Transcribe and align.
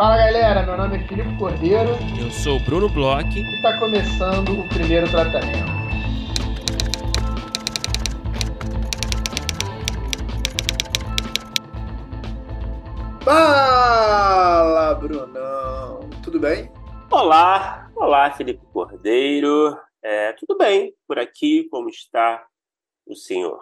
Fala 0.00 0.16
galera, 0.16 0.62
meu 0.62 0.78
nome 0.78 0.96
é 0.96 1.06
Filipe 1.06 1.36
Cordeiro. 1.36 1.90
Eu 2.18 2.30
sou 2.30 2.56
o 2.56 2.60
Bruno 2.64 2.88
Bloch. 2.88 3.38
E 3.38 3.56
está 3.56 3.78
começando 3.78 4.58
o 4.58 4.66
primeiro 4.70 5.06
tratamento. 5.10 5.70
Fala, 13.22 14.94
Brunão. 14.94 16.08
Tudo 16.24 16.40
bem? 16.40 16.72
Olá, 17.10 17.90
olá, 17.94 18.30
Felipe 18.30 18.64
Cordeiro. 18.72 19.78
É, 20.02 20.32
tudo 20.32 20.56
bem 20.56 20.94
por 21.06 21.18
aqui? 21.18 21.68
Como 21.70 21.90
está 21.90 22.42
o 23.06 23.14
senhor? 23.14 23.60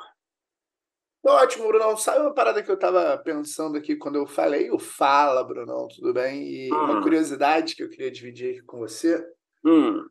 Ótimo, 1.29 1.69
Brunão. 1.69 1.97
Sabe 1.97 2.21
uma 2.21 2.33
parada 2.33 2.63
que 2.63 2.71
eu 2.71 2.75
estava 2.75 3.17
pensando 3.19 3.77
aqui 3.77 3.97
quando 3.97 4.17
eu 4.17 4.27
falei 4.27 4.71
o 4.71 4.79
Fala, 4.79 5.45
Brunão, 5.45 5.87
tudo 5.89 6.13
bem? 6.13 6.43
E 6.43 6.73
hum. 6.73 6.77
uma 6.77 7.03
curiosidade 7.03 7.77
que 7.77 7.83
eu 7.83 7.91
queria 7.91 8.11
dividir 8.11 8.53
aqui 8.53 8.63
com 8.63 8.79
você. 8.79 9.25
Hum. 9.65 10.07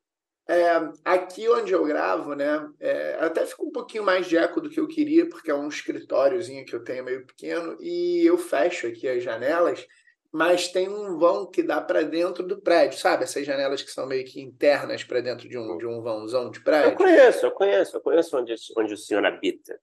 É, 0.50 0.90
aqui 1.04 1.50
onde 1.50 1.74
eu 1.74 1.84
gravo, 1.84 2.34
né? 2.34 2.70
É, 2.80 3.18
até 3.20 3.46
fica 3.46 3.64
um 3.64 3.72
pouquinho 3.72 4.04
mais 4.04 4.28
de 4.28 4.38
eco 4.38 4.62
do 4.62 4.70
que 4.70 4.80
eu 4.80 4.88
queria, 4.88 5.28
porque 5.28 5.52
é 5.52 5.56
um 5.56 5.68
escritóriozinho 5.68 6.66
que 6.66 6.74
eu 6.74 6.84
tenho 6.84 7.04
meio 7.04 7.26
pequeno, 7.26 7.76
e 7.82 8.26
eu 8.26 8.38
fecho 8.38 8.88
aqui 8.88 9.10
as 9.10 9.22
janelas, 9.22 9.86
mas 10.32 10.70
tem 10.70 10.88
um 10.88 11.18
vão 11.18 11.46
que 11.46 11.62
dá 11.62 11.82
para 11.82 12.02
dentro 12.04 12.46
do 12.46 12.62
prédio, 12.62 12.98
sabe? 12.98 13.26
Essas 13.26 13.46
janelas 13.46 13.82
que 13.82 13.92
são 13.92 14.08
meio 14.08 14.24
que 14.24 14.40
internas 14.40 15.04
para 15.04 15.20
dentro 15.20 15.50
de 15.50 15.58
um, 15.58 15.78
de 15.78 15.86
um 15.86 16.02
vãozão 16.02 16.50
de 16.50 16.62
prédio. 16.62 16.92
Eu 16.92 16.96
conheço, 16.96 17.46
eu 17.46 17.52
conheço, 17.52 17.98
eu 17.98 18.02
conheço 18.02 18.38
onde, 18.38 18.56
onde 18.78 18.94
o 18.94 18.98
senhor 18.98 19.26
habita. 19.26 19.78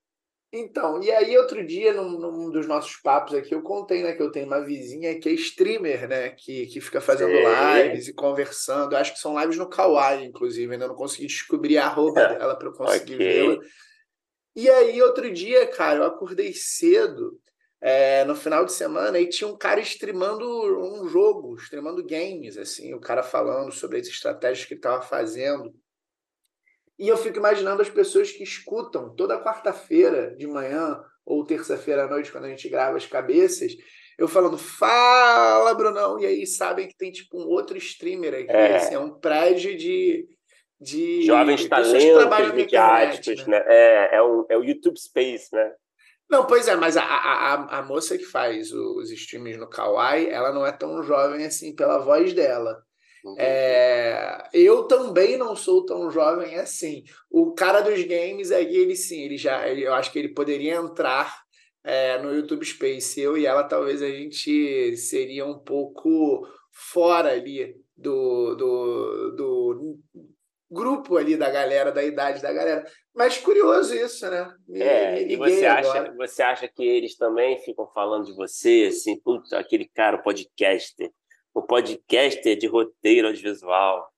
Então, 0.57 1.03
e 1.03 1.11
aí 1.11 1.37
outro 1.37 1.65
dia, 1.65 1.93
num, 1.93 2.17
num, 2.17 2.49
dos 2.49 2.65
nossos 2.65 2.95
papos 2.95 3.33
aqui, 3.33 3.53
eu 3.53 3.61
contei, 3.61 4.01
né, 4.01 4.13
que 4.13 4.21
eu 4.21 4.31
tenho 4.31 4.45
uma 4.45 4.63
vizinha 4.63 5.19
que 5.19 5.27
é 5.27 5.33
streamer, 5.33 6.07
né, 6.07 6.29
que, 6.29 6.65
que 6.67 6.79
fica 6.79 7.01
fazendo 7.01 7.31
Sim. 7.31 7.83
lives 7.83 8.07
e 8.07 8.13
conversando. 8.13 8.93
Eu 8.93 8.99
acho 8.99 9.13
que 9.13 9.19
são 9.19 9.37
lives 9.37 9.57
no 9.57 9.69
Kawaii, 9.69 10.25
inclusive, 10.25 10.71
ainda 10.71 10.87
não 10.87 10.95
consegui 10.95 11.27
descobrir 11.27 11.77
a 11.77 11.89
roupa 11.89 12.21
é. 12.21 12.37
dela 12.39 12.55
para 12.55 12.69
eu 12.69 12.73
conseguir 12.73 13.15
okay. 13.15 13.27
vê-la. 13.27 13.57
E 14.55 14.69
aí, 14.69 15.01
outro 15.01 15.29
dia, 15.29 15.67
cara, 15.67 15.99
eu 15.99 16.05
acordei 16.05 16.53
cedo, 16.53 17.37
é, 17.81 18.23
no 18.23 18.33
final 18.33 18.63
de 18.63 18.71
semana, 18.71 19.19
e 19.19 19.27
tinha 19.27 19.49
um 19.49 19.57
cara 19.57 19.81
streamando 19.81 20.47
um 20.79 21.05
jogo, 21.09 21.55
streamando 21.55 22.05
games, 22.05 22.57
assim, 22.57 22.93
o 22.93 23.01
cara 23.01 23.21
falando 23.21 23.73
sobre 23.73 23.99
as 23.99 24.07
estratégias 24.07 24.65
que 24.65 24.75
ele 24.75 24.79
estava 24.79 25.01
fazendo. 25.01 25.73
E 26.97 27.07
eu 27.07 27.17
fico 27.17 27.37
imaginando 27.37 27.81
as 27.81 27.89
pessoas 27.89 28.31
que 28.31 28.43
escutam 28.43 29.13
toda 29.15 29.41
quarta-feira 29.43 30.35
de 30.35 30.47
manhã 30.47 31.03
ou 31.25 31.45
terça-feira 31.45 32.05
à 32.05 32.07
noite, 32.07 32.31
quando 32.31 32.45
a 32.45 32.49
gente 32.49 32.69
grava 32.69 32.97
as 32.97 33.05
cabeças, 33.05 33.75
eu 34.17 34.27
falando, 34.27 34.57
fala, 34.57 35.73
Brunão, 35.73 36.19
e 36.19 36.25
aí 36.25 36.47
sabem 36.47 36.87
que 36.87 36.95
tem 36.95 37.11
tipo 37.11 37.37
um 37.37 37.47
outro 37.47 37.77
streamer 37.77 38.33
aqui, 38.33 38.51
é, 38.51 38.77
assim, 38.77 38.95
é 38.95 38.99
um 38.99 39.19
prédio 39.19 39.75
de. 39.75 40.25
de 40.79 41.23
Jovens 41.23 41.67
talentos 41.67 42.53
midiáticos, 42.53 43.45
né? 43.47 43.59
né? 43.59 43.65
É, 43.67 44.15
é, 44.15 44.21
o, 44.21 44.45
é 44.49 44.57
o 44.57 44.63
YouTube 44.63 44.97
Space, 44.97 45.49
né? 45.53 45.73
Não, 46.29 46.45
pois 46.45 46.67
é, 46.67 46.75
mas 46.75 46.95
a, 46.97 47.03
a, 47.03 47.79
a 47.79 47.83
moça 47.83 48.17
que 48.17 48.25
faz 48.25 48.71
os 48.71 49.11
streams 49.11 49.57
no 49.57 49.69
Kawaii, 49.69 50.29
ela 50.29 50.51
não 50.51 50.65
é 50.65 50.71
tão 50.71 51.03
jovem 51.03 51.45
assim 51.45 51.75
pela 51.75 51.99
voz 51.99 52.33
dela. 52.33 52.84
É, 53.37 54.49
eu 54.53 54.83
também 54.83 55.37
não 55.37 55.55
sou 55.55 55.85
tão 55.85 56.11
jovem 56.11 56.55
assim. 56.55 57.03
O 57.29 57.53
cara 57.53 57.81
dos 57.81 58.01
games 58.03 58.51
aí, 58.51 58.75
ele 58.75 58.95
sim, 58.95 59.21
ele 59.21 59.37
já, 59.37 59.67
eu 59.67 59.93
acho 59.93 60.11
que 60.11 60.19
ele 60.19 60.33
poderia 60.33 60.75
entrar 60.75 61.33
é, 61.83 62.17
no 62.19 62.33
YouTube 62.33 62.65
Space. 62.65 63.19
Eu 63.19 63.37
e 63.37 63.45
ela, 63.45 63.63
talvez 63.63 64.01
a 64.01 64.09
gente 64.09 64.95
seria 64.97 65.45
um 65.45 65.57
pouco 65.57 66.47
fora 66.71 67.31
ali 67.31 67.75
do, 67.97 68.55
do, 68.55 69.31
do 69.35 69.99
grupo 70.69 71.17
ali 71.17 71.37
da 71.37 71.49
galera, 71.49 71.91
da 71.91 72.03
idade 72.03 72.41
da 72.41 72.53
galera. 72.53 72.85
Mas 73.15 73.37
curioso 73.37 73.95
isso, 73.95 74.29
né? 74.29 74.53
Me, 74.67 74.81
é, 74.81 75.25
me 75.25 75.33
e 75.33 75.35
você 75.37 75.65
acha, 75.65 76.13
você 76.15 76.43
acha 76.43 76.67
que 76.67 76.83
eles 76.83 77.15
também 77.15 77.57
ficam 77.59 77.87
falando 77.93 78.25
de 78.25 78.35
você, 78.35 78.89
assim, 78.89 79.19
aquele 79.53 79.87
cara, 79.87 80.17
o 80.17 80.23
podcaster 80.23 81.09
o 81.55 81.63
podcaster 81.63 82.57
de 82.57 82.67
roteiro 82.67 83.29
audiovisual? 83.29 84.11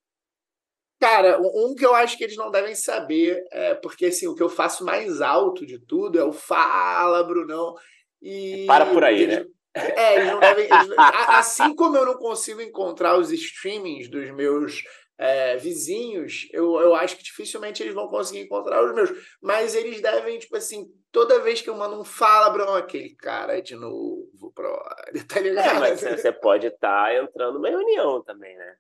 Cara, 0.99 1.39
um 1.39 1.75
que 1.75 1.85
eu 1.85 1.93
acho 1.93 2.17
que 2.17 2.23
eles 2.23 2.35
não 2.35 2.49
devem 2.49 2.73
saber, 2.73 3.45
é 3.51 3.75
porque 3.75 4.07
assim, 4.07 4.27
o 4.27 4.33
que 4.33 4.41
eu 4.41 4.49
faço 4.49 4.83
mais 4.83 5.21
alto 5.21 5.63
de 5.63 5.77
tudo 5.79 6.19
é 6.19 6.23
o 6.23 6.33
Fala, 6.33 7.23
Brunão. 7.23 7.75
E 8.19 8.65
Para 8.65 8.87
por 8.87 9.03
aí, 9.03 9.21
eles, 9.21 9.37
né? 9.37 9.45
É, 9.75 10.15
eles 10.15 10.31
não 10.31 10.39
devem. 10.39 10.65
Eles, 10.65 10.95
assim 10.97 11.75
como 11.75 11.95
eu 11.95 12.05
não 12.07 12.15
consigo 12.15 12.59
encontrar 12.59 13.15
os 13.19 13.31
streamings 13.31 14.09
dos 14.09 14.31
meus 14.31 14.81
é, 15.17 15.57
vizinhos, 15.57 16.47
eu, 16.51 16.79
eu 16.79 16.93
acho 16.93 17.17
que 17.17 17.23
dificilmente 17.23 17.81
eles 17.81 17.95
vão 17.95 18.07
conseguir 18.07 18.41
encontrar 18.41 18.83
os 18.83 18.93
meus. 18.93 19.09
Mas 19.41 19.73
eles 19.73 19.99
devem, 19.99 20.37
tipo 20.37 20.55
assim, 20.55 20.87
toda 21.11 21.41
vez 21.41 21.61
que 21.61 21.69
eu 21.69 21.75
mando 21.75 21.99
um 21.99 22.03
fala, 22.03 22.49
Bruno, 22.51 22.75
aquele 22.75 23.15
cara 23.15 23.59
de 23.59 23.75
novo, 23.75 24.51
pro, 24.53 24.83
tá 25.27 25.39
ligado? 25.39 25.77
É, 25.77 25.79
mas 25.79 26.01
você 26.01 26.31
pode 26.31 26.67
estar 26.67 27.05
tá 27.05 27.15
entrando 27.15 27.55
numa 27.55 27.69
reunião 27.69 28.21
também, 28.23 28.55
né? 28.55 28.75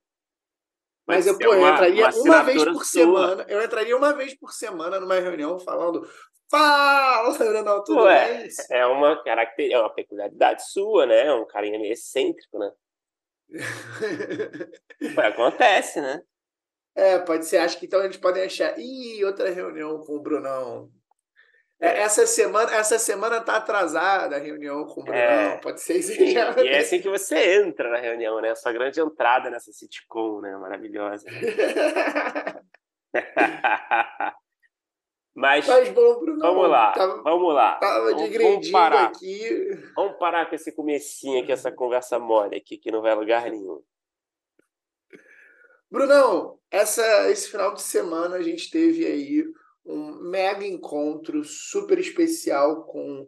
Mas, 1.07 1.25
mas 1.25 1.27
eu, 1.27 1.39
pô, 1.39 1.55
uma, 1.55 1.69
eu 1.69 1.73
entraria 1.73 2.05
uma, 2.05 2.21
uma 2.21 2.43
vez 2.43 2.63
por 2.65 2.73
sua. 2.73 2.85
semana. 2.85 3.45
Eu 3.47 3.63
entraria 3.63 3.97
uma 3.97 4.13
vez 4.13 4.33
por 4.37 4.51
semana 4.51 4.99
numa 4.99 5.19
reunião 5.19 5.57
falando. 5.57 6.07
Fala, 6.49 7.37
Bruno, 7.37 7.83
tudo 7.83 8.03
Ué, 8.03 8.37
bem? 8.37 8.49
É 8.71 8.85
uma 8.85 9.21
característica, 9.21 9.77
é 9.77 9.81
uma 9.81 9.93
peculiaridade 9.93 10.69
sua, 10.69 11.05
né? 11.05 11.27
É 11.27 11.33
um 11.33 11.45
carinha 11.45 11.79
meio 11.79 11.91
excêntrico, 11.91 12.57
né? 12.59 12.71
Acontece, 15.17 16.01
né? 16.01 16.21
É, 16.95 17.19
pode 17.19 17.45
ser. 17.45 17.57
Acho 17.57 17.77
que 17.79 17.85
então 17.85 18.03
eles 18.03 18.17
podem 18.17 18.43
achar. 18.43 18.77
Ih, 18.77 19.23
outra 19.23 19.49
reunião 19.49 19.99
com 19.99 20.13
o 20.13 20.21
Brunão. 20.21 20.89
É, 21.79 21.89
é. 21.89 21.99
essa 21.99 22.25
semana, 22.25 22.75
essa 22.75 22.97
semana 22.97 23.39
tá 23.39 23.57
atrasada 23.57 24.35
a 24.35 24.39
reunião 24.39 24.85
com 24.85 25.01
o 25.01 25.03
Brunão. 25.03 25.21
É, 25.21 25.57
pode 25.57 25.79
ser 25.81 25.97
isso. 25.97 26.11
E, 26.11 26.33
e 26.33 26.37
é 26.37 26.79
assim 26.79 26.99
que 26.99 27.09
você 27.09 27.61
entra 27.61 27.89
na 27.91 27.99
reunião, 27.99 28.41
né? 28.41 28.55
Sua 28.55 28.71
grande 28.71 28.99
entrada 28.99 29.49
nessa 29.49 29.71
sitcom, 29.71 30.41
né? 30.41 30.55
Maravilhosa. 30.57 31.27
Mas, 35.37 35.67
Mas 35.67 35.89
bom, 35.89 36.19
Bruno, 36.19 36.39
vamos 36.39 36.67
lá, 36.67 36.93
tava, 36.93 37.21
vamos 37.21 37.53
lá. 37.53 37.75
Tava 37.75 38.11
vamos, 38.11 38.71
parar. 38.71 39.03
aqui. 39.03 39.69
Vamos 39.95 40.17
parar 40.17 40.49
com 40.49 40.55
esse 40.55 40.71
comecinho 40.71 41.43
aqui, 41.43 41.51
essa 41.51 41.71
conversa 41.71 42.17
mole 42.17 42.55
aqui, 42.57 42.75
que 42.75 42.89
não 42.89 43.03
vai 43.03 43.11
a 43.11 43.15
lugar 43.15 43.47
nenhum. 43.51 43.83
Brunão, 45.91 46.57
essa, 46.71 47.29
esse 47.29 47.51
final 47.51 47.75
de 47.75 47.83
semana 47.83 48.37
a 48.37 48.41
gente 48.41 48.71
teve 48.71 49.05
aí 49.05 49.45
um 49.85 50.23
mega 50.23 50.65
encontro 50.65 51.43
super 51.43 51.99
especial 51.99 52.85
com 52.85 53.27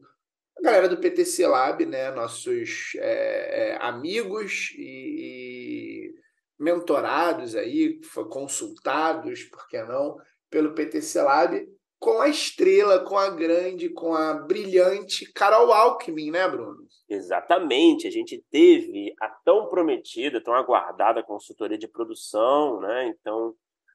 a 0.58 0.64
galera 0.64 0.90
do 0.90 1.00
PTC 1.00 1.46
Lab, 1.46 1.86
né? 1.86 2.10
Nossos 2.10 2.94
é, 2.96 3.74
é, 3.74 3.78
amigos 3.84 4.74
e, 4.76 6.10
e 6.10 6.16
mentorados 6.58 7.56
aí, 7.56 8.02
consultados, 8.32 9.44
por 9.44 9.68
que 9.68 9.80
não, 9.84 10.18
pelo 10.50 10.74
PTC 10.74 11.22
Lab 11.22 11.79
com 12.00 12.22
a 12.22 12.30
estrela, 12.30 13.00
com 13.00 13.18
a 13.18 13.30
grande, 13.30 13.90
com 13.90 14.14
a 14.14 14.34
brilhante 14.34 15.32
Carol 15.34 15.74
Alckmin, 15.74 16.32
né, 16.32 16.48
Bruno? 16.48 16.88
Exatamente. 17.10 18.08
A 18.08 18.12
gente 18.12 18.44
teve 18.50 19.14
a 19.20 19.28
tão 19.44 19.68
prometida, 19.68 20.42
tão 20.42 20.54
aguardada 20.54 21.22
consultoria 21.22 21.78
de 21.78 21.88
produção, 21.88 22.80
né? 22.80 23.08
Então, 23.08 23.54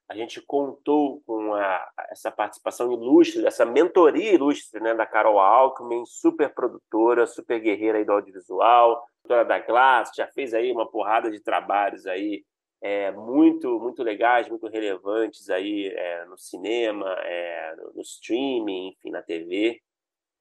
a 0.09 0.15
gente 0.15 0.43
contou 0.43 1.23
com 1.27 1.55
a, 1.55 1.89
essa 2.11 2.31
participação 2.31 2.93
ilustre, 2.93 3.47
essa 3.47 3.65
mentoria 3.65 4.35
ilustre 4.35 4.81
né, 4.81 4.95
da 4.95 5.07
Carol 5.07 5.39
Alckmin, 5.39 6.05
super 6.05 6.53
produtora, 6.53 7.27
super 7.27 7.59
guerreira 7.59 7.99
aí 7.99 8.05
do 8.05 8.13
audiovisual, 8.13 9.03
produtora 9.23 9.45
da 9.45 9.59
Glass, 9.61 10.11
já 10.15 10.27
fez 10.27 10.53
aí 10.53 10.71
uma 10.71 10.91
porrada 10.91 11.31
de 11.31 11.41
trabalhos 11.41 12.07
aí 12.07 12.45
é, 12.85 13.11
muito 13.13 13.81
muito 13.81 14.03
legais, 14.03 14.47
muito 14.47 14.69
relevantes 14.69 15.49
aí 15.49 15.89
é, 15.89 16.27
no 16.27 16.37
cinema, 16.37 17.11
é, 17.23 17.75
no, 17.77 17.95
no, 17.95 18.03
streaming, 18.03 18.89
enfim, 18.89 19.11
na 19.11 19.23
TV. 19.23 19.81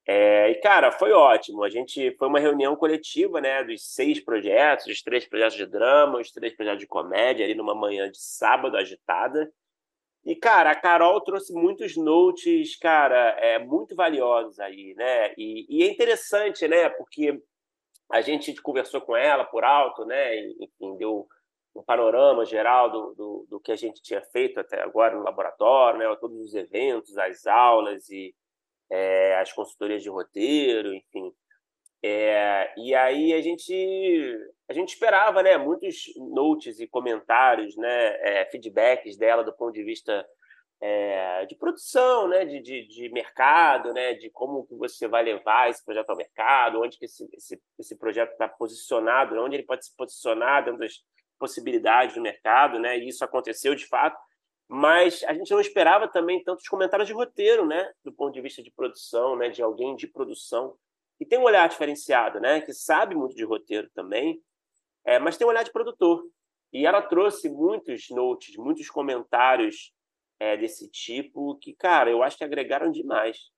E 0.06 0.56
cara, 0.62 0.92
foi 0.92 1.14
ótimo. 1.14 1.64
A 1.64 1.70
gente 1.70 2.12
foi 2.18 2.28
uma 2.28 2.40
reunião 2.42 2.76
coletiva, 2.76 3.40
né, 3.40 3.64
dos 3.64 3.94
seis 3.94 4.20
projetos, 4.20 4.88
os 4.88 5.02
três 5.02 5.26
projetos 5.26 5.56
de 5.56 5.66
drama, 5.66 6.20
os 6.20 6.32
três 6.32 6.54
projetos 6.54 6.82
de 6.82 6.88
comédia, 6.88 7.46
ali 7.46 7.56
numa 7.56 7.74
manhã 7.74 8.12
de 8.12 8.20
sábado 8.20 8.76
agitada. 8.76 9.50
E 10.26 10.36
cara, 10.36 10.72
a 10.72 10.76
Carol 10.76 11.22
trouxe 11.22 11.54
muitos 11.54 11.96
notes, 11.96 12.76
cara, 12.78 13.38
é 13.40 13.58
muito 13.58 13.96
valiosos 13.96 14.60
aí, 14.60 14.94
né? 14.96 15.34
E, 15.38 15.66
e 15.70 15.84
é 15.84 15.88
interessante, 15.88 16.68
né? 16.68 16.90
Porque 16.90 17.42
a 18.12 18.20
gente 18.20 18.54
conversou 18.62 19.00
com 19.00 19.16
ela 19.16 19.46
por 19.46 19.64
alto, 19.64 20.06
né? 20.06 20.38
Enfim, 20.60 20.98
deu 20.98 21.26
um 21.76 21.84
panorama 21.84 22.46
geral 22.46 22.90
do, 22.90 23.14
do, 23.16 23.48
do, 23.50 23.60
que 23.60 23.72
a 23.72 23.76
gente 23.76 24.02
tinha 24.02 24.22
feito 24.22 24.60
até 24.60 24.82
agora 24.82 25.16
no 25.16 25.24
laboratório, 25.24 26.00
né? 26.00 26.18
todos 26.20 26.40
os 26.40 26.54
eventos, 26.54 27.18
as 27.18 27.46
aulas 27.48 28.10
e 28.10 28.34
é, 28.92 29.40
as 29.40 29.52
consultorias 29.52 30.04
de 30.04 30.10
roteiro, 30.10 30.94
enfim. 30.94 31.34
É, 32.06 32.74
e 32.78 32.94
aí 32.94 33.34
a 33.34 33.42
gente 33.42 33.74
a 34.70 34.74
gente 34.74 34.90
esperava, 34.90 35.42
né, 35.42 35.58
muitos 35.58 36.14
notes 36.18 36.80
e 36.80 36.88
comentários, 36.88 37.78
né, 37.78 38.42
é, 38.42 38.46
feedbacks 38.46 39.18
dela 39.18 39.44
do 39.44 39.54
ponto 39.54 39.74
de 39.74 39.84
vista 39.84 40.26
é, 40.82 41.46
de 41.46 41.56
produção, 41.56 42.28
né, 42.28 42.44
de, 42.44 42.62
de, 42.62 42.88
de, 42.88 43.10
mercado, 43.10 43.94
né, 43.94 44.14
de 44.16 44.30
como 44.30 44.66
que 44.66 44.76
você 44.76 45.08
vai 45.08 45.24
levar 45.24 45.70
esse 45.70 45.84
projeto 45.84 46.10
ao 46.10 46.18
mercado, 46.18 46.82
onde 46.82 46.98
que 46.98 47.06
esse, 47.06 47.26
esse, 47.34 47.62
esse 47.80 47.98
projeto 47.98 48.32
está 48.32 48.50
posicionado, 48.50 49.40
onde 49.42 49.56
ele 49.56 49.66
pode 49.66 49.86
se 49.86 49.96
posicionar 49.96 50.66
dentro 50.66 50.80
das 50.80 51.02
possibilidades 51.40 52.16
do 52.16 52.22
mercado, 52.22 52.80
né, 52.80 52.98
e 52.98 53.08
isso 53.08 53.24
aconteceu 53.24 53.76
de 53.76 53.86
fato, 53.88 54.18
mas 54.68 55.24
a 55.26 55.34
gente 55.34 55.52
não 55.52 55.60
esperava 55.60 56.08
também 56.08 56.44
tantos 56.44 56.68
comentários 56.68 57.08
de 57.08 57.14
roteiro, 57.14 57.66
né, 57.66 57.92
do 58.04 58.12
ponto 58.12 58.34
de 58.34 58.42
vista 58.42 58.64
de 58.64 58.72
produção, 58.72 59.36
né, 59.36 59.50
de 59.50 59.62
alguém 59.62 59.96
de 59.96 60.08
produção 60.08 60.76
que 61.18 61.26
tem 61.26 61.38
um 61.38 61.44
olhar 61.44 61.68
diferenciado, 61.70 62.40
né, 62.40 62.62
que 62.62 62.74
sabe 62.74 63.16
muito 63.16 63.36
de 63.36 63.44
roteiro 63.44 63.90
também, 63.94 64.42
é, 65.06 65.20
mas 65.20 65.38
tem 65.38 65.46
um 65.46 65.50
olhar 65.50 65.64
de 65.64 65.72
produtor. 65.72 66.24
E 66.72 66.88
ela 66.88 67.02
trouxe 67.02 67.50
muitos 67.50 68.10
notes, 68.10 68.56
muitos 68.58 68.90
comentários 68.90 69.94
é, 70.40 70.58
desse 70.58 70.90
tipo 70.90 71.56
que, 71.60 71.74
cara, 71.76 72.10
eu 72.10 72.24
acho 72.24 72.38
que 72.38 72.44
agregaram 72.44 72.90
demais. 72.90 73.52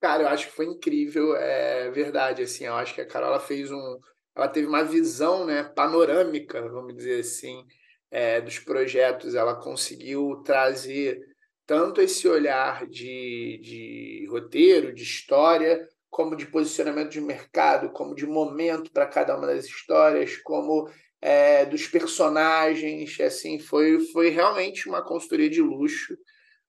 Cara, 0.00 0.22
eu 0.22 0.28
acho 0.28 0.46
que 0.46 0.52
foi 0.52 0.66
incrível, 0.66 1.36
é 1.36 1.90
verdade, 1.90 2.42
assim, 2.42 2.64
eu 2.64 2.74
acho 2.74 2.94
que 2.94 3.00
a 3.00 3.06
Carola 3.06 3.40
fez 3.40 3.70
um, 3.70 4.00
ela 4.36 4.48
teve 4.48 4.66
uma 4.66 4.84
visão, 4.84 5.46
né, 5.46 5.62
panorâmica, 5.62 6.60
vamos 6.68 6.94
dizer 6.94 7.20
assim, 7.20 7.64
é, 8.10 8.40
dos 8.40 8.58
projetos, 8.58 9.34
ela 9.34 9.54
conseguiu 9.56 10.42
trazer 10.44 11.20
tanto 11.66 12.00
esse 12.00 12.28
olhar 12.28 12.86
de, 12.86 13.58
de 13.62 14.26
roteiro, 14.30 14.94
de 14.94 15.02
história, 15.02 15.88
como 16.08 16.36
de 16.36 16.46
posicionamento 16.46 17.10
de 17.10 17.20
mercado, 17.20 17.90
como 17.90 18.14
de 18.14 18.26
momento 18.26 18.92
para 18.92 19.06
cada 19.06 19.36
uma 19.36 19.46
das 19.46 19.64
histórias, 19.64 20.36
como 20.38 20.88
é, 21.20 21.64
dos 21.66 21.86
personagens, 21.88 23.18
assim, 23.20 23.58
foi, 23.58 24.00
foi 24.12 24.28
realmente 24.28 24.88
uma 24.88 25.02
consultoria 25.02 25.50
de 25.50 25.60
luxo. 25.60 26.16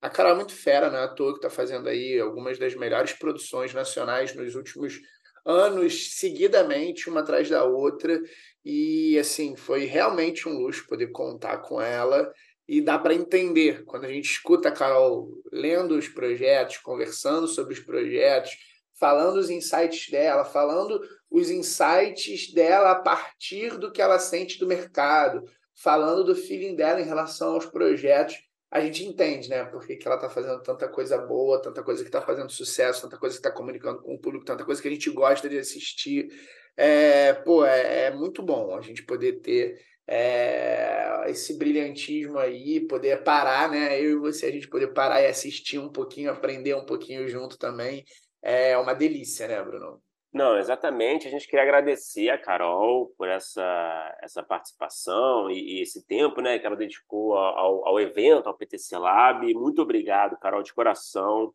A 0.01 0.09
Carol 0.09 0.33
é 0.33 0.35
muito 0.35 0.53
fera, 0.53 0.89
né? 0.89 0.99
À 0.99 1.07
toa 1.07 1.33
que 1.33 1.39
está 1.39 1.49
fazendo 1.49 1.87
aí 1.87 2.19
algumas 2.19 2.57
das 2.57 2.75
melhores 2.75 3.13
produções 3.13 3.73
nacionais 3.73 4.33
nos 4.35 4.55
últimos 4.55 4.99
anos, 5.47 6.15
seguidamente, 6.15 7.09
uma 7.09 7.21
atrás 7.21 7.49
da 7.49 7.63
outra. 7.63 8.21
E, 8.65 9.17
assim, 9.17 9.55
foi 9.55 9.85
realmente 9.85 10.47
um 10.47 10.59
luxo 10.59 10.85
poder 10.87 11.07
contar 11.07 11.59
com 11.59 11.81
ela. 11.81 12.29
E 12.67 12.81
dá 12.81 12.99
para 12.99 13.13
entender, 13.13 13.85
quando 13.85 14.03
a 14.03 14.09
gente 14.09 14.29
escuta 14.29 14.67
a 14.67 14.73
Carol 14.73 15.29
lendo 15.51 15.97
os 15.97 16.09
projetos, 16.09 16.77
conversando 16.77 17.47
sobre 17.47 17.73
os 17.73 17.79
projetos, 17.79 18.51
falando 18.99 19.37
os 19.37 19.49
insights 19.49 20.09
dela, 20.11 20.43
falando 20.43 20.99
os 21.31 21.49
insights 21.49 22.53
dela 22.53 22.91
a 22.91 22.95
partir 22.95 23.77
do 23.77 23.89
que 23.89 24.01
ela 24.01 24.19
sente 24.19 24.59
do 24.59 24.67
mercado, 24.67 25.43
falando 25.73 26.25
do 26.25 26.35
feeling 26.35 26.75
dela 26.75 26.99
em 26.99 27.05
relação 27.05 27.53
aos 27.53 27.65
projetos, 27.65 28.35
a 28.69 28.81
gente 28.81 29.05
entende, 29.05 29.49
né? 29.49 29.63
Por 29.65 29.85
que, 29.85 29.97
ela 30.05 30.15
está 30.15 30.29
fazendo 30.29 30.61
tanta 30.61 30.87
coisa 30.87 31.17
boa, 31.17 31.61
tanta 31.61 31.81
coisa 31.83 32.03
que 32.03 32.09
está 32.09 32.21
fazendo 32.21 32.51
sucesso, 32.51 33.01
tanta 33.01 33.17
coisa 33.17 33.35
que 33.35 33.39
está 33.39 33.51
comunicando 33.51 34.01
com 34.01 34.13
o 34.13 34.19
público, 34.19 34.45
tanta 34.45 34.65
coisa 34.65 34.81
que 34.81 34.87
a 34.87 34.91
gente 34.91 35.09
gosta 35.09 35.47
de 35.47 35.57
assistir. 35.57 36.29
É, 36.75 37.33
pô, 37.33 37.65
é, 37.65 38.05
é 38.05 38.11
muito 38.11 38.43
bom 38.43 38.75
a 38.75 38.81
gente 38.81 39.03
poder 39.03 39.39
ter 39.39 39.79
é, 40.05 41.23
esse 41.27 41.57
brilhantismo 41.57 42.37
aí, 42.37 42.81
poder 42.87 43.23
parar, 43.23 43.69
né? 43.69 43.99
Eu 43.99 44.11
e 44.11 44.15
você, 44.15 44.47
a 44.47 44.51
gente 44.51 44.67
poder 44.67 44.87
parar 44.93 45.21
e 45.21 45.27
assistir 45.27 45.79
um 45.79 45.89
pouquinho, 45.89 46.31
aprender 46.31 46.75
um 46.75 46.85
pouquinho 46.85 47.27
junto 47.27 47.57
também. 47.57 48.05
É 48.41 48.77
uma 48.77 48.93
delícia, 48.93 49.47
né, 49.47 49.61
Bruno? 49.63 50.01
Não, 50.37 50.55
exatamente. 50.55 51.27
A 51.27 51.31
gente 51.31 51.47
queria 51.47 51.63
agradecer 51.63 52.29
a 52.29 52.37
Carol 52.37 53.11
por 53.17 53.27
essa, 53.27 54.15
essa 54.21 54.43
participação 54.43 55.49
e, 55.49 55.79
e 55.79 55.81
esse 55.81 56.05
tempo 56.05 56.41
né, 56.41 56.59
que 56.59 56.65
ela 56.67 56.75
dedicou 56.75 57.35
ao, 57.35 57.87
ao 57.87 57.99
evento, 57.99 58.47
ao 58.47 58.55
PTC 58.55 58.99
Lab. 58.99 59.51
Muito 59.55 59.81
obrigado, 59.81 60.37
Carol, 60.37 60.61
de 60.61 60.71
coração. 60.71 61.51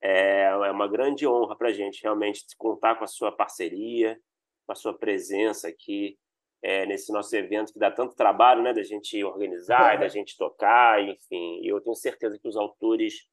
É, 0.00 0.42
é 0.44 0.70
uma 0.70 0.86
grande 0.86 1.26
honra 1.26 1.56
para 1.56 1.70
a 1.70 1.72
gente 1.72 2.04
realmente 2.04 2.44
contar 2.56 2.94
com 2.94 3.02
a 3.02 3.08
sua 3.08 3.32
parceria, 3.32 4.16
com 4.64 4.70
a 4.70 4.76
sua 4.76 4.96
presença 4.96 5.66
aqui 5.66 6.16
é, 6.62 6.86
nesse 6.86 7.12
nosso 7.12 7.34
evento 7.34 7.72
que 7.72 7.80
dá 7.80 7.90
tanto 7.90 8.14
trabalho 8.14 8.62
né, 8.62 8.72
da 8.72 8.84
gente 8.84 9.24
organizar, 9.24 9.98
da 9.98 10.06
gente 10.08 10.36
tocar, 10.38 11.02
enfim. 11.02 11.60
E 11.64 11.66
eu 11.66 11.80
tenho 11.80 11.96
certeza 11.96 12.38
que 12.38 12.46
os 12.46 12.56
autores 12.56 13.26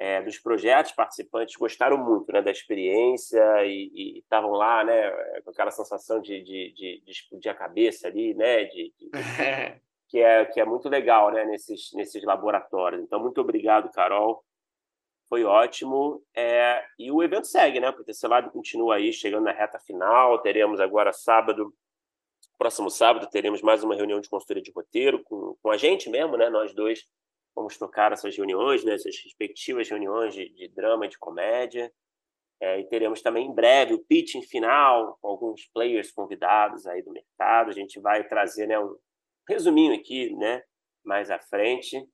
é, 0.00 0.22
dos 0.22 0.38
projetos 0.38 0.92
participantes 0.92 1.54
gostaram 1.56 1.98
muito 1.98 2.32
né, 2.32 2.40
da 2.40 2.50
experiência 2.50 3.38
e 3.66 4.20
estavam 4.20 4.52
lá 4.52 4.82
né, 4.82 5.10
com 5.44 5.50
aquela 5.50 5.70
sensação 5.70 6.22
de, 6.22 6.42
de, 6.42 6.72
de, 6.72 7.02
de, 7.04 7.10
explodir 7.10 7.52
a 7.52 7.54
cabeça 7.54 8.08
ali, 8.08 8.32
né, 8.32 8.64
de, 8.64 8.94
de 8.96 9.10
que, 10.08 10.18
é, 10.18 10.46
que 10.46 10.58
é 10.58 10.64
muito 10.64 10.88
legal 10.88 11.30
né, 11.30 11.44
nesses, 11.44 11.92
nesses 11.92 12.24
laboratórios. 12.24 13.02
Então, 13.02 13.20
muito 13.20 13.42
obrigado, 13.42 13.92
Carol. 13.92 14.42
Foi 15.28 15.44
ótimo. 15.44 16.24
É, 16.34 16.82
e 16.98 17.12
o 17.12 17.22
evento 17.22 17.46
segue, 17.46 17.78
né? 17.78 17.90
O 17.90 17.92
PTC 17.92 18.26
Lab 18.26 18.50
continua 18.50 18.96
aí, 18.96 19.12
chegando 19.12 19.44
na 19.44 19.52
reta 19.52 19.78
final. 19.78 20.38
Teremos 20.38 20.80
agora 20.80 21.12
sábado, 21.12 21.74
próximo 22.58 22.90
sábado, 22.90 23.28
teremos 23.30 23.60
mais 23.60 23.84
uma 23.84 23.94
reunião 23.94 24.20
de 24.20 24.30
consultoria 24.30 24.62
de 24.62 24.72
roteiro 24.72 25.22
com, 25.22 25.56
com 25.62 25.70
a 25.70 25.76
gente 25.76 26.08
mesmo, 26.08 26.38
né? 26.38 26.48
Nós 26.48 26.74
dois 26.74 27.04
vamos 27.54 27.76
tocar 27.76 28.12
essas 28.12 28.36
reuniões, 28.36 28.84
né, 28.84 28.94
essas 28.94 29.16
respectivas 29.24 29.88
reuniões 29.88 30.34
de, 30.34 30.48
de 30.50 30.68
drama 30.68 31.06
e 31.06 31.08
de 31.08 31.18
comédia. 31.18 31.92
É, 32.62 32.78
e 32.78 32.84
teremos 32.88 33.22
também 33.22 33.46
em 33.46 33.54
breve 33.54 33.94
o 33.94 34.04
pitching 34.04 34.42
final, 34.42 35.18
com 35.20 35.28
alguns 35.28 35.66
players 35.72 36.12
convidados 36.12 36.86
aí 36.86 37.02
do 37.02 37.10
mercado. 37.10 37.70
A 37.70 37.74
gente 37.74 37.98
vai 37.98 38.26
trazer 38.26 38.66
né, 38.66 38.78
um 38.78 38.94
resuminho 39.48 39.94
aqui 39.94 40.34
né, 40.36 40.62
mais 41.04 41.30
à 41.30 41.38
frente. 41.38 42.06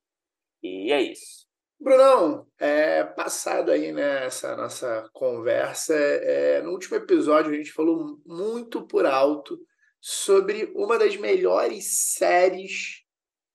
E 0.63 0.91
é 0.91 1.01
isso. 1.01 1.47
Brunão, 1.79 2.47
é, 2.57 3.03
passado 3.03 3.71
aí 3.71 3.91
nessa 3.91 4.55
né, 4.55 4.63
nossa 4.63 5.07
conversa, 5.13 5.93
é, 5.93 6.59
no 6.61 6.71
último 6.71 6.97
episódio 6.97 7.51
a 7.51 7.55
gente 7.55 7.71
falou 7.71 8.19
muito 8.25 8.87
por 8.87 9.05
alto 9.05 9.59
sobre 10.01 10.71
uma 10.75 10.97
das 10.97 11.15
melhores 11.17 12.15
séries 12.15 13.03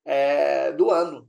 é, 0.05 0.70
do 0.70 0.90
ano, 0.90 1.29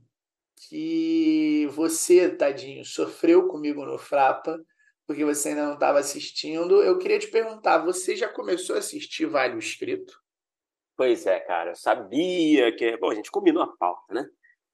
que 0.68 1.66
você, 1.72 2.28
tadinho, 2.28 2.84
sofreu 2.84 3.48
comigo 3.48 3.84
no 3.84 3.98
Frapa, 3.98 4.58
porque 5.06 5.24
você 5.24 5.50
ainda 5.50 5.66
não 5.66 5.74
estava 5.74 5.98
assistindo. 5.98 6.82
Eu 6.82 6.98
queria 6.98 7.18
te 7.18 7.28
perguntar, 7.28 7.78
você 7.78 8.16
já 8.16 8.28
começou 8.28 8.76
a 8.76 8.78
assistir 8.78 9.26
Vale 9.26 9.54
o 9.54 9.58
Escrito? 9.58 10.18
Pois 10.96 11.26
é, 11.26 11.40
cara, 11.40 11.72
eu 11.72 11.76
sabia 11.76 12.74
que. 12.76 12.96
Bom, 12.98 13.10
a 13.10 13.14
gente 13.14 13.30
combinou 13.30 13.62
a 13.62 13.76
pauta, 13.76 14.14
né? 14.14 14.26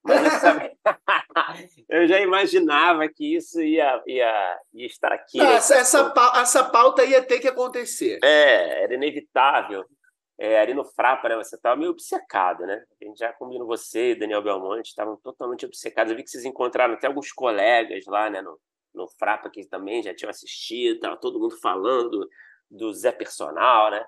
Mas 0.02 0.24
eu, 0.24 0.40
sabia... 0.40 0.72
eu 1.88 2.06
já 2.06 2.20
imaginava 2.20 3.08
que 3.08 3.36
isso 3.36 3.60
ia, 3.60 4.02
ia, 4.06 4.58
ia 4.72 4.86
estar 4.86 5.12
aqui. 5.12 5.38
Não, 5.38 5.46
essa, 5.46 5.76
essa, 5.76 6.14
essa 6.36 6.64
pauta 6.64 7.04
ia 7.04 7.22
ter 7.22 7.40
que 7.40 7.48
acontecer. 7.48 8.18
É, 8.22 8.84
era 8.84 8.94
inevitável 8.94 9.84
é, 10.40 10.58
ali 10.58 10.72
no 10.72 10.82
Frapa, 10.82 11.28
né? 11.28 11.36
Você 11.36 11.56
estava 11.56 11.76
meio 11.76 11.90
obcecado, 11.90 12.64
né? 12.64 12.82
A 12.98 13.04
gente 13.04 13.18
já 13.18 13.30
combinou 13.30 13.66
você 13.66 14.12
e 14.12 14.14
Daniel 14.14 14.42
Belmonte, 14.42 14.88
estavam 14.88 15.14
totalmente 15.18 15.66
obcecados. 15.66 16.10
Eu 16.10 16.16
vi 16.16 16.24
que 16.24 16.30
vocês 16.30 16.46
encontraram 16.46 16.94
até 16.94 17.06
alguns 17.06 17.30
colegas 17.30 18.06
lá, 18.06 18.30
né? 18.30 18.40
No, 18.40 18.58
no 18.94 19.06
Frapa, 19.06 19.50
que 19.50 19.66
também 19.66 20.02
já 20.02 20.14
tinham 20.14 20.30
assistido, 20.30 20.98
tava 20.98 21.18
todo 21.18 21.38
mundo 21.38 21.60
falando 21.60 22.26
do 22.70 22.90
Zé 22.94 23.12
Personal, 23.12 23.90
né? 23.90 24.02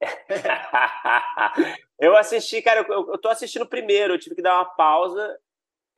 eu 2.00 2.16
assisti, 2.16 2.62
cara, 2.62 2.86
eu, 2.88 3.10
eu 3.10 3.18
tô 3.18 3.28
assistindo 3.28 3.68
primeiro, 3.68 4.14
eu 4.14 4.18
tive 4.18 4.36
que 4.36 4.42
dar 4.42 4.54
uma 4.54 4.74
pausa. 4.74 5.38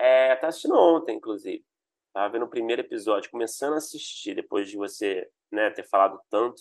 É, 0.01 0.35
tá 0.35 0.49
assistindo 0.49 0.75
ontem, 0.75 1.17
inclusive. 1.17 1.65
Tava 2.13 2.33
vendo 2.33 2.45
o 2.45 2.51
primeiro 2.51 2.83
episódio, 2.83 3.31
começando 3.31 3.75
a 3.75 3.77
assistir, 3.77 4.35
depois 4.35 4.69
de 4.69 4.77
você 4.77 5.31
né, 5.53 5.71
ter 5.71 5.85
falado 5.85 6.21
tanto. 6.29 6.61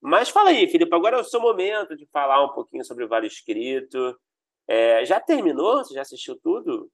Mas 0.00 0.28
fala 0.28 0.50
aí, 0.50 0.68
Felipe, 0.68 0.94
agora 0.94 1.16
é 1.16 1.20
o 1.20 1.24
seu 1.24 1.40
momento 1.40 1.96
de 1.96 2.06
falar 2.06 2.44
um 2.44 2.52
pouquinho 2.52 2.84
sobre 2.84 3.04
o 3.04 3.08
Vale 3.08 3.26
Escrito. 3.26 4.18
É, 4.66 5.04
já 5.04 5.18
terminou? 5.20 5.78
Você 5.78 5.94
já 5.94 6.02
assistiu 6.02 6.38
tudo? 6.40 6.90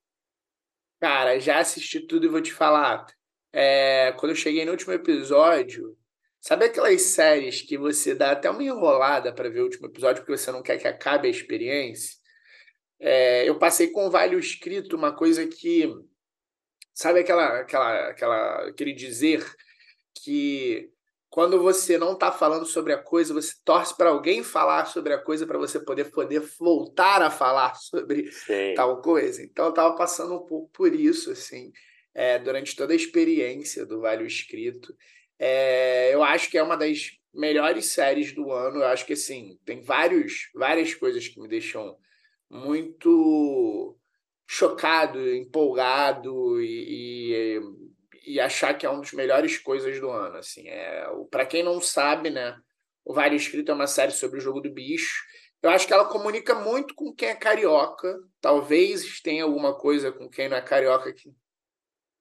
Cara, 1.00 1.38
já 1.38 1.58
assisti 1.58 2.00
tudo 2.00 2.26
e 2.26 2.28
vou 2.28 2.40
te 2.40 2.52
falar. 2.52 3.06
É, 3.52 4.12
quando 4.12 4.30
eu 4.30 4.36
cheguei 4.36 4.64
no 4.64 4.72
último 4.72 4.92
episódio, 4.92 5.96
sabe 6.40 6.64
aquelas 6.64 7.02
séries 7.02 7.60
que 7.62 7.76
você 7.76 8.14
dá 8.14 8.32
até 8.32 8.48
uma 8.48 8.62
enrolada 8.62 9.32
para 9.34 9.50
ver 9.50 9.60
o 9.60 9.64
último 9.64 9.86
episódio 9.86 10.22
porque 10.22 10.36
você 10.36 10.50
não 10.50 10.62
quer 10.62 10.78
que 10.78 10.88
acabe 10.88 11.28
a 11.28 11.30
experiência? 11.30 12.16
É, 12.98 13.48
eu 13.48 13.58
passei 13.58 13.90
com 13.90 14.06
o 14.06 14.10
Vale 14.10 14.36
Escrito 14.36 14.96
uma 14.96 15.14
coisa 15.14 15.46
que. 15.46 15.92
Sabe 16.94 17.20
aquela, 17.20 17.60
aquela, 17.60 18.08
aquela, 18.08 18.68
aquele 18.68 18.92
dizer 18.94 19.44
que 20.22 20.90
quando 21.34 21.60
você 21.60 21.98
não 21.98 22.12
está 22.12 22.30
falando 22.30 22.64
sobre 22.64 22.92
a 22.92 22.96
coisa, 22.96 23.34
você 23.34 23.54
torce 23.64 23.96
para 23.96 24.10
alguém 24.10 24.44
falar 24.44 24.84
sobre 24.84 25.12
a 25.12 25.18
coisa 25.18 25.44
para 25.44 25.58
você 25.58 25.80
poder 25.80 26.12
poder 26.12 26.40
voltar 26.60 27.20
a 27.22 27.28
falar 27.28 27.74
sobre 27.90 28.30
Sim. 28.30 28.74
tal 28.76 29.02
coisa. 29.02 29.42
Então 29.42 29.64
eu 29.64 29.70
estava 29.70 29.96
passando 29.96 30.36
um 30.36 30.46
pouco 30.46 30.70
por 30.72 30.94
isso 30.94 31.32
assim 31.32 31.72
é, 32.14 32.38
durante 32.38 32.76
toda 32.76 32.92
a 32.92 32.96
experiência 32.96 33.84
do 33.84 34.00
Vale 34.00 34.24
Escrito. 34.24 34.94
É, 35.36 36.14
eu 36.14 36.22
acho 36.22 36.48
que 36.48 36.56
é 36.56 36.62
uma 36.62 36.76
das 36.76 37.18
melhores 37.34 37.86
séries 37.86 38.32
do 38.32 38.52
ano. 38.52 38.76
Eu 38.76 38.86
acho 38.86 39.04
que 39.04 39.14
assim, 39.14 39.58
tem 39.64 39.82
vários, 39.82 40.50
várias 40.54 40.94
coisas 40.94 41.26
que 41.26 41.40
me 41.40 41.48
deixam 41.48 41.96
muito 42.48 43.98
chocado, 44.46 45.18
empolgado 45.34 46.60
e, 46.60 47.56
e, 47.58 47.60
e 48.26 48.40
achar 48.40 48.74
que 48.74 48.86
é 48.86 48.90
uma 48.90 49.00
das 49.00 49.12
melhores 49.12 49.58
coisas 49.58 50.00
do 50.00 50.10
ano. 50.10 50.36
Assim, 50.36 50.68
é, 50.68 51.06
para 51.30 51.46
quem 51.46 51.62
não 51.62 51.80
sabe, 51.80 52.30
né, 52.30 52.56
o 53.04 53.12
Vale 53.12 53.36
Escrito 53.36 53.70
é 53.70 53.74
uma 53.74 53.86
série 53.86 54.12
sobre 54.12 54.38
o 54.38 54.42
jogo 54.42 54.60
do 54.60 54.72
bicho. 54.72 55.22
Eu 55.62 55.70
acho 55.70 55.86
que 55.86 55.92
ela 55.92 56.04
comunica 56.04 56.54
muito 56.54 56.94
com 56.94 57.14
quem 57.14 57.28
é 57.28 57.34
carioca. 57.34 58.18
Talvez 58.40 59.20
tenha 59.20 59.44
alguma 59.44 59.74
coisa 59.74 60.12
com 60.12 60.28
quem 60.28 60.48
não 60.48 60.56
é 60.56 60.62
carioca 60.62 61.12
que 61.12 61.32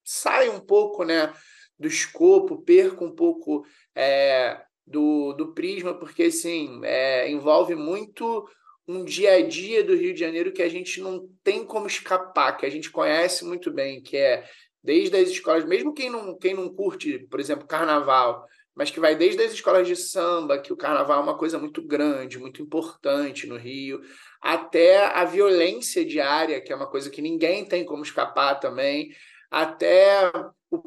sai 0.03 0.49
um 0.49 0.59
pouco, 0.59 1.03
né, 1.03 1.33
do 1.77 1.87
escopo, 1.87 2.61
perca 2.61 3.03
um 3.03 3.13
pouco 3.13 3.65
é, 3.95 4.61
do, 4.85 5.33
do 5.33 5.53
prisma, 5.53 5.93
porque 5.93 6.23
assim 6.23 6.81
é, 6.83 7.29
envolve 7.29 7.75
muito 7.75 8.47
um 8.87 9.03
dia 9.03 9.35
a 9.35 9.41
dia 9.41 9.83
do 9.83 9.95
Rio 9.95 10.13
de 10.13 10.19
Janeiro 10.19 10.51
que 10.51 10.61
a 10.61 10.69
gente 10.69 10.99
não 10.99 11.27
tem 11.43 11.65
como 11.65 11.87
escapar, 11.87 12.57
que 12.57 12.65
a 12.65 12.69
gente 12.69 12.91
conhece 12.91 13.45
muito 13.45 13.71
bem, 13.71 14.01
que 14.01 14.17
é 14.17 14.45
desde 14.83 15.15
as 15.15 15.29
escolas, 15.29 15.65
mesmo 15.65 15.93
quem 15.93 16.09
não, 16.09 16.37
quem 16.37 16.53
não 16.53 16.67
curte, 16.69 17.19
por 17.29 17.39
exemplo, 17.39 17.67
carnaval, 17.67 18.45
mas 18.75 18.91
que 18.91 18.99
vai 18.99 19.15
desde 19.15 19.41
as 19.43 19.53
escolas 19.53 19.87
de 19.87 19.95
samba, 19.95 20.57
que 20.57 20.73
o 20.73 20.77
carnaval 20.77 21.19
é 21.19 21.23
uma 21.23 21.37
coisa 21.37 21.57
muito 21.57 21.81
grande, 21.81 22.39
muito 22.39 22.61
importante 22.61 23.47
no 23.47 23.55
Rio, 23.55 24.01
até 24.41 25.05
a 25.05 25.23
violência 25.23 26.03
diária, 26.03 26.59
que 26.59 26.73
é 26.73 26.75
uma 26.75 26.89
coisa 26.89 27.09
que 27.09 27.21
ninguém 27.21 27.63
tem 27.63 27.85
como 27.85 28.03
escapar 28.03 28.59
também, 28.59 29.15
até 29.49 30.31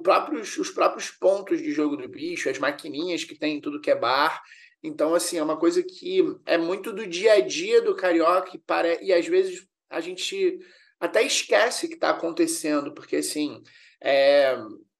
próprio, 0.02 0.40
os 0.40 0.70
próprios 0.70 1.10
pontos 1.10 1.62
de 1.62 1.70
jogo 1.70 1.96
do 1.96 2.08
bicho, 2.08 2.50
as 2.50 2.58
maquininhas 2.58 3.24
que 3.24 3.38
tem 3.38 3.56
em 3.56 3.60
tudo 3.60 3.80
que 3.80 3.90
é 3.90 3.94
bar. 3.94 4.42
Então, 4.82 5.14
assim, 5.14 5.38
é 5.38 5.42
uma 5.42 5.56
coisa 5.56 5.82
que 5.82 6.22
é 6.44 6.58
muito 6.58 6.92
do 6.92 7.06
dia 7.06 7.34
a 7.34 7.40
dia 7.40 7.80
do 7.80 7.94
carioca 7.94 8.50
e, 8.54 8.58
para... 8.58 9.02
e 9.02 9.12
às 9.12 9.26
vezes 9.26 9.66
a 9.88 10.00
gente 10.00 10.58
até 10.98 11.22
esquece 11.22 11.88
que 11.88 11.94
está 11.94 12.10
acontecendo, 12.10 12.92
porque, 12.92 13.16
assim, 13.16 13.62
é... 14.06 14.56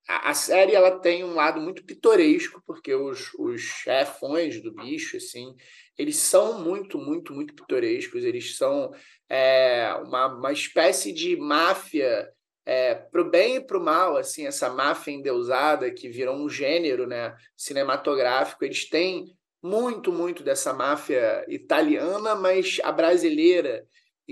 a, 0.09 0.35
série 0.35 0.75
ela 0.75 0.99
tem 0.99 1.23
um 1.23 1.35
lado 1.35 1.61
muito 1.61 1.85
pitoresco, 1.85 2.61
porque 2.67 2.93
os, 2.95 3.33
os 3.35 3.61
chefões 3.61 4.61
do 4.61 4.75
bicho, 4.75 5.17
assim, 5.17 5.55
eles 5.97 6.17
são 6.17 6.61
muito, 6.61 6.99
muito, 6.99 7.33
muito 7.33 7.55
pitorescos, 7.55 8.25
eles 8.25 8.57
são 8.57 8.93
é, 9.29 9.95
uma, 10.05 10.27
uma 10.27 10.53
espécie 10.53 11.13
de 11.13 11.37
máfia 11.37 12.29
é, 12.65 12.97
para 12.97 13.23
o 13.23 13.31
bem 13.31 13.57
e 13.57 13.61
para 13.61 13.79
o 13.79 13.85
mal, 13.85 14.17
assim, 14.17 14.45
essa 14.45 14.69
máfia 14.69 15.13
endeusada 15.13 15.89
que 15.93 16.09
virou 16.09 16.35
um 16.35 16.49
gênero 16.49 17.07
né, 17.07 17.37
cinematográfico, 17.57 18.65
eles 18.65 18.89
têm 18.89 19.27
muito, 19.63 20.13
muito 20.13 20.43
dessa 20.43 20.73
máfia 20.73 21.45
italiana, 21.49 22.35
mas 22.35 22.81
a 22.83 22.91
brasileira. 22.91 23.87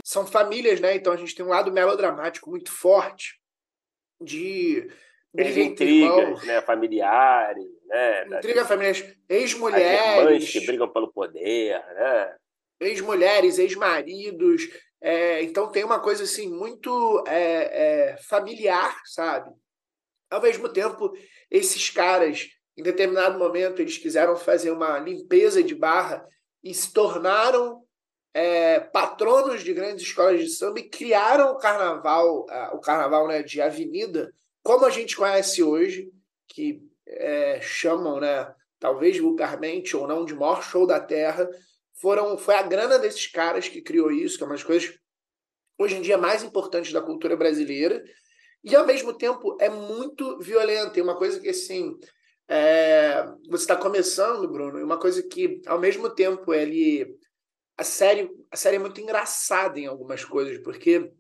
São 0.05 0.27
famílias, 0.27 0.81
né? 0.81 0.97
Então 0.97 1.13
a 1.13 1.17
gente 1.17 1.37
tem 1.37 1.47
um 1.47 1.51
lado 1.51 1.71
melodramático 1.71 2.51
muito 2.51 2.73
forte 2.73 3.41
de 4.25 4.89
briga 5.33 5.61
intrigas, 5.61 6.45
né? 6.45 6.63
Familiares, 6.63 7.69
né? 7.87 8.27
Intriga 8.39 8.65
familiares, 8.65 9.05
ex-mulheres. 9.29 10.51
Que 10.51 10.67
brigam 10.67 10.89
pelo 10.89 11.13
poder, 11.13 11.79
né? 11.95 12.37
Ex-mulheres, 12.81 13.59
ex-maridos, 13.59 14.69
é, 15.05 15.43
então 15.43 15.71
tem 15.71 15.85
uma 15.85 16.01
coisa 16.01 16.25
assim 16.25 16.49
muito 16.49 17.23
é, 17.29 18.13
é, 18.13 18.17
familiar, 18.17 19.03
sabe? 19.05 19.53
Ao 20.31 20.41
mesmo 20.41 20.67
tempo, 20.67 21.13
esses 21.51 21.91
caras, 21.91 22.49
em 22.75 22.83
determinado 22.83 23.39
momento, 23.39 23.83
eles 23.83 23.99
quiseram 23.99 24.35
fazer 24.35 24.71
uma 24.71 24.99
limpeza 24.99 25.63
de 25.63 25.75
barra 25.75 26.27
e 26.63 26.73
se 26.73 26.91
tornaram 26.91 27.84
é, 28.35 28.81
patronos 28.81 29.63
de 29.63 29.73
grandes 29.73 30.05
escolas 30.05 30.41
de 30.41 30.51
samba 30.51 30.81
e 30.81 30.89
criaram 30.91 31.53
o 31.53 31.59
carnaval, 31.59 32.47
o 32.73 32.81
carnaval 32.81 33.29
né, 33.29 33.43
de 33.43 33.61
avenida, 33.61 34.35
como 34.63 34.85
a 34.85 34.91
gente 34.91 35.17
conhece 35.17 35.63
hoje, 35.63 36.11
que 36.49 36.83
é, 37.07 37.61
chamam, 37.63 38.19
né, 38.19 38.53
talvez 38.81 39.17
vulgarmente 39.19 39.97
ou 39.97 40.09
não, 40.09 40.25
de 40.25 40.35
maior 40.35 40.63
show 40.63 40.85
da 40.85 40.99
terra, 40.99 41.49
foram 41.95 42.37
foi 42.37 42.57
a 42.57 42.63
grana 42.63 42.99
desses 42.99 43.29
caras 43.29 43.69
que 43.69 43.81
criou 43.81 44.11
isso, 44.11 44.37
que 44.37 44.43
é 44.43 44.47
uma 44.47 44.55
das 44.55 44.65
coisas 44.65 44.99
hoje 45.79 45.97
em 45.97 46.03
dia 46.03 46.19
mais 46.19 46.43
importantes 46.43 46.93
da 46.93 47.01
cultura 47.01 47.37
brasileira, 47.37 48.03
e 48.65 48.75
ao 48.75 48.85
mesmo 48.85 49.13
tempo 49.13 49.57
é 49.61 49.69
muito 49.69 50.39
violenta. 50.39 50.99
E 50.99 51.03
uma 51.03 51.17
coisa 51.17 51.39
que 51.39 51.51
assim 51.51 51.97
é, 52.49 53.25
você 53.49 53.65
está 53.65 53.77
começando, 53.77 54.51
Bruno, 54.51 54.79
e 54.79 54.83
uma 54.83 54.99
coisa 54.99 55.23
que 55.23 55.61
ao 55.67 55.79
mesmo 55.79 56.11
tempo 56.11 56.53
ele 56.53 57.17
a 57.77 57.85
série 57.85 58.31
a 58.51 58.57
série 58.57 58.77
é 58.77 58.79
muito 58.79 59.01
engraçada 59.01 59.79
em 59.79 59.87
algumas 59.87 60.25
coisas, 60.25 60.59
porque 60.63 61.11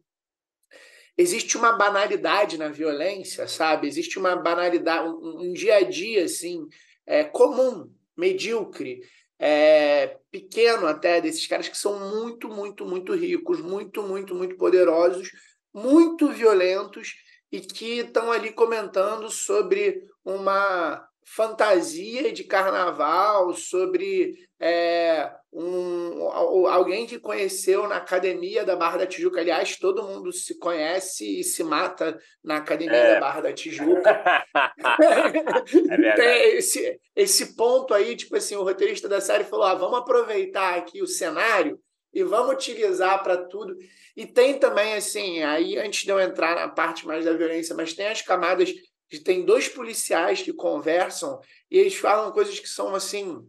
existe 1.16 1.56
uma 1.56 1.73
banalidade 1.73 2.58
na 2.58 2.68
violência, 2.68 3.46
sabe? 3.49 3.87
Existe 3.87 4.18
uma 4.18 4.37
banalidade, 4.37 5.08
um, 5.08 5.50
um 5.50 5.52
dia 5.52 5.76
a 5.76 5.82
dia 5.82 6.25
assim 6.25 6.66
é, 7.06 7.25
comum, 7.25 7.92
medíocre 8.16 9.00
é, 9.38 10.18
pequeno 10.30 10.87
até, 10.87 11.20
desses 11.20 11.46
caras 11.46 11.68
que 11.68 11.76
são 11.76 11.99
muito, 12.11 12.49
muito, 12.49 12.87
muito 12.87 13.14
ricos, 13.14 13.61
muito, 13.61 14.02
muito, 14.02 14.34
muito 14.34 14.56
poderosos, 14.56 15.30
muito 15.73 16.30
violentos 16.30 17.14
e 17.50 17.61
que 17.61 17.99
estão 18.00 18.32
ali 18.32 18.52
comentando 18.52 19.30
sobre 19.30 20.02
uma 20.25 21.06
fantasia 21.26 22.32
de 22.32 22.44
carnaval, 22.44 23.52
sobre 23.54 24.34
é, 24.61 25.30
um, 25.54 26.28
alguém 26.66 27.06
que 27.06 27.18
conheceu 27.18 27.88
na 27.88 27.96
academia 27.96 28.64
da 28.64 28.75
Barra 28.75 28.99
da 28.99 29.06
Tijuca. 29.06 29.40
Aliás, 29.40 29.76
todo 29.76 30.02
mundo 30.02 30.32
se 30.32 30.58
conhece 30.58 31.40
e 31.40 31.44
se 31.44 31.62
mata 31.62 32.18
na 32.42 32.56
academia 32.56 32.96
é. 32.96 33.14
da 33.14 33.20
Barra 33.20 33.42
da 33.42 33.52
Tijuca. 33.52 34.44
é 36.18 36.56
esse, 36.56 37.00
esse 37.14 37.54
ponto 37.54 37.94
aí, 37.94 38.16
tipo 38.16 38.34
assim, 38.37 38.56
o 38.56 38.64
roteirista 38.64 39.08
da 39.08 39.20
série 39.20 39.44
falou: 39.44 39.64
ah, 39.64 39.76
vamos 39.76 40.00
aproveitar 40.00 40.75
aqui 40.75 41.00
o 41.00 41.06
cenário 41.06 41.78
e 42.12 42.25
vamos 42.25 42.54
utilizar 42.54 43.23
para 43.23 43.37
tudo. 43.37 43.76
E 44.16 44.26
tem 44.26 44.58
também, 44.58 44.94
assim, 44.94 45.42
aí 45.44 45.78
antes 45.78 46.02
de 46.04 46.11
eu 46.11 46.18
entrar 46.18 46.56
na 46.56 46.68
parte 46.68 47.06
mais 47.06 47.25
da 47.25 47.32
violência, 47.32 47.76
mas 47.76 47.94
tem 47.94 48.08
as 48.08 48.23
camadas 48.23 48.73
tem 49.23 49.44
dois 49.44 49.68
policiais 49.68 50.42
que 50.42 50.52
conversam 50.52 51.38
e 51.70 51.78
eles 51.78 51.94
falam 51.94 52.32
coisas 52.32 52.58
que 52.58 52.68
são 52.68 52.94
assim 52.96 53.46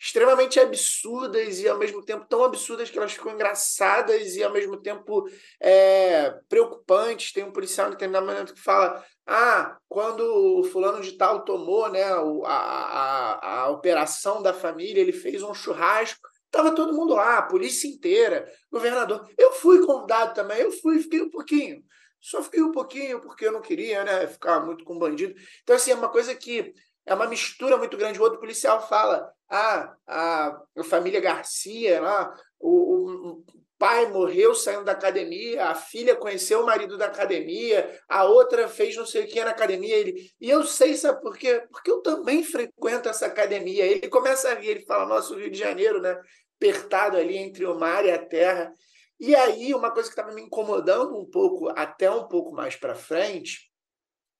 extremamente 0.00 0.58
absurdas 0.58 1.60
e 1.60 1.68
ao 1.68 1.76
mesmo 1.76 2.02
tempo 2.02 2.26
tão 2.26 2.42
absurdas 2.42 2.88
que 2.88 2.96
elas 2.96 3.12
ficam 3.12 3.34
engraçadas 3.34 4.34
e 4.34 4.42
ao 4.42 4.50
mesmo 4.50 4.80
tempo 4.80 5.28
é, 5.60 6.30
preocupantes. 6.48 7.32
Tem 7.32 7.44
um 7.44 7.52
policial 7.52 7.88
em 7.88 7.90
determinado 7.90 8.24
momento 8.24 8.54
que 8.54 8.60
fala: 8.60 9.04
ah, 9.26 9.76
quando 9.86 10.20
o 10.20 10.64
fulano 10.64 11.02
de 11.02 11.12
tal 11.12 11.44
tomou 11.44 11.90
né, 11.90 12.02
a, 12.02 12.18
a, 12.46 13.60
a 13.60 13.68
operação 13.68 14.42
da 14.42 14.54
família, 14.54 15.02
ele 15.02 15.12
fez 15.12 15.42
um 15.42 15.52
churrasco. 15.52 16.26
Tava 16.50 16.74
todo 16.74 16.94
mundo 16.94 17.14
lá, 17.14 17.38
a 17.38 17.42
polícia 17.42 17.86
inteira, 17.86 18.50
governador. 18.72 19.28
Eu 19.38 19.52
fui 19.52 19.84
convidado 19.86 20.34
também, 20.34 20.58
eu 20.60 20.72
fui, 20.72 20.98
fiquei 20.98 21.20
um 21.20 21.30
pouquinho. 21.30 21.84
Só 22.20 22.42
fiquei 22.42 22.62
um 22.62 22.72
pouquinho 22.72 23.20
porque 23.20 23.46
eu 23.46 23.52
não 23.52 23.62
queria, 23.62 24.02
né, 24.02 24.26
ficar 24.26 24.60
muito 24.60 24.84
com 24.84 24.98
bandido. 24.98 25.34
Então, 25.62 25.76
assim, 25.76 25.92
é 25.92 25.94
uma 25.94 26.08
coisa 26.08 26.34
que 26.34 26.74
é 27.06 27.14
uma 27.14 27.26
mistura 27.26 27.76
muito 27.76 27.96
grande. 27.96 28.18
O 28.18 28.22
outro 28.22 28.40
policial 28.40 28.86
fala: 28.86 29.32
ah, 29.48 29.94
a, 30.06 30.62
família 30.84 31.20
Garcia, 31.20 32.00
lá, 32.00 32.34
o, 32.58 32.70
o, 32.70 33.44
pai 33.78 34.06
morreu 34.10 34.54
saindo 34.54 34.84
da 34.84 34.92
academia, 34.92 35.64
a 35.64 35.74
filha 35.74 36.14
conheceu 36.14 36.60
o 36.60 36.66
marido 36.66 36.98
da 36.98 37.06
academia, 37.06 37.98
a 38.06 38.24
outra 38.24 38.68
fez 38.68 38.94
não 38.94 39.06
sei 39.06 39.24
o 39.24 39.26
que 39.26 39.42
na 39.42 39.50
academia. 39.50 39.96
Ele, 39.96 40.30
e 40.38 40.50
eu 40.50 40.64
sei, 40.64 40.94
sabe 40.96 41.22
por 41.22 41.36
quê? 41.36 41.64
Porque 41.70 41.90
eu 41.90 42.02
também 42.02 42.44
frequento 42.44 43.08
essa 43.08 43.26
academia. 43.26 43.86
Ele 43.86 44.08
começa 44.08 44.50
a 44.50 44.54
rir, 44.54 44.68
ele 44.68 44.84
fala: 44.84 45.06
nosso 45.06 45.34
Rio 45.34 45.50
de 45.50 45.58
Janeiro, 45.58 46.00
né? 46.00 46.20
Apertado 46.56 47.16
ali 47.16 47.38
entre 47.38 47.64
o 47.64 47.78
mar 47.78 48.04
e 48.04 48.10
a 48.10 48.18
terra. 48.18 48.70
E 49.18 49.34
aí, 49.34 49.74
uma 49.74 49.90
coisa 49.90 50.08
que 50.08 50.18
estava 50.18 50.34
me 50.34 50.42
incomodando 50.42 51.18
um 51.18 51.28
pouco, 51.28 51.68
até 51.70 52.10
um 52.10 52.26
pouco 52.26 52.52
mais 52.52 52.76
para 52.76 52.94
frente, 52.94 53.69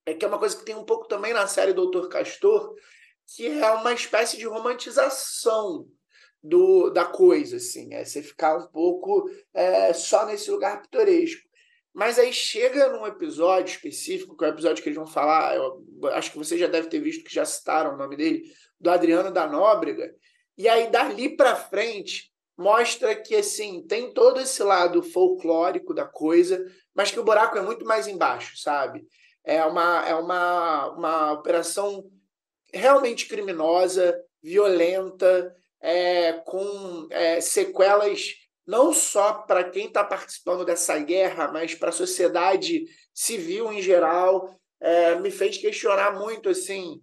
é 0.07 0.15
que 0.15 0.25
é 0.25 0.29
uma 0.29 0.39
coisa 0.39 0.57
que 0.57 0.65
tem 0.65 0.75
um 0.75 0.85
pouco 0.85 1.07
também 1.07 1.33
na 1.33 1.47
série 1.47 1.73
Doutor 1.73 2.09
Castor, 2.09 2.75
que 3.35 3.47
é 3.47 3.71
uma 3.73 3.93
espécie 3.93 4.37
de 4.37 4.47
romantização 4.47 5.87
do, 6.43 6.91
da 6.91 7.05
coisa, 7.05 7.57
assim, 7.57 7.93
é 7.95 8.05
você 8.05 8.23
ficar 8.23 8.57
um 8.57 8.67
pouco 8.69 9.31
é, 9.53 9.93
só 9.93 10.27
nesse 10.27 10.51
lugar 10.51 10.83
pitoresco. 10.83 11.49
Mas 11.93 12.19
aí 12.19 12.33
chega 12.33 12.89
num 12.89 13.07
episódio 13.07 13.73
específico, 13.73 14.37
que 14.37 14.45
é 14.45 14.49
o 14.49 14.53
episódio 14.53 14.83
que 14.83 14.89
eles 14.89 14.97
vão 14.97 15.07
falar, 15.07 15.57
eu 15.57 15.85
acho 16.13 16.33
que 16.33 16.39
você 16.39 16.57
já 16.57 16.67
deve 16.67 16.89
ter 16.89 17.01
visto 17.01 17.25
que 17.25 17.35
já 17.35 17.45
citaram 17.45 17.95
o 17.95 17.97
nome 17.97 18.17
dele, 18.17 18.43
do 18.79 18.91
Adriano 18.91 19.31
da 19.31 19.47
Nóbrega, 19.47 20.15
e 20.57 20.69
aí 20.69 20.91
dali 20.91 21.37
para 21.37 21.57
frente 21.57 22.31
mostra 22.57 23.17
que 23.17 23.35
assim 23.35 23.83
tem 23.87 24.13
todo 24.13 24.41
esse 24.41 24.63
lado 24.63 25.03
folclórico 25.03 25.95
da 25.95 26.05
coisa, 26.05 26.65
mas 26.95 27.11
que 27.11 27.19
o 27.19 27.25
buraco 27.25 27.57
é 27.59 27.63
muito 27.63 27.85
mais 27.85 28.07
embaixo, 28.07 28.57
sabe? 28.59 29.05
É 29.45 29.65
uma, 29.65 30.09
é 30.09 30.15
uma, 30.15 30.89
uma 30.91 31.33
operação 31.33 32.05
realmente 32.73 33.27
criminosa, 33.27 34.19
violenta, 34.43 35.55
é, 35.81 36.35
com 36.45 37.09
é, 37.11 37.41
sequelas 37.41 38.35
não 38.67 38.93
só 38.93 39.33
para 39.33 39.65
quem 39.65 39.87
está 39.87 40.05
participando 40.05 40.65
dessa 40.65 40.97
guerra, 40.99 41.51
mas 41.51 41.75
para 41.75 41.89
a 41.89 41.93
sociedade 41.93 42.85
civil 43.13 43.73
em 43.73 43.83
geral. 43.83 44.55
É, 44.83 45.17
me 45.17 45.31
fez 45.31 45.59
questionar 45.59 46.19
muito 46.19 46.49
assim 46.49 47.03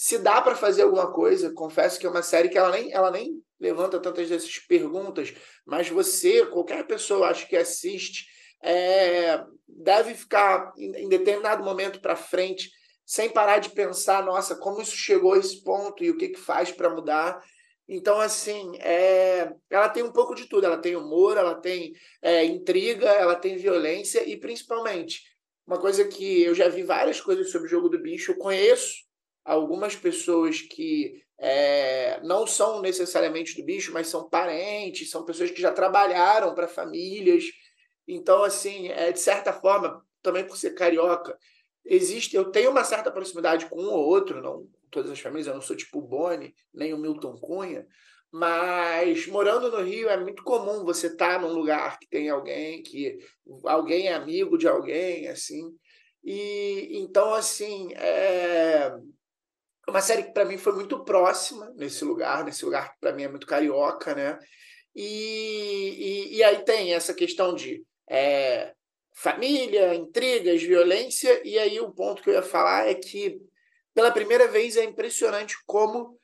se 0.00 0.16
dá 0.16 0.40
para 0.40 0.54
fazer 0.56 0.80
alguma 0.80 1.12
coisa. 1.12 1.52
Confesso 1.52 2.00
que 2.00 2.06
é 2.06 2.08
uma 2.08 2.22
série 2.22 2.48
que 2.48 2.56
ela 2.56 2.70
nem, 2.70 2.90
ela 2.90 3.10
nem 3.10 3.42
levanta 3.60 4.00
tantas 4.00 4.30
dessas 4.30 4.58
perguntas, 4.58 5.34
mas 5.66 5.90
você, 5.90 6.46
qualquer 6.46 6.86
pessoa, 6.86 7.28
acho 7.28 7.46
que 7.46 7.54
assiste, 7.54 8.24
é, 8.62 9.44
deve 9.76 10.14
ficar 10.14 10.72
em, 10.76 11.08
determinado 11.08 11.64
momento 11.64 12.00
para 12.00 12.16
frente, 12.16 12.70
sem 13.04 13.28
parar 13.28 13.58
de 13.58 13.70
pensar, 13.70 14.24
nossa, 14.24 14.54
como 14.56 14.80
isso 14.80 14.96
chegou 14.96 15.34
a 15.34 15.38
esse 15.38 15.62
ponto 15.62 16.02
e 16.04 16.10
o 16.10 16.16
que, 16.16 16.28
que 16.28 16.38
faz 16.40 16.70
para 16.70 16.90
mudar. 16.90 17.40
Então, 17.88 18.20
assim, 18.20 18.70
é, 18.78 19.52
ela 19.68 19.88
tem 19.88 20.04
um 20.04 20.12
pouco 20.12 20.34
de 20.34 20.48
tudo. 20.48 20.64
Ela 20.64 20.78
tem 20.78 20.94
humor, 20.94 21.36
ela 21.36 21.56
tem 21.56 21.92
é, 22.22 22.44
intriga, 22.44 23.08
ela 23.08 23.34
tem 23.34 23.56
violência 23.56 24.22
e, 24.28 24.36
principalmente, 24.38 25.22
uma 25.66 25.78
coisa 25.78 26.04
que 26.06 26.42
eu 26.42 26.54
já 26.54 26.68
vi 26.68 26.84
várias 26.84 27.20
coisas 27.20 27.50
sobre 27.50 27.66
o 27.66 27.70
jogo 27.70 27.88
do 27.88 28.00
bicho. 28.00 28.30
Eu 28.30 28.38
conheço 28.38 28.94
algumas 29.44 29.96
pessoas 29.96 30.60
que 30.60 31.20
é, 31.40 32.20
não 32.22 32.46
são 32.46 32.80
necessariamente 32.80 33.56
do 33.56 33.64
bicho, 33.64 33.92
mas 33.92 34.06
são 34.06 34.28
parentes, 34.28 35.10
são 35.10 35.24
pessoas 35.24 35.50
que 35.50 35.60
já 35.60 35.72
trabalharam 35.72 36.54
para 36.54 36.68
famílias. 36.68 37.44
Então, 38.12 38.42
assim, 38.42 38.88
é, 38.88 39.12
de 39.12 39.20
certa 39.20 39.52
forma, 39.52 40.04
também 40.22 40.46
por 40.46 40.56
ser 40.56 40.70
carioca, 40.70 41.38
existe. 41.84 42.36
Eu 42.36 42.50
tenho 42.50 42.70
uma 42.70 42.84
certa 42.84 43.10
proximidade 43.10 43.66
com 43.66 43.80
um 43.80 43.90
ou 43.90 44.06
outro, 44.06 44.42
não 44.42 44.66
todas 44.90 45.10
as 45.10 45.20
famílias, 45.20 45.46
eu 45.46 45.54
não 45.54 45.62
sou 45.62 45.76
tipo 45.76 45.98
o 45.98 46.02
Boni, 46.02 46.54
nem 46.74 46.92
o 46.92 46.98
Milton 46.98 47.38
Cunha, 47.38 47.86
mas 48.30 49.26
morando 49.26 49.70
no 49.70 49.82
Rio 49.82 50.08
é 50.08 50.16
muito 50.16 50.42
comum 50.42 50.84
você 50.84 51.06
estar 51.06 51.34
tá 51.34 51.38
num 51.38 51.52
lugar 51.52 51.98
que 51.98 52.08
tem 52.08 52.28
alguém, 52.28 52.82
que 52.82 53.18
alguém 53.64 54.08
é 54.08 54.14
amigo 54.14 54.58
de 54.58 54.68
alguém, 54.68 55.28
assim. 55.28 55.74
E 56.22 56.98
então, 57.00 57.32
assim, 57.34 57.92
é 57.94 58.92
uma 59.88 60.00
série 60.00 60.24
que 60.24 60.32
para 60.32 60.44
mim 60.44 60.58
foi 60.58 60.72
muito 60.72 61.04
próxima 61.04 61.72
nesse 61.76 62.04
lugar, 62.04 62.44
nesse 62.44 62.64
lugar 62.64 62.92
que 62.92 63.00
para 63.00 63.12
mim 63.12 63.24
é 63.24 63.28
muito 63.28 63.46
carioca, 63.46 64.14
né? 64.14 64.38
E, 64.94 66.32
e, 66.32 66.36
e, 66.36 66.42
aí 66.42 66.64
tem 66.64 66.92
essa 66.94 67.14
questão 67.14 67.54
de 67.54 67.84
é, 68.10 68.74
família, 69.14 69.94
intrigas, 69.94 70.60
violência, 70.60 71.40
e 71.46 71.56
aí 71.58 71.78
o 71.78 71.92
ponto 71.92 72.22
que 72.22 72.30
eu 72.30 72.34
ia 72.34 72.42
falar 72.42 72.88
é 72.88 72.94
que 72.94 73.40
pela 73.94 74.10
primeira 74.10 74.48
vez 74.48 74.76
é 74.76 74.84
impressionante 74.84 75.56
como 75.64 76.18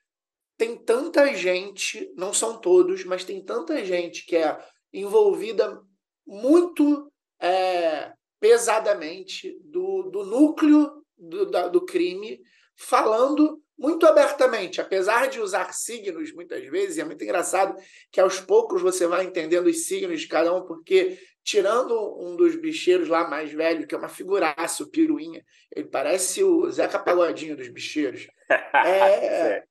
tem 0.59 0.77
tanta 0.77 1.33
gente, 1.35 2.11
não 2.17 2.33
são 2.33 2.59
todos, 2.59 3.05
mas 3.05 3.25
tem 3.25 3.45
tanta 3.45 3.85
gente 3.85 4.25
que 4.27 4.37
é 4.37 4.59
envolvida 4.93 5.81
muito 6.27 7.13
é, 7.41 8.13
pesadamente 8.41 9.57
do, 9.63 10.05
do 10.05 10.25
núcleo 10.25 11.05
do, 11.17 11.51
da, 11.51 11.69
do 11.69 11.85
crime 11.85 12.41
falando 12.75 13.63
muito 13.79 14.07
abertamente, 14.07 14.81
apesar 14.81 15.29
de 15.29 15.39
usar 15.39 15.75
signos 15.75 16.33
muitas 16.33 16.65
vezes, 16.65 16.97
é 16.97 17.05
muito 17.05 17.23
engraçado 17.23 17.77
que 18.11 18.19
aos 18.19 18.41
poucos 18.41 18.81
você 18.81 19.07
vai 19.07 19.27
entendendo 19.27 19.67
os 19.67 19.87
signos 19.87 20.23
de 20.23 20.29
cada 20.29 20.55
um, 20.55 20.65
porque 20.67 21.19
tirando 21.47 21.95
um 22.21 22.35
dos 22.35 22.57
bicheiros 22.57 23.07
lá 23.07 23.29
mais 23.29 23.53
velho, 23.53 23.87
que 23.87 23.95
é 23.95 23.99
uma 23.99 24.09
figuraça, 24.09 24.83
o 24.83 24.91
Piruinha, 24.91 25.45
ele 25.75 25.87
parece 25.87 26.43
o 26.43 26.69
Zeca 26.69 26.99
Pagodinho 26.99 27.57
dos 27.57 27.69
bicheiros. 27.69 28.27
É, 28.75 29.65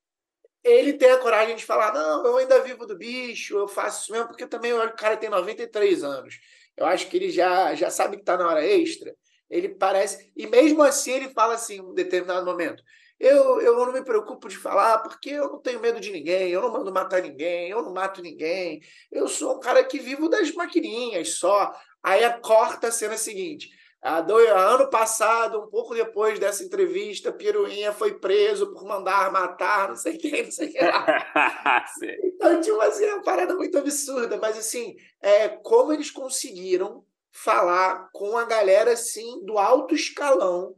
ele 0.61 0.93
tem 0.93 1.09
a 1.11 1.17
coragem 1.17 1.55
de 1.55 1.63
falar: 1.63 1.93
não, 1.93 2.25
eu 2.25 2.37
ainda 2.37 2.61
vivo 2.61 2.85
do 2.85 2.97
bicho, 2.97 3.57
eu 3.57 3.69
faço 3.69 4.03
isso 4.03 4.11
mesmo, 4.11 4.27
porque 4.27 4.45
também 4.45 4.73
o 4.73 4.95
cara 4.95 5.15
tem 5.15 5.29
93 5.29 6.03
anos. 6.03 6.39
Eu 6.75 6.85
acho 6.85 7.07
que 7.07 7.15
ele 7.15 7.29
já, 7.29 7.73
já 7.73 7.89
sabe 7.89 8.17
que 8.17 8.23
está 8.23 8.35
na 8.35 8.49
hora 8.49 8.65
extra. 8.65 9.15
Ele 9.49 9.69
parece. 9.69 10.29
E 10.35 10.45
mesmo 10.45 10.83
assim, 10.83 11.11
ele 11.11 11.29
fala 11.29 11.53
assim, 11.53 11.75
em 11.75 11.81
um 11.81 11.93
determinado 11.93 12.45
momento: 12.45 12.83
eu, 13.19 13.61
eu 13.61 13.85
não 13.85 13.93
me 13.93 14.03
preocupo 14.03 14.47
de 14.47 14.57
falar 14.57 14.99
porque 14.99 15.29
eu 15.29 15.49
não 15.49 15.59
tenho 15.59 15.79
medo 15.79 15.99
de 15.99 16.11
ninguém, 16.11 16.49
eu 16.49 16.61
não 16.61 16.71
mando 16.71 16.93
matar 16.93 17.21
ninguém, 17.21 17.69
eu 17.69 17.81
não 17.81 17.93
mato 17.93 18.21
ninguém. 18.21 18.81
Eu 19.11 19.27
sou 19.27 19.55
um 19.55 19.59
cara 19.59 19.83
que 19.83 19.99
vivo 19.99 20.29
das 20.29 20.53
maquininhas 20.53 21.35
só. 21.35 21.73
Aí 22.03 22.23
a 22.23 22.37
corta 22.37 22.87
a 22.87 22.91
cena 22.91 23.17
seguinte. 23.17 23.69
A 24.01 24.21
do, 24.21 24.37
ano 24.37 24.87
passado, 24.89 25.59
um 25.59 25.67
pouco 25.67 25.95
depois 25.95 26.37
dessa 26.37 26.63
entrevista, 26.63 27.33
Piruinha 27.33 27.91
foi 27.91 28.19
preso 28.19 28.71
por 28.71 28.85
mandar 28.85 29.31
matar, 29.31 29.89
não 29.89 29.95
sei 29.95 30.15
quem, 30.15 30.43
não 30.43 30.51
sei 30.51 30.67
quem 30.67 30.87
lá. 30.87 31.25
então, 32.23 32.61
tipo 32.61 32.79
assim, 32.81 33.05
é 33.05 33.15
uma 33.15 33.23
parada 33.23 33.55
muito 33.55 33.75
absurda, 33.79 34.37
mas 34.37 34.59
assim, 34.59 34.95
é, 35.19 35.49
como 35.49 35.91
eles 35.91 36.11
conseguiram 36.11 37.03
falar 37.31 38.09
com 38.13 38.37
a 38.37 38.45
galera 38.45 38.93
assim 38.93 39.43
do 39.43 39.57
alto 39.57 39.95
escalão. 39.95 40.75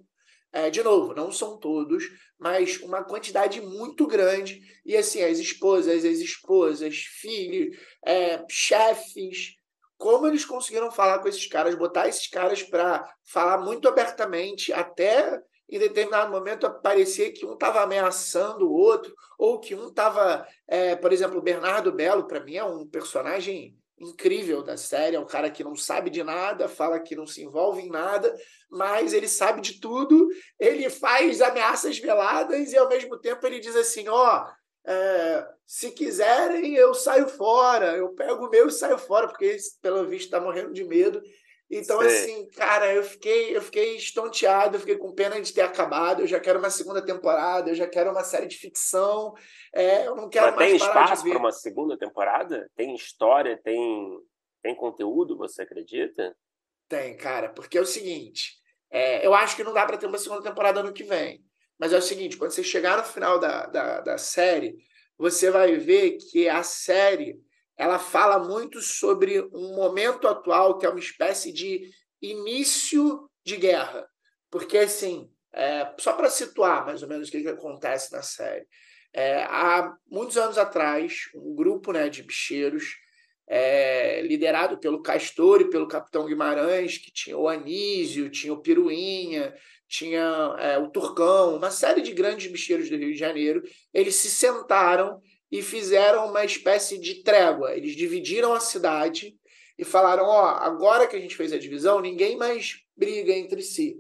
É, 0.52 0.70
de 0.70 0.82
novo, 0.82 1.14
não 1.14 1.32
são 1.32 1.58
todos, 1.58 2.06
mas 2.40 2.80
uma 2.82 3.04
quantidade 3.04 3.62
muito 3.62 4.08
grande. 4.08 4.62
E 4.86 4.96
assim, 4.96 5.22
as 5.22 5.40
esposas, 5.40 6.06
as 6.06 6.20
esposas, 6.20 6.98
filhos, 6.98 7.78
é, 8.06 8.44
chefes, 8.50 9.56
como 9.98 10.28
eles 10.28 10.46
conseguiram 10.46 10.92
falar 10.92 11.20
com 11.20 11.28
esses 11.28 11.48
caras, 11.48 11.76
botar 11.76 12.08
esses 12.08 12.28
caras 12.28 12.64
para 12.64 13.04
falar 13.26 13.58
muito 13.58 13.88
abertamente, 13.88 14.72
até 14.72 15.42
em 15.70 15.80
determinado 15.80 16.32
momento 16.32 16.70
parecer 16.82 17.32
que 17.32 17.46
um 17.46 17.54
estava 17.54 17.82
ameaçando 17.82 18.70
o 18.70 18.74
outro, 18.74 19.14
ou 19.38 19.60
que 19.60 19.76
um 19.76 19.88
estava, 19.88 20.48
é, 20.68 20.96
por 20.96 21.12
exemplo, 21.12 21.40
o 21.40 21.42
Bernardo 21.42 21.92
Belo, 21.92 22.26
para 22.26 22.40
mim, 22.40 22.56
é 22.56 22.64
um 22.64 22.88
personagem 22.88 23.76
incrível 24.00 24.64
da 24.64 24.78
série. 24.78 25.16
É 25.16 25.20
um 25.20 25.26
cara 25.26 25.50
que 25.50 25.64
não 25.64 25.76
sabe 25.76 26.10
de 26.10 26.24
nada, 26.24 26.68
fala 26.68 27.00
que 27.00 27.16
não 27.16 27.26
se 27.26 27.44
envolve 27.44 27.82
em 27.82 27.90
nada, 27.90 28.36
mas 28.70 29.14
ele 29.14 29.28
sabe 29.28 29.62
de 29.62 29.80
tudo. 29.80 30.30
Ele 30.60 30.90
faz 30.90 31.42
ameaças 31.42 31.98
veladas 31.98 32.72
e, 32.72 32.78
ao 32.78 32.88
mesmo 32.88 33.18
tempo, 33.18 33.46
ele 33.46 33.60
diz 33.60 33.76
assim: 33.76 34.08
ó. 34.08 34.44
Oh, 34.44 34.58
é, 34.90 35.46
se 35.66 35.92
quiserem, 35.92 36.76
eu 36.76 36.94
saio 36.94 37.28
fora, 37.28 37.98
eu 37.98 38.14
pego 38.14 38.46
o 38.46 38.50
meu 38.50 38.70
e 38.70 38.72
saio 38.72 38.98
fora, 38.98 39.28
porque 39.28 39.58
pelo 39.82 40.08
visto, 40.08 40.28
está 40.28 40.40
morrendo 40.40 40.72
de 40.72 40.86
medo. 40.86 41.22
Então, 41.70 42.00
Sei. 42.00 42.08
assim, 42.08 42.48
cara, 42.52 42.94
eu 42.94 43.04
fiquei, 43.04 43.56
eu 43.56 43.62
fiquei 43.62 43.98
estonteado, 43.98 44.78
eu 44.78 44.80
fiquei 44.80 44.98
com 44.98 45.14
pena 45.14 45.40
de 45.42 45.54
ter 45.54 45.62
acabado. 45.62 46.22
Eu 46.22 46.28
já 46.28 46.40
quero 46.40 46.60
uma 46.60 46.70
segunda 46.70 47.06
temporada, 47.06 47.70
eu 47.70 47.76
já 47.76 47.86
quero 47.86 48.10
uma 48.10 48.24
série 48.24 48.48
de 48.48 48.58
ficção. 48.58 49.34
É, 49.74 50.08
eu 50.08 50.16
não 50.16 50.30
quero 50.30 50.48
Mas 50.48 50.56
mais 50.56 50.68
tem 50.70 50.78
espaço 50.78 51.24
para 51.24 51.38
uma 51.38 51.52
segunda 51.52 51.98
temporada? 51.98 52.70
Tem 52.76 52.96
história, 52.96 53.60
tem, 53.62 54.18
tem 54.62 54.74
conteúdo, 54.74 55.38
você 55.38 55.64
acredita? 55.64 56.36
Tem, 56.88 57.18
cara, 57.18 57.50
porque 57.50 57.78
é 57.78 57.82
o 57.82 57.86
seguinte: 57.86 58.54
é, 58.90 59.26
eu 59.26 59.34
acho 59.34 59.56
que 59.58 59.64
não 59.64 59.74
dá 59.74 59.86
para 59.86 59.98
ter 59.98 60.08
uma 60.08 60.18
segunda 60.18 60.42
temporada 60.42 60.80
ano 60.80 60.94
que 60.94 61.04
vem. 61.04 61.44
Mas 61.78 61.92
é 61.92 61.98
o 61.98 62.02
seguinte: 62.02 62.38
quando 62.38 62.52
você 62.52 62.64
chegar 62.64 62.98
no 62.98 63.04
final 63.04 63.40
da, 63.40 63.66
da, 63.66 64.00
da 64.00 64.18
série, 64.18 64.78
você 65.18 65.52
vai 65.52 65.76
ver 65.76 66.18
que 66.18 66.48
a 66.48 66.64
série 66.64 67.38
ela 67.78 68.00
fala 68.00 68.40
muito 68.40 68.82
sobre 68.82 69.42
um 69.54 69.76
momento 69.76 70.28
atual 70.28 70.78
que 70.78 70.86
é 70.86 70.90
uma 70.90 71.00
espécie 71.00 71.54
de 71.54 71.90
início 72.22 73.30
de 73.46 73.56
guerra. 73.58 74.08
Porque, 74.50 74.80
assim, 74.80 75.30
é, 75.54 75.94
só 76.00 76.14
para 76.14 76.30
situar 76.30 76.86
mais 76.86 77.04
ou 77.04 77.10
menos 77.10 77.28
o 77.28 77.32
que, 77.32 77.42
que 77.42 77.48
acontece 77.48 78.12
na 78.12 78.22
série, 78.22 78.66
é, 79.14 79.44
há 79.44 79.96
muitos 80.10 80.38
anos 80.38 80.58
atrás, 80.58 81.30
um 81.36 81.56
grupo 81.56 81.92
né, 81.92 82.10
de 82.10 82.24
bicheiros, 82.24 82.96
é, 83.48 84.22
liderado 84.22 84.78
pelo 84.78 85.02
Castor 85.02 85.62
e 85.62 85.70
pelo 85.70 85.88
Capitão 85.88 86.26
Guimarães, 86.26 86.98
que 86.98 87.12
tinha 87.12 87.38
o 87.38 87.48
Anísio, 87.48 88.30
tinha 88.30 88.54
o 88.54 88.62
Piruinha, 88.62 89.54
tinha 89.88 90.56
é, 90.60 90.78
o 90.78 90.90
Turcão, 90.90 91.56
uma 91.56 91.72
série 91.72 92.02
de 92.02 92.12
grandes 92.12 92.52
bicheiros 92.52 92.90
do 92.90 92.98
Rio 92.98 93.14
de 93.14 93.18
Janeiro, 93.18 93.64
eles 93.94 94.16
se 94.16 94.30
sentaram 94.30 95.22
e 95.52 95.62
fizeram 95.62 96.28
uma 96.28 96.44
espécie 96.44 96.98
de 96.98 97.24
trégua. 97.24 97.76
Eles 97.76 97.96
dividiram 97.96 98.54
a 98.54 98.60
cidade 98.60 99.36
e 99.78 99.86
falaram: 99.86 100.26
ó, 100.26 100.46
agora 100.46 101.08
que 101.08 101.16
a 101.16 101.20
gente 101.20 101.36
fez 101.36 101.54
a 101.54 101.60
divisão, 101.60 102.02
ninguém 102.02 102.36
mais 102.38 102.82
briga 102.96 103.32
entre 103.32 103.62
si. 103.62 103.98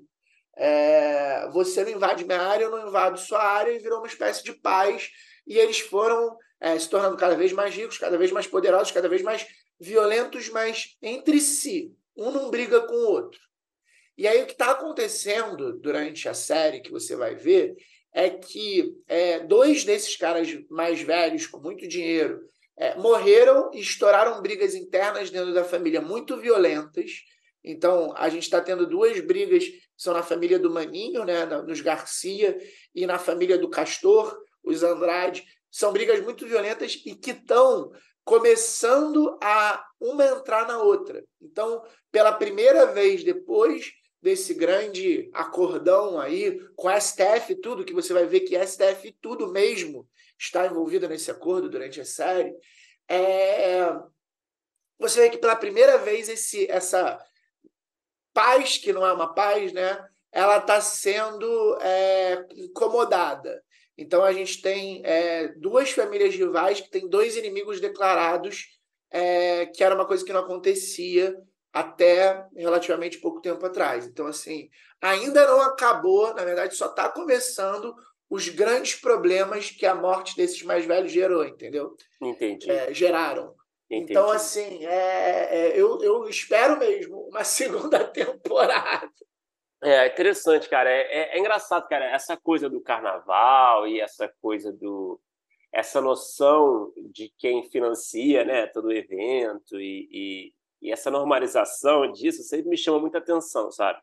É, 0.55 1.47
você 1.51 1.83
não 1.83 1.91
invade 1.91 2.25
minha 2.25 2.41
área, 2.41 2.65
eu 2.65 2.71
não 2.71 2.88
invado 2.88 3.19
sua 3.19 3.41
área, 3.41 3.71
e 3.71 3.79
virou 3.79 3.99
uma 3.99 4.07
espécie 4.07 4.43
de 4.43 4.53
paz. 4.53 5.10
E 5.45 5.57
eles 5.57 5.79
foram 5.79 6.36
é, 6.60 6.77
se 6.77 6.89
tornando 6.89 7.15
cada 7.15 7.36
vez 7.36 7.53
mais 7.53 7.73
ricos, 7.75 7.97
cada 7.97 8.17
vez 8.17 8.31
mais 8.31 8.47
poderosos, 8.47 8.91
cada 8.91 9.07
vez 9.07 9.21
mais 9.21 9.45
violentos, 9.79 10.49
mas 10.49 10.97
entre 11.01 11.39
si. 11.39 11.93
Um 12.15 12.31
não 12.31 12.49
briga 12.49 12.81
com 12.81 12.95
o 12.95 13.12
outro. 13.12 13.39
E 14.17 14.27
aí 14.27 14.41
o 14.41 14.47
que 14.47 14.53
está 14.53 14.71
acontecendo 14.71 15.77
durante 15.77 16.27
a 16.27 16.33
série 16.33 16.81
que 16.81 16.89
você 16.89 17.15
vai 17.15 17.36
ver 17.36 17.75
é 18.13 18.30
que 18.30 18.96
é, 19.08 19.39
dois 19.39 19.84
desses 19.84 20.15
caras 20.15 20.50
mais 20.70 21.02
velhos, 21.02 21.46
com 21.48 21.60
muito 21.60 21.88
dinheiro, 21.88 22.41
é, 22.78 22.96
morreram 22.96 23.72
e 23.74 23.80
estouraram 23.80 24.41
brigas 24.41 24.76
internas 24.76 25.30
dentro 25.30 25.54
da 25.54 25.63
família 25.63 26.02
muito 26.02 26.38
violentas. 26.38 27.12
Então, 27.63 28.13
a 28.15 28.30
gente 28.30 28.43
está 28.43 28.62
tendo 28.62 28.88
duas 28.88 29.20
brigas 29.20 29.65
são 29.98 30.13
na 30.13 30.22
família 30.22 30.60
do 30.60 30.70
Maninho, 30.70 31.26
né, 31.26 31.43
nos 31.46 31.82
Garcia, 31.82 32.56
e 32.93 33.08
na 33.08 33.17
família 33.17 33.58
do 33.58 33.70
Castor, 33.70 34.38
os 34.63 34.84
Andrade, 34.84 35.43
são 35.72 35.91
brigas 35.91 36.22
muito 36.22 36.46
violentas 36.46 37.02
e 37.06 37.15
que 37.15 37.32
estão 37.32 37.91
começando 38.24 39.38
a 39.41 39.84
uma 40.00 40.26
entrar 40.26 40.67
na 40.67 40.78
outra. 40.78 41.24
Então, 41.41 41.82
pela 42.12 42.32
primeira 42.32 42.86
vez 42.86 43.24
depois 43.24 43.91
desse 44.21 44.53
grande 44.53 45.30
acordão 45.34 46.19
aí 46.19 46.60
com 46.75 46.88
a 46.88 46.99
STF 46.99 47.56
tudo, 47.62 47.86
que 47.86 47.93
você 47.93 48.13
vai 48.13 48.25
ver 48.25 48.41
que 48.41 48.56
a 48.56 48.65
STF 48.65 49.15
tudo 49.21 49.51
mesmo 49.51 50.08
está 50.38 50.65
envolvida 50.65 51.08
nesse 51.08 51.32
acordo 51.32 51.69
durante 51.69 52.01
a 52.01 52.06
série, 52.06 52.53
é... 53.08 53.86
você 54.99 55.21
vê 55.21 55.30
que 55.30 55.38
pela 55.38 55.56
primeira 55.56 55.97
vez 55.97 56.30
esse, 56.30 56.69
essa 56.69 57.19
paz, 58.34 58.77
que 58.77 58.93
não 58.93 59.06
é 59.06 59.13
uma 59.13 59.34
paz, 59.34 59.71
né? 59.73 59.97
ela 60.32 60.58
está 60.58 60.80
sendo 60.82 61.77
é, 61.82 62.45
incomodada. 62.56 63.63
Então 63.97 64.23
a 64.23 64.32
gente 64.32 64.62
tem 64.62 65.01
é, 65.03 65.47
duas 65.58 65.89
famílias 65.91 66.36
rivais 66.36 66.80
que 66.80 66.91
têm 66.91 67.10
dois 67.10 67.36
inimigos 67.36 67.82
declarados, 67.82 68.67
é, 69.10 69.65
que 69.65 69.84
era 69.84 69.95
uma 69.95 70.06
coisa 70.06 70.23
que 70.23 70.32
não 70.32 70.41
acontecia 70.41 71.36
até 71.73 72.45
relativamente 72.56 73.19
pouco 73.19 73.41
tempo 73.41 73.65
atrás. 73.65 74.06
Então, 74.08 74.27
assim, 74.27 74.69
ainda 75.01 75.45
não 75.47 75.62
acabou, 75.62 76.34
na 76.34 76.43
verdade, 76.43 76.75
só 76.75 76.88
está 76.88 77.10
começando 77.10 77.93
os 78.30 78.49
grandes 78.49 78.95
problemas 78.95 79.71
que 79.71 79.86
a 79.86 79.95
morte 79.95 80.36
desses 80.36 80.62
mais 80.63 80.86
velhos 80.86 81.12
gerou, 81.12 81.45
entendeu? 81.45 81.95
Entendi. 82.21 82.69
É, 82.69 82.93
geraram. 82.93 83.56
Entendi. 83.89 84.12
Então, 84.12 84.30
assim, 84.30 84.86
é, 84.86 85.47
é, 85.49 85.80
eu, 85.80 86.01
eu 86.01 86.27
espero 86.27 86.77
mesmo 86.77 87.27
uma 87.30 87.43
segunda 87.45 88.03
temporada. 88.03 89.10
É 89.82 90.08
interessante, 90.08 90.67
cara. 90.67 90.89
É, 90.89 91.01
é, 91.01 91.38
é, 91.38 91.39
engraçado, 91.39 91.88
cara, 91.88 92.06
essa 92.06 92.36
coisa 92.36 92.69
do 92.69 92.82
carnaval 92.82 93.88
e 93.88 94.01
essa 94.01 94.27
coisa 94.41 94.73
do. 94.73 95.21
essa 95.71 96.01
noção 96.01 96.91
de 97.12 97.32
quem 97.38 97.69
financia 97.69 98.43
né, 98.43 98.67
todo 98.67 98.86
o 98.86 98.93
evento 98.93 99.80
e, 99.80 100.51
e, 100.81 100.91
essa 100.91 101.11
normalização 101.11 102.11
disso 102.11 102.43
sempre 102.43 102.69
me 102.69 102.77
chama 102.77 102.99
muita 102.99 103.17
atenção, 103.17 103.71
sabe? 103.71 103.99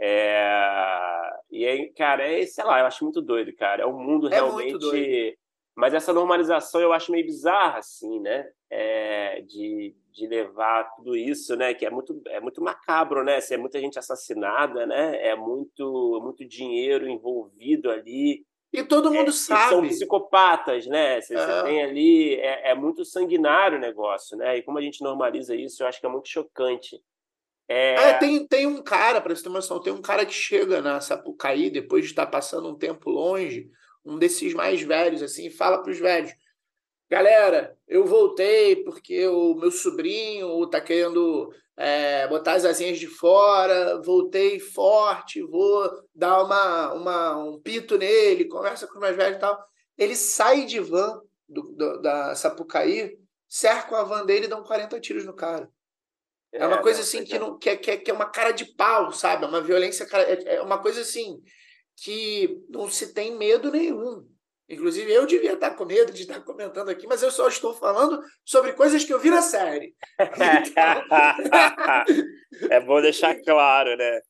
É... 0.00 1.30
E 1.50 1.66
aí, 1.66 1.92
cara, 1.92 2.26
é, 2.26 2.46
sei 2.46 2.64
lá, 2.64 2.80
eu 2.80 2.86
acho 2.86 3.04
muito 3.04 3.20
doido, 3.20 3.54
cara. 3.54 3.82
É 3.82 3.86
um 3.86 3.98
mundo 3.98 4.28
é 4.28 4.34
realmente. 4.34 5.38
Mas 5.74 5.94
essa 5.94 6.12
normalização 6.12 6.80
eu 6.80 6.92
acho 6.92 7.12
meio 7.12 7.24
bizarra, 7.24 7.78
assim, 7.78 8.20
né? 8.20 8.48
É, 8.68 9.40
de, 9.42 9.94
de 10.12 10.26
levar 10.26 10.84
tudo 10.94 11.16
isso, 11.16 11.56
né? 11.56 11.74
Que 11.74 11.86
é 11.86 11.90
muito, 11.90 12.20
é 12.26 12.40
muito 12.40 12.62
macabro, 12.62 13.24
né? 13.24 13.40
Se 13.40 13.54
é 13.54 13.56
muita 13.56 13.80
gente 13.80 13.98
assassinada, 13.98 14.86
né? 14.86 15.26
É 15.26 15.34
muito, 15.34 16.20
muito 16.22 16.44
dinheiro 16.44 17.08
envolvido 17.08 17.90
ali. 17.90 18.44
E 18.72 18.84
todo 18.84 19.12
mundo 19.12 19.30
é, 19.30 19.32
sabe. 19.32 19.70
São 19.70 19.82
psicopatas, 19.82 20.86
né? 20.86 21.20
Você, 21.20 21.34
é. 21.34 21.62
tem 21.62 21.82
ali. 21.82 22.34
É, 22.34 22.70
é, 22.70 22.74
muito 22.74 23.04
sanguinário 23.04 23.78
o 23.78 23.80
negócio, 23.80 24.36
né? 24.36 24.58
E 24.58 24.62
como 24.62 24.78
a 24.78 24.82
gente 24.82 25.02
normaliza 25.02 25.54
isso, 25.56 25.82
eu 25.82 25.86
acho 25.88 26.00
que 26.00 26.06
é 26.06 26.08
muito 26.08 26.28
chocante. 26.28 27.02
É, 27.68 27.94
é 27.94 28.14
tem, 28.14 28.46
tem 28.46 28.66
um 28.66 28.82
cara, 28.82 29.20
para 29.20 29.34
você 29.34 29.42
ter 29.42 29.48
uma 29.48 29.58
noção, 29.58 29.80
tem 29.80 29.92
um 29.92 30.02
cara 30.02 30.26
que 30.26 30.32
chega 30.32 30.80
na 30.80 31.00
Sapucaí 31.00 31.70
depois 31.70 32.04
de 32.04 32.10
estar 32.10 32.26
passando 32.26 32.68
um 32.68 32.76
tempo 32.76 33.10
longe, 33.10 33.70
um 34.04 34.18
desses 34.18 34.54
mais 34.54 34.82
velhos, 34.82 35.22
assim, 35.22 35.46
e 35.46 35.50
fala 35.50 35.82
para 35.82 35.92
os 35.92 35.98
velhos: 35.98 36.32
Galera, 37.10 37.76
eu 37.88 38.06
voltei 38.06 38.76
porque 38.84 39.26
o 39.26 39.54
meu 39.54 39.72
sobrinho 39.72 40.62
está 40.62 40.80
querendo 40.80 41.52
é, 41.76 42.28
botar 42.28 42.52
as 42.52 42.64
asinhas 42.64 43.00
de 43.00 43.08
fora, 43.08 44.00
voltei 44.00 44.60
forte, 44.60 45.42
vou 45.42 45.90
dar 46.14 46.44
uma, 46.44 46.92
uma, 46.92 47.36
um 47.38 47.60
pito 47.60 47.98
nele, 47.98 48.44
conversa 48.44 48.86
com 48.86 48.94
os 48.94 49.00
mais 49.00 49.16
velhos 49.16 49.38
e 49.38 49.40
tal. 49.40 49.60
Ele 49.98 50.14
sai 50.14 50.66
de 50.66 50.78
van 50.78 51.20
do, 51.48 51.62
do, 51.72 52.00
da 52.00 52.36
Sapucaí, 52.36 53.18
cercam 53.48 53.98
a 53.98 54.04
van 54.04 54.24
dele 54.24 54.44
e 54.44 54.48
dão 54.48 54.62
40 54.62 55.00
tiros 55.00 55.24
no 55.24 55.34
cara. 55.34 55.68
É, 56.52 56.62
é 56.62 56.66
uma 56.66 56.80
coisa 56.80 57.00
assim 57.00 57.24
que, 57.24 57.36
não, 57.40 57.58
que, 57.58 57.70
é, 57.70 57.76
que, 57.76 57.90
é, 57.90 57.96
que 57.96 58.10
é 58.10 58.14
uma 58.14 58.30
cara 58.30 58.52
de 58.52 58.66
pau, 58.76 59.12
sabe? 59.12 59.44
É 59.44 59.48
uma 59.48 59.60
violência, 59.60 60.06
é, 60.12 60.56
é 60.56 60.62
uma 60.62 60.78
coisa 60.78 61.00
assim 61.00 61.42
que 61.96 62.62
não 62.68 62.88
se 62.88 63.12
tem 63.12 63.36
medo 63.36 63.68
nenhum. 63.68 64.28
Inclusive, 64.70 65.12
eu 65.12 65.26
devia 65.26 65.54
estar 65.54 65.72
com 65.72 65.84
medo 65.84 66.12
de 66.12 66.22
estar 66.22 66.40
comentando 66.42 66.90
aqui, 66.90 67.04
mas 67.04 67.24
eu 67.24 67.30
só 67.32 67.48
estou 67.48 67.74
falando 67.74 68.22
sobre 68.44 68.72
coisas 68.72 69.04
que 69.04 69.12
eu 69.12 69.18
vi 69.18 69.28
na 69.28 69.42
série. 69.42 69.96
é 72.70 72.78
bom 72.78 73.02
deixar 73.02 73.34
claro, 73.42 73.96
né? 73.96 74.20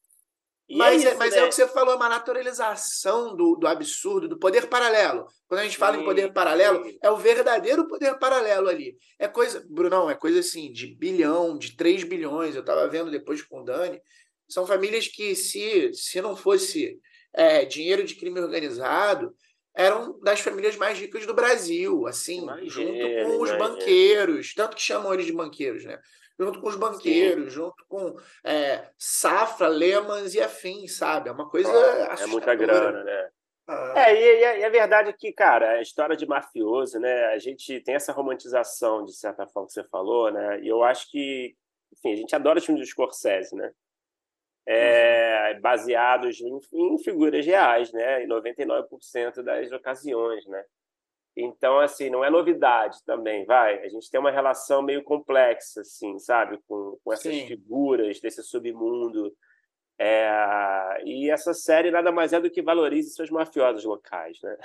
E 0.66 0.76
mas, 0.76 1.04
é, 1.04 1.08
isso, 1.08 1.18
mas 1.18 1.34
né? 1.34 1.40
é 1.40 1.44
o 1.44 1.48
que 1.48 1.54
você 1.54 1.68
falou, 1.68 1.96
uma 1.96 2.08
naturalização 2.08 3.36
do, 3.36 3.56
do 3.56 3.66
absurdo, 3.66 4.28
do 4.28 4.38
poder 4.38 4.68
paralelo. 4.68 5.26
Quando 5.46 5.60
a 5.60 5.64
gente 5.64 5.76
fala 5.76 5.96
sim, 5.96 6.02
em 6.02 6.04
poder 6.06 6.32
paralelo, 6.32 6.84
sim. 6.84 6.98
é 7.02 7.10
o 7.10 7.18
verdadeiro 7.18 7.86
poder 7.86 8.18
paralelo 8.18 8.68
ali. 8.68 8.96
É 9.18 9.28
coisa, 9.28 9.62
Brunão, 9.68 10.08
é 10.08 10.14
coisa 10.14 10.40
assim, 10.40 10.72
de 10.72 10.86
bilhão, 10.86 11.58
de 11.58 11.76
3 11.76 12.04
bilhões. 12.04 12.54
Eu 12.54 12.60
estava 12.60 12.88
vendo 12.88 13.10
depois 13.10 13.42
com 13.42 13.60
o 13.60 13.64
Dani. 13.64 14.00
São 14.48 14.66
famílias 14.66 15.06
que, 15.06 15.34
se, 15.34 15.92
se 15.92 16.22
não 16.22 16.34
fosse 16.34 16.98
é, 17.34 17.64
dinheiro 17.64 18.04
de 18.04 18.14
crime 18.14 18.40
organizado, 18.40 19.34
eram 19.74 20.18
das 20.20 20.40
famílias 20.40 20.76
mais 20.76 20.98
ricas 20.98 21.26
do 21.26 21.34
Brasil, 21.34 22.06
assim, 22.06 22.42
imagina, 22.42 22.68
junto 22.68 23.36
com 23.36 23.42
os 23.42 23.52
banqueiros, 23.56 24.54
tanto 24.54 24.76
que 24.76 24.82
chamam 24.82 25.12
eles 25.14 25.26
de 25.26 25.32
banqueiros, 25.32 25.84
né? 25.84 25.98
Junto 26.38 26.60
com 26.60 26.68
os 26.68 26.76
banqueiros, 26.76 27.44
Sim. 27.44 27.50
junto 27.50 27.84
com 27.86 28.16
é, 28.42 28.88
Safra, 28.98 29.68
Lehman 29.68 30.26
e 30.32 30.40
afins, 30.40 30.96
sabe? 30.96 31.28
É 31.28 31.32
uma 31.32 31.48
coisa. 31.48 31.70
é 31.70 32.26
muita 32.26 32.54
grana, 32.54 33.04
né? 33.04 33.28
Ah. 33.68 33.92
É, 33.94 34.14
e, 34.14 34.60
e, 34.60 34.64
a 34.64 34.68
verdade 34.68 35.10
é 35.10 35.12
que, 35.12 35.32
cara, 35.32 35.72
a 35.72 35.82
história 35.82 36.16
de 36.16 36.26
mafioso, 36.26 36.98
né? 36.98 37.26
A 37.26 37.38
gente 37.38 37.80
tem 37.80 37.94
essa 37.94 38.12
romantização, 38.12 39.04
de 39.04 39.12
certa 39.12 39.46
forma, 39.46 39.68
que 39.68 39.74
você 39.74 39.84
falou, 39.84 40.32
né? 40.32 40.60
E 40.60 40.68
eu 40.68 40.82
acho 40.82 41.08
que, 41.10 41.54
enfim, 41.92 42.12
a 42.14 42.16
gente 42.16 42.34
adora 42.34 42.58
os 42.58 42.64
filmes 42.64 42.82
do 42.84 42.90
Scorsese, 42.90 43.54
né? 43.54 43.70
É, 44.72 45.58
baseados 45.58 46.40
em, 46.40 46.60
em, 46.72 46.98
figuras 46.98 47.44
reais, 47.44 47.92
né? 47.92 48.22
Em 48.22 48.28
99% 48.28 49.42
das 49.42 49.72
ocasiões, 49.72 50.46
né? 50.46 50.64
Então, 51.36 51.80
assim, 51.80 52.08
não 52.08 52.24
é 52.24 52.30
novidade 52.30 52.98
também, 53.04 53.44
vai. 53.44 53.84
A 53.84 53.88
gente 53.88 54.08
tem 54.08 54.20
uma 54.20 54.30
relação 54.30 54.80
meio 54.80 55.02
complexa, 55.02 55.80
assim, 55.80 56.16
sabe? 56.20 56.60
Com, 56.68 56.96
com 57.02 57.12
essas 57.12 57.34
Sim. 57.34 57.48
figuras 57.48 58.20
desse 58.20 58.44
submundo. 58.44 59.34
É... 59.98 61.02
E 61.04 61.28
essa 61.28 61.52
série 61.52 61.90
nada 61.90 62.12
mais 62.12 62.32
é 62.32 62.40
do 62.40 62.50
que 62.50 62.62
valorize 62.62 63.10
seus 63.10 63.28
mafiosos 63.28 63.84
locais, 63.84 64.38
né? 64.40 64.56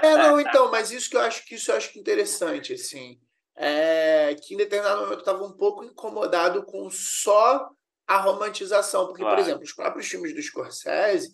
é, 0.00 0.16
não, 0.16 0.38
então, 0.40 0.70
mas 0.70 0.92
isso 0.92 1.10
que 1.10 1.16
eu 1.16 1.20
acho 1.20 1.44
que 1.44 1.56
isso 1.56 1.72
eu 1.72 1.76
acho 1.76 1.98
interessante, 1.98 2.72
assim. 2.72 3.18
É 3.56 4.34
que 4.34 4.54
em 4.54 4.56
determinado 4.56 5.00
momento 5.00 5.14
eu 5.14 5.18
estava 5.18 5.44
um 5.44 5.56
pouco 5.56 5.82
incomodado 5.82 6.64
com 6.64 6.88
só 6.88 7.68
a 8.06 8.18
romantização. 8.18 9.06
Porque, 9.06 9.22
claro. 9.22 9.36
por 9.36 9.42
exemplo, 9.42 9.62
os 9.62 9.72
próprios 9.72 10.06
filmes 10.06 10.34
do 10.34 10.42
Scorsese, 10.42 11.32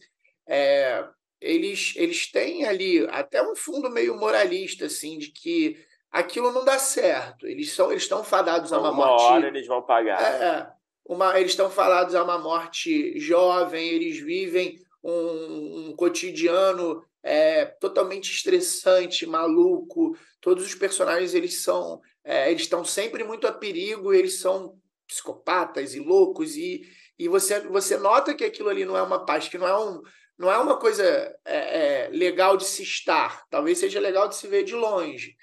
é, 0.49 1.05
eles, 1.41 1.95
eles 1.97 2.31
têm 2.31 2.65
ali 2.65 3.07
até 3.11 3.43
um 3.43 3.57
fundo 3.57 3.91
meio 3.91 4.17
moralista, 4.17 4.87
assim, 4.87 5.19
de 5.19 5.31
que 5.31 5.77
aquilo 6.11 6.53
não 6.53 6.65
dá 6.65 6.79
certo. 6.79 7.47
Eles 7.47 7.73
são 7.73 7.91
eles 7.91 8.03
estão 8.03 8.23
fadados 8.23 8.73
a 8.73 8.79
uma, 8.79 8.91
uma 8.91 9.07
morte. 9.07 9.23
hora 9.23 9.47
eles 9.47 9.67
vão 9.67 9.83
pagar. 9.83 10.21
É, 10.21 10.73
uma, 11.05 11.39
eles 11.39 11.53
estão 11.53 11.71
fadados 11.71 12.15
a 12.15 12.23
uma 12.23 12.39
morte 12.39 13.19
jovem, 13.19 13.89
eles 13.89 14.19
vivem 14.19 14.79
um, 15.03 15.89
um 15.89 15.97
cotidiano 15.97 17.03
é, 17.23 17.65
totalmente 17.65 18.31
estressante, 18.31 19.27
maluco. 19.27 20.17
Todos 20.41 20.65
os 20.65 20.75
personagens 20.75 21.35
eles 21.35 21.63
são, 21.63 22.01
é, 22.25 22.51
eles 22.51 22.63
estão 22.63 22.85
sempre 22.85 23.25
muito 23.25 23.47
a 23.47 23.53
perigo, 23.53 24.13
eles 24.13 24.41
são 24.41 24.79
psicopatas 25.11 25.95
e 25.95 25.99
loucos 25.99 26.57
e, 26.57 26.83
e 27.19 27.29
você, 27.29 27.59
você 27.61 27.97
nota 27.99 28.35
que 28.35 28.45
aquilo 28.45 28.69
ali 28.69 28.85
não 28.85 28.97
é 28.97 29.03
uma 29.03 29.27
paz, 29.27 29.49
que 29.49 29.59
não 29.59 29.67
é, 29.67 29.77
um, 29.77 30.01
não 30.39 30.51
é 30.51 30.57
uma 30.57 30.79
coisa 30.79 31.05
é, 31.45 32.05
é, 32.05 32.09
legal 32.11 32.57
de 32.57 32.65
se 32.65 32.85
estar, 32.85 33.45
talvez 33.51 33.79
seja 33.79 33.99
legal 33.99 34.29
de 34.29 34.37
se 34.37 34.47
ver 34.47 34.63
de 34.63 34.75
longe. 34.75 35.37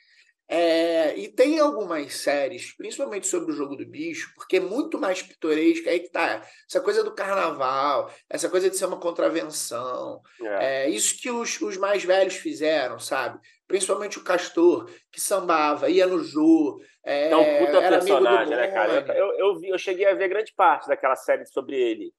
É, 0.50 1.14
e 1.18 1.28
tem 1.28 1.60
algumas 1.60 2.14
séries, 2.16 2.74
principalmente 2.74 3.28
sobre 3.28 3.52
o 3.52 3.56
jogo 3.56 3.76
do 3.76 3.86
bicho, 3.86 4.32
porque 4.34 4.56
é 4.56 4.62
muito 4.62 4.98
mais 4.98 5.22
pitoresca. 5.22 5.90
Aí 5.90 6.00
que 6.00 6.10
tá 6.10 6.42
essa 6.66 6.80
coisa 6.80 7.04
do 7.04 7.14
carnaval, 7.14 8.10
essa 8.30 8.48
coisa 8.48 8.70
de 8.70 8.78
ser 8.78 8.86
uma 8.86 9.00
contravenção. 9.00 10.22
É. 10.42 10.86
é 10.86 10.90
isso 10.90 11.22
que 11.22 11.30
os, 11.30 11.60
os 11.60 11.76
mais 11.76 12.06
velhos 12.06 12.36
fizeram, 12.36 12.98
sabe? 12.98 13.38
Principalmente 13.68 14.18
o 14.18 14.24
Castor, 14.24 14.90
que 15.12 15.20
sambava, 15.20 15.90
ia 15.90 16.08
no 16.08 16.24
Jô. 16.24 16.80
É, 17.06 17.32
é 17.32 17.36
um 17.36 17.66
puta 17.66 17.82
personagem, 17.82 18.56
né, 18.56 18.68
cara? 18.68 19.06
Eu, 19.14 19.34
eu, 19.38 19.60
vi, 19.60 19.70
eu 19.70 19.78
cheguei 19.78 20.06
a 20.06 20.14
ver 20.14 20.30
grande 20.30 20.54
parte 20.56 20.88
daquela 20.88 21.16
série 21.16 21.46
sobre 21.46 21.76
ele. 21.76 22.14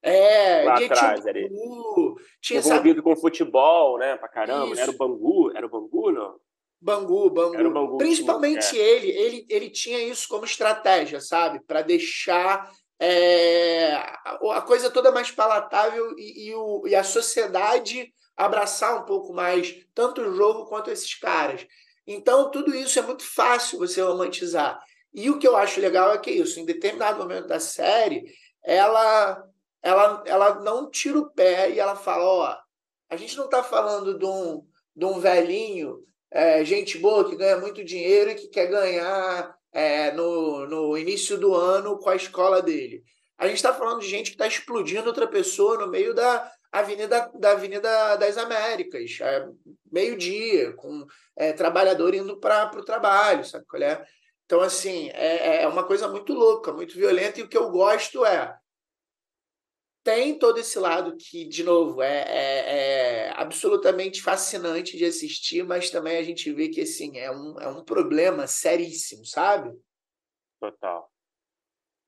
É, 0.00 0.62
lá 0.64 0.74
atrás, 0.78 1.20
tinha, 1.20 1.30
ele, 1.30 1.48
tinha 2.40 2.60
envolvido 2.60 3.00
sabe? 3.00 3.02
com 3.02 3.16
futebol, 3.20 3.98
né, 3.98 4.16
pra 4.16 4.28
caramba. 4.28 4.78
Era 4.80 4.90
o 4.90 4.96
Bangu, 4.96 5.52
era 5.56 5.66
o 5.66 5.68
Bangu, 5.68 6.12
não? 6.12 6.36
Bangu, 6.80 7.28
Bangu. 7.30 7.70
Bangu 7.70 7.98
Principalmente 7.98 8.80
é. 8.80 8.82
ele, 8.82 9.10
ele, 9.10 9.46
ele 9.50 9.70
tinha 9.70 10.00
isso 10.00 10.28
como 10.28 10.44
estratégia, 10.44 11.20
sabe? 11.20 11.60
Para 11.66 11.82
deixar 11.82 12.70
é, 13.00 13.94
a 13.94 14.62
coisa 14.62 14.90
toda 14.90 15.12
mais 15.12 15.30
palatável 15.30 16.14
e, 16.16 16.48
e, 16.48 16.54
o, 16.54 16.86
e, 16.86 16.94
a 16.94 17.02
sociedade 17.02 18.12
abraçar 18.38 18.96
um 18.96 19.04
pouco 19.04 19.34
mais 19.34 19.74
tanto 19.94 20.22
o 20.22 20.34
jogo 20.34 20.66
quanto 20.66 20.90
esses 20.90 21.14
caras. 21.14 21.66
Então, 22.06 22.50
tudo 22.50 22.74
isso 22.74 22.98
é 22.98 23.02
muito 23.02 23.24
fácil 23.24 23.78
você 23.78 24.00
romantizar. 24.00 24.80
E 25.12 25.28
o 25.28 25.38
que 25.38 25.46
eu 25.46 25.56
acho 25.56 25.80
legal 25.80 26.12
é 26.12 26.18
que 26.18 26.30
isso, 26.30 26.60
em 26.60 26.64
determinado 26.64 27.18
momento 27.18 27.48
da 27.48 27.58
série, 27.58 28.32
ela 28.62 29.44
ela, 29.82 30.22
ela 30.26 30.54
não 30.60 30.90
tira 30.90 31.18
o 31.18 31.30
pé 31.30 31.70
e 31.70 31.78
ela 31.78 31.96
fala, 31.96 32.24
ó, 32.24 32.56
a 33.08 33.16
gente 33.16 33.36
não 33.36 33.44
está 33.44 33.62
falando 33.62 34.18
de 34.18 34.24
um, 34.24 34.64
de 34.94 35.04
um 35.04 35.20
velhinho, 35.20 36.02
é, 36.30 36.64
gente 36.64 36.98
boa 36.98 37.28
que 37.28 37.36
ganha 37.36 37.58
muito 37.58 37.84
dinheiro 37.84 38.30
e 38.30 38.34
que 38.34 38.48
quer 38.48 38.66
ganhar 38.66 39.54
é, 39.72 40.10
no, 40.12 40.66
no 40.66 40.98
início 40.98 41.38
do 41.38 41.54
ano 41.54 41.98
com 41.98 42.10
a 42.10 42.16
escola 42.16 42.60
dele. 42.60 43.02
A 43.38 43.46
gente 43.46 43.56
está 43.56 43.72
falando 43.72 44.00
de 44.00 44.08
gente 44.08 44.30
que 44.30 44.34
está 44.34 44.46
explodindo 44.46 45.06
outra 45.06 45.26
pessoa 45.26 45.78
no 45.78 45.86
meio 45.86 46.12
da 46.12 46.50
Avenida, 46.70 47.30
da 47.34 47.52
Avenida 47.52 48.16
das 48.16 48.36
Américas, 48.36 49.18
é, 49.20 49.48
meio-dia, 49.90 50.72
com 50.74 51.06
é, 51.36 51.52
trabalhador 51.52 52.14
indo 52.14 52.38
para 52.38 52.70
o 52.76 52.84
trabalho, 52.84 53.44
sabe 53.44 53.64
qual 53.66 53.82
é? 53.82 54.06
Então, 54.44 54.60
assim, 54.60 55.10
é, 55.10 55.62
é 55.62 55.68
uma 55.68 55.84
coisa 55.84 56.08
muito 56.08 56.32
louca, 56.32 56.72
muito 56.72 56.94
violenta, 56.94 57.40
e 57.40 57.42
o 57.42 57.48
que 57.48 57.56
eu 57.56 57.70
gosto 57.70 58.24
é 58.24 58.58
tem 60.08 60.38
todo 60.38 60.58
esse 60.58 60.78
lado 60.78 61.14
que, 61.18 61.44
de 61.44 61.62
novo, 61.62 62.00
é, 62.00 62.22
é, 62.22 63.26
é, 63.26 63.32
absolutamente 63.36 64.22
fascinante 64.22 64.96
de 64.96 65.04
assistir, 65.04 65.62
mas 65.64 65.90
também 65.90 66.16
a 66.16 66.22
gente 66.22 66.50
vê 66.50 66.70
que 66.70 66.80
assim, 66.80 67.18
é, 67.18 67.30
um, 67.30 67.60
é 67.60 67.68
um 67.68 67.84
problema 67.84 68.46
seríssimo, 68.46 69.26
sabe? 69.26 69.70
Total. 70.58 71.12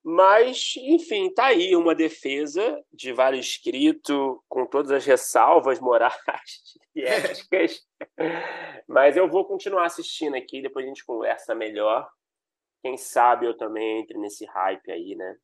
Mas, 0.02 0.74
enfim, 0.78 1.32
tá 1.32 1.46
aí 1.46 1.76
uma 1.76 1.94
defesa 1.94 2.82
de 2.92 3.12
vale 3.12 3.38
escrito, 3.38 4.42
com 4.48 4.66
todas 4.66 4.90
as 4.90 5.04
ressalvas 5.04 5.78
morais 5.78 6.14
e 6.96 7.02
éticas. 7.02 7.86
Mas 8.88 9.16
eu 9.16 9.28
vou 9.28 9.44
continuar 9.44 9.86
assistindo 9.86 10.34
aqui, 10.36 10.62
depois 10.62 10.84
a 10.84 10.88
gente 10.88 11.04
conversa 11.04 11.54
melhor. 11.54 12.08
Quem 12.82 12.96
sabe 12.96 13.46
eu 13.46 13.54
também 13.56 14.00
entre 14.00 14.16
nesse 14.16 14.46
hype 14.46 14.90
aí, 14.90 15.14
né? 15.14 15.36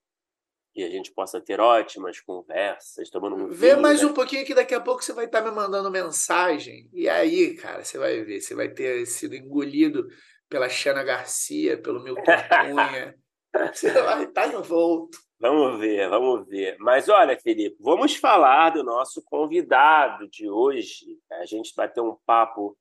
e 0.76 0.84
a 0.84 0.90
gente 0.90 1.10
possa 1.10 1.40
ter 1.40 1.58
ótimas 1.58 2.20
conversas, 2.20 3.08
tomando 3.08 3.34
um 3.34 3.48
Vê 3.48 3.70
vinho, 3.70 3.80
mais 3.80 4.02
né? 4.02 4.08
um 4.08 4.12
pouquinho 4.12 4.44
que 4.44 4.54
daqui 4.54 4.74
a 4.74 4.80
pouco 4.80 5.02
você 5.02 5.14
vai 5.14 5.24
estar 5.24 5.40
me 5.40 5.50
mandando 5.50 5.90
mensagem. 5.90 6.90
E 6.92 7.08
aí, 7.08 7.54
cara, 7.54 7.82
você 7.82 7.96
vai 7.96 8.22
ver, 8.22 8.42
você 8.42 8.54
vai 8.54 8.68
ter 8.68 9.06
sido 9.06 9.34
engolido 9.34 10.06
pela 10.50 10.68
Xana 10.68 11.02
Garcia, 11.02 11.80
pelo 11.80 12.02
Milton 12.02 12.22
Cunha. 12.68 13.14
você 13.72 13.90
vai 14.02 14.24
estar 14.24 14.52
envolto. 14.52 15.18
Vamos 15.38 15.78
ver, 15.78 16.08
vamos 16.08 16.46
ver. 16.48 16.76
Mas 16.78 17.08
olha, 17.08 17.38
Felipe, 17.38 17.76
vamos 17.80 18.16
falar 18.16 18.70
do 18.70 18.82
nosso 18.82 19.22
convidado 19.22 20.28
de 20.28 20.48
hoje. 20.48 21.18
A 21.32 21.44
gente 21.44 21.74
vai 21.76 21.88
ter 21.88 22.00
um 22.00 22.16
papo 22.24 22.76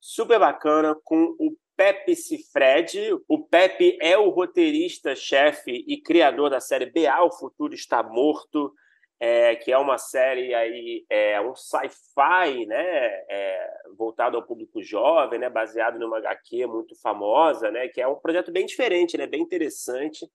super 0.00 0.38
bacana 0.38 0.96
com 1.04 1.36
o 1.38 1.54
Pepe 1.76 2.16
Cifred. 2.16 3.14
O 3.28 3.44
Pepe 3.44 3.98
é 4.00 4.16
o 4.16 4.30
roteirista, 4.30 5.14
chefe 5.14 5.84
e 5.86 6.00
criador 6.00 6.50
da 6.50 6.60
série 6.60 6.86
BA, 6.86 7.22
O 7.22 7.30
Futuro 7.30 7.74
Está 7.74 8.02
Morto, 8.02 8.72
é, 9.20 9.56
que 9.56 9.72
é 9.72 9.78
uma 9.78 9.98
série 9.98 10.54
aí, 10.54 11.04
é, 11.10 11.40
um 11.40 11.54
sci-fi, 11.54 12.66
né, 12.66 13.24
é, 13.28 13.70
voltado 13.96 14.36
ao 14.36 14.46
público 14.46 14.82
jovem, 14.82 15.38
né, 15.40 15.50
baseado 15.50 15.98
numa 15.98 16.18
HQ 16.18 16.66
muito 16.66 16.94
famosa, 17.00 17.70
né, 17.70 17.88
que 17.88 18.00
é 18.00 18.06
um 18.06 18.14
projeto 18.14 18.52
bem 18.52 18.64
diferente, 18.64 19.18
né, 19.18 19.26
bem 19.26 19.42
interessante. 19.42 20.26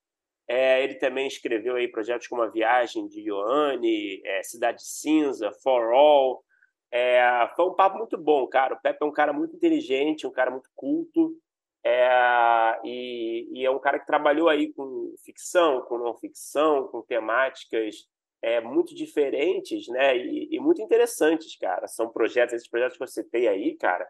É, 0.47 0.83
ele 0.83 0.95
também 0.95 1.25
escreveu 1.25 1.75
aí 1.75 1.87
projetos 1.87 2.27
como 2.27 2.41
A 2.41 2.49
Viagem 2.49 3.07
de 3.07 3.21
Ioane, 3.21 4.21
é, 4.25 4.43
Cidade 4.43 4.83
Cinza, 4.83 5.51
For 5.63 5.93
All, 5.93 6.43
é, 6.91 7.49
foi 7.55 7.65
um 7.65 7.73
papo 7.73 7.97
muito 7.97 8.17
bom, 8.17 8.45
cara. 8.45 8.75
O 8.75 8.79
Pepe 8.79 8.99
é 9.01 9.05
um 9.05 9.11
cara 9.11 9.33
muito 9.33 9.55
inteligente, 9.55 10.27
um 10.27 10.31
cara 10.31 10.51
muito 10.51 10.69
culto. 10.75 11.35
É, 11.83 12.79
e, 12.83 13.49
e, 13.51 13.65
é 13.65 13.71
um 13.71 13.79
cara 13.79 13.99
que 13.99 14.05
trabalhou 14.05 14.47
aí 14.47 14.71
com 14.73 15.13
ficção, 15.25 15.81
com 15.81 15.97
não 15.97 16.15
ficção, 16.15 16.87
com 16.87 17.01
temáticas 17.01 18.07
é, 18.43 18.59
muito 18.59 18.93
diferentes, 18.93 19.87
né? 19.87 20.17
E, 20.17 20.49
e, 20.51 20.59
muito 20.59 20.81
interessantes, 20.81 21.57
cara. 21.57 21.87
São 21.87 22.09
projetos, 22.09 22.53
esses 22.53 22.67
projetos 22.67 22.97
que 22.97 23.03
eu 23.03 23.07
citei 23.07 23.47
aí, 23.47 23.75
cara, 23.77 24.05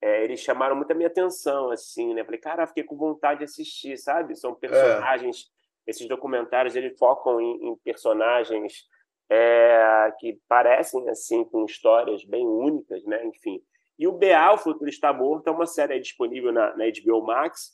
é, 0.00 0.22
eles 0.22 0.38
chamaram 0.38 0.76
muito 0.76 0.92
a 0.92 0.94
minha 0.94 1.08
atenção, 1.08 1.70
assim, 1.70 2.14
né? 2.14 2.24
Falei, 2.24 2.38
cara, 2.38 2.68
fiquei 2.68 2.84
com 2.84 2.96
vontade 2.96 3.38
de 3.38 3.44
assistir, 3.46 3.98
sabe? 3.98 4.36
São 4.36 4.54
personagens, 4.54 5.50
esses 5.84 6.06
documentários, 6.06 6.76
eles 6.76 6.96
focam 6.96 7.40
em, 7.40 7.70
em 7.70 7.76
personagens 7.78 8.84
é, 9.28 10.12
que 10.20 10.38
parecem 10.46 11.08
assim 11.08 11.44
com 11.44 11.64
histórias 11.64 12.24
bem 12.24 12.46
únicas, 12.46 13.04
né? 13.04 13.26
Enfim. 13.26 13.60
E 13.98 14.06
o 14.06 14.12
BA, 14.12 14.52
o 14.54 14.58
Futuro 14.58 14.88
Está 14.88 15.12
Morto, 15.12 15.48
é 15.48 15.50
uma 15.50 15.66
série 15.66 15.98
disponível 15.98 16.52
na, 16.52 16.76
na 16.76 16.84
HBO 16.84 17.22
Max, 17.26 17.72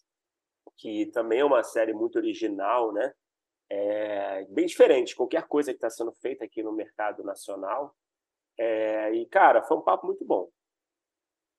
que 0.78 1.06
também 1.12 1.40
é 1.40 1.44
uma 1.44 1.62
série 1.62 1.92
muito 1.92 2.16
original, 2.16 2.90
né? 2.90 3.12
É, 3.70 4.44
bem 4.50 4.66
diferente 4.66 5.14
qualquer 5.14 5.46
coisa 5.46 5.70
que 5.70 5.76
está 5.76 5.88
sendo 5.88 6.12
feita 6.12 6.44
aqui 6.44 6.62
no 6.62 6.72
mercado 6.72 7.22
nacional. 7.22 7.94
É, 8.58 9.12
e 9.14 9.26
cara, 9.26 9.62
foi 9.62 9.76
um 9.76 9.82
papo 9.82 10.06
muito 10.06 10.24
bom. 10.24 10.50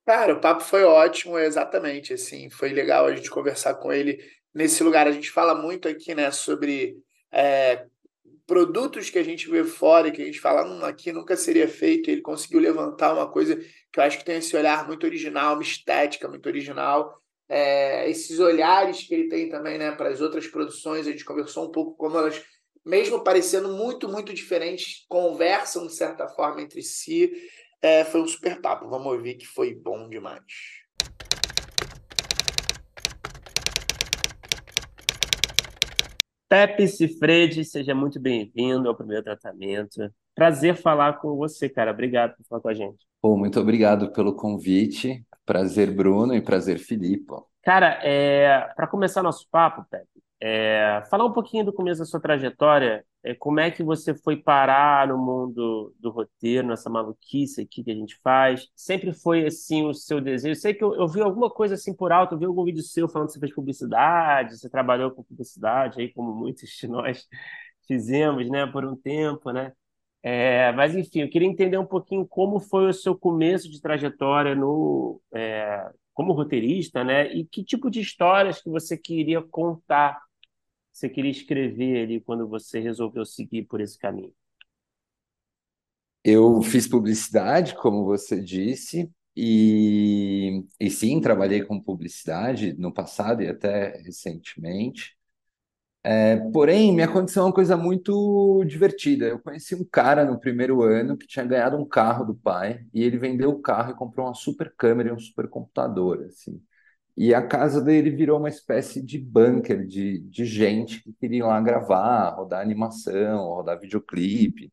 Cara, 0.05 0.33
o 0.33 0.41
papo 0.41 0.61
foi 0.61 0.83
ótimo, 0.83 1.37
exatamente. 1.37 2.13
Assim, 2.13 2.49
foi 2.49 2.69
legal 2.69 3.05
a 3.05 3.15
gente 3.15 3.29
conversar 3.29 3.75
com 3.75 3.93
ele 3.93 4.19
nesse 4.53 4.83
lugar. 4.83 5.07
A 5.07 5.11
gente 5.11 5.31
fala 5.31 5.55
muito 5.55 5.87
aqui, 5.87 6.13
né, 6.13 6.31
sobre 6.31 6.97
é, 7.31 7.85
produtos 8.45 9.09
que 9.09 9.17
a 9.17 9.23
gente 9.23 9.49
vê 9.49 9.63
fora 9.63 10.07
e 10.07 10.11
que 10.11 10.21
a 10.21 10.25
gente 10.25 10.39
fala, 10.39 10.65
hum, 10.65 10.83
aqui 10.83 11.11
nunca 11.11 11.37
seria 11.37 11.67
feito, 11.67 12.09
ele 12.09 12.21
conseguiu 12.21 12.59
levantar 12.59 13.13
uma 13.13 13.31
coisa 13.31 13.55
que 13.55 13.99
eu 13.99 14.03
acho 14.03 14.17
que 14.17 14.25
tem 14.25 14.37
esse 14.37 14.55
olhar 14.57 14.85
muito 14.87 15.05
original, 15.05 15.53
uma 15.53 15.63
estética 15.63 16.27
muito 16.27 16.47
original. 16.47 17.20
É, 17.53 18.09
esses 18.09 18.39
olhares 18.39 19.03
que 19.03 19.13
ele 19.13 19.27
tem 19.27 19.49
também 19.49 19.77
né, 19.77 19.91
para 19.91 20.07
as 20.07 20.21
outras 20.21 20.47
produções, 20.47 21.05
a 21.05 21.11
gente 21.11 21.25
conversou 21.25 21.67
um 21.67 21.69
pouco 21.69 21.97
como 21.97 22.17
elas, 22.17 22.41
mesmo 22.85 23.25
parecendo 23.25 23.67
muito, 23.67 24.07
muito 24.07 24.33
diferentes, 24.33 25.05
conversam 25.09 25.85
de 25.85 25.93
certa 25.93 26.29
forma 26.29 26.61
entre 26.61 26.81
si. 26.81 27.29
É, 27.81 28.05
foi 28.05 28.21
um 28.21 28.27
super 28.27 28.61
papo, 28.61 28.87
vamos 28.87 29.11
ouvir 29.11 29.35
que 29.35 29.45
foi 29.45 29.75
bom 29.75 30.07
demais. 30.07 30.41
Pepe 36.47 36.87
Cifredi, 36.87 37.65
seja 37.65 37.93
muito 37.93 38.17
bem-vindo 38.17 38.87
ao 38.87 38.95
primeiro 38.95 39.23
tratamento. 39.23 40.09
Prazer 40.33 40.77
falar 40.77 41.19
com 41.19 41.35
você, 41.35 41.67
cara. 41.67 41.91
Obrigado 41.91 42.37
por 42.37 42.45
falar 42.45 42.61
com 42.61 42.69
a 42.69 42.73
gente. 42.73 43.05
Pô, 43.21 43.35
muito 43.35 43.59
obrigado 43.59 44.13
pelo 44.13 44.33
convite. 44.37 45.25
Prazer, 45.51 45.93
Bruno, 45.93 46.33
e 46.33 46.39
prazer, 46.39 46.79
Filipe. 46.79 47.33
Cara, 47.61 47.99
é... 48.03 48.71
para 48.73 48.87
começar 48.87 49.21
nosso 49.21 49.45
papo, 49.51 49.85
Pepe, 49.91 50.07
é, 50.39 51.03
falar 51.09 51.25
um 51.25 51.33
pouquinho 51.33 51.65
do 51.65 51.73
começo 51.73 51.99
da 51.99 52.05
sua 52.05 52.21
trajetória, 52.21 53.05
é, 53.21 53.35
como 53.35 53.59
é 53.59 53.69
que 53.69 53.83
você 53.83 54.15
foi 54.15 54.37
parar 54.37 55.09
no 55.09 55.17
mundo 55.17 55.93
do 55.99 56.09
roteiro, 56.09 56.69
nessa 56.69 56.89
maluquice 56.89 57.63
aqui 57.63 57.83
que 57.83 57.91
a 57.91 57.93
gente 57.93 58.17
faz? 58.23 58.69
Sempre 58.73 59.11
foi 59.11 59.45
assim 59.45 59.85
o 59.85 59.93
seu 59.93 60.21
desejo? 60.21 60.57
Sei 60.57 60.73
que 60.73 60.85
eu, 60.85 60.95
eu 60.95 61.05
vi 61.05 61.19
alguma 61.19 61.49
coisa 61.49 61.75
assim 61.75 61.93
por 61.93 62.13
alto, 62.13 62.35
eu 62.35 62.39
vi 62.39 62.45
algum 62.45 62.63
vídeo 62.63 62.81
seu 62.81 63.09
falando 63.09 63.27
que 63.27 63.33
você 63.33 63.39
fez 63.41 63.53
publicidade, 63.53 64.57
você 64.57 64.69
trabalhou 64.69 65.11
com 65.11 65.21
publicidade 65.21 65.99
aí, 65.99 66.13
como 66.13 66.33
muitos 66.33 66.69
de 66.69 66.87
nós 66.87 67.27
fizemos, 67.85 68.49
né, 68.49 68.65
por 68.67 68.85
um 68.85 68.95
tempo, 68.95 69.51
né? 69.51 69.73
É, 70.23 70.71
mas 70.73 70.95
enfim, 70.95 71.21
eu 71.21 71.29
queria 71.29 71.47
entender 71.47 71.77
um 71.77 71.85
pouquinho 71.85 72.27
como 72.27 72.59
foi 72.59 72.89
o 72.89 72.93
seu 72.93 73.17
começo 73.17 73.69
de 73.69 73.81
trajetória 73.81 74.53
no, 74.53 75.19
é, 75.33 75.89
como 76.13 76.33
roteirista, 76.33 77.03
né? 77.03 77.33
E 77.33 77.45
que 77.45 77.63
tipo 77.63 77.89
de 77.89 78.01
histórias 78.01 78.61
que 78.61 78.69
você 78.69 78.97
queria 78.97 79.41
contar 79.41 80.21
você 80.91 81.09
queria 81.09 81.31
escrever 81.31 82.03
ali 82.03 82.21
quando 82.21 82.47
você 82.47 82.79
resolveu 82.79 83.25
seguir 83.25 83.63
por 83.63 83.81
esse 83.81 83.97
caminho? 83.97 84.33
Eu 86.23 86.61
fiz 86.61 86.87
publicidade, 86.87 87.75
como 87.75 88.05
você 88.05 88.39
disse, 88.39 89.09
e, 89.35 90.63
e 90.79 90.89
sim, 90.91 91.19
trabalhei 91.19 91.63
com 91.63 91.81
publicidade 91.81 92.73
no 92.73 92.93
passado 92.93 93.41
e 93.41 93.47
até 93.47 93.97
recentemente. 94.01 95.17
É, 96.03 96.37
porém, 96.51 96.91
minha 96.93 97.07
condição 97.07 97.43
é 97.43 97.45
uma 97.47 97.53
coisa 97.53 97.77
muito 97.77 98.63
divertida. 98.65 99.25
Eu 99.27 99.39
conheci 99.39 99.75
um 99.75 99.85
cara 99.85 100.25
no 100.25 100.39
primeiro 100.39 100.81
ano 100.81 101.15
que 101.17 101.27
tinha 101.27 101.45
ganhado 101.45 101.77
um 101.77 101.85
carro 101.87 102.25
do 102.25 102.33
pai 102.35 102.83
e 102.93 103.03
ele 103.03 103.17
vendeu 103.19 103.51
o 103.51 103.61
carro 103.61 103.91
e 103.91 103.95
comprou 103.95 104.25
uma 104.25 104.33
super 104.33 104.73
câmera 104.75 105.09
e 105.09 105.11
um 105.11 105.19
super 105.19 105.47
computador, 105.47 106.23
assim. 106.27 106.59
E 107.17 107.33
a 107.35 107.45
casa 107.47 107.81
dele 107.81 108.11
virou 108.11 108.39
uma 108.39 108.49
espécie 108.49 109.01
de 109.03 109.19
bunker 109.19 109.85
de, 109.85 110.19
de 110.21 110.45
gente 110.45 111.03
que 111.03 111.13
queria 111.13 111.45
lá 111.45 111.61
gravar, 111.61 112.31
rodar 112.31 112.61
animação, 112.61 113.45
rodar 113.55 113.79
videoclipe. 113.79 114.71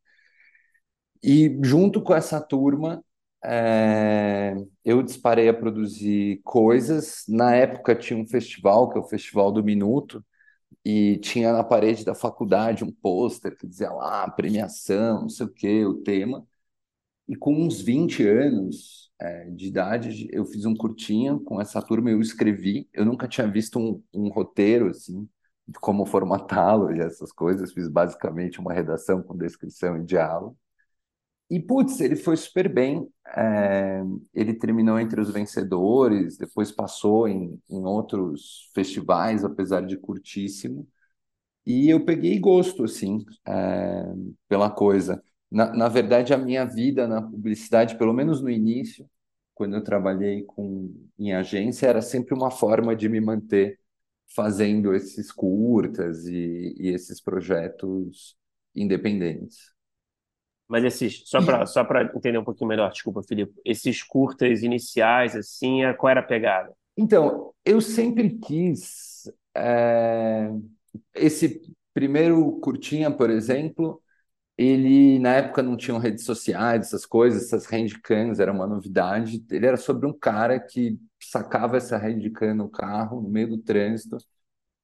E 1.22 1.58
junto 1.62 2.02
com 2.02 2.14
essa 2.14 2.40
turma, 2.40 3.02
é, 3.44 4.54
eu 4.84 5.02
disparei 5.02 5.48
a 5.48 5.54
produzir 5.54 6.40
coisas. 6.44 7.24
Na 7.28 7.54
época 7.54 7.94
tinha 7.94 8.18
um 8.18 8.26
festival, 8.26 8.90
que 8.90 8.98
é 8.98 9.00
o 9.00 9.04
Festival 9.08 9.52
do 9.52 9.64
Minuto, 9.64 10.24
e 10.84 11.18
tinha 11.18 11.52
na 11.52 11.64
parede 11.64 12.04
da 12.04 12.14
faculdade 12.14 12.84
um 12.84 12.92
pôster 12.92 13.56
que 13.56 13.66
dizia 13.66 13.90
lá, 13.90 14.30
premiação, 14.30 15.22
não 15.22 15.28
sei 15.28 15.46
o 15.46 15.50
quê, 15.50 15.84
o 15.84 15.94
tema. 16.02 16.46
E 17.28 17.36
com 17.36 17.54
uns 17.54 17.80
20 17.80 18.26
anos 18.26 19.10
é, 19.20 19.50
de 19.50 19.66
idade, 19.66 20.28
eu 20.32 20.44
fiz 20.46 20.64
um 20.64 20.74
curtinho 20.74 21.40
com 21.40 21.60
essa 21.60 21.82
turma, 21.82 22.10
eu 22.10 22.20
escrevi. 22.20 22.88
Eu 22.92 23.04
nunca 23.04 23.28
tinha 23.28 23.46
visto 23.50 23.78
um, 23.78 24.02
um 24.14 24.28
roteiro 24.30 24.88
assim, 24.88 25.28
de 25.66 25.78
como 25.80 26.06
formatá-lo 26.06 26.94
e 26.94 27.00
essas 27.00 27.32
coisas. 27.32 27.72
Fiz 27.72 27.88
basicamente 27.88 28.60
uma 28.60 28.72
redação 28.72 29.22
com 29.22 29.36
descrição 29.36 29.98
e 29.98 30.04
diálogo. 30.04 30.56
E, 31.50 31.58
putz, 31.60 32.00
ele 32.00 32.16
foi 32.16 32.36
super 32.36 32.68
bem. 32.72 33.08
É, 33.36 34.02
ele 34.34 34.54
terminou 34.54 34.98
entre 35.00 35.20
os 35.20 35.30
vencedores, 35.30 36.36
depois 36.36 36.70
passou 36.70 37.26
em, 37.28 37.60
em 37.70 37.84
outros 37.84 38.70
festivais, 38.74 39.44
apesar 39.44 39.80
de 39.86 39.96
curtíssimo. 39.96 40.86
E 41.66 41.90
eu 41.90 42.04
peguei 42.04 42.38
gosto, 42.38 42.84
assim, 42.84 43.24
é, 43.46 44.04
pela 44.48 44.70
coisa. 44.70 45.22
Na, 45.50 45.72
na 45.74 45.88
verdade, 45.88 46.34
a 46.34 46.38
minha 46.38 46.64
vida 46.64 47.06
na 47.08 47.22
publicidade, 47.22 47.96
pelo 47.98 48.12
menos 48.12 48.40
no 48.42 48.50
início, 48.50 49.08
quando 49.54 49.76
eu 49.76 49.84
trabalhei 49.84 50.44
com, 50.44 50.94
em 51.18 51.34
agência, 51.34 51.86
era 51.88 52.02
sempre 52.02 52.34
uma 52.34 52.50
forma 52.50 52.94
de 52.96 53.08
me 53.08 53.20
manter 53.20 53.78
fazendo 54.34 54.94
esses 54.94 55.32
curtas 55.32 56.26
e, 56.26 56.74
e 56.78 56.88
esses 56.88 57.20
projetos 57.20 58.36
independentes. 58.74 59.72
Mas 60.68 60.84
esses, 60.84 61.22
só 61.24 61.40
para 61.42 61.64
só 61.66 61.82
entender 62.14 62.38
um 62.38 62.44
pouquinho 62.44 62.68
melhor, 62.68 62.90
desculpa, 62.90 63.22
Filipe, 63.22 63.54
esses 63.64 64.02
curtas 64.02 64.62
iniciais, 64.62 65.34
assim, 65.34 65.84
é, 65.84 65.94
qual 65.94 66.10
era 66.10 66.20
a 66.20 66.22
pegada? 66.22 66.72
Então, 66.96 67.52
eu 67.64 67.80
sempre 67.80 68.38
quis. 68.38 69.30
É, 69.56 70.50
esse 71.14 71.62
primeiro 71.94 72.60
curtinha, 72.60 73.10
por 73.10 73.30
exemplo, 73.30 74.02
ele 74.56 75.18
na 75.20 75.34
época 75.36 75.62
não 75.62 75.76
tinha 75.76 75.98
redes 75.98 76.24
sociais, 76.24 76.88
essas 76.88 77.06
coisas, 77.06 77.44
essas 77.44 77.66
handcams 77.66 78.40
era 78.40 78.52
uma 78.52 78.66
novidade. 78.66 79.44
Ele 79.50 79.66
era 79.66 79.76
sobre 79.76 80.06
um 80.06 80.12
cara 80.12 80.60
que 80.60 80.98
sacava 81.22 81.76
essa 81.76 81.96
handcam 81.98 82.54
no 82.54 82.68
carro, 82.68 83.20
no 83.22 83.28
meio 83.28 83.48
do 83.48 83.58
trânsito, 83.58 84.16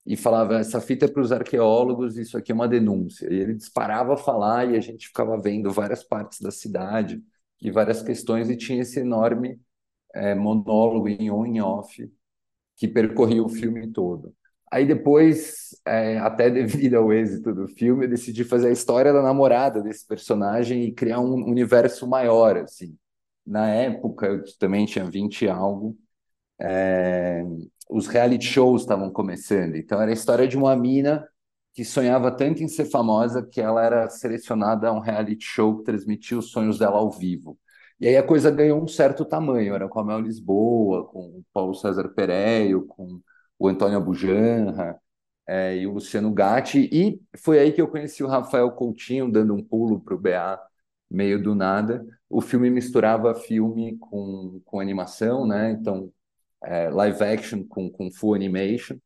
e 0.06 0.16
falava: 0.16 0.58
essa 0.58 0.80
fita 0.80 1.06
é 1.06 1.08
para 1.08 1.22
os 1.22 1.32
arqueólogos, 1.32 2.16
isso 2.16 2.36
aqui 2.36 2.52
é 2.52 2.54
uma 2.54 2.68
denúncia. 2.68 3.32
E 3.32 3.36
ele 3.36 3.54
disparava 3.54 4.14
a 4.14 4.16
falar 4.16 4.70
e 4.70 4.76
a 4.76 4.80
gente 4.80 5.08
ficava 5.08 5.40
vendo 5.40 5.70
várias 5.70 6.04
partes 6.04 6.40
da 6.40 6.50
cidade 6.50 7.22
e 7.60 7.70
várias 7.70 8.02
questões, 8.02 8.50
e 8.50 8.56
tinha 8.56 8.82
esse 8.82 9.00
enorme 9.00 9.60
é, 10.14 10.34
monólogo 10.34 11.08
em 11.08 11.30
on 11.30 11.46
e 11.46 11.60
off 11.60 12.10
que 12.76 12.88
percorria 12.88 13.42
o 13.42 13.48
filme 13.48 13.90
todo. 13.92 14.34
Aí 14.70 14.84
depois, 14.86 15.70
é, 15.86 16.18
até 16.18 16.50
devido 16.50 16.96
ao 16.96 17.12
êxito 17.12 17.54
do 17.54 17.68
filme, 17.68 18.06
eu 18.06 18.10
decidi 18.10 18.44
fazer 18.44 18.68
a 18.68 18.72
história 18.72 19.12
da 19.12 19.22
namorada 19.22 19.80
desse 19.82 20.06
personagem 20.06 20.84
e 20.84 20.92
criar 20.92 21.20
um 21.20 21.34
universo 21.48 22.06
maior, 22.08 22.56
assim. 22.58 22.96
Na 23.46 23.68
época, 23.68 24.26
eu 24.26 24.42
também 24.58 24.86
tinha 24.86 25.04
20 25.04 25.42
e 25.42 25.48
algo, 25.48 25.96
é, 26.60 27.42
os 27.90 28.06
reality 28.06 28.46
shows 28.46 28.82
estavam 28.82 29.10
começando. 29.10 29.76
Então 29.76 30.00
era 30.00 30.10
a 30.10 30.14
história 30.14 30.48
de 30.48 30.56
uma 30.56 30.74
mina 30.76 31.26
que 31.74 31.84
sonhava 31.84 32.30
tanto 32.30 32.62
em 32.62 32.68
ser 32.68 32.84
famosa 32.86 33.42
que 33.42 33.60
ela 33.60 33.84
era 33.84 34.08
selecionada 34.08 34.88
a 34.88 34.92
um 34.92 35.00
reality 35.00 35.44
show 35.44 35.78
que 35.78 35.84
transmitia 35.84 36.38
os 36.38 36.50
sonhos 36.50 36.78
dela 36.78 36.98
ao 36.98 37.10
vivo. 37.10 37.58
E 38.00 38.06
aí 38.08 38.16
a 38.16 38.22
coisa 38.22 38.50
ganhou 38.50 38.82
um 38.82 38.88
certo 38.88 39.24
tamanho. 39.24 39.74
Era 39.74 39.88
com 39.88 39.98
a 40.00 40.04
Mel 40.04 40.20
Lisboa, 40.20 41.06
com 41.06 41.20
o 41.20 41.44
Paulo 41.52 41.74
César 41.74 42.08
Pereio, 42.10 42.86
com 42.86 43.20
o 43.58 43.68
Antônio 43.68 43.98
Abujanra 43.98 44.98
é, 45.46 45.76
e 45.76 45.86
o 45.86 45.92
Luciano 45.94 46.32
Gatti. 46.32 46.88
E 46.92 47.20
foi 47.38 47.58
aí 47.58 47.72
que 47.72 47.80
eu 47.80 47.88
conheci 47.88 48.22
o 48.22 48.28
Rafael 48.28 48.70
Coutinho 48.72 49.30
dando 49.30 49.54
um 49.54 49.62
pulo 49.62 50.00
para 50.00 50.14
o 50.14 50.18
BA 50.18 50.60
meio 51.10 51.42
do 51.42 51.54
nada. 51.54 52.04
O 52.28 52.40
filme 52.40 52.70
misturava 52.70 53.34
filme 53.34 53.96
com, 53.98 54.60
com 54.64 54.80
animação, 54.80 55.46
né? 55.46 55.70
Então 55.72 56.12
é, 56.66 56.90
live 56.90 57.22
action 57.22 57.64
com, 57.64 57.90
com 57.90 58.10
full 58.10 58.34
animation 58.34 58.98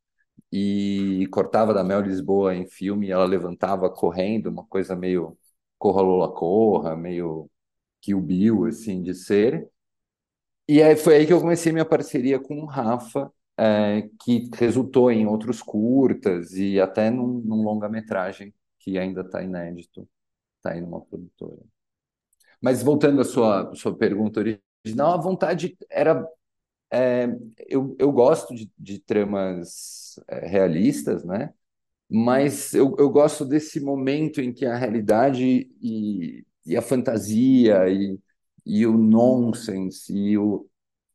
e 0.53 1.27
cortava 1.31 1.75
da 1.75 1.85
Mel 1.85 2.01
Lisboa 2.01 2.55
em 2.55 2.67
filme 2.67 3.11
ela 3.11 3.25
levantava 3.25 3.91
correndo, 3.91 4.49
uma 4.49 4.65
coisa 4.67 4.97
meio 4.97 5.37
Corra 5.79 6.03
Lola 6.03 6.33
Corra, 6.33 6.97
meio 6.97 7.51
Kill 8.01 8.21
Bill, 8.21 8.67
assim, 8.67 9.03
de 9.03 9.15
ser. 9.15 9.69
E 10.69 10.83
aí 10.83 10.97
foi 10.97 11.17
aí 11.17 11.27
que 11.27 11.33
eu 11.33 11.41
comecei 11.41 11.73
minha 11.73 11.85
parceria 11.85 12.39
com 12.39 12.61
o 12.61 12.67
Rafa, 12.67 13.33
é, 13.57 14.09
que 14.23 14.49
resultou 14.55 15.11
em 15.11 15.27
outros 15.27 15.63
curtas 15.63 16.53
e 16.55 16.81
até 16.81 17.11
num, 17.11 17.41
num 17.45 17.63
longa-metragem 17.63 18.55
que 18.79 18.99
ainda 18.99 19.23
está 19.23 19.43
inédito, 19.43 20.09
está 20.59 20.73
aí 20.73 20.81
numa 20.81 21.01
produtora. 21.01 21.63
Mas 22.61 22.83
voltando 22.83 23.21
à 23.21 23.25
sua, 23.25 23.75
sua 23.75 23.97
pergunta 23.97 24.41
original, 24.41 25.15
a 25.15 25.17
vontade 25.17 25.77
era 25.91 26.27
é, 26.91 27.27
eu, 27.69 27.95
eu 27.99 28.11
gosto 28.13 28.55
de, 28.55 28.71
de 28.79 28.99
tramas 29.01 30.19
é, 30.29 30.47
realistas, 30.49 31.25
né? 31.25 31.53
Mas 32.11 32.75
eu, 32.75 32.97
eu 32.99 33.11
gosto 33.11 33.45
desse 33.45 33.81
momento 33.81 34.41
em 34.41 34.53
que 34.53 34.67
a 34.67 34.77
realidade 34.77 35.71
e, 35.83 36.45
e 36.67 36.77
a 36.77 36.83
fantasia 36.83 37.89
e, 37.91 38.19
e 38.67 38.87
o 38.87 38.97
nonsense 38.99 40.15
e 40.17 40.39
o, 40.39 40.67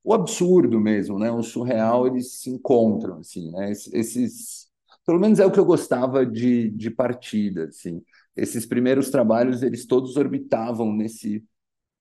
o 0.04 0.14
absurdo 0.14 0.80
mesmo, 0.80 1.20
né? 1.20 1.32
O 1.32 1.44
surreal, 1.44 2.08
eles 2.08 2.42
se 2.42 2.50
encontram, 2.50 3.20
assim, 3.20 3.52
né? 3.52 3.72
Esses, 3.72 4.68
pelo 5.06 5.20
menos 5.20 5.40
é 5.40 5.46
o 5.46 5.52
que 5.52 5.60
eu 5.60 5.66
gostava 5.66 6.26
de, 6.26 6.70
de 6.72 6.92
partida, 6.92 7.66
assim. 7.66 8.04
Esses 8.36 8.66
primeiros 8.66 9.10
trabalhos, 9.10 9.64
eles 9.64 9.86
todos 9.86 10.18
orbitavam 10.18 10.92
nesse 10.94 11.44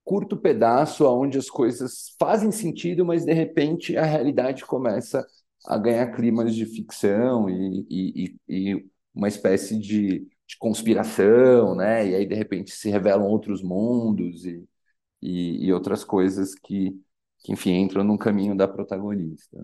curto 0.04 0.36
pedaço 0.36 1.06
onde 1.06 1.38
as 1.38 1.48
coisas 1.48 2.14
fazem 2.18 2.50
sentido, 2.50 3.04
mas 3.04 3.24
de 3.24 3.32
repente 3.32 3.96
a 3.96 4.04
realidade 4.04 4.64
começa 4.64 5.26
a 5.66 5.78
ganhar 5.78 6.12
climas 6.12 6.54
de 6.54 6.66
ficção 6.66 7.48
e, 7.48 7.86
e, 7.88 8.36
e 8.48 8.86
uma 9.14 9.28
espécie 9.28 9.78
de, 9.78 10.26
de, 10.46 10.56
conspiração, 10.58 11.74
né? 11.74 12.08
E 12.08 12.14
aí 12.14 12.26
de 12.26 12.34
repente 12.34 12.72
se 12.72 12.90
revelam 12.90 13.26
outros 13.26 13.62
mundos 13.62 14.44
e, 14.44 14.66
e, 15.22 15.72
outras 15.72 16.02
coisas 16.04 16.54
que, 16.54 16.90
que, 17.38 17.52
enfim, 17.52 17.74
entram 17.74 18.02
no 18.02 18.18
caminho 18.18 18.56
da 18.56 18.66
protagonista. 18.66 19.56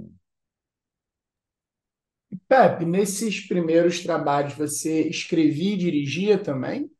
Pepe, 2.46 2.84
nesses 2.84 3.46
primeiros 3.46 4.00
trabalhos 4.00 4.54
você 4.54 5.08
escrevia 5.08 5.74
e 5.74 5.78
dirigia 5.78 6.38
também? 6.38 6.90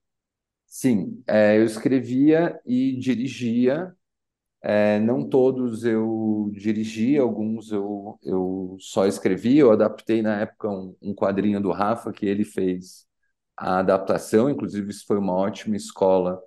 Sim, 0.69 1.23
é, 1.27 1.57
eu 1.59 1.65
escrevia 1.65 2.61
e 2.67 2.97
dirigia. 2.99 3.95
É, 4.63 4.99
não 5.01 5.29
todos 5.29 5.85
eu 5.85 6.51
dirigi, 6.53 7.17
alguns 7.19 7.73
eu, 7.73 8.19
eu 8.23 8.77
só 8.81 9.07
escrevi. 9.07 9.57
Eu 9.59 9.73
adaptei 9.73 10.21
na 10.23 10.41
época 10.43 10.69
um, 10.69 10.95
um 11.03 11.15
quadrinho 11.15 11.61
do 11.61 11.73
Rafa 11.73 12.13
que 12.13 12.27
ele 12.27 12.45
fez 12.45 13.07
a 13.57 13.79
adaptação. 13.81 14.51
Inclusive, 14.51 14.91
isso 14.91 15.07
foi 15.07 15.19
uma 15.19 15.35
ótima 15.35 15.77
escola 15.77 16.43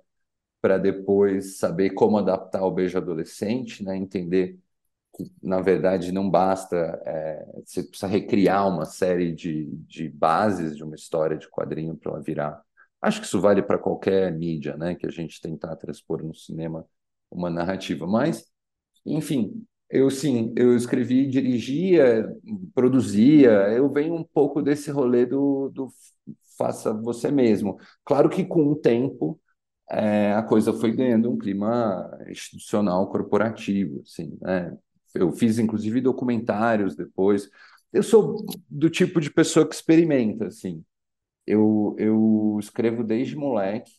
para 0.62 0.78
depois 0.78 1.58
saber 1.58 1.90
como 1.90 2.18
adaptar 2.18 2.64
o 2.64 2.70
Beijo 2.72 2.98
Adolescente, 2.98 3.84
né? 3.84 3.96
entender 3.96 4.58
que, 5.16 5.32
na 5.42 5.60
verdade, 5.62 6.12
não 6.12 6.30
basta, 6.30 6.76
é, 7.06 7.46
você 7.64 7.82
precisa 7.84 8.06
recriar 8.08 8.68
uma 8.68 8.84
série 8.86 9.32
de, 9.34 9.66
de 9.88 10.08
bases 10.10 10.76
de 10.76 10.84
uma 10.84 10.96
história 10.96 11.36
de 11.38 11.48
quadrinho 11.50 11.96
para 11.96 12.12
ela 12.12 12.22
virar 12.22 12.62
Acho 13.02 13.20
que 13.20 13.26
isso 13.26 13.40
vale 13.40 13.62
para 13.62 13.78
qualquer 13.78 14.32
mídia, 14.32 14.76
né, 14.78 14.94
que 14.94 15.06
a 15.06 15.10
gente 15.10 15.40
tentar 15.40 15.76
transpor 15.76 16.22
no 16.24 16.34
cinema 16.34 16.86
uma 17.30 17.50
narrativa. 17.50 18.06
Mas, 18.06 18.46
enfim, 19.06 19.64
eu 19.90 20.10
sim, 20.10 20.52
eu 20.56 20.76
escrevi, 20.76 21.26
dirigia, 21.28 22.26
produzia. 22.74 23.50
Eu 23.72 23.90
venho 23.92 24.14
um 24.14 24.24
pouco 24.24 24.62
desse 24.62 24.90
rolê 24.90 25.26
do, 25.26 25.70
do 25.70 25.88
faça 26.58 26.92
você 26.94 27.30
mesmo. 27.30 27.78
Claro 28.04 28.28
que 28.28 28.44
com 28.44 28.66
o 28.72 28.76
tempo 28.76 29.40
é, 29.90 30.32
a 30.34 30.42
coisa 30.42 30.72
foi 30.72 30.92
ganhando 30.92 31.30
um 31.30 31.38
clima 31.38 32.10
institucional, 32.28 33.08
corporativo, 33.10 34.00
assim, 34.02 34.36
né? 34.40 34.76
Eu 35.14 35.30
fiz 35.32 35.58
inclusive 35.58 36.00
documentários 36.00 36.96
depois. 36.96 37.48
Eu 37.92 38.02
sou 38.02 38.44
do 38.70 38.88
tipo 38.90 39.20
de 39.20 39.30
pessoa 39.30 39.68
que 39.68 39.74
experimenta, 39.74 40.46
assim. 40.46 40.82
Eu, 41.46 41.94
eu 41.98 42.58
escrevo 42.60 43.04
desde 43.04 43.36
moleque. 43.36 43.92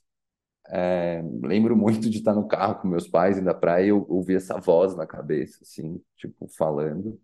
É, 0.69 1.21
lembro 1.43 1.75
muito 1.75 2.09
de 2.09 2.17
estar 2.19 2.33
no 2.33 2.47
carro 2.47 2.81
com 2.81 2.87
meus 2.87 3.07
pais 3.07 3.37
indo 3.37 3.49
à 3.49 3.53
praia 3.53 3.85
e 3.85 3.89
eu 3.89 4.05
ouvi 4.09 4.35
essa 4.35 4.59
voz 4.59 4.95
na 4.95 5.05
cabeça, 5.05 5.59
assim, 5.63 6.01
tipo, 6.17 6.47
falando. 6.57 7.19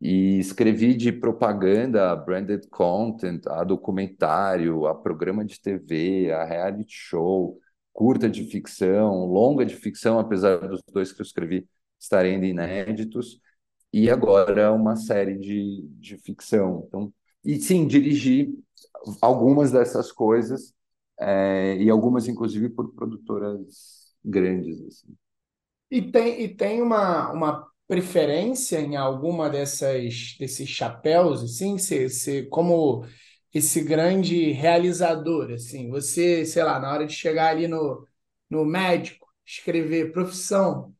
E 0.00 0.38
escrevi 0.38 0.94
de 0.96 1.12
propaganda, 1.12 2.14
branded 2.16 2.66
content, 2.70 3.46
a 3.48 3.64
documentário, 3.64 4.86
a 4.86 4.94
programa 4.94 5.44
de 5.44 5.60
TV, 5.60 6.32
a 6.32 6.44
reality 6.44 6.92
show, 6.94 7.58
curta 7.92 8.28
de 8.28 8.44
ficção, 8.44 9.26
longa 9.26 9.64
de 9.66 9.76
ficção, 9.76 10.18
apesar 10.18 10.56
dos 10.68 10.82
dois 10.90 11.12
que 11.12 11.20
eu 11.20 11.24
escrevi 11.24 11.68
estarem 11.98 12.42
inéditos, 12.42 13.40
e 13.92 14.08
agora 14.10 14.72
uma 14.72 14.96
série 14.96 15.36
de, 15.38 15.86
de 15.98 16.16
ficção. 16.18 16.84
Então, 16.88 17.12
e 17.44 17.60
sim, 17.60 17.86
dirigi 17.86 18.54
algumas 19.20 19.70
dessas 19.72 20.12
coisas, 20.12 20.74
é, 21.18 21.76
e 21.76 21.90
algumas, 21.90 22.28
inclusive, 22.28 22.68
por 22.70 22.92
produtoras 22.94 24.14
grandes. 24.24 24.80
Assim. 24.82 25.16
E 25.90 26.00
tem, 26.02 26.42
e 26.42 26.48
tem 26.56 26.82
uma, 26.82 27.30
uma 27.32 27.66
preferência 27.88 28.80
em 28.80 28.96
alguma 28.96 29.50
dessas 29.50 30.36
desses 30.38 30.68
chapéus, 30.68 31.42
assim, 31.42 31.78
se, 31.78 32.08
se, 32.08 32.44
como 32.44 33.04
esse 33.52 33.82
grande 33.82 34.52
realizador, 34.52 35.50
assim, 35.52 35.90
você, 35.90 36.44
sei 36.46 36.62
lá, 36.62 36.78
na 36.78 36.92
hora 36.92 37.06
de 37.06 37.12
chegar 37.12 37.48
ali 37.50 37.66
no, 37.66 38.06
no 38.48 38.64
médico, 38.64 39.26
escrever 39.44 40.12
profissão, 40.12 40.94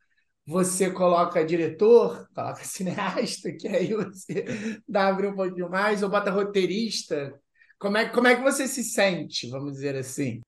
você 0.47 0.91
coloca 0.91 1.45
diretor, 1.45 2.29
coloca 2.35 2.63
cineasta, 2.65 3.53
que 3.53 3.69
aí 3.69 3.95
você 3.95 4.45
dá 4.89 5.09
abrir 5.09 5.29
um 5.29 5.37
pouquinho 5.37 5.71
mais, 5.71 6.03
ou 6.03 6.09
bota 6.11 6.31
roteirista. 6.31 7.41
Como 7.81 7.97
é, 7.99 8.09
como 8.09 8.29
é 8.29 8.37
que 8.37 8.43
você 8.43 8.69
se 8.69 8.85
sente, 8.85 9.51
vamos 9.51 9.73
dizer 9.73 9.97
assim? 9.97 10.41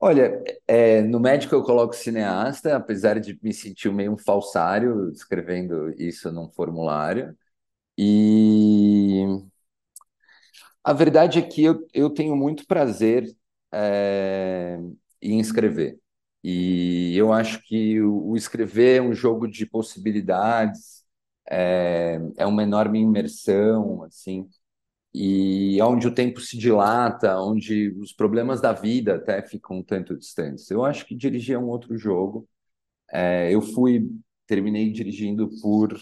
Olha, 0.00 0.42
é, 0.66 1.00
no 1.02 1.18
médico 1.18 1.54
eu 1.54 1.62
coloco 1.62 1.94
cineasta, 1.94 2.76
apesar 2.76 3.18
de 3.18 3.38
me 3.42 3.54
sentir 3.54 3.90
meio 3.92 4.12
um 4.12 4.18
falsário 4.18 5.10
escrevendo 5.10 5.90
isso 6.00 6.30
num 6.30 6.48
formulário. 6.50 7.34
E 7.98 9.24
a 10.82 10.92
verdade 10.92 11.38
é 11.38 11.42
que 11.42 11.62
eu, 11.64 11.86
eu 11.92 12.10
tenho 12.10 12.36
muito 12.36 12.66
prazer 12.66 13.26
é, 13.72 14.78
em 15.22 15.40
escrever. 15.40 15.98
E 16.42 17.14
eu 17.16 17.32
acho 17.32 17.62
que 17.62 18.00
o, 18.02 18.30
o 18.30 18.36
escrever 18.36 18.98
é 18.98 19.02
um 19.02 19.14
jogo 19.14 19.48
de 19.48 19.64
possibilidades, 19.66 21.04
é, 21.48 22.18
é 22.36 22.46
uma 22.46 22.62
enorme 22.62 23.00
imersão, 23.00 24.02
assim, 24.04 24.48
e 25.14 25.80
onde 25.82 26.08
o 26.08 26.14
tempo 26.14 26.40
se 26.40 26.58
dilata, 26.58 27.38
onde 27.40 27.90
os 27.98 28.12
problemas 28.12 28.60
da 28.60 28.72
vida 28.72 29.16
até 29.16 29.42
ficam 29.42 29.78
um 29.78 29.82
tanto 29.82 30.16
distantes. 30.16 30.70
Eu 30.70 30.84
acho 30.84 31.06
que 31.06 31.14
dirigir 31.14 31.54
é 31.56 31.58
um 31.58 31.68
outro 31.68 31.96
jogo. 31.96 32.48
É, 33.12 33.52
eu 33.54 33.62
fui, 33.62 34.10
terminei 34.46 34.90
dirigindo 34.92 35.48
por, 35.62 35.96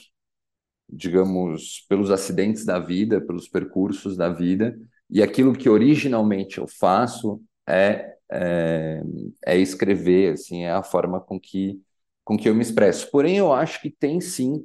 digamos, 0.88 1.84
pelos 1.88 2.10
acidentes 2.10 2.64
da 2.64 2.78
vida, 2.78 3.20
pelos 3.20 3.48
percursos 3.48 4.16
da 4.16 4.28
vida, 4.30 4.78
e 5.10 5.22
aquilo 5.22 5.52
que 5.52 5.68
originalmente 5.68 6.58
eu 6.58 6.66
faço 6.66 7.42
é 7.68 8.12
é, 8.32 9.02
é 9.44 9.58
escrever, 9.58 10.32
assim, 10.32 10.62
é 10.64 10.72
a 10.72 10.82
forma 10.82 11.20
com 11.20 11.38
que 11.38 11.80
com 12.24 12.36
que 12.36 12.48
eu 12.48 12.54
me 12.54 12.62
expresso. 12.62 13.10
Porém, 13.10 13.36
eu 13.36 13.52
acho 13.52 13.80
que 13.82 13.90
tem 13.90 14.20
sim 14.20 14.64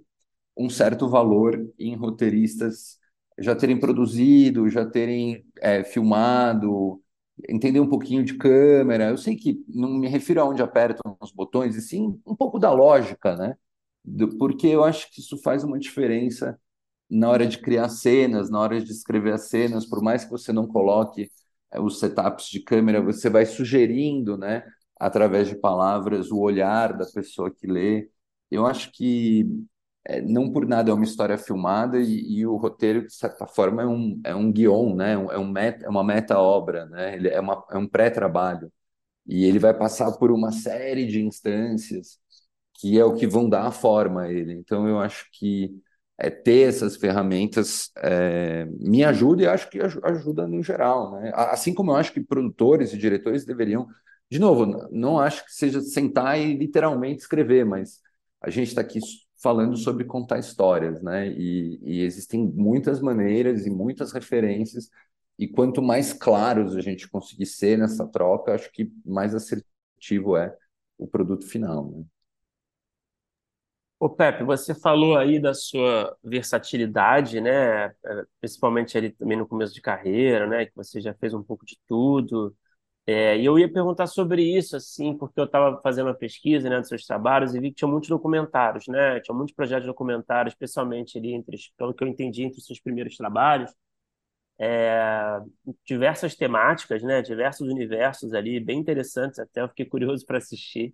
um 0.55 0.69
certo 0.69 1.09
valor 1.09 1.59
em 1.79 1.95
roteiristas 1.95 2.97
já 3.39 3.55
terem 3.55 3.79
produzido, 3.79 4.69
já 4.69 4.85
terem 4.85 5.45
é, 5.61 5.83
filmado, 5.83 7.01
entender 7.47 7.79
um 7.79 7.89
pouquinho 7.89 8.23
de 8.23 8.35
câmera. 8.37 9.09
Eu 9.09 9.17
sei 9.17 9.35
que 9.35 9.63
não 9.67 9.89
me 9.89 10.07
refiro 10.07 10.41
a 10.41 10.45
onde 10.45 10.61
apertam 10.61 11.17
os 11.21 11.31
botões, 11.31 11.75
e 11.75 11.81
sim 11.81 12.19
um 12.25 12.35
pouco 12.35 12.59
da 12.59 12.71
lógica, 12.71 13.35
né? 13.35 13.55
Do, 14.03 14.37
porque 14.37 14.67
eu 14.67 14.83
acho 14.83 15.11
que 15.11 15.19
isso 15.21 15.37
faz 15.41 15.63
uma 15.63 15.79
diferença 15.79 16.59
na 17.09 17.29
hora 17.29 17.47
de 17.47 17.57
criar 17.59 17.89
cenas, 17.89 18.49
na 18.49 18.59
hora 18.59 18.81
de 18.81 18.91
escrever 18.91 19.33
as 19.33 19.49
cenas, 19.49 19.85
por 19.85 20.01
mais 20.01 20.25
que 20.25 20.31
você 20.31 20.51
não 20.51 20.67
coloque 20.67 21.31
é, 21.71 21.79
os 21.79 21.99
setups 21.99 22.47
de 22.49 22.61
câmera, 22.61 23.01
você 23.01 23.29
vai 23.29 23.45
sugerindo, 23.45 24.37
né, 24.37 24.63
através 24.99 25.47
de 25.47 25.55
palavras, 25.55 26.31
o 26.31 26.39
olhar 26.39 26.97
da 26.97 27.05
pessoa 27.05 27.51
que 27.51 27.67
lê. 27.67 28.09
Eu 28.51 28.65
acho 28.65 28.91
que 28.91 29.45
é, 30.07 30.21
não 30.21 30.51
por 30.51 30.65
nada 30.65 30.89
é 30.89 30.93
uma 30.93 31.03
história 31.03 31.37
filmada 31.37 31.99
e, 31.99 32.39
e, 32.39 32.45
o 32.47 32.55
roteiro, 32.55 33.05
de 33.05 33.13
certa 33.13 33.45
forma, 33.45 33.81
é 33.83 33.85
um, 33.85 34.21
é 34.23 34.35
um 34.35 34.51
guion, 34.51 34.95
né? 34.95 35.13
É, 35.13 35.37
um 35.37 35.47
meta, 35.51 35.85
é 35.85 35.89
uma 35.89 36.03
meta-obra, 36.03 36.85
né? 36.87 37.15
Ele 37.15 37.27
é, 37.29 37.39
uma, 37.41 37.65
é 37.71 37.77
um 37.77 37.87
pré-trabalho. 37.87 38.71
E 39.27 39.45
ele 39.45 39.59
vai 39.59 39.73
passar 39.77 40.11
por 40.13 40.31
uma 40.31 40.51
série 40.51 41.05
de 41.07 41.21
instâncias 41.21 42.19
que 42.79 42.97
é 42.99 43.03
o 43.05 43.15
que 43.15 43.27
vão 43.27 43.49
dar 43.49 43.67
a 43.67 43.71
forma 43.71 44.23
a 44.23 44.31
ele. 44.31 44.53
Então, 44.53 44.87
eu 44.87 44.99
acho 44.99 45.27
que 45.33 45.71
é, 46.17 46.29
ter 46.29 46.69
essas 46.69 46.95
ferramentas 46.95 47.91
é, 47.97 48.65
me 48.79 49.03
ajuda 49.03 49.43
e 49.43 49.47
acho 49.47 49.69
que 49.69 49.79
ajuda 49.81 50.47
no 50.47 50.61
geral. 50.63 51.11
Né? 51.19 51.31
Assim 51.35 51.73
como 51.73 51.91
eu 51.91 51.95
acho 51.95 52.13
que 52.13 52.21
produtores 52.21 52.93
e 52.93 52.97
diretores 52.97 53.45
deveriam, 53.45 53.87
de 54.29 54.39
novo, 54.39 54.65
não 54.91 55.19
acho 55.19 55.45
que 55.45 55.53
seja 55.53 55.81
sentar 55.81 56.39
e 56.39 56.53
literalmente 56.55 57.21
escrever, 57.21 57.65
mas 57.65 57.99
a 58.41 58.49
gente 58.49 58.69
está 58.69 58.81
aqui 58.81 58.99
falando 59.47 59.77
sobre 59.77 60.03
contar 60.03 60.39
histórias, 60.39 61.01
né? 61.01 61.29
E, 61.29 61.79
e, 61.81 62.01
existem 62.01 62.45
muitas 62.53 62.99
maneiras 62.99 63.65
e 63.65 63.69
muitas 63.69 64.11
referências, 64.11 64.89
e 65.39 65.47
quanto 65.47 65.81
mais 65.81 66.11
claros 66.11 66.75
a 66.75 66.81
gente 66.81 67.09
conseguir 67.09 67.45
ser 67.45 67.77
nessa 67.77 68.05
troca, 68.05 68.53
acho 68.53 68.69
que 68.73 68.91
mais 69.05 69.33
assertivo 69.33 70.35
é 70.35 70.53
o 70.97 71.07
produto 71.07 71.47
final. 71.47 71.89
Né? 71.89 72.03
Ô 73.97 74.09
Pepe, 74.09 74.43
você 74.43 74.75
falou 74.75 75.15
aí 75.15 75.39
da 75.39 75.53
sua 75.53 76.13
versatilidade, 76.21 77.39
né? 77.39 77.85
É, 77.85 77.93
principalmente 78.41 78.97
ali 78.97 79.11
também 79.11 79.37
no 79.37 79.47
começo 79.47 79.73
de 79.73 79.79
carreira, 79.81 80.45
né? 80.45 80.65
Que 80.65 80.75
você 80.75 80.99
já 80.99 81.13
fez 81.13 81.33
um 81.33 81.41
pouco 81.41 81.65
de 81.65 81.79
tudo. 81.87 82.53
É, 83.09 83.37
e 83.37 83.45
eu 83.45 83.57
ia 83.57 83.71
perguntar 83.71 84.05
sobre 84.05 84.43
isso, 84.43 84.75
assim, 84.75 85.17
porque 85.17 85.39
eu 85.39 85.45
estava 85.45 85.79
fazendo 85.81 86.07
uma 86.07 86.13
pesquisa, 86.13 86.69
né, 86.69 86.79
dos 86.79 86.89
seus 86.89 87.05
trabalhos 87.05 87.55
e 87.55 87.59
vi 87.59 87.69
que 87.69 87.77
tinha 87.77 87.87
muitos 87.89 88.09
documentários, 88.09 88.85
né? 88.87 89.21
Tinha 89.21 89.33
muitos 89.33 89.55
projetos 89.55 89.87
documentários, 89.87 90.53
especialmente 90.53 91.17
ali 91.17 91.31
entre, 91.33 91.57
pelo 91.77 91.93
que 91.93 92.03
eu 92.03 92.07
entendi, 92.07 92.43
entre 92.43 92.59
os 92.59 92.65
seus 92.65 92.81
primeiros 92.81 93.15
trabalhos. 93.15 93.73
É, 94.59 95.39
diversas 95.85 96.35
temáticas, 96.35 97.03
né? 97.03 97.21
Diversos 97.21 97.67
universos 97.69 98.33
ali, 98.33 98.59
bem 98.59 98.79
interessantes 98.79 99.39
até. 99.39 99.61
Eu 99.61 99.69
fiquei 99.69 99.85
curioso 99.85 100.25
para 100.25 100.37
assistir. 100.39 100.93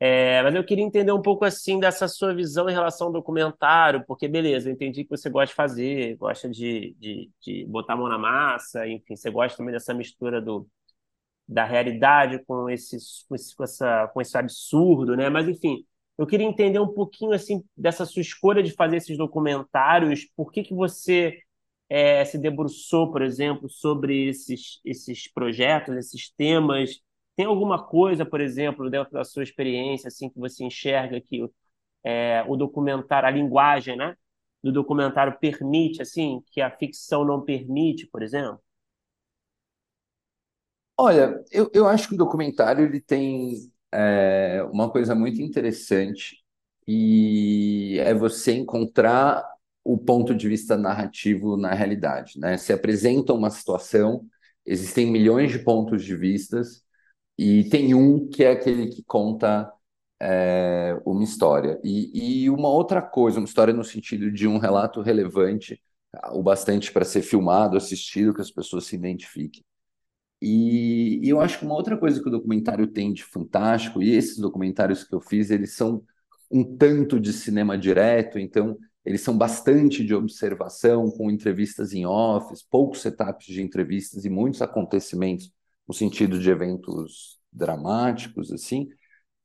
É, 0.00 0.42
mas 0.42 0.54
eu 0.54 0.64
queria 0.64 0.84
entender 0.84 1.12
um 1.12 1.22
pouco 1.22 1.44
assim 1.44 1.80
dessa 1.80 2.08
sua 2.08 2.34
visão 2.34 2.68
em 2.70 2.72
relação 2.72 3.08
ao 3.08 3.12
documentário, 3.12 4.04
porque 4.06 4.28
beleza, 4.28 4.68
eu 4.68 4.72
entendi 4.72 5.04
que 5.04 5.10
você 5.10 5.30
gosta 5.30 5.48
de 5.48 5.54
fazer, 5.54 6.16
gosta 6.16 6.48
de, 6.48 6.96
de, 6.98 7.30
de 7.40 7.66
botar 7.66 7.94
a 7.94 7.96
mão 7.96 8.08
na 8.08 8.18
massa, 8.18 8.86
enfim, 8.88 9.16
você 9.16 9.30
gosta 9.30 9.58
também 9.58 9.74
dessa 9.74 9.92
mistura 9.94 10.40
do, 10.40 10.66
da 11.50 11.64
realidade 11.64 12.42
com 12.46 12.70
esse, 12.70 12.96
com 13.28 13.34
esse, 13.34 13.54
com 13.56 13.64
essa, 13.64 14.08
com 14.08 14.20
esse 14.20 14.38
absurdo, 14.38 15.16
né? 15.16 15.28
Mas 15.28 15.48
enfim, 15.48 15.84
eu 16.16 16.26
queria 16.26 16.46
entender 16.46 16.78
um 16.78 16.92
pouquinho 16.94 17.32
assim 17.32 17.64
dessa 17.76 18.06
sua 18.06 18.22
escolha 18.22 18.62
de 18.62 18.72
fazer 18.72 18.96
esses 18.98 19.18
documentários, 19.18 20.26
por 20.36 20.52
que 20.52 20.62
que 20.62 20.74
você 20.74 21.38
é, 21.88 22.24
se 22.24 22.38
debruçou, 22.38 23.10
por 23.10 23.22
exemplo, 23.22 23.68
sobre 23.68 24.28
esses, 24.28 24.80
esses 24.84 25.30
projetos, 25.32 25.96
esses 25.96 26.30
temas 26.30 27.00
tem 27.36 27.46
alguma 27.46 27.82
coisa, 27.82 28.26
por 28.26 28.40
exemplo, 28.40 28.90
dentro 28.90 29.12
da 29.12 29.24
sua 29.24 29.42
experiência, 29.42 30.08
assim, 30.08 30.28
que 30.28 30.38
você 30.38 30.62
enxerga 30.64 31.20
que 31.20 31.48
é, 32.04 32.44
o 32.46 32.56
documentário, 32.56 33.28
a 33.28 33.30
linguagem, 33.30 33.96
né, 33.96 34.14
do 34.62 34.70
documentário 34.72 35.38
permite, 35.38 36.02
assim, 36.02 36.42
que 36.52 36.60
a 36.60 36.70
ficção 36.70 37.24
não 37.24 37.42
permite, 37.42 38.06
por 38.06 38.22
exemplo? 38.22 38.60
Olha, 41.02 41.42
eu, 41.50 41.70
eu 41.72 41.88
acho 41.88 42.08
que 42.08 42.14
o 42.14 42.18
documentário 42.18 42.84
ele 42.84 43.00
tem 43.00 43.54
é, 43.90 44.62
uma 44.70 44.90
coisa 44.90 45.14
muito 45.14 45.40
interessante 45.40 46.36
e 46.86 47.96
é 48.00 48.12
você 48.12 48.52
encontrar 48.52 49.42
o 49.82 49.96
ponto 49.96 50.34
de 50.34 50.46
vista 50.48 50.76
narrativo 50.76 51.56
na 51.56 51.72
realidade, 51.72 52.38
né? 52.38 52.58
Se 52.58 52.70
apresenta 52.72 53.32
uma 53.32 53.48
situação, 53.50 54.26
existem 54.66 55.10
milhões 55.10 55.50
de 55.50 55.58
pontos 55.60 56.04
de 56.04 56.14
vistas 56.14 56.82
e 57.38 57.64
tem 57.70 57.94
um 57.94 58.28
que 58.28 58.44
é 58.44 58.52
aquele 58.52 58.88
que 58.88 59.02
conta 59.04 59.72
é, 60.20 61.00
uma 61.06 61.24
história. 61.24 61.80
E, 61.84 62.42
e 62.44 62.50
uma 62.50 62.68
outra 62.68 63.00
coisa, 63.02 63.38
uma 63.40 63.46
história 63.46 63.72
no 63.74 63.84
sentido 63.84 64.30
de 64.32 64.46
um 64.48 64.58
relato 64.58 65.00
relevante, 65.02 65.82
o 66.32 66.42
bastante 66.42 66.92
para 66.92 67.04
ser 67.06 67.22
filmado, 67.22 67.76
assistido, 67.76 68.34
que 68.34 68.40
as 68.42 68.50
pessoas 68.50 68.84
se 68.86 68.96
identifiquem. 68.96 69.62
E, 70.40 71.20
e, 71.22 71.28
eu 71.28 71.40
acho 71.40 71.58
que 71.58 71.64
uma 71.66 71.74
outra 71.74 71.96
coisa 71.98 72.20
que 72.20 72.28
o 72.28 72.32
documentário 72.32 72.86
tem 72.86 73.12
de 73.12 73.24
fantástico, 73.24 74.02
e 74.02 74.14
esses 74.14 74.38
documentários 74.38 75.04
que 75.04 75.14
eu 75.14 75.20
fiz, 75.20 75.50
eles 75.50 75.74
são 75.74 76.02
um 76.50 76.64
tanto 76.76 77.20
de 77.20 77.32
cinema 77.32 77.76
direto, 77.78 78.38
então 78.38 78.76
eles 79.04 79.20
são 79.22 79.36
bastante 79.36 80.04
de 80.04 80.14
observação, 80.14 81.10
com 81.10 81.30
entrevistas 81.30 81.92
em 81.92 82.06
office, 82.06 82.62
poucos 82.62 83.00
setups 83.02 83.46
de 83.46 83.62
entrevistas 83.62 84.24
e 84.24 84.30
muitos 84.30 84.62
acontecimentos 84.62 85.52
no 85.86 85.94
sentido 85.94 86.38
de 86.38 86.50
eventos 86.50 87.38
dramáticos, 87.52 88.52
assim, 88.52 88.88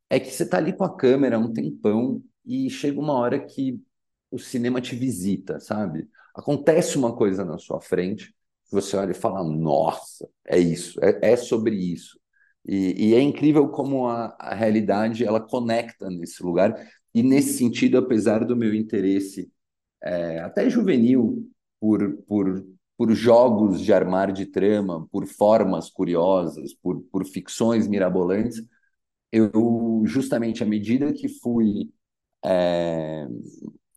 é 0.09 0.19
que 0.19 0.29
você 0.31 0.43
está 0.43 0.57
ali 0.57 0.73
com 0.73 0.83
a 0.83 0.95
câmera 0.95 1.39
um 1.39 1.51
tempão 1.51 2.23
e 2.45 2.69
chega 2.69 2.99
uma 2.99 3.13
hora 3.13 3.39
que 3.39 3.81
o 4.29 4.37
cinema 4.37 4.81
te 4.81 4.95
visita, 4.95 5.59
sabe? 5.59 6.09
Acontece 6.35 6.97
uma 6.97 7.15
coisa 7.15 7.45
na 7.45 7.57
sua 7.57 7.81
frente, 7.81 8.34
você 8.71 8.97
olha 8.97 9.11
e 9.11 9.13
fala, 9.15 9.43
nossa, 9.43 10.27
é 10.45 10.57
isso, 10.59 10.99
é, 11.03 11.33
é 11.33 11.35
sobre 11.37 11.75
isso. 11.75 12.19
E, 12.65 13.09
e, 13.09 13.15
é 13.15 13.21
incrível 13.21 13.69
como 13.69 14.07
a, 14.07 14.35
a 14.39 14.55
realidade 14.55 15.23
ela 15.23 15.39
conecta 15.39 16.09
nesse 16.09 16.41
lugar. 16.43 16.75
E 17.13 17.21
nesse 17.23 17.57
sentido, 17.57 17.97
apesar 17.97 18.43
do 18.43 18.55
meu 18.55 18.73
interesse 18.73 19.51
é, 20.03 20.39
até 20.39 20.69
juvenil 20.69 21.47
por, 21.79 22.17
por 22.27 22.65
por 22.97 23.11
jogos 23.13 23.81
de 23.81 23.93
armar 23.93 24.31
de 24.31 24.45
trama, 24.45 25.07
por 25.11 25.25
formas 25.27 25.89
curiosas, 25.89 26.73
por, 26.73 27.01
por 27.11 27.25
ficções 27.25 27.87
mirabolantes, 27.87 28.63
eu 29.31 30.03
justamente 30.05 30.63
à 30.63 30.65
medida 30.65 31.13
que 31.13 31.27
fui 31.27 31.91
é, 32.45 33.27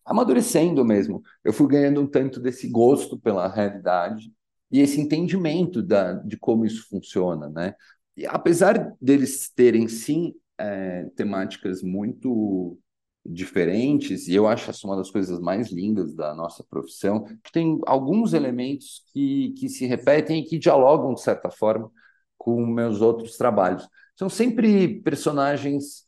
amadurecendo 0.04 0.84
mesmo, 0.84 1.22
eu 1.44 1.52
fui 1.52 1.68
ganhando 1.68 2.00
um 2.00 2.06
tanto 2.06 2.40
desse 2.40 2.68
gosto 2.68 3.18
pela 3.18 3.48
realidade 3.48 4.32
e 4.70 4.80
esse 4.80 5.00
entendimento 5.00 5.82
da, 5.82 6.12
de 6.14 6.36
como 6.36 6.64
isso 6.64 6.86
funciona, 6.88 7.48
né? 7.48 7.74
E 8.16 8.26
apesar 8.26 8.94
deles 9.00 9.50
terem 9.54 9.88
sim 9.88 10.34
é, 10.58 11.04
temáticas 11.16 11.82
muito 11.82 12.78
diferentes, 13.24 14.26
e 14.26 14.34
eu 14.34 14.46
acho 14.46 14.70
essa 14.70 14.86
uma 14.86 14.96
das 14.96 15.10
coisas 15.10 15.38
mais 15.38 15.70
lindas 15.70 16.14
da 16.14 16.34
nossa 16.34 16.64
profissão, 16.68 17.26
tem 17.52 17.78
alguns 17.86 18.32
elementos 18.32 19.04
que, 19.12 19.50
que 19.58 19.68
se 19.68 19.86
repetem 19.86 20.40
e 20.40 20.44
que 20.44 20.58
dialogam, 20.58 21.14
de 21.14 21.20
certa 21.22 21.50
forma, 21.50 21.90
com 22.36 22.64
meus 22.66 23.00
outros 23.00 23.36
trabalhos. 23.36 23.86
São 24.16 24.28
sempre 24.28 25.00
personagens. 25.02 26.06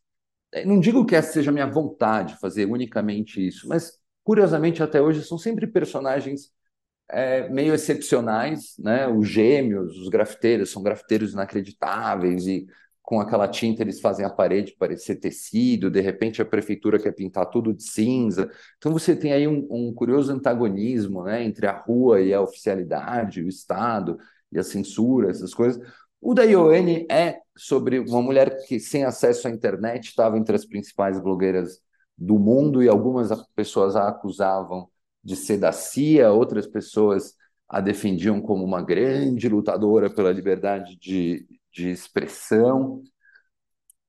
Eh, 0.52 0.64
não 0.64 0.80
digo 0.80 1.04
que 1.04 1.14
essa 1.14 1.32
seja 1.32 1.50
a 1.50 1.54
minha 1.54 1.66
vontade 1.66 2.38
fazer 2.40 2.66
unicamente 2.66 3.46
isso, 3.46 3.68
mas 3.68 3.98
curiosamente 4.24 4.82
até 4.82 5.00
hoje 5.00 5.24
são 5.24 5.38
sempre 5.38 5.66
personagens 5.66 6.52
é, 7.12 7.48
meio 7.48 7.74
excepcionais, 7.74 8.74
né? 8.78 9.08
Os 9.08 9.28
gêmeos, 9.28 9.96
os 9.98 10.08
grafiteiros 10.08 10.70
são 10.70 10.82
grafiteiros 10.82 11.32
inacreditáveis 11.32 12.46
e 12.46 12.66
com 13.02 13.20
aquela 13.20 13.48
tinta 13.48 13.82
eles 13.82 14.00
fazem 14.00 14.24
a 14.24 14.30
parede 14.30 14.76
parecer 14.78 15.16
tecido, 15.16 15.90
de 15.90 16.00
repente 16.00 16.40
a 16.40 16.44
prefeitura 16.44 16.98
quer 16.98 17.12
pintar 17.12 17.46
tudo 17.46 17.74
de 17.74 17.82
cinza. 17.82 18.48
Então 18.78 18.92
você 18.92 19.16
tem 19.16 19.32
aí 19.32 19.48
um, 19.48 19.66
um 19.70 19.92
curioso 19.92 20.32
antagonismo 20.32 21.24
né, 21.24 21.42
entre 21.44 21.66
a 21.66 21.72
rua 21.76 22.20
e 22.20 22.32
a 22.32 22.40
oficialidade, 22.40 23.42
o 23.42 23.48
Estado 23.48 24.16
e 24.52 24.58
a 24.58 24.62
censura, 24.62 25.30
essas 25.30 25.52
coisas. 25.52 25.82
O 26.20 26.34
da 26.34 26.44
Ioane 26.44 27.06
é 27.10 27.40
sobre 27.56 27.98
uma 27.98 28.22
mulher 28.22 28.64
que, 28.66 28.78
sem 28.78 29.04
acesso 29.04 29.48
à 29.48 29.50
internet, 29.50 30.08
estava 30.08 30.38
entre 30.38 30.54
as 30.54 30.64
principais 30.64 31.20
blogueiras 31.20 31.80
do 32.16 32.38
mundo 32.38 32.82
e 32.82 32.88
algumas 32.88 33.30
pessoas 33.54 33.96
a 33.96 34.08
acusavam 34.08 34.88
de 35.22 35.36
ser 35.36 35.58
da 35.58 35.72
CIA, 35.72 36.32
outras 36.32 36.66
pessoas 36.66 37.34
a 37.68 37.80
defendiam 37.80 38.40
como 38.40 38.64
uma 38.64 38.82
grande 38.82 39.48
lutadora 39.48 40.10
pela 40.10 40.32
liberdade 40.32 40.96
de, 40.96 41.46
de 41.72 41.90
expressão. 41.90 43.02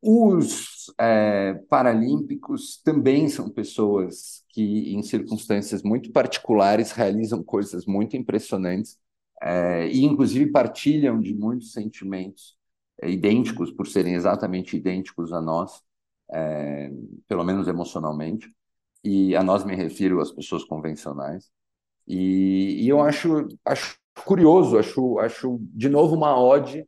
Os 0.01 0.91
é, 0.99 1.53
paralímpicos 1.69 2.81
também 2.83 3.29
são 3.29 3.49
pessoas 3.49 4.43
que, 4.49 4.95
em 4.95 5.03
circunstâncias 5.03 5.83
muito 5.83 6.11
particulares, 6.11 6.91
realizam 6.91 7.43
coisas 7.43 7.85
muito 7.85 8.17
impressionantes 8.17 8.97
é, 9.41 9.87
e, 9.87 10.03
inclusive, 10.03 10.51
partilham 10.51 11.19
de 11.19 11.35
muitos 11.35 11.71
sentimentos 11.73 12.57
é, 12.99 13.09
idênticos, 13.11 13.71
por 13.71 13.87
serem 13.87 14.15
exatamente 14.15 14.75
idênticos 14.75 15.31
a 15.33 15.41
nós, 15.41 15.83
é, 16.31 16.91
pelo 17.27 17.43
menos 17.43 17.67
emocionalmente. 17.67 18.51
E 19.03 19.35
a 19.35 19.43
nós 19.43 19.63
me 19.65 19.75
refiro 19.75 20.21
às 20.21 20.31
pessoas 20.31 20.63
convencionais. 20.63 21.49
E, 22.07 22.83
e 22.83 22.89
eu 22.89 23.01
acho, 23.01 23.47
acho 23.65 23.97
curioso, 24.25 24.77
acho, 24.77 25.19
acho 25.19 25.59
de 25.73 25.89
novo 25.89 26.15
uma 26.15 26.39
ode 26.39 26.85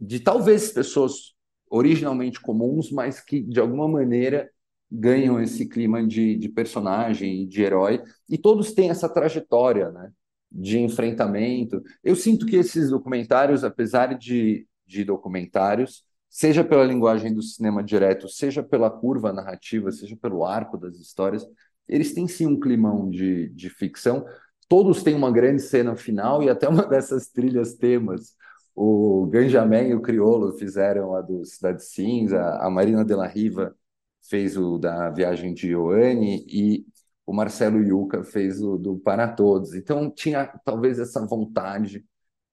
de 0.00 0.20
talvez 0.20 0.72
pessoas 0.72 1.34
originalmente 1.70 2.40
comuns, 2.40 2.90
mas 2.90 3.20
que 3.20 3.40
de 3.40 3.60
alguma 3.60 3.86
maneira 3.88 4.50
ganham 4.90 5.40
esse 5.40 5.68
clima 5.68 6.06
de, 6.06 6.36
de 6.36 6.48
personagem, 6.48 7.46
de 7.46 7.62
herói, 7.62 8.02
e 8.28 8.36
todos 8.36 8.72
têm 8.72 8.90
essa 8.90 9.08
trajetória, 9.08 9.90
né? 9.90 10.10
de 10.50 10.78
enfrentamento. 10.80 11.80
Eu 12.02 12.16
sinto 12.16 12.44
que 12.44 12.56
esses 12.56 12.90
documentários, 12.90 13.62
apesar 13.62 14.14
de, 14.18 14.66
de 14.84 15.04
documentários, 15.04 16.04
seja 16.30 16.62
pela 16.64 16.84
linguagem 16.84 17.34
do 17.34 17.42
cinema 17.42 17.82
direto, 17.82 18.28
seja 18.28 18.62
pela 18.62 18.88
curva 18.88 19.32
narrativa, 19.32 19.90
seja 19.90 20.16
pelo 20.16 20.44
arco 20.46 20.78
das 20.78 20.96
histórias, 20.96 21.44
eles 21.88 22.14
têm 22.14 22.28
sim 22.28 22.46
um 22.46 22.58
climão 22.58 23.10
de, 23.10 23.48
de 23.50 23.68
ficção. 23.68 24.24
Todos 24.68 25.02
têm 25.02 25.14
uma 25.16 25.32
grande 25.32 25.60
cena 25.60 25.96
final 25.96 26.42
e 26.42 26.48
até 26.48 26.68
uma 26.68 26.86
dessas 26.88 27.28
trilhas 27.28 27.74
temas. 27.74 28.36
O 28.74 29.26
Ganjamin 29.26 29.88
e 29.88 29.94
o 29.94 30.00
Criolo 30.00 30.52
fizeram 30.56 31.16
a 31.16 31.20
do 31.20 31.44
Cidade 31.44 31.84
Cinza, 31.84 32.40
a 32.60 32.70
Marina 32.70 33.04
de 33.04 33.14
la 33.14 33.26
Riva 33.26 33.74
fez 34.22 34.56
o 34.56 34.78
da 34.78 35.10
Viagem 35.10 35.52
de 35.52 35.70
Ioane 35.70 36.46
e 36.48 36.86
o 37.26 37.32
Marcelo 37.32 37.82
Yuca 37.82 38.22
fez 38.22 38.62
o 38.62 38.78
do 38.78 38.96
Para 38.98 39.28
Todos. 39.28 39.74
Então 39.74 40.10
tinha 40.10 40.46
talvez 40.64 40.98
essa 41.00 41.24
vontade 41.26 42.04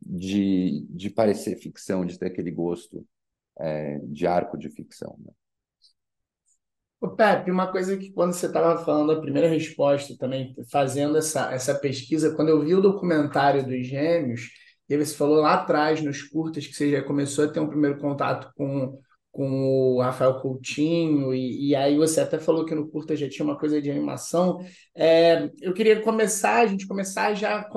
de, 0.01 0.85
de 0.89 1.09
parecer 1.11 1.55
ficção, 1.57 2.05
de 2.05 2.17
ter 2.17 2.27
aquele 2.27 2.51
gosto 2.51 3.05
é, 3.59 3.99
de 4.03 4.27
arco 4.27 4.57
de 4.57 4.69
ficção. 4.69 5.15
Né? 5.19 5.31
Ô, 6.99 7.09
Pepe, 7.09 7.51
uma 7.51 7.71
coisa 7.71 7.95
que 7.95 8.11
quando 8.11 8.33
você 8.33 8.47
estava 8.47 8.83
falando 8.83 9.11
a 9.11 9.21
primeira 9.21 9.47
resposta 9.47 10.17
também, 10.17 10.55
fazendo 10.71 11.17
essa, 11.17 11.51
essa 11.53 11.75
pesquisa, 11.75 12.35
quando 12.35 12.49
eu 12.49 12.63
vi 12.63 12.73
o 12.73 12.81
documentário 12.81 13.63
dos 13.63 13.87
gêmeos, 13.87 14.49
e 14.89 14.97
você 14.97 15.13
falou 15.15 15.41
lá 15.41 15.55
atrás, 15.55 16.01
nos 16.01 16.23
curtas, 16.23 16.65
que 16.65 16.73
você 16.73 16.91
já 16.91 17.03
começou 17.03 17.45
a 17.45 17.47
ter 17.49 17.59
um 17.59 17.67
primeiro 17.67 17.99
contato 17.99 18.51
com 18.55 18.99
com 19.37 19.95
o 19.95 20.01
Rafael 20.01 20.39
Coutinho, 20.41 21.31
e, 21.31 21.69
e, 21.69 21.75
aí 21.75 21.95
você 21.95 22.21
até 22.21 22.39
falou 22.39 22.65
que 22.65 22.73
no 22.73 22.87
curta 22.87 23.15
já 23.15 23.29
tinha 23.29 23.45
uma 23.45 23.55
coisa 23.55 23.79
de 23.79 23.91
animação. 23.91 24.65
É, 24.95 25.51
eu 25.61 25.75
queria 25.75 26.01
começar, 26.01 26.55
a 26.55 26.65
gente 26.65 26.87
começar 26.87 27.35
já 27.35 27.69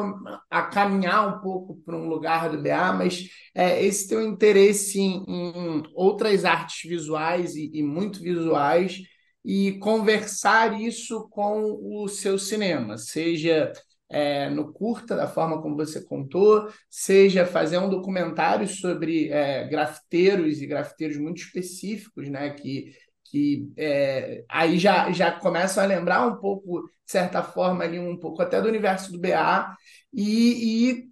a 0.50 0.62
caminhar 0.62 1.36
um 1.36 1.40
pouco 1.42 1.76
para 1.84 1.94
um 1.94 2.08
lugar 2.08 2.48
do 2.48 2.62
BA, 2.62 2.94
mas 2.94 3.28
é, 3.54 3.84
esse 3.84 4.08
teu 4.08 4.22
interesse 4.26 4.98
em, 4.98 5.22
em 5.28 5.82
outras 5.94 6.46
artes 6.46 6.88
visuais 6.88 7.54
e, 7.54 7.70
e 7.74 7.82
muito 7.82 8.20
visuais, 8.20 9.02
e 9.44 9.72
conversar 9.80 10.80
isso 10.80 11.28
com 11.28 11.78
o 11.82 12.08
seu 12.08 12.38
cinema, 12.38 12.96
seja 12.96 13.70
é, 14.11 14.50
no 14.50 14.72
curta, 14.72 15.14
da 15.14 15.28
forma 15.28 15.62
como 15.62 15.76
você 15.76 16.04
contou, 16.04 16.68
seja 16.90 17.46
fazer 17.46 17.78
um 17.78 17.88
documentário 17.88 18.66
sobre 18.66 19.28
é, 19.30 19.68
grafiteiros 19.68 20.61
e 20.61 20.66
grafiteiros 20.66 21.16
muito 21.16 21.40
específicos, 21.40 22.28
né? 22.28 22.50
Que, 22.50 22.92
que 23.24 23.72
é, 23.76 24.44
aí 24.48 24.78
já, 24.78 25.11
já 25.12 25.30
começam 25.30 25.82
a 25.82 25.86
lembrar 25.86 26.26
um 26.26 26.36
pouco, 26.36 26.82
de 26.82 27.12
certa 27.12 27.42
forma, 27.42 27.84
ali 27.84 27.98
um 27.98 28.18
pouco 28.18 28.42
até 28.42 28.61
do 28.61 28.68
universo 28.68 29.12
do 29.12 29.20
BA, 29.20 29.76
e, 30.12 30.90
e 30.90 31.11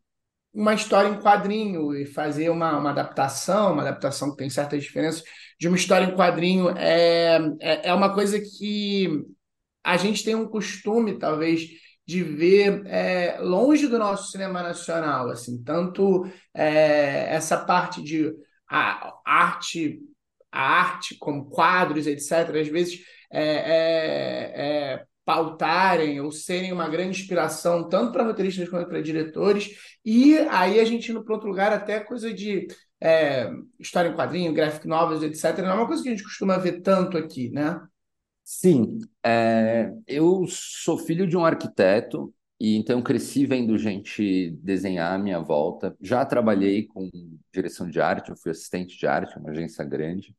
uma 0.53 0.75
história 0.75 1.09
em 1.09 1.21
quadrinho 1.21 1.95
e 1.95 2.05
fazer 2.05 2.51
uma, 2.51 2.77
uma 2.77 2.91
adaptação, 2.91 3.73
uma 3.73 3.83
adaptação 3.83 4.31
que 4.33 4.39
tem 4.39 4.51
certas 4.51 4.83
diferenças 4.83 5.23
de 5.59 5.69
uma 5.69 5.77
história 5.77 6.07
em 6.07 6.17
quadrinho 6.17 6.71
é, 6.71 7.39
é, 7.61 7.89
é 7.91 7.95
uma 7.95 8.13
coisa 8.13 8.41
que 8.41 9.25
a 9.85 9.97
gente 9.97 10.25
tem 10.25 10.35
um 10.35 10.49
costume, 10.49 11.19
talvez, 11.19 11.69
de 12.09 12.23
ver 12.23 12.87
é, 12.87 13.37
longe 13.39 13.87
do 13.87 13.99
nosso 13.99 14.31
cinema 14.31 14.63
nacional, 14.63 15.29
assim, 15.29 15.63
tanto 15.63 16.25
é, 16.55 17.35
essa 17.35 17.59
parte 17.59 18.03
de 18.03 18.33
a, 18.67 19.13
arte, 19.27 20.01
a 20.51 20.63
arte 20.63 21.19
como 21.19 21.51
quadros, 21.51 22.07
etc., 22.07 22.57
às 22.63 22.69
vezes 22.69 23.05
é, 23.31 23.43
é, 23.43 24.53
é, 24.57 25.05
pautarem 25.23 26.19
ou 26.23 26.33
serem 26.33 26.73
uma 26.73 26.89
grande 26.89 27.21
inspiração 27.21 27.87
tanto 27.91 28.11
para 28.11 28.25
roteiristas 28.25 28.71
quanto 28.71 28.89
para 28.89 29.03
diretores, 29.03 29.69
e 30.03 30.39
aí 30.49 30.81
a 30.81 30.85
gente 30.87 31.11
indo 31.11 31.23
para 31.23 31.35
outro 31.35 31.51
lugar, 31.51 31.75
até 31.75 32.01
coisa 32.01 32.33
de 32.33 32.69
é, 33.03 33.51
história 33.79 34.09
em 34.09 34.17
quadrinho, 34.17 34.55
graphic 34.55 34.89
novels, 34.89 35.23
etc., 35.23 35.59
não 35.59 35.73
é 35.73 35.75
uma 35.75 35.87
coisa 35.87 36.03
que 36.03 36.09
a 36.09 36.13
gente 36.13 36.25
costuma 36.25 36.57
ver 36.57 36.81
tanto 36.81 37.19
aqui, 37.19 37.51
né? 37.51 37.79
Sim, 38.51 39.01
é, 39.25 39.93
eu 40.07 40.47
sou 40.49 40.97
filho 40.99 41.27
de 41.27 41.37
um 41.37 41.45
arquiteto 41.45 42.35
e 42.59 42.77
então 42.77 43.03
cresci 43.03 43.45
vendo 43.47 43.77
gente 43.77 44.53
desenhar 44.63 45.13
à 45.15 45.19
minha 45.19 45.39
volta. 45.39 45.95
Já 46.01 46.25
trabalhei 46.25 46.87
com 46.87 47.11
direção 47.53 47.89
de 47.91 48.01
arte, 48.01 48.31
eu 48.31 48.37
fui 48.37 48.51
assistente 48.51 48.97
de 48.99 49.07
arte, 49.07 49.39
uma 49.39 49.51
agência 49.51 49.85
grande, 49.85 50.35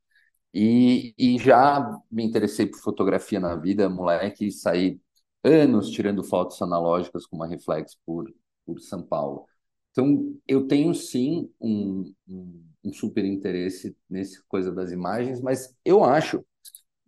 e, 0.53 1.14
e 1.18 1.38
já 1.39 1.99
me 2.12 2.24
interessei 2.24 2.68
por 2.68 2.80
fotografia 2.82 3.39
na 3.39 3.55
vida, 3.55 3.89
moleque, 3.89 4.51
saí 4.51 4.99
anos 5.43 5.89
tirando 5.91 6.24
fotos 6.24 6.62
analógicas 6.62 7.26
com 7.28 7.36
uma 7.38 7.47
reflex 7.47 7.95
por, 8.05 8.34
por 8.66 8.80
São 8.82 9.03
Paulo. 9.03 9.45
Então, 9.91 10.36
eu 10.47 10.68
tenho 10.68 10.93
sim 10.95 11.51
um, 11.60 12.14
um, 12.28 12.66
um 12.86 12.93
super 12.93 13.26
interesse 13.26 13.95
nessa 14.10 14.41
coisa 14.47 14.72
das 14.72 14.91
imagens, 14.91 15.41
mas 15.41 15.76
eu 15.86 16.03
acho 16.03 16.45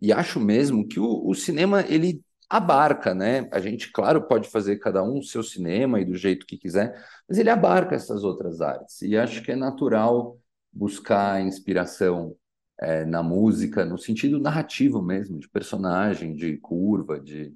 e 0.02 0.12
acho 0.12 0.40
mesmo 0.40 0.88
que 0.88 1.00
o, 1.00 1.28
o 1.28 1.34
cinema 1.34 1.82
ele 1.88 2.22
abarca, 2.50 3.14
né? 3.14 3.48
A 3.52 3.60
gente, 3.60 3.92
claro, 3.92 4.22
pode 4.28 4.48
fazer 4.50 4.76
cada 4.78 5.02
um 5.02 5.20
o 5.20 5.22
seu 5.22 5.42
cinema 5.42 6.00
e 6.00 6.04
do 6.04 6.16
jeito 6.16 6.44
que 6.46 6.58
quiser, 6.58 6.94
mas 7.28 7.38
ele 7.38 7.48
abarca 7.50 7.94
essas 7.94 8.24
outras 8.24 8.60
artes. 8.60 9.00
E 9.02 9.16
acho 9.16 9.42
que 9.42 9.52
é 9.52 9.56
natural 9.56 10.38
buscar 10.72 11.40
inspiração 11.40 12.36
é, 12.80 13.04
na 13.06 13.22
música, 13.22 13.84
no 13.84 13.96
sentido 13.96 14.40
narrativo 14.40 15.00
mesmo, 15.00 15.38
de 15.38 15.48
personagem, 15.48 16.34
de 16.34 16.58
curva, 16.58 17.20
de, 17.20 17.54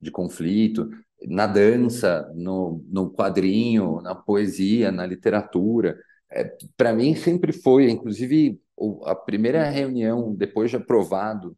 de 0.00 0.10
conflito, 0.10 0.88
na 1.26 1.46
dança, 1.46 2.32
no, 2.34 2.84
no 2.88 3.10
quadrinho, 3.10 4.00
na 4.02 4.14
poesia, 4.14 4.92
na 4.92 5.04
literatura. 5.04 5.98
É, 6.30 6.44
Para 6.76 6.92
mim 6.94 7.14
sempre 7.16 7.52
foi, 7.52 7.90
inclusive 7.90 8.60
a 9.04 9.14
primeira 9.16 9.68
reunião, 9.68 10.34
depois 10.34 10.70
de 10.70 10.76
aprovado 10.76 11.56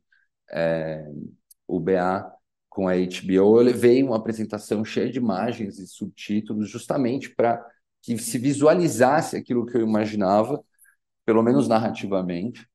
é, 0.52 1.06
o 1.66 1.80
BA 1.80 2.30
com 2.68 2.88
a 2.88 2.94
HBO, 2.94 3.58
eu 3.58 3.62
levei 3.62 4.02
uma 4.02 4.16
apresentação 4.16 4.84
cheia 4.84 5.10
de 5.10 5.18
imagens 5.18 5.78
e 5.78 5.86
subtítulos, 5.86 6.70
justamente 6.70 7.34
para 7.34 7.64
que 8.02 8.16
se 8.18 8.38
visualizasse 8.38 9.36
aquilo 9.36 9.66
que 9.66 9.76
eu 9.76 9.82
imaginava, 9.82 10.62
pelo 11.24 11.42
menos 11.42 11.68
narrativamente, 11.68 12.66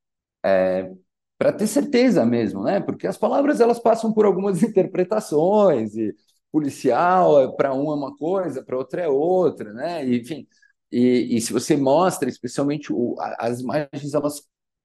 é, 0.44 0.92
para 1.38 1.52
ter 1.52 1.66
certeza 1.66 2.24
mesmo, 2.26 2.62
né? 2.62 2.80
Porque 2.80 3.06
as 3.06 3.18
palavras 3.18 3.60
elas 3.60 3.78
passam 3.78 4.12
por 4.12 4.26
algumas 4.26 4.62
interpretações 4.64 5.94
e 5.96 6.14
policial 6.52 7.40
é, 7.42 7.56
para 7.56 7.74
um 7.74 7.90
é 7.92 7.94
uma 7.94 8.16
coisa, 8.16 8.62
para 8.64 8.76
outra 8.76 9.02
é 9.02 9.08
outra, 9.08 9.72
né? 9.72 10.06
E, 10.06 10.20
enfim, 10.20 10.46
e, 10.90 11.36
e, 11.36 11.40
se 11.40 11.52
você 11.52 11.76
mostra, 11.76 12.28
especialmente 12.28 12.92
o, 12.92 13.16
as 13.38 13.60
imagens 13.60 14.14
elas 14.14 14.42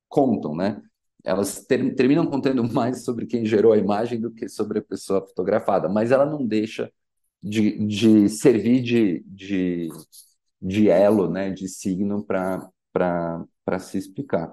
contam, 0.09 0.55
né? 0.55 0.81
Elas 1.24 1.65
ter, 1.65 1.95
terminam 1.95 2.26
contando 2.28 2.63
mais 2.74 3.03
sobre 3.03 3.26
quem 3.26 3.45
gerou 3.45 3.74
a 3.74 3.78
imagem 3.78 4.19
do 4.19 4.32
que 4.32 4.47
sobre 4.49 4.80
a 4.80 4.82
pessoa 4.84 5.22
fotografada, 5.28 5.89
mas 5.89 6.11
ela 6.11 6.26
não 6.26 6.45
deixa 6.45 6.91
de, 7.41 7.86
de 7.88 8.30
servir 8.30 8.82
de, 8.82 9.24
de, 9.28 9.89
de 10.61 10.89
elo, 10.89 11.30
né? 11.30 11.51
De 11.51 11.67
signo 11.67 12.24
para 12.26 13.80
se 13.80 13.97
explicar. 13.97 14.51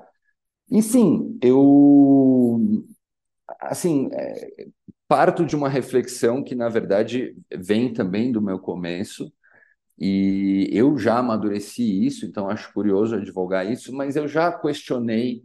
E 0.70 0.82
sim, 0.82 1.38
eu 1.42 2.60
assim, 3.60 4.08
é, 4.12 4.66
parto 5.08 5.44
de 5.46 5.56
uma 5.56 5.68
reflexão 5.68 6.42
que, 6.44 6.54
na 6.54 6.68
verdade, 6.68 7.36
vem 7.54 7.92
também 7.92 8.32
do 8.32 8.42
meu 8.42 8.58
começo, 8.58 9.32
e 9.98 10.68
eu 10.72 10.98
já 10.98 11.18
amadureci 11.18 12.06
isso, 12.06 12.26
então 12.26 12.50
acho 12.50 12.72
curioso 12.74 13.16
advogar 13.16 13.70
isso, 13.70 13.94
mas 13.94 14.16
eu 14.16 14.28
já 14.28 14.52
questionei 14.52 15.44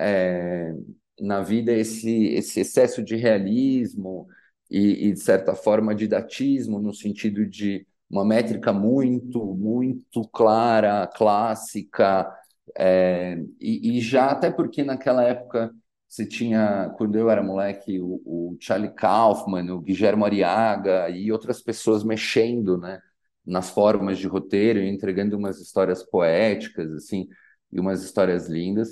é, 0.00 0.74
na 1.20 1.42
vida 1.42 1.72
esse, 1.72 2.28
esse 2.28 2.60
excesso 2.60 3.02
de 3.02 3.16
realismo 3.16 4.26
e, 4.70 5.08
e, 5.08 5.12
de 5.12 5.20
certa 5.20 5.54
forma, 5.54 5.94
didatismo, 5.94 6.80
no 6.80 6.94
sentido 6.94 7.46
de 7.46 7.86
uma 8.08 8.24
métrica 8.24 8.72
muito, 8.72 9.44
muito 9.54 10.22
clara, 10.28 11.06
clássica, 11.06 12.28
é, 12.76 13.36
e, 13.60 13.98
e, 13.98 14.00
já 14.00 14.30
até 14.30 14.50
porque 14.50 14.82
naquela 14.84 15.22
época 15.24 15.72
você 16.08 16.26
tinha, 16.26 16.92
quando 16.96 17.16
eu 17.16 17.30
era 17.30 17.42
moleque, 17.42 18.00
o, 18.00 18.20
o 18.24 18.56
Charlie 18.60 18.92
Kaufman, 18.94 19.70
o 19.72 19.80
Guilherme 19.80 20.24
Ariaga 20.24 21.08
e 21.10 21.30
outras 21.30 21.62
pessoas 21.62 22.02
mexendo, 22.04 22.76
né, 22.78 23.00
nas 23.46 23.70
formas 23.70 24.18
de 24.18 24.26
roteiro, 24.26 24.80
entregando 24.80 25.36
umas 25.36 25.60
histórias 25.60 26.02
poéticas, 26.02 26.92
assim, 26.92 27.28
e 27.72 27.78
umas 27.80 28.02
histórias 28.02 28.48
lindas. 28.48 28.90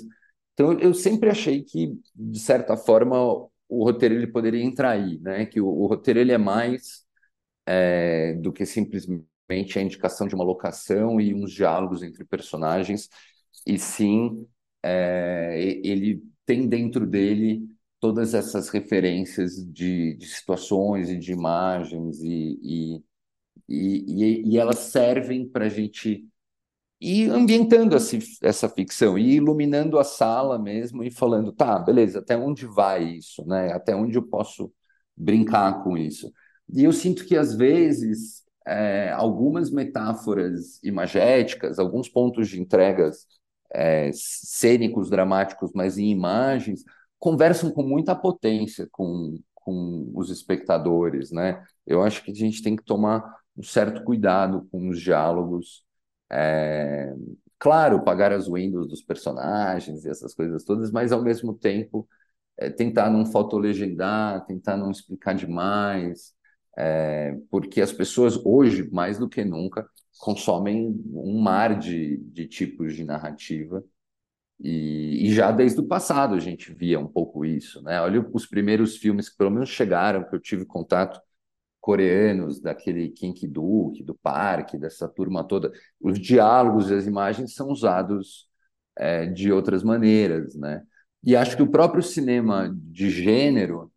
Então, 0.59 0.73
eu 0.77 0.93
sempre 0.93 1.29
achei 1.29 1.63
que, 1.63 1.97
de 2.13 2.37
certa 2.39 2.75
forma, 2.75 3.17
o 3.69 3.83
roteiro 3.85 4.13
ele 4.15 4.27
poderia 4.27 4.61
entrar 4.61 4.89
aí, 4.91 5.17
né, 5.19 5.45
que 5.45 5.61
o, 5.61 5.65
o 5.67 5.87
roteiro 5.87 6.19
ele 6.19 6.33
é 6.33 6.37
mais 6.37 7.05
é, 7.65 8.33
do 8.35 8.51
que 8.51 8.65
simplesmente 8.65 9.79
a 9.79 9.81
indicação 9.81 10.27
de 10.27 10.35
uma 10.35 10.43
locação 10.43 11.21
e 11.21 11.33
uns 11.33 11.53
diálogos 11.53 12.03
entre 12.03 12.25
personagens, 12.25 13.09
e 13.65 13.79
sim 13.79 14.45
é, 14.83 15.79
ele 15.83 16.23
tem 16.45 16.67
dentro 16.67 17.07
dele 17.07 17.67
todas 17.99 18.33
essas 18.33 18.69
referências 18.69 19.55
de, 19.71 20.15
de 20.15 20.27
situações 20.27 21.09
e 21.09 21.17
de 21.17 21.31
imagens 21.31 22.21
e, 22.21 22.59
e, 22.63 23.03
e, 23.69 24.53
e 24.53 24.57
elas 24.57 24.79
servem 24.79 25.47
para 25.47 25.65
a 25.65 25.69
gente 25.69 26.27
ir 27.01 27.29
ambientando 27.31 27.95
essa, 27.95 28.17
essa 28.41 28.69
ficção 28.69 29.17
e 29.17 29.35
iluminando 29.35 29.97
a 29.99 30.03
sala 30.03 30.59
mesmo 30.59 31.03
e 31.03 31.11
falando, 31.11 31.51
tá, 31.51 31.79
beleza, 31.79 32.19
até 32.19 32.37
onde 32.37 32.65
vai 32.65 33.03
isso, 33.03 33.45
né? 33.47 33.71
Até 33.73 33.95
onde 33.95 34.17
eu 34.17 34.23
posso 34.23 34.71
brincar 35.15 35.83
com 35.83 35.97
isso? 35.97 36.31
E 36.73 36.83
eu 36.83 36.91
sinto 36.93 37.25
que 37.25 37.35
às 37.37 37.55
vezes 37.55 38.43
é, 38.67 39.11
algumas 39.11 39.71
metáforas 39.71 40.81
imagéticas, 40.83 41.79
alguns 41.79 42.09
pontos 42.09 42.49
de 42.49 42.61
entregas 42.61 43.25
é, 43.73 44.11
cênicos, 44.13 45.09
dramáticos, 45.09 45.71
mas 45.73 45.97
em 45.97 46.09
imagens, 46.09 46.83
conversam 47.17 47.71
com 47.71 47.83
muita 47.83 48.15
potência 48.15 48.87
com, 48.91 49.39
com 49.55 50.11
os 50.15 50.29
espectadores, 50.29 51.31
né? 51.31 51.63
Eu 51.85 52.01
acho 52.03 52.23
que 52.23 52.31
a 52.31 52.35
gente 52.35 52.61
tem 52.63 52.75
que 52.75 52.83
tomar 52.83 53.23
um 53.57 53.63
certo 53.63 54.03
cuidado 54.03 54.67
com 54.71 54.89
os 54.89 55.01
diálogos. 55.01 55.83
É, 56.31 57.13
claro, 57.57 58.03
pagar 58.03 58.31
as 58.31 58.47
windows 58.47 58.87
dos 58.87 59.01
personagens 59.01 60.05
e 60.05 60.09
essas 60.09 60.33
coisas 60.33 60.63
todas, 60.63 60.91
mas 60.91 61.11
ao 61.11 61.21
mesmo 61.23 61.53
tempo 61.53 62.07
é, 62.57 62.69
tentar 62.69 63.09
não 63.09 63.25
fotolegendar, 63.25 64.45
tentar 64.45 64.77
não 64.77 64.91
explicar 64.91 65.33
demais, 65.35 66.33
é, 66.77 67.37
porque 67.49 67.81
as 67.81 67.93
pessoas 67.93 68.37
hoje, 68.45 68.89
mais 68.91 69.17
do 69.19 69.29
que 69.29 69.43
nunca, 69.45 69.87
consomem 70.19 71.01
um 71.13 71.39
mar 71.41 71.77
de, 71.79 72.17
de 72.17 72.47
tipos 72.47 72.95
de 72.95 73.03
narrativa. 73.05 73.83
E, 74.59 75.27
e, 75.27 75.33
já 75.33 75.51
desde 75.51 75.79
o 75.79 75.87
passado 75.87 76.35
a 76.35 76.39
gente 76.39 76.73
via 76.73 76.99
um 76.99 77.07
pouco 77.07 77.45
isso, 77.45 77.81
né? 77.81 78.01
Olha 78.01 78.25
os 78.33 78.45
primeiros 78.45 78.97
filmes 78.97 79.29
que 79.29 79.37
pelo 79.37 79.51
menos 79.51 79.69
chegaram, 79.69 80.23
que 80.27 80.35
eu 80.35 80.39
tive 80.39 80.65
contato, 80.65 81.21
coreanos, 81.81 82.59
daquele 82.59 83.09
Kinky 83.09 83.47
Duke, 83.47 84.03
do 84.03 84.15
Parque, 84.15 84.77
dessa 84.77 85.07
turma 85.07 85.43
toda. 85.43 85.71
Os 85.99 86.19
diálogos 86.19 86.89
e 86.89 86.95
as 86.95 87.07
imagens 87.07 87.53
são 87.53 87.69
usados 87.69 88.47
é, 88.97 89.25
de 89.25 89.51
outras 89.51 89.83
maneiras, 89.83 90.55
né? 90.55 90.83
E 91.23 91.35
acho 91.35 91.55
que 91.57 91.63
o 91.63 91.71
próprio 91.71 92.01
cinema 92.03 92.73
de 92.73 93.09
gênero 93.09 93.91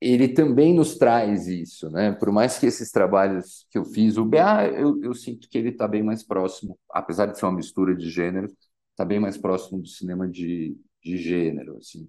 ele 0.00 0.28
também 0.28 0.74
nos 0.74 0.96
traz 0.96 1.46
isso, 1.46 1.90
né? 1.90 2.12
Por 2.12 2.30
mais 2.30 2.58
que 2.58 2.66
esses 2.66 2.90
trabalhos 2.90 3.66
que 3.70 3.78
eu 3.78 3.84
fiz, 3.84 4.16
o 4.18 4.24
BA, 4.24 4.68
eu, 4.68 5.02
eu 5.02 5.14
sinto 5.14 5.48
que 5.48 5.56
ele 5.56 5.70
está 5.70 5.88
bem 5.88 6.02
mais 6.02 6.22
próximo, 6.22 6.78
apesar 6.90 7.26
de 7.26 7.38
ser 7.38 7.46
uma 7.46 7.56
mistura 7.56 7.94
de 7.96 8.10
gênero, 8.10 8.46
está 8.90 9.04
bem 9.04 9.18
mais 9.18 9.38
próximo 9.38 9.80
do 9.80 9.88
cinema 9.88 10.28
de, 10.28 10.76
de 11.02 11.16
gênero, 11.16 11.78
assim. 11.78 12.08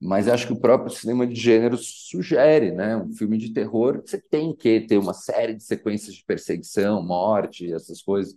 Mas 0.00 0.28
acho 0.28 0.46
que 0.46 0.52
o 0.52 0.60
próprio 0.60 0.94
cinema 0.94 1.26
de 1.26 1.34
gênero 1.34 1.78
sugere, 1.78 2.70
né? 2.72 2.96
Um 2.96 3.12
filme 3.14 3.38
de 3.38 3.52
terror, 3.52 4.02
você 4.04 4.20
tem 4.20 4.54
que 4.54 4.80
ter 4.82 4.98
uma 4.98 5.14
série 5.14 5.54
de 5.54 5.62
sequências 5.64 6.14
de 6.14 6.24
perseguição, 6.24 7.02
morte, 7.02 7.72
essas 7.72 8.02
coisas. 8.02 8.36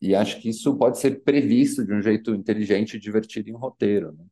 E 0.00 0.14
acho 0.14 0.40
que 0.40 0.48
isso 0.50 0.76
pode 0.76 0.98
ser 0.98 1.22
previsto 1.22 1.84
de 1.84 1.92
um 1.94 2.02
jeito 2.02 2.34
inteligente 2.34 2.96
e 2.96 3.00
divertido 3.00 3.48
em 3.50 3.54
roteiro, 3.54 4.12
né? 4.12 4.24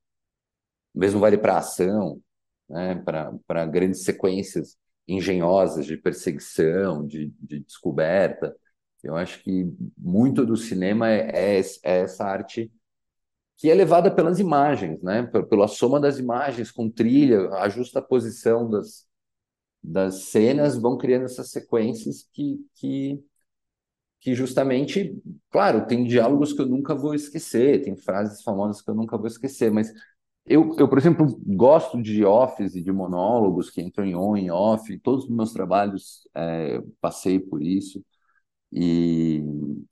Mesmo 0.94 1.20
vale 1.20 1.38
para 1.38 1.58
ação 1.58 2.20
né, 2.68 2.94
para 3.46 3.66
grandes 3.66 4.04
sequências 4.04 4.76
engenhosas 5.06 5.86
de 5.86 5.96
perseguição, 5.96 7.06
de, 7.06 7.32
de, 7.40 7.60
descoberta. 7.60 8.54
Eu 9.02 9.16
acho 9.16 9.42
que 9.42 9.70
muito 9.98 10.46
do 10.46 10.56
cinema 10.56 11.10
é, 11.10 11.58
é, 11.58 11.60
é, 11.60 12.00
essa 12.00 12.24
arte 12.24 12.72
que 13.56 13.70
é 13.70 13.74
levada 13.74 14.10
pelas 14.10 14.38
imagens, 14.40 15.00
né? 15.02 15.22
pela 15.48 15.68
soma 15.68 16.00
das 16.00 16.18
imagens, 16.18 16.70
com 16.70 16.90
trilha, 16.90 17.48
ajusta 17.60 18.00
a 18.00 18.02
posição 18.02 18.68
das, 18.68 19.06
das 19.82 20.24
cenas, 20.24 20.76
vão 20.76 20.98
criando 20.98 21.24
essas 21.26 21.50
sequências 21.50 22.28
que, 22.32 22.58
que, 22.74 23.22
que 24.20 24.34
justamente, 24.34 25.16
claro, 25.50 25.86
tem 25.86 26.04
diálogos 26.04 26.52
que 26.52 26.60
eu 26.62 26.66
nunca 26.66 26.94
vou 26.94 27.14
esquecer, 27.14 27.82
tem 27.82 27.96
frases 27.96 28.42
famosas 28.42 28.82
que 28.82 28.90
eu 28.90 28.94
nunca 28.94 29.18
vou 29.18 29.26
esquecer, 29.26 29.70
mas 29.70 29.92
eu, 30.46 30.74
eu, 30.78 30.88
por 30.88 30.98
exemplo, 30.98 31.26
gosto 31.46 32.02
de 32.02 32.24
offs 32.24 32.74
e 32.74 32.82
de 32.82 32.92
monólogos 32.92 33.70
que 33.70 33.80
entram 33.80 34.04
em 34.04 34.14
on 34.14 34.36
e 34.36 34.50
off. 34.50 34.98
Todos 34.98 35.24
os 35.24 35.30
meus 35.30 35.52
trabalhos 35.52 36.28
é, 36.34 36.82
passei 37.00 37.38
por 37.40 37.62
isso 37.62 38.04
e 38.72 39.42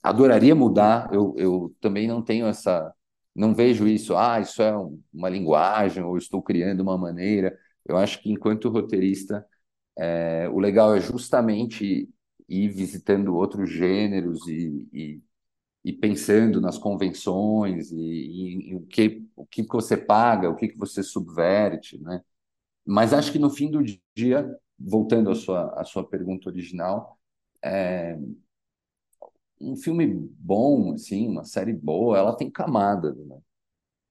adoraria 0.02 0.54
mudar. 0.54 1.08
Eu, 1.12 1.34
eu 1.38 1.74
também 1.80 2.08
não 2.08 2.22
tenho 2.22 2.46
essa, 2.46 2.92
não 3.34 3.54
vejo 3.54 3.86
isso. 3.88 4.16
Ah, 4.16 4.40
isso 4.40 4.62
é 4.62 4.72
uma 5.12 5.28
linguagem 5.28 6.02
ou 6.02 6.16
estou 6.18 6.42
criando 6.42 6.80
uma 6.80 6.98
maneira. 6.98 7.58
Eu 7.84 7.96
acho 7.96 8.22
que 8.22 8.30
enquanto 8.30 8.68
roteirista, 8.70 9.46
é, 9.98 10.48
o 10.50 10.58
legal 10.60 10.94
é 10.94 11.00
justamente 11.00 12.08
ir 12.48 12.68
visitando 12.70 13.34
outros 13.36 13.70
gêneros 13.70 14.46
e, 14.48 14.88
e 14.92 15.22
e 15.84 15.92
pensando 15.92 16.60
nas 16.60 16.78
convenções 16.78 17.90
e, 17.92 18.70
e, 18.70 18.74
o 18.76 18.86
que 18.86 19.26
o 19.36 19.46
que 19.46 19.62
você 19.64 19.96
paga, 19.96 20.50
o 20.50 20.56
que 20.56 20.68
que 20.68 20.78
você 20.78 21.02
subverte, 21.02 21.98
né? 22.00 22.22
Mas 22.86 23.12
acho 23.12 23.32
que 23.32 23.38
no 23.38 23.50
fim 23.50 23.70
do 23.70 23.82
dia, 24.16 24.48
voltando 24.78 25.30
à 25.30 25.34
sua 25.34 25.80
à 25.80 25.84
sua 25.84 26.08
pergunta 26.08 26.48
original, 26.50 27.18
é, 27.64 28.18
um 29.62 29.76
filme 29.76 30.06
bom, 30.38 30.92
assim, 30.94 31.28
uma 31.28 31.44
série 31.44 31.72
boa, 31.72 32.18
ela 32.18 32.36
tem 32.36 32.50
camadas, 32.50 33.16
né? 33.26 33.38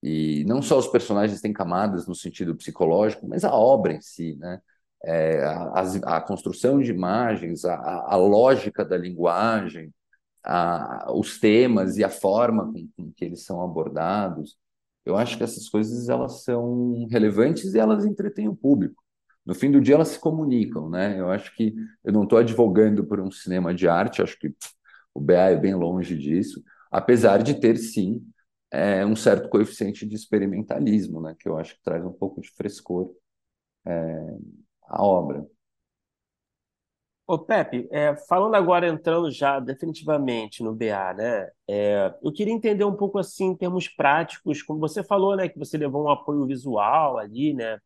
E 0.03 0.43
não 0.45 0.61
só 0.61 0.79
os 0.79 0.87
personagens 0.87 1.41
têm 1.41 1.53
camadas 1.53 2.07
no 2.07 2.15
sentido 2.15 2.55
psicológico, 2.55 3.27
mas 3.27 3.43
a 3.43 3.53
obra 3.53 3.93
em 3.93 4.01
si, 4.01 4.35
né? 4.37 4.61
É, 5.03 5.43
a, 5.43 6.17
a, 6.17 6.21
construção 6.21 6.79
de 6.79 6.91
imagens, 6.91 7.65
a, 7.65 7.75
a 8.07 8.15
lógica 8.15 8.85
da 8.85 8.97
linguagem, 8.97 9.91
a, 10.43 11.11
os 11.13 11.39
temas 11.39 11.97
e 11.97 12.03
a 12.03 12.09
forma 12.09 12.65
com, 12.71 12.87
com, 12.97 13.11
que 13.13 13.25
eles 13.25 13.43
são 13.43 13.61
abordados. 13.63 14.57
Eu 15.05 15.17
acho 15.17 15.37
que 15.37 15.43
essas 15.43 15.69
coisas 15.69 16.09
elas 16.09 16.43
são 16.43 17.07
relevantes 17.09 17.73
e 17.73 17.79
elas 17.79 18.05
entretêm 18.05 18.47
o 18.47 18.55
público. 18.55 19.03
No 19.45 19.55
fim 19.55 19.71
do 19.71 19.81
dia 19.81 19.95
elas 19.95 20.09
se 20.09 20.19
comunicam, 20.19 20.89
né? 20.89 21.19
Eu 21.19 21.31
acho 21.31 21.55
que 21.55 21.73
eu 22.03 22.13
não 22.13 22.23
estou 22.23 22.37
advogando 22.37 23.03
por 23.05 23.19
um 23.19 23.31
cinema 23.31 23.73
de 23.73 23.87
arte, 23.87 24.21
acho 24.21 24.37
que 24.39 24.53
o 25.13 25.19
BA 25.19 25.51
é 25.51 25.55
bem 25.55 25.75
longe 25.75 26.17
disso, 26.17 26.63
apesar 26.91 27.41
de 27.43 27.59
ter 27.59 27.77
sim 27.77 28.21
é, 28.71 29.05
um 29.05 29.15
certo 29.15 29.49
coeficiente 29.49 30.05
de 30.05 30.15
experimentalismo, 30.15 31.21
né? 31.21 31.35
Que 31.39 31.49
eu 31.49 31.57
acho 31.57 31.75
que 31.75 31.83
traz 31.83 32.03
um 32.05 32.13
pouco 32.13 32.41
de 32.41 32.49
frescor 32.51 33.11
é, 33.85 34.37
à 34.87 35.03
obra. 35.03 35.45
Ô, 37.27 37.39
Pepe, 37.39 37.87
é, 37.91 38.13
falando 38.27 38.55
agora, 38.55 38.87
entrando 38.89 39.31
já 39.31 39.57
definitivamente 39.59 40.61
no 40.61 40.75
BA, 40.75 41.13
né? 41.13 41.49
É, 41.67 42.13
eu 42.21 42.33
queria 42.33 42.53
entender 42.53 42.83
um 42.83 42.95
pouco 42.95 43.17
assim, 43.19 43.45
em 43.45 43.55
termos 43.55 43.87
práticos, 43.87 44.61
como 44.61 44.79
você 44.81 45.01
falou, 45.01 45.35
né, 45.37 45.47
que 45.47 45.57
você 45.57 45.77
levou 45.77 46.03
um 46.05 46.09
apoio 46.09 46.45
visual 46.45 47.17
ali, 47.17 47.53
né, 47.53 47.79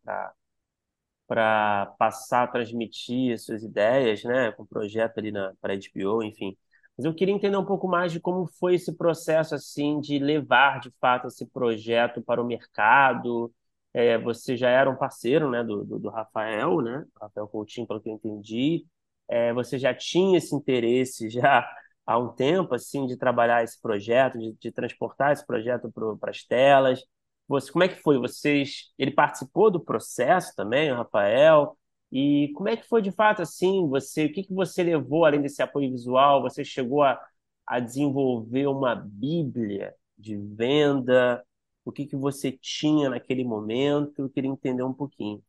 para 1.28 1.88
passar, 1.98 2.52
transmitir 2.52 3.38
suas 3.40 3.64
ideias, 3.64 4.24
né, 4.24 4.52
com 4.52 4.64
o 4.64 4.68
projeto 4.68 5.18
ali 5.20 5.32
para 5.62 5.74
a 5.74 5.78
HBO, 5.78 6.24
enfim. 6.24 6.56
Mas 6.98 7.06
eu 7.06 7.14
queria 7.14 7.34
entender 7.34 7.58
um 7.58 7.66
pouco 7.66 7.88
mais 7.88 8.12
de 8.12 8.20
como 8.20 8.48
foi 8.48 8.76
esse 8.76 8.96
processo, 8.96 9.56
assim, 9.56 10.00
de 10.00 10.18
levar, 10.20 10.80
de 10.80 10.92
fato, 11.00 11.28
esse 11.28 11.46
projeto 11.48 12.22
para 12.22 12.42
o 12.42 12.46
mercado. 12.46 13.54
É, 13.94 14.18
você 14.18 14.58
já 14.58 14.70
era 14.70 14.90
um 14.90 14.96
parceiro, 14.96 15.50
né, 15.50 15.64
do, 15.64 15.84
do, 15.86 16.00
do 16.00 16.10
Rafael, 16.10 16.82
né, 16.82 17.06
Rafael 17.20 17.48
Coutinho, 17.48 17.88
pelo 17.88 18.02
que 18.02 18.10
eu 18.10 18.14
entendi 18.14 18.86
é, 19.28 19.54
você 19.54 19.78
já 19.78 19.94
tinha 19.94 20.38
esse 20.38 20.56
interesse 20.56 21.30
já 21.30 21.68
há 22.06 22.18
um 22.18 22.30
tempo 22.34 22.76
assim 22.76 23.06
de 23.08 23.18
trabalhar 23.18 23.64
esse 23.64 23.82
projeto, 23.82 24.38
de, 24.38 24.54
de 24.54 24.72
transportar 24.72 25.32
esse 25.32 25.46
projeto 25.46 25.92
para 26.20 26.30
as 26.32 26.44
telas. 26.44 27.04
Você, 27.48 27.72
como 27.72 27.84
é 27.84 27.88
que 27.88 28.02
foi? 28.02 28.18
Vocês, 28.20 28.92
ele 28.98 29.12
participou 29.12 29.70
do 29.72 29.80
processo 29.80 30.54
também, 30.56 30.92
o 30.92 30.96
Rafael? 30.96 31.78
E 32.12 32.52
como 32.56 32.70
é 32.70 32.78
que 32.78 32.88
foi 32.88 33.02
de 33.02 33.12
fato 33.12 33.42
assim? 33.42 33.88
Você, 33.90 34.26
o 34.26 34.34
que, 34.34 34.44
que 34.44 34.54
você 34.54 34.84
levou 34.84 35.26
além 35.26 35.42
desse 35.42 35.62
apoio 35.62 35.92
visual? 35.92 36.42
Você 36.42 36.64
chegou 36.64 37.04
a, 37.04 37.20
a 37.68 37.80
desenvolver 37.80 38.68
uma 38.68 38.96
Bíblia 38.96 39.94
de 40.18 40.38
venda? 40.38 41.44
O 41.84 41.92
que, 41.92 42.06
que 42.06 42.16
você 42.16 42.52
tinha 42.52 43.10
naquele 43.10 43.44
momento? 43.44 44.24
Eu 44.24 44.30
queria 44.30 44.50
entender 44.50 44.84
um 44.84 44.94
pouquinho. 44.94 45.44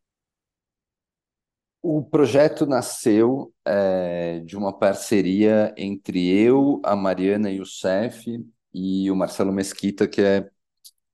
O 1.81 2.03
projeto 2.03 2.65
nasceu 2.65 3.53
é, 3.65 4.39
de 4.41 4.57
uma 4.57 4.77
parceria 4.77 5.73
entre 5.77 6.27
eu, 6.29 6.81
a 6.83 6.95
Mariana 6.95 7.49
Youssef 7.49 8.43
e 8.73 9.09
o 9.09 9.15
Marcelo 9.15 9.53
Mesquita, 9.53 10.07
que 10.07 10.21
é 10.21 10.49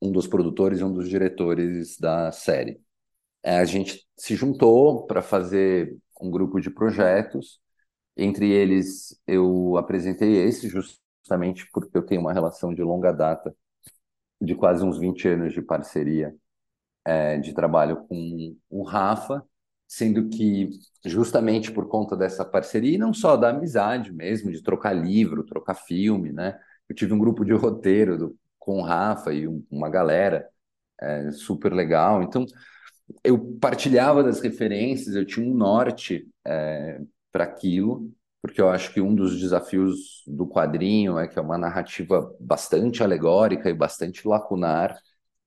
um 0.01 0.11
dos 0.11 0.27
produtores 0.27 0.79
e 0.79 0.83
um 0.83 0.93
dos 0.93 1.09
diretores 1.09 1.97
da 1.99 2.31
série. 2.31 2.81
É, 3.43 3.57
a 3.59 3.65
gente 3.65 4.05
se 4.17 4.35
juntou 4.35 5.05
para 5.07 5.21
fazer 5.21 5.97
um 6.21 6.31
grupo 6.31 6.59
de 6.61 6.69
projetos. 6.69 7.59
Entre 8.17 8.51
eles, 8.51 9.19
eu 9.27 9.77
apresentei 9.77 10.37
esse, 10.45 10.69
justamente 10.69 11.69
porque 11.73 11.97
eu 11.97 12.05
tenho 12.05 12.21
uma 12.21 12.33
relação 12.33 12.73
de 12.73 12.83
longa 12.83 13.11
data, 13.11 13.55
de 14.41 14.55
quase 14.55 14.83
uns 14.85 14.99
20 14.99 15.27
anos 15.27 15.53
de 15.53 15.61
parceria 15.61 16.35
é, 17.05 17.37
de 17.39 17.53
trabalho 17.53 18.05
com 18.07 18.55
o 18.69 18.83
Rafa 18.83 19.43
sendo 19.87 20.27
que 20.29 20.69
justamente 21.05 21.71
por 21.71 21.87
conta 21.87 22.15
dessa 22.17 22.43
parceria, 22.43 22.95
e 22.95 22.97
não 22.97 23.13
só 23.13 23.37
da 23.37 23.49
amizade 23.49 24.11
mesmo, 24.11 24.51
de 24.51 24.63
trocar 24.63 24.91
livro, 24.93 25.43
trocar 25.45 25.75
filme, 25.75 26.31
né? 26.31 26.59
Eu 26.89 26.95
tive 26.95 27.13
um 27.13 27.19
grupo 27.19 27.45
de 27.45 27.53
roteiro 27.53 28.17
do, 28.17 28.37
com 28.57 28.79
o 28.79 28.83
Rafa 28.83 29.31
e 29.33 29.47
um, 29.47 29.63
uma 29.69 29.89
galera 29.89 30.49
é, 31.01 31.31
super 31.31 31.73
legal. 31.73 32.23
Então, 32.23 32.45
eu 33.23 33.57
partilhava 33.59 34.23
das 34.23 34.39
referências, 34.41 35.15
eu 35.15 35.25
tinha 35.25 35.45
um 35.45 35.53
norte 35.53 36.27
é, 36.45 37.01
para 37.31 37.43
aquilo, 37.45 38.11
porque 38.41 38.61
eu 38.61 38.69
acho 38.69 38.93
que 38.93 39.01
um 39.01 39.15
dos 39.15 39.39
desafios 39.39 40.23
do 40.27 40.47
quadrinho 40.47 41.17
é 41.17 41.27
que 41.27 41.39
é 41.39 41.41
uma 41.41 41.57
narrativa 41.57 42.35
bastante 42.39 43.03
alegórica 43.03 43.69
e 43.69 43.73
bastante 43.73 44.27
lacunar, 44.27 44.97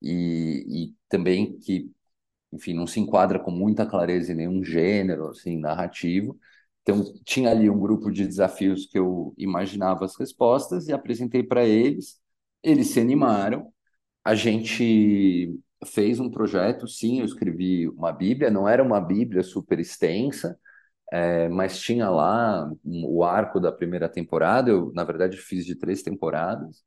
e, 0.01 0.89
e 0.89 0.95
também 1.09 1.57
que 1.59 1.91
enfim, 2.51 2.73
não 2.73 2.87
se 2.87 2.99
enquadra 2.99 3.39
com 3.39 3.51
muita 3.51 3.85
clareza 3.85 4.31
em 4.31 4.35
nenhum 4.35 4.63
gênero 4.63 5.29
assim, 5.29 5.57
narrativo. 5.59 6.39
Então, 6.81 7.03
tinha 7.25 7.51
ali 7.51 7.69
um 7.69 7.79
grupo 7.79 8.11
de 8.11 8.25
desafios 8.25 8.85
que 8.85 8.97
eu 8.97 9.33
imaginava 9.37 10.05
as 10.05 10.15
respostas 10.17 10.87
e 10.87 10.93
apresentei 10.93 11.43
para 11.43 11.65
eles. 11.65 12.19
Eles 12.63 12.87
se 12.89 12.99
animaram. 12.99 13.71
A 14.23 14.35
gente 14.35 15.59
fez 15.85 16.19
um 16.19 16.29
projeto, 16.29 16.87
sim, 16.87 17.19
eu 17.19 17.25
escrevi 17.25 17.87
uma 17.89 18.11
Bíblia, 18.11 18.49
não 18.49 18.67
era 18.67 18.83
uma 18.83 18.99
Bíblia 18.99 19.43
super 19.43 19.79
extensa, 19.79 20.57
é, 21.11 21.49
mas 21.49 21.79
tinha 21.79 22.09
lá 22.09 22.71
o 22.85 23.23
arco 23.23 23.59
da 23.59 23.71
primeira 23.71 24.09
temporada. 24.09 24.69
Eu, 24.71 24.91
na 24.93 25.03
verdade, 25.03 25.37
fiz 25.37 25.65
de 25.65 25.75
três 25.75 26.01
temporadas, 26.03 26.83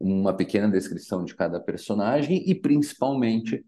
uma 0.00 0.34
pequena 0.36 0.70
descrição 0.70 1.24
de 1.24 1.34
cada 1.36 1.60
personagem 1.60 2.48
e, 2.48 2.54
principalmente, 2.54 3.64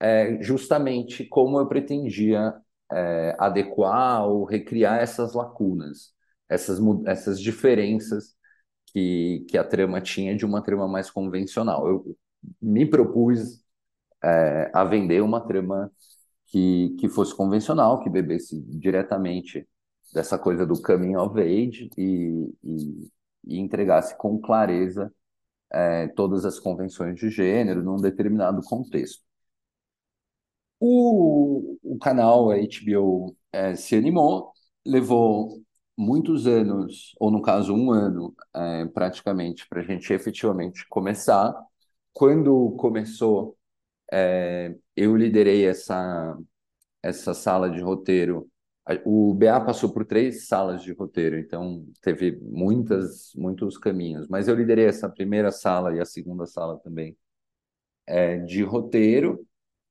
é, 0.00 0.42
justamente 0.42 1.24
como 1.26 1.58
eu 1.58 1.66
pretendia 1.68 2.54
é, 2.92 3.36
adequar 3.38 4.26
ou 4.28 4.44
recriar 4.44 5.00
essas 5.00 5.34
lacunas, 5.34 6.12
essas, 6.48 6.78
essas 7.06 7.40
diferenças 7.40 8.34
que, 8.88 9.44
que 9.48 9.58
a 9.58 9.64
trama 9.64 10.00
tinha 10.00 10.36
de 10.36 10.44
uma 10.46 10.62
trama 10.62 10.88
mais 10.88 11.10
convencional. 11.10 11.88
Eu 11.88 12.16
me 12.60 12.86
propus 12.86 13.63
é, 14.24 14.70
a 14.74 14.84
vender 14.84 15.22
uma 15.22 15.40
trama 15.40 15.92
que, 16.46 16.96
que 17.00 17.08
fosse 17.08 17.34
convencional, 17.36 18.00
que 18.00 18.10
bebesse 18.10 18.60
diretamente 18.62 19.68
dessa 20.12 20.38
coisa 20.38 20.66
do 20.66 20.80
coming 20.80 21.16
of 21.16 21.38
age 21.40 21.90
e, 21.98 22.54
e, 22.64 23.10
e 23.46 23.58
entregasse 23.58 24.16
com 24.16 24.40
clareza 24.40 25.12
é, 25.72 26.08
todas 26.08 26.44
as 26.44 26.58
convenções 26.60 27.18
de 27.18 27.30
gênero 27.30 27.82
num 27.82 27.96
determinado 27.96 28.62
contexto. 28.62 29.22
O, 30.80 31.78
o 31.82 31.98
canal, 31.98 32.50
a 32.50 32.56
HBO, 32.56 33.36
é, 33.52 33.74
se 33.74 33.96
animou, 33.96 34.52
levou 34.84 35.62
muitos 35.96 36.46
anos, 36.46 37.14
ou 37.18 37.30
no 37.30 37.40
caso 37.40 37.74
um 37.74 37.90
ano, 37.92 38.34
é, 38.54 38.84
praticamente, 38.86 39.66
para 39.68 39.80
a 39.80 39.84
gente 39.84 40.12
efetivamente 40.12 40.86
começar. 40.88 41.54
Quando 42.12 42.72
começou, 42.78 43.56
é, 44.12 44.74
eu 44.96 45.16
liderei 45.16 45.66
essa, 45.66 46.36
essa 47.02 47.34
sala 47.34 47.70
de 47.70 47.80
roteiro. 47.80 48.48
O 49.04 49.34
BA 49.34 49.60
passou 49.60 49.92
por 49.92 50.04
três 50.04 50.46
salas 50.48 50.82
de 50.82 50.92
roteiro, 50.92 51.38
então 51.38 51.86
teve 52.02 52.38
muitas, 52.42 53.32
muitos 53.34 53.78
caminhos. 53.78 54.28
Mas 54.28 54.48
eu 54.48 54.54
liderei 54.56 54.86
essa 54.86 55.08
primeira 55.08 55.50
sala 55.50 55.94
e 55.96 56.00
a 56.00 56.04
segunda 56.04 56.46
sala 56.46 56.78
também 56.80 57.16
é, 58.06 58.38
de 58.38 58.62
roteiro. 58.62 59.46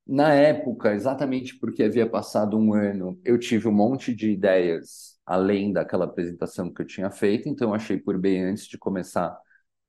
Na 0.06 0.34
época, 0.34 0.94
exatamente 0.94 1.58
porque 1.60 1.84
havia 1.84 2.10
passado 2.10 2.58
um 2.58 2.74
ano, 2.74 3.20
eu 3.24 3.40
tive 3.40 3.68
um 3.70 3.72
monte 3.72 4.14
de 4.14 4.32
ideias 4.32 5.20
além 5.26 5.72
daquela 5.72 6.06
apresentação 6.06 6.74
que 6.74 6.82
eu 6.82 6.86
tinha 6.86 7.10
feito, 7.12 7.48
então 7.50 7.74
achei 7.74 7.98
por 7.98 8.18
bem 8.20 8.44
antes 8.44 8.68
de 8.68 8.78
começar 8.78 9.38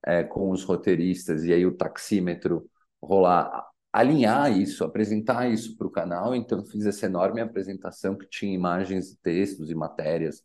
é, 0.07 0.23
com 0.25 0.51
os 0.51 0.63
roteiristas 0.65 1.45
e 1.45 1.53
aí 1.53 1.67
o 1.67 1.77
taxímetro 1.77 2.71
rolar, 3.03 3.67
alinhar 3.95 4.51
isso, 4.59 4.83
apresentar 4.83 5.49
isso 5.49 5.77
para 5.77 5.87
o 5.87 5.91
canal. 5.91 6.35
Então 6.35 6.65
fiz 6.65 6.85
essa 6.85 7.07
enorme 7.07 7.41
apresentação 7.41 8.17
que 8.17 8.27
tinha 8.29 8.53
imagens, 8.53 9.17
textos 9.23 9.71
e 9.71 9.75
matérias 9.75 10.43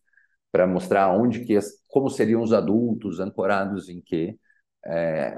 para 0.51 0.67
mostrar 0.67 1.09
onde 1.15 1.43
que 1.45 1.57
como 1.87 2.09
seriam 2.09 2.43
os 2.43 2.53
adultos 2.53 3.19
ancorados 3.19 3.89
em 3.89 4.01
quê. 4.01 4.37
É, 4.85 5.35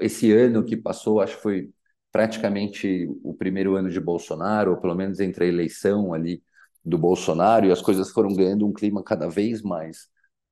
esse 0.00 0.32
ano 0.32 0.64
que 0.64 0.76
passou, 0.76 1.20
acho 1.20 1.36
que 1.36 1.42
foi 1.42 1.70
praticamente 2.10 3.08
o 3.22 3.32
primeiro 3.34 3.76
ano 3.76 3.90
de 3.90 4.00
Bolsonaro, 4.00 4.72
ou 4.72 4.76
pelo 4.78 4.94
menos 4.96 5.20
entre 5.20 5.44
a 5.44 5.48
eleição 5.48 6.12
ali 6.12 6.42
do 6.84 6.98
Bolsonaro, 6.98 7.66
e 7.66 7.72
as 7.72 7.80
coisas 7.80 8.10
foram 8.10 8.34
ganhando 8.34 8.66
um 8.66 8.72
clima 8.72 9.04
cada 9.04 9.28
vez 9.28 9.62
mais 9.62 10.08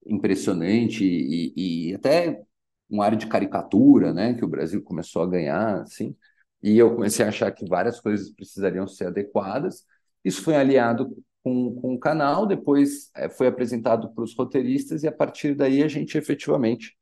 impressionante 0.07 1.05
e, 1.05 1.91
e 1.91 1.95
até 1.95 2.41
um 2.89 3.03
ar 3.03 3.17
de 3.17 3.27
caricatura, 3.27 4.13
né, 4.13 4.35
que 4.35 4.45
o 4.45 4.49
Brasil 4.49 4.83
começou 4.83 5.23
a 5.23 5.27
ganhar, 5.27 5.83
assim, 5.83 6.17
e 6.63 6.79
eu 6.79 6.95
comecei 6.95 7.25
a 7.25 7.29
achar 7.29 7.51
que 7.53 7.67
várias 7.67 8.01
coisas 8.01 8.31
precisariam 8.31 8.87
ser 8.87 9.07
adequadas. 9.09 9.85
Isso 10.25 10.43
foi 10.43 10.57
aliado 10.57 11.17
com, 11.43 11.75
com 11.81 11.95
o 11.95 11.99
canal, 11.99 12.47
depois 12.47 13.11
é, 13.15 13.29
foi 13.29 13.47
apresentado 13.47 14.13
para 14.15 14.25
os 14.25 14.35
roteiristas, 14.37 15.03
e 15.03 15.09
a 15.09 15.13
partir 15.13 15.55
daí 15.55 15.83
a 15.83 15.89
gente 15.89 16.19
efetivamente 16.19 16.97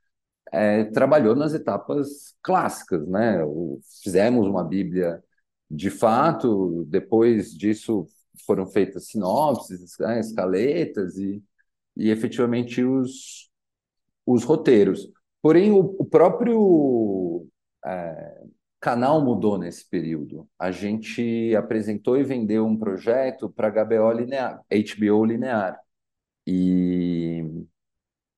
é, 0.52 0.84
trabalhou 0.84 1.34
nas 1.36 1.54
etapas 1.54 2.34
clássicas, 2.42 3.06
né? 3.08 3.44
O, 3.44 3.80
fizemos 4.02 4.46
uma 4.46 4.64
Bíblia 4.64 5.22
de 5.70 5.90
fato, 5.90 6.84
depois 6.88 7.52
disso 7.52 8.06
foram 8.46 8.66
feitas 8.66 9.08
sinopses, 9.08 9.96
né, 9.98 10.20
escaletas 10.20 11.16
e, 11.18 11.42
e 11.96 12.10
efetivamente 12.10 12.82
os, 12.82 13.50
os 14.26 14.44
roteiros. 14.44 15.10
Porém, 15.42 15.70
o, 15.70 15.96
o 15.98 16.04
próprio 16.04 17.46
é, 17.84 18.42
canal 18.80 19.24
mudou 19.24 19.58
nesse 19.58 19.88
período. 19.88 20.48
A 20.58 20.70
gente 20.70 21.54
apresentou 21.56 22.16
e 22.16 22.24
vendeu 22.24 22.66
um 22.66 22.76
projeto 22.76 23.50
para 23.50 23.70
HBO 23.70 24.12
linear, 24.12 24.62
HBO 24.70 25.24
linear. 25.24 25.78
E 26.46 27.44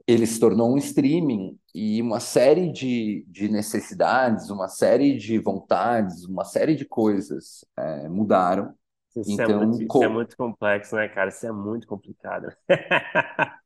ele 0.07 0.27
se 0.27 0.41
tornou 0.41 0.73
um 0.73 0.79
streaming 0.79 1.59
e 1.75 2.03
uma 2.03 2.19
série 2.19 2.73
de, 2.73 3.25
de 3.29 3.49
necessidades, 3.49 4.51
uma 4.51 4.69
série 4.69 5.17
de 5.17 5.39
vontades, 5.39 6.25
uma 6.25 6.45
série 6.45 6.75
de 6.75 6.85
coisas 6.85 7.65
é, 7.77 8.09
mudaram. 8.09 8.75
Isso, 9.17 9.31
é 9.31 9.35
então, 9.35 9.63
é 9.63 9.67
muito, 9.67 9.83
isso 9.83 10.05
é 10.05 10.09
muito 10.09 10.37
complexo, 10.37 10.97
né, 10.97 11.09
cara? 11.09 11.29
Isso 11.29 11.47
é 11.47 11.53
muito 11.53 11.87
complicado. 11.87 12.49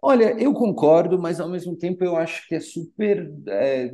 Olha, 0.00 0.40
eu 0.40 0.54
concordo, 0.54 1.18
mas 1.18 1.40
ao 1.40 1.48
mesmo 1.48 1.76
tempo 1.76 2.04
eu 2.04 2.16
acho 2.16 2.46
que 2.46 2.54
é 2.54 2.60
super 2.60 3.30
é, 3.48 3.92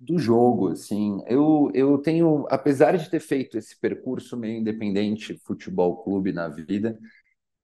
do 0.00 0.18
jogo, 0.18 0.70
assim. 0.70 1.22
Eu, 1.28 1.70
eu 1.74 1.98
tenho, 1.98 2.46
apesar 2.50 2.96
de 2.96 3.10
ter 3.10 3.20
feito 3.20 3.58
esse 3.58 3.78
percurso 3.78 4.36
meio 4.36 4.58
independente, 4.60 5.38
futebol 5.44 6.02
clube 6.02 6.32
na 6.32 6.48
vida, 6.48 6.98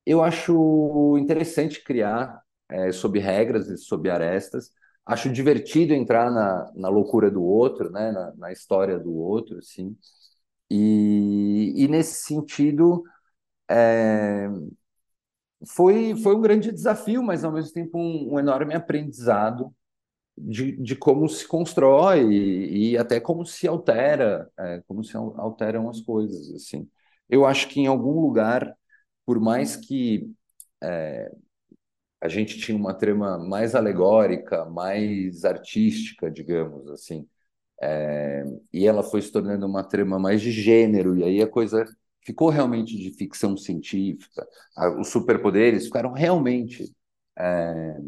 eu 0.06 0.22
acho 0.22 1.18
interessante 1.18 1.82
criar 1.84 2.42
é, 2.70 2.92
sob 2.92 3.18
regras 3.18 3.68
e 3.68 3.76
sob 3.78 4.10
arestas. 4.10 4.70
Acho 5.06 5.32
divertido 5.32 5.94
entrar 5.94 6.30
na, 6.30 6.72
na 6.76 6.88
loucura 6.88 7.30
do 7.30 7.42
outro, 7.44 7.90
né? 7.90 8.12
na, 8.12 8.34
na 8.36 8.52
história 8.52 8.98
do 8.98 9.14
outro, 9.14 9.58
assim. 9.58 9.96
E, 10.70 11.74
e 11.76 11.88
nesse 11.88 12.24
sentido, 12.26 13.04
é, 13.70 14.48
foi, 15.66 16.14
foi 16.22 16.36
um 16.36 16.40
grande 16.40 16.70
desafio, 16.72 17.22
mas 17.22 17.44
ao 17.44 17.52
mesmo 17.52 17.72
tempo 17.72 17.98
um, 17.98 18.34
um 18.34 18.38
enorme 18.38 18.74
aprendizado 18.74 19.74
de, 20.36 20.72
de 20.76 20.96
como 20.96 21.28
se 21.28 21.46
constrói 21.46 22.22
e, 22.32 22.92
e 22.92 22.98
até 22.98 23.20
como 23.20 23.44
se 23.46 23.66
altera, 23.68 24.50
é, 24.58 24.82
como 24.86 25.02
se 25.04 25.16
alteram 25.16 25.88
as 25.88 26.00
coisas, 26.00 26.50
assim. 26.54 26.88
Eu 27.28 27.44
acho 27.46 27.68
que 27.68 27.80
em 27.80 27.86
algum 27.86 28.20
lugar, 28.20 28.76
por 29.24 29.40
mais 29.40 29.76
que 29.76 30.30
é, 30.82 31.30
a 32.20 32.28
gente 32.28 32.58
tinha 32.58 32.76
uma 32.76 32.94
trama 32.94 33.38
mais 33.38 33.74
alegórica, 33.74 34.64
mais 34.66 35.44
artística, 35.44 36.30
digamos 36.30 36.88
assim, 36.90 37.28
é, 37.82 38.44
e 38.72 38.86
ela 38.86 39.02
foi 39.02 39.22
se 39.22 39.32
tornando 39.32 39.66
uma 39.66 39.84
trama 39.84 40.18
mais 40.18 40.42
de 40.42 40.52
gênero, 40.52 41.16
e 41.18 41.24
aí 41.24 41.42
a 41.42 41.48
coisa 41.48 41.84
ficou 42.24 42.50
realmente 42.50 42.96
de 42.96 43.12
ficção 43.16 43.56
científica, 43.56 44.46
os 45.00 45.08
superpoderes 45.08 45.86
ficaram 45.86 46.12
realmente 46.12 46.92
é, 47.38 47.98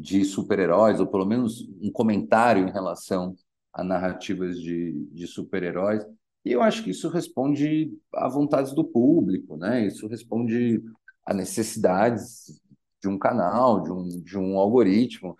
de 0.00 0.24
super-heróis, 0.24 1.00
ou 1.00 1.06
pelo 1.06 1.24
menos 1.24 1.68
um 1.80 1.90
comentário 1.90 2.66
em 2.66 2.72
relação 2.72 3.34
a 3.72 3.84
narrativas 3.84 4.60
de, 4.60 4.92
de 5.12 5.26
super-heróis. 5.26 6.04
E 6.44 6.52
eu 6.52 6.62
acho 6.62 6.82
que 6.84 6.90
isso 6.90 7.08
responde 7.08 7.92
a 8.14 8.28
vontades 8.28 8.74
do 8.74 8.84
público, 8.84 9.56
né? 9.56 9.86
Isso 9.86 10.06
responde 10.08 10.82
a 11.24 11.32
necessidades 11.32 12.60
de 13.00 13.08
um 13.08 13.18
canal, 13.18 13.82
de 13.82 13.92
um, 13.92 14.08
de 14.08 14.38
um 14.38 14.58
algoritmo. 14.58 15.36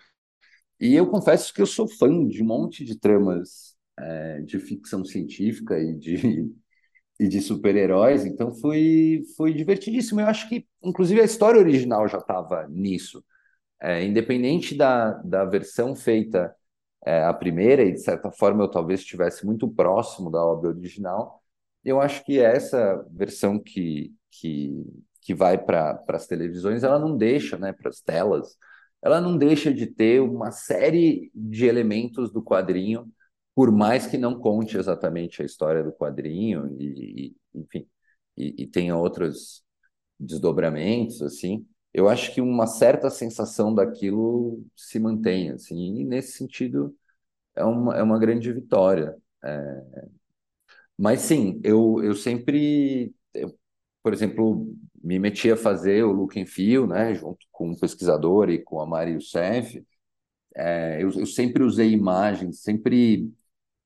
E 0.81 0.95
eu 0.95 1.07
confesso 1.09 1.53
que 1.53 1.63
eu 1.63 1.67
sou 1.67 1.89
fã 1.89 2.27
de 2.27 2.43
um 2.43 2.47
monte 2.47 2.85
de 2.85 2.99
tramas 2.99 3.77
é, 3.99 4.41
de 4.43 4.59
ficção 4.59 5.05
científica 5.05 5.79
e 5.79 5.95
de, 5.95 6.53
e 7.21 7.29
de 7.29 7.41
super-heróis, 7.41 8.25
então 8.25 8.53
foi, 8.53 9.23
foi 9.37 9.53
divertidíssimo. 9.55 10.21
Eu 10.21 10.27
acho 10.27 10.49
que, 10.49 10.67
inclusive, 10.83 11.21
a 11.21 11.25
história 11.25 11.61
original 11.61 12.09
já 12.09 12.19
estava 12.19 12.67
nisso. 12.69 13.25
É, 13.81 14.03
independente 14.05 14.75
da, 14.75 15.13
da 15.23 15.45
versão 15.45 15.95
feita 15.95 16.55
é, 17.05 17.23
a 17.25 17.35
primeira, 17.35 17.83
e 17.83 17.93
de 17.93 18.01
certa 18.01 18.31
forma 18.33 18.65
eu 18.65 18.71
talvez 18.71 19.01
estivesse 19.01 19.45
muito 19.45 19.69
próximo 19.69 20.31
da 20.31 20.43
obra 20.45 20.71
original, 20.71 21.43
eu 21.85 22.01
acho 22.01 22.25
que 22.25 22.41
essa 22.41 23.05
versão 23.11 23.59
que, 23.59 24.15
que, 24.31 24.73
que 25.21 25.35
vai 25.35 25.59
para 25.59 26.03
as 26.09 26.27
televisões, 26.27 26.83
ela 26.83 26.99
não 26.99 27.17
deixa, 27.17 27.59
né, 27.59 27.73
para 27.73 27.91
as 27.91 28.01
telas, 28.01 28.57
ela 29.03 29.21
não 29.21 29.37
deixa 29.37 29.73
de 29.73 29.87
ter 29.87 30.21
uma 30.21 30.51
série 30.51 31.31
de 31.35 31.67
elementos 31.67 32.33
do 32.33 32.43
quadrinho, 32.43 33.11
por 33.55 33.71
mais 33.71 34.07
que 34.07 34.17
não 34.19 34.39
conte 34.41 34.77
exatamente 34.79 35.43
a 35.43 35.45
história 35.45 35.83
do 35.85 35.93
quadrinho, 35.93 36.75
e, 36.81 37.35
e 37.55 37.61
enfim, 37.61 37.87
e, 38.37 38.63
e 38.63 38.67
tenha 38.67 38.97
outros 38.97 39.63
desdobramentos, 40.19 41.21
assim, 41.23 41.67
eu 41.95 42.09
acho 42.11 42.35
que 42.35 42.41
uma 42.43 42.67
certa 42.69 43.11
sensação 43.11 43.75
daquilo 43.75 44.65
se 44.77 44.99
mantém, 45.01 45.51
assim, 45.53 46.01
e 46.01 46.05
nesse 46.05 46.33
sentido 46.35 46.97
é 47.57 47.65
uma, 47.65 47.97
é 47.99 48.03
uma 48.03 48.19
grande 48.19 48.53
vitória. 48.53 49.17
É... 49.45 49.83
Mas 50.97 51.21
sim, 51.23 51.61
eu, 51.65 52.03
eu 52.03 52.15
sempre, 52.15 53.15
eu, 53.33 53.57
por 54.03 54.13
exemplo, 54.13 54.75
me 55.03 55.19
meti 55.19 55.51
a 55.51 55.57
fazer 55.57 56.05
o 56.05 56.13
Look 56.13 56.39
and 56.41 56.47
Feel, 56.47 56.87
né, 56.87 57.15
junto 57.15 57.47
com 57.53 57.71
um 57.71 57.77
pesquisador 57.79 58.49
e 58.51 58.59
com 58.63 58.81
a 58.81 58.87
Mari 58.87 59.13
Youssef. 59.13 59.85
É, 60.57 61.03
eu, 61.03 61.11
eu 61.13 61.27
sempre 61.27 61.63
usei 61.63 61.91
imagens, 61.93 62.61
sempre 62.63 63.31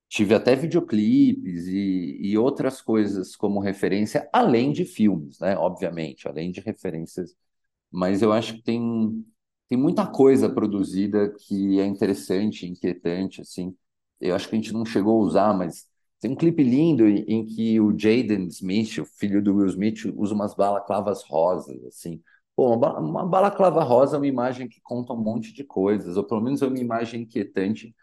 tive 0.08 0.34
até 0.34 0.56
videoclipes 0.56 1.66
e, 1.68 2.18
e 2.22 2.38
outras 2.38 2.80
coisas 2.82 3.36
como 3.36 3.60
referência, 3.60 4.28
além 4.32 4.72
de 4.72 4.84
filmes, 4.84 5.40
né, 5.40 5.56
obviamente, 5.58 6.28
além 6.28 6.50
de 6.52 6.60
referências 6.60 7.36
mas 7.90 8.22
eu 8.22 8.32
acho 8.32 8.54
que 8.54 8.62
tem, 8.62 9.24
tem 9.68 9.78
muita 9.78 10.06
coisa 10.06 10.48
produzida 10.48 11.34
que 11.38 11.80
é 11.80 11.86
interessante, 11.86 12.66
inquietante, 12.66 13.40
assim. 13.40 13.74
Eu 14.20 14.34
acho 14.34 14.48
que 14.48 14.54
a 14.56 14.58
gente 14.58 14.72
não 14.72 14.84
chegou 14.84 15.20
a 15.20 15.24
usar, 15.24 15.54
mas 15.56 15.86
tem 16.20 16.30
um 16.32 16.36
clipe 16.36 16.62
lindo 16.62 17.06
em, 17.06 17.24
em 17.28 17.44
que 17.46 17.80
o 17.80 17.96
Jaden 17.96 18.48
Smith, 18.48 18.98
o 18.98 19.04
filho 19.04 19.42
do 19.42 19.56
Will 19.56 19.68
Smith, 19.68 20.04
usa 20.16 20.34
umas 20.34 20.54
balaclavas 20.54 21.22
rosas, 21.24 21.82
assim. 21.84 22.22
Pô, 22.56 22.74
uma, 22.74 22.98
uma 22.98 23.26
balaclava 23.26 23.82
rosa 23.84 24.16
é 24.16 24.18
uma 24.18 24.26
imagem 24.26 24.68
que 24.68 24.80
conta 24.82 25.12
um 25.12 25.22
monte 25.22 25.52
de 25.54 25.64
coisas, 25.64 26.16
ou 26.16 26.24
pelo 26.24 26.40
menos 26.40 26.60
é 26.62 26.66
uma 26.66 26.78
imagem 26.78 27.22
inquietante, 27.22 27.94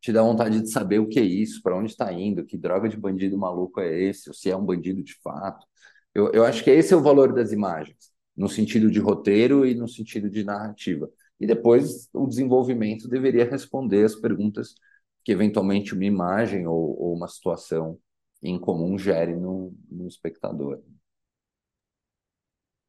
te 0.00 0.12
dá 0.12 0.22
vontade 0.22 0.60
de 0.60 0.70
saber 0.70 1.00
o 1.00 1.08
que 1.08 1.18
é 1.18 1.22
isso, 1.24 1.62
para 1.62 1.76
onde 1.76 1.90
está 1.90 2.12
indo, 2.12 2.44
que 2.44 2.56
droga 2.58 2.88
de 2.88 2.96
bandido 2.96 3.38
maluco 3.38 3.80
é 3.80 4.00
esse, 4.02 4.28
ou 4.30 4.34
se 4.34 4.50
é 4.50 4.56
um 4.56 4.64
bandido 4.64 5.02
de 5.02 5.14
fato. 5.22 5.66
Eu, 6.14 6.30
eu 6.32 6.44
acho 6.44 6.62
que 6.62 6.70
esse 6.70 6.94
é 6.94 6.96
o 6.96 7.02
valor 7.02 7.32
das 7.34 7.52
imagens 7.52 8.13
no 8.36 8.48
sentido 8.48 8.90
de 8.90 8.98
roteiro 8.98 9.66
e 9.66 9.74
no 9.74 9.88
sentido 9.88 10.28
de 10.28 10.44
narrativa. 10.44 11.10
E 11.40 11.46
depois 11.46 12.08
o 12.12 12.26
desenvolvimento 12.26 13.08
deveria 13.08 13.48
responder 13.48 14.04
as 14.04 14.14
perguntas 14.14 14.74
que 15.24 15.32
eventualmente 15.32 15.94
uma 15.94 16.04
imagem 16.04 16.66
ou, 16.66 16.98
ou 17.00 17.14
uma 17.14 17.28
situação 17.28 17.98
em 18.42 18.58
comum 18.58 18.98
gere 18.98 19.34
no, 19.34 19.74
no 19.90 20.06
espectador. 20.06 20.82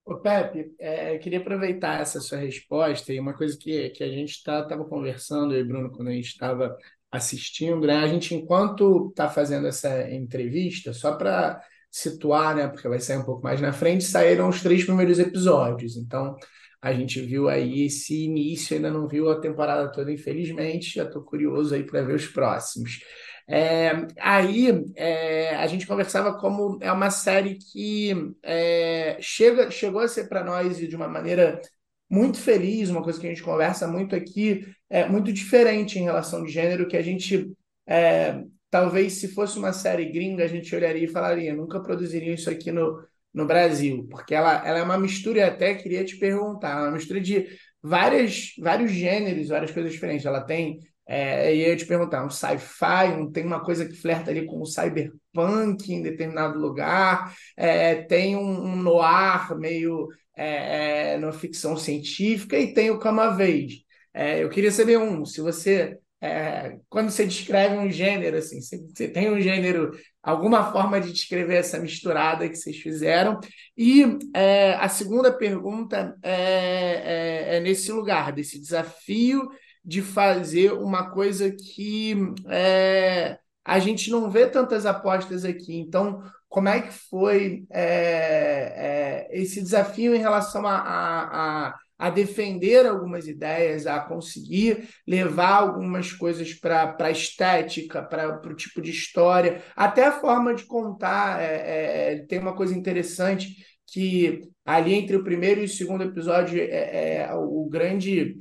Ô 0.03 0.17
Pepe, 0.17 0.75
é, 0.77 1.15
eu 1.15 1.19
queria 1.19 1.39
aproveitar 1.39 1.99
essa 1.99 2.19
sua 2.19 2.37
resposta 2.37 3.11
e 3.11 3.19
uma 3.19 3.33
coisa 3.33 3.57
que, 3.57 3.89
que 3.89 4.03
a 4.03 4.09
gente 4.09 4.31
estava 4.31 4.67
tá, 4.67 4.77
conversando, 4.77 5.55
eu 5.55 5.61
e 5.61 5.63
Bruno, 5.63 5.89
quando 5.89 6.09
a 6.09 6.11
gente 6.11 6.27
estava 6.27 6.77
assistindo, 7.11 7.87
né? 7.87 7.95
A 7.95 8.07
gente, 8.07 8.35
enquanto 8.35 9.09
está 9.09 9.29
fazendo 9.29 9.65
essa 9.65 10.11
entrevista, 10.11 10.93
só 10.93 11.15
para 11.15 11.59
situar, 11.95 12.53
né? 12.53 12.67
Porque 12.67 12.89
vai 12.89 12.99
sair 12.99 13.17
um 13.17 13.23
pouco 13.23 13.41
mais 13.41 13.61
na 13.61 13.71
frente, 13.71 14.03
saíram 14.03 14.49
os 14.49 14.61
três 14.61 14.83
primeiros 14.83 15.17
episódios. 15.17 15.95
Então, 15.95 16.35
a 16.81 16.91
gente 16.91 17.21
viu 17.21 17.47
aí 17.47 17.85
esse 17.85 18.25
início, 18.25 18.75
ainda 18.75 18.91
não 18.91 19.07
viu 19.07 19.29
a 19.29 19.39
temporada 19.39 19.89
toda, 19.89 20.11
infelizmente. 20.11 20.95
Já 20.95 21.05
estou 21.05 21.23
curioso 21.23 21.73
aí 21.73 21.83
para 21.83 22.01
ver 22.01 22.15
os 22.15 22.27
próximos. 22.27 22.99
É, 23.47 23.91
aí 24.19 24.83
é, 24.95 25.55
a 25.55 25.67
gente 25.67 25.87
conversava 25.87 26.37
como 26.37 26.77
é 26.81 26.91
uma 26.91 27.09
série 27.09 27.55
que 27.55 28.13
é, 28.43 29.17
chega, 29.21 29.71
chegou 29.71 30.01
a 30.01 30.07
ser 30.09 30.27
para 30.27 30.43
nós 30.43 30.77
de 30.77 30.95
uma 30.97 31.07
maneira 31.07 31.61
muito 32.09 32.37
feliz, 32.37 32.89
uma 32.89 33.03
coisa 33.03 33.19
que 33.19 33.25
a 33.25 33.29
gente 33.29 33.43
conversa 33.43 33.87
muito 33.87 34.15
aqui, 34.15 34.67
é 34.89 35.07
muito 35.07 35.31
diferente 35.31 35.97
em 35.97 36.03
relação 36.03 36.43
de 36.43 36.51
gênero, 36.51 36.87
que 36.87 36.97
a 36.97 37.01
gente 37.01 37.51
é, 37.87 38.43
talvez 38.76 39.13
se 39.13 39.30
fosse 39.30 39.57
uma 39.57 39.71
série 39.71 40.03
gringa, 40.11 40.43
a 40.43 40.47
gente 40.47 40.76
olharia 40.76 41.05
e 41.05 41.07
falaria, 41.07 41.55
nunca 41.55 41.80
produziria 41.80 42.34
isso 42.34 42.49
aqui 42.49 42.73
no, 42.73 43.01
no 43.34 43.45
Brasil, 43.45 44.05
porque 44.11 44.36
ela, 44.36 44.67
ela 44.67 44.80
é 44.80 44.84
uma 44.84 44.97
mistura, 44.97 45.39
e 45.39 45.43
até 45.43 45.76
queria 45.76 46.03
te 46.03 46.17
perguntar, 46.17 46.71
é 46.71 46.82
uma 46.82 46.91
mistura 46.91 47.21
de 47.21 47.47
várias, 47.82 48.53
vários 48.59 48.91
gêneros, 48.91 49.47
várias 49.47 49.71
coisas 49.71 49.93
diferentes. 49.93 50.26
Ela 50.26 50.41
tem, 50.41 50.82
é, 51.07 51.55
ia 51.55 51.73
te 51.78 51.86
perguntar, 51.86 52.26
um 52.26 52.30
sci-fi, 52.30 53.13
um, 53.17 53.32
tem 53.32 53.45
uma 53.45 53.63
coisa 53.63 53.86
que 53.86 53.95
flerta 53.95 54.30
ali 54.30 54.45
com 54.45 54.59
o 54.59 54.65
cyberpunk 54.65 55.93
em 55.93 56.01
determinado 56.01 56.59
lugar, 56.59 57.34
é, 57.55 57.95
tem 57.95 58.36
um, 58.36 58.61
um 58.61 58.76
noir 58.76 59.57
meio 59.57 60.09
é, 60.36 61.13
é, 61.15 61.32
ficção 61.32 61.78
científica 61.78 62.59
e 62.59 62.73
tem 62.73 62.91
o 62.91 62.99
Camavade. 62.99 63.86
É, 64.13 64.43
eu 64.43 64.49
queria 64.49 64.71
saber 64.71 64.97
um, 64.97 65.23
se 65.23 65.39
você 65.39 65.97
é, 66.26 66.80
quando 66.89 67.11
você 67.11 67.26
descreve 67.26 67.78
um 67.78 67.89
gênero, 67.91 68.38
assim, 68.38 68.59
você, 68.59 68.78
você, 68.78 69.07
tem 69.07 69.32
um 69.32 69.39
gênero, 69.39 69.91
alguma 70.23 70.71
forma 70.71 70.99
de 70.99 71.11
descrever 71.11 71.57
essa 71.57 71.80
misturada 71.80 72.49
que 72.49 72.55
vocês 72.55 72.78
fizeram. 72.78 73.39
E 73.78 74.03
é, 74.34 74.73
a 74.76 74.89
segunda 74.89 75.32
pergunta 75.32 76.15
é, 76.23 76.32
é, 76.34 77.57
é, 77.57 77.59
nesse 77.59 77.91
lugar, 77.91 78.32
desse 78.32 78.59
desafio 78.59 79.47
de 79.84 80.01
fazer 80.01 80.73
uma 80.73 81.11
coisa 81.11 81.51
que 81.51 82.15
é, 82.49 83.38
a 83.63 83.78
gente 83.80 84.09
não 84.09 84.30
vê 84.32 84.47
tantas 84.47 84.86
apostas 84.86 85.45
aqui. 85.45 85.78
Então, 85.78 86.23
como 86.49 86.69
é 86.69 86.82
que 86.82 86.91
foi 86.91 87.65
é, 87.69 89.28
esse 89.32 89.61
desafio 89.61 90.15
em 90.15 90.19
relação 90.19 90.65
a, 90.65 90.76
a, 90.76 91.67
a, 91.67 91.76
a, 91.97 92.09
defender 92.09 92.85
algumas 92.85 93.27
ideias, 93.27 93.87
a 93.87 93.99
conseguir 93.99 94.87
levar 95.07 95.55
algumas 95.57 96.11
coisas 96.11 96.53
para 96.53 96.95
a 96.99 97.11
estética, 97.11 98.03
para 98.03 98.39
o 98.47 98.55
tipo 98.55 98.81
de 98.81 98.91
história, 98.91 99.63
até 99.75 100.05
a 100.05 100.19
forma 100.19 100.53
de 100.53 100.65
contar. 100.65 101.41
É, 101.41 102.13
é, 102.13 102.25
tem 102.27 102.39
uma 102.39 102.55
coisa 102.55 102.77
interessante 102.77 103.55
que 103.87 104.41
ali 104.65 104.93
entre 104.93 105.15
o 105.15 105.23
primeiro 105.23 105.61
e 105.61 105.65
o 105.65 105.69
segundo 105.69 106.03
episódio 106.03 106.59
é, 106.59 107.17
é 107.17 107.33
o 107.33 107.67
grande 107.69 108.35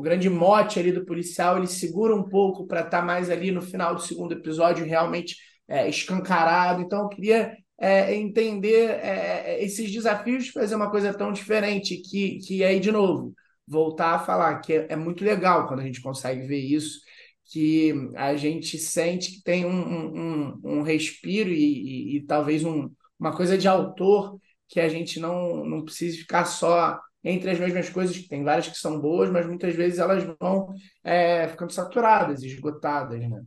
o 0.00 0.02
grande 0.02 0.30
mote 0.30 0.78
ali 0.78 0.92
do 0.92 1.04
policial, 1.04 1.58
ele 1.58 1.66
segura 1.66 2.16
um 2.16 2.26
pouco 2.26 2.66
para 2.66 2.80
estar 2.80 3.00
tá 3.00 3.04
mais 3.04 3.28
ali 3.28 3.50
no 3.50 3.60
final 3.60 3.94
do 3.94 4.00
segundo 4.00 4.32
episódio 4.32 4.86
realmente 4.86 5.36
é, 5.68 5.88
escancarado. 5.88 6.80
Então, 6.80 7.02
eu 7.02 7.08
queria 7.08 7.54
é, 7.80 8.14
entender 8.14 8.90
é, 8.90 9.62
esses 9.64 9.90
desafios 9.90 10.44
de 10.44 10.52
fazer 10.52 10.74
uma 10.74 10.90
coisa 10.90 11.14
tão 11.14 11.32
diferente, 11.32 11.96
que, 11.96 12.38
que 12.40 12.62
aí, 12.62 12.78
de 12.78 12.92
novo, 12.92 13.34
voltar 13.66 14.14
a 14.14 14.18
falar 14.18 14.60
que 14.60 14.72
é, 14.74 14.86
é 14.90 14.96
muito 14.96 15.24
legal 15.24 15.66
quando 15.66 15.80
a 15.80 15.84
gente 15.84 16.02
consegue 16.02 16.46
ver 16.46 16.58
isso, 16.60 17.00
que 17.46 17.92
a 18.16 18.36
gente 18.36 18.78
sente 18.78 19.32
que 19.32 19.42
tem 19.42 19.64
um, 19.64 20.50
um, 20.52 20.60
um 20.64 20.82
respiro 20.82 21.50
e, 21.50 22.14
e, 22.14 22.16
e 22.18 22.26
talvez 22.26 22.64
um, 22.64 22.90
uma 23.18 23.34
coisa 23.34 23.58
de 23.58 23.66
autor 23.66 24.38
que 24.68 24.78
a 24.80 24.88
gente 24.88 25.18
não, 25.18 25.64
não 25.64 25.84
precisa 25.84 26.16
ficar 26.18 26.44
só 26.44 27.00
entre 27.22 27.50
as 27.50 27.58
mesmas 27.58 27.88
coisas, 27.90 28.16
que 28.16 28.28
tem 28.28 28.44
várias 28.44 28.68
que 28.68 28.78
são 28.78 29.00
boas, 29.00 29.30
mas 29.30 29.46
muitas 29.46 29.74
vezes 29.74 29.98
elas 29.98 30.24
vão 30.40 30.72
é, 31.04 31.48
ficando 31.48 31.72
saturadas, 31.72 32.42
esgotadas, 32.42 33.20
né? 33.28 33.42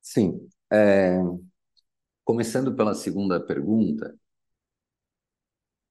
Sim. 0.00 0.48
É... 0.70 1.18
Começando 2.28 2.74
pela 2.76 2.94
segunda 2.94 3.40
pergunta, 3.40 4.14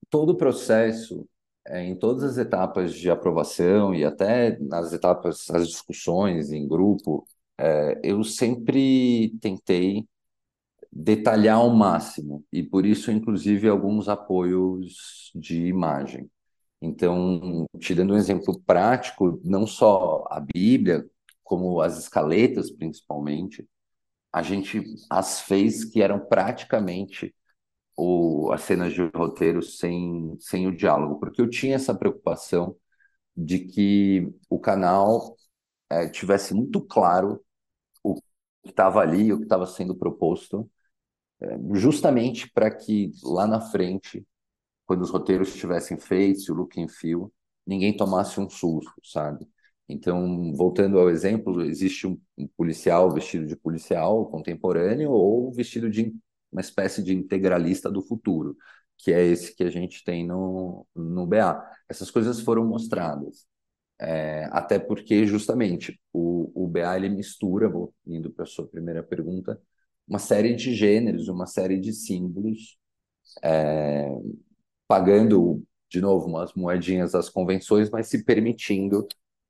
todo 0.07 0.33
o 0.33 0.37
processo, 0.37 1.27
é, 1.65 1.83
em 1.83 1.95
todas 1.97 2.23
as 2.23 2.37
etapas 2.37 2.93
de 2.93 3.09
aprovação 3.09 3.91
e 3.95 4.05
até 4.05 4.55
nas 4.59 4.93
etapas, 4.93 5.49
as 5.49 5.67
discussões 5.67 6.51
em 6.51 6.67
grupo, 6.67 7.25
é, 7.57 7.99
eu 8.03 8.23
sempre 8.23 9.35
tentei 9.41 10.07
detalhar 10.91 11.57
ao 11.57 11.71
máximo, 11.71 12.45
e 12.53 12.61
por 12.61 12.85
isso, 12.85 13.11
inclusive, 13.11 13.67
alguns 13.67 14.07
apoios 14.07 15.31
de 15.33 15.65
imagem. 15.65 16.29
Então, 16.79 17.65
te 17.79 17.95
dando 17.95 18.13
um 18.13 18.17
exemplo 18.17 18.61
prático, 18.63 19.41
não 19.43 19.65
só 19.65 20.23
a 20.29 20.39
Bíblia, 20.39 21.03
como 21.43 21.81
as 21.81 21.97
escaletas, 21.97 22.69
principalmente, 22.69 23.67
a 24.37 24.41
gente 24.43 24.83
as 25.09 25.41
fez 25.41 25.85
que 25.85 26.01
eram 26.01 26.19
praticamente 26.19 27.35
o, 27.97 28.51
as 28.53 28.63
cenas 28.63 28.93
de 28.93 29.03
roteiro 29.15 29.61
sem, 29.61 30.37
sem 30.39 30.67
o 30.67 30.75
diálogo, 30.75 31.19
porque 31.19 31.41
eu 31.41 31.49
tinha 31.49 31.75
essa 31.75 31.95
preocupação 31.95 32.75
de 33.35 33.59
que 33.59 34.33
o 34.49 34.59
canal 34.59 35.37
é, 35.89 36.09
tivesse 36.09 36.53
muito 36.53 36.81
claro 36.81 37.41
o 38.03 38.15
que 38.15 38.21
estava 38.69 39.01
ali, 39.01 39.33
o 39.33 39.37
que 39.37 39.43
estava 39.45 39.65
sendo 39.67 39.95
proposto, 39.95 40.69
justamente 41.73 42.49
para 42.51 42.71
que 42.71 43.11
lá 43.23 43.47
na 43.47 43.61
frente, 43.61 44.25
quando 44.85 45.03
os 45.03 45.11
roteiros 45.11 45.49
estivessem 45.49 45.99
feitos, 45.99 46.49
o 46.49 46.53
look 46.55 46.79
and 46.81 46.87
feel, 46.89 47.33
ninguém 47.65 47.95
tomasse 47.95 48.39
um 48.39 48.49
susto, 48.49 48.93
sabe? 49.03 49.47
Então, 49.89 50.53
voltando 50.53 50.99
ao 50.99 51.09
exemplo, 51.09 51.61
existe 51.63 52.07
um, 52.07 52.19
policial 52.57 53.11
vestido 53.11 53.47
de 53.47 53.55
policial 53.55 54.25
contemporâneo 54.27 55.11
ou 55.11 55.51
vestido 55.51 55.89
de 55.89 56.13
uma 56.51 56.61
espécie 56.61 57.01
de 57.03 57.13
integralista 57.15 57.89
do 57.89 58.01
futuro, 58.01 58.57
que 58.97 59.13
é 59.13 59.25
esse 59.25 59.55
que 59.55 59.63
a 59.63 59.69
gente 59.69 60.03
tem 60.03 60.25
no, 60.25 60.85
no 60.95 61.25
BA. 61.25 61.63
Essas 61.89 62.11
coisas 62.11 62.41
foram 62.41 62.65
mostradas. 62.65 63.45
É, 63.99 64.45
até 64.51 64.77
porque, 64.79 65.25
justamente, 65.25 65.99
o, 66.13 66.51
o 66.65 66.67
BA 66.67 66.97
ele 66.97 67.09
mistura, 67.09 67.69
vou 67.69 67.93
indo 68.05 68.31
para 68.31 68.43
a 68.43 68.47
sua 68.47 68.67
primeira 68.67 69.01
pergunta, 69.03 69.59
uma 70.07 70.19
série 70.19 70.55
de 70.55 70.73
gêneros, 70.73 71.27
uma 71.27 71.45
série 71.47 71.79
de 71.79 71.93
símbolos, 71.93 72.77
é, 73.43 74.09
pagando, 74.87 75.63
de 75.89 76.01
novo, 76.01 76.27
umas 76.27 76.53
moedinhas 76.53 77.11
das 77.13 77.29
convenções, 77.29 77.89
mas 77.89 78.07
se 78.07 78.23
permitindo 78.23 79.07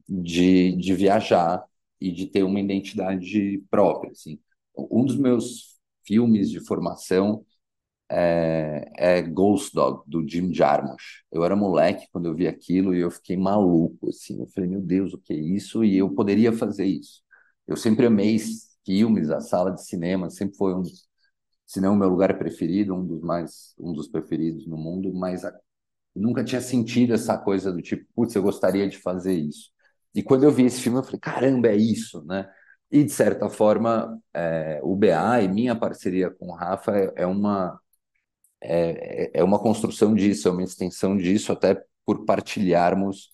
de, 0.08 0.76
de 0.78 0.94
viajar 0.94 1.64
e 2.00 2.12
de 2.12 2.28
ter 2.28 2.44
uma 2.44 2.60
identidade 2.60 3.64
própria. 3.70 4.12
Assim. 4.12 4.40
Um 4.76 5.06
dos 5.06 5.18
meus 5.18 5.78
filmes 6.06 6.50
de 6.50 6.60
formação 6.66 7.46
é, 8.10 8.92
é, 8.98 9.22
Ghost 9.22 9.74
Dog, 9.74 10.04
do 10.08 10.28
Jim 10.28 10.54
Jarmusch. 10.54 11.24
Eu 11.32 11.44
era 11.44 11.56
moleque 11.56 12.08
quando 12.12 12.28
eu 12.28 12.36
vi 12.36 12.48
aquilo 12.48 12.96
e 12.96 13.00
eu 13.00 13.12
fiquei 13.12 13.38
maluco, 13.38 14.10
assim. 14.10 14.40
Eu 14.40 14.48
falei, 14.48 14.70
meu 14.70 14.82
Deus, 14.82 15.14
o 15.14 15.18
que 15.18 15.34
é 15.34 15.38
isso? 15.38 15.84
E 15.84 15.98
eu 15.98 16.10
poderia 16.14 16.54
fazer 16.54 16.86
isso. 16.86 17.22
Eu 17.68 17.76
sempre 17.76 18.06
amei 18.06 18.38
filmes, 18.86 19.30
a 19.30 19.42
sala 19.42 19.72
de 19.72 19.86
cinema 19.86 20.30
sempre 20.30 20.56
foi 20.58 20.74
um, 20.74 20.84
se 21.66 21.82
não 21.82 21.94
o 21.94 21.98
meu 21.98 22.10
lugar 22.10 22.38
preferido, 22.38 22.96
um 22.96 23.06
dos 23.06 23.22
mais, 23.22 23.74
um 23.78 23.94
dos 23.94 24.08
preferidos 24.08 24.66
no 24.68 24.78
mundo, 24.78 25.14
mas 25.14 25.44
a, 25.46 25.54
nunca 26.16 26.44
tinha 26.44 26.62
sentido 26.62 27.14
essa 27.14 27.38
coisa 27.38 27.72
do 27.72 27.82
tipo, 27.82 28.06
putz, 28.16 28.36
eu 28.36 28.44
gostaria 28.44 28.88
de 28.90 28.98
fazer 28.98 29.34
isso. 29.34 29.72
E 30.18 30.24
quando 30.24 30.46
eu 30.46 30.52
vi 30.52 30.66
esse 30.66 30.82
filme, 30.82 30.98
eu 30.98 31.04
falei, 31.04 31.20
caramba, 31.20 31.68
é 31.68 31.76
isso, 31.76 32.24
né? 32.26 32.50
E, 32.92 33.04
de 33.04 33.12
certa 33.12 33.50
forma, 33.50 34.20
é, 34.34 34.80
o 34.84 34.96
BA 34.96 35.44
e 35.44 35.48
minha 35.48 35.76
parceria 35.76 36.32
com 36.32 36.48
o 36.48 36.56
Rafa 36.56 36.98
é, 36.98 37.14
é 37.18 37.28
uma, 37.28 37.80
é, 38.62 39.40
é 39.40 39.44
uma 39.44 39.60
construção 39.60 40.16
disso, 40.16 40.48
é 40.48 40.52
uma 40.52 40.64
extensão 40.64 41.18
disso, 41.18 41.52
até 41.52 41.84
por 42.06 42.26
partilharmos 42.26 43.32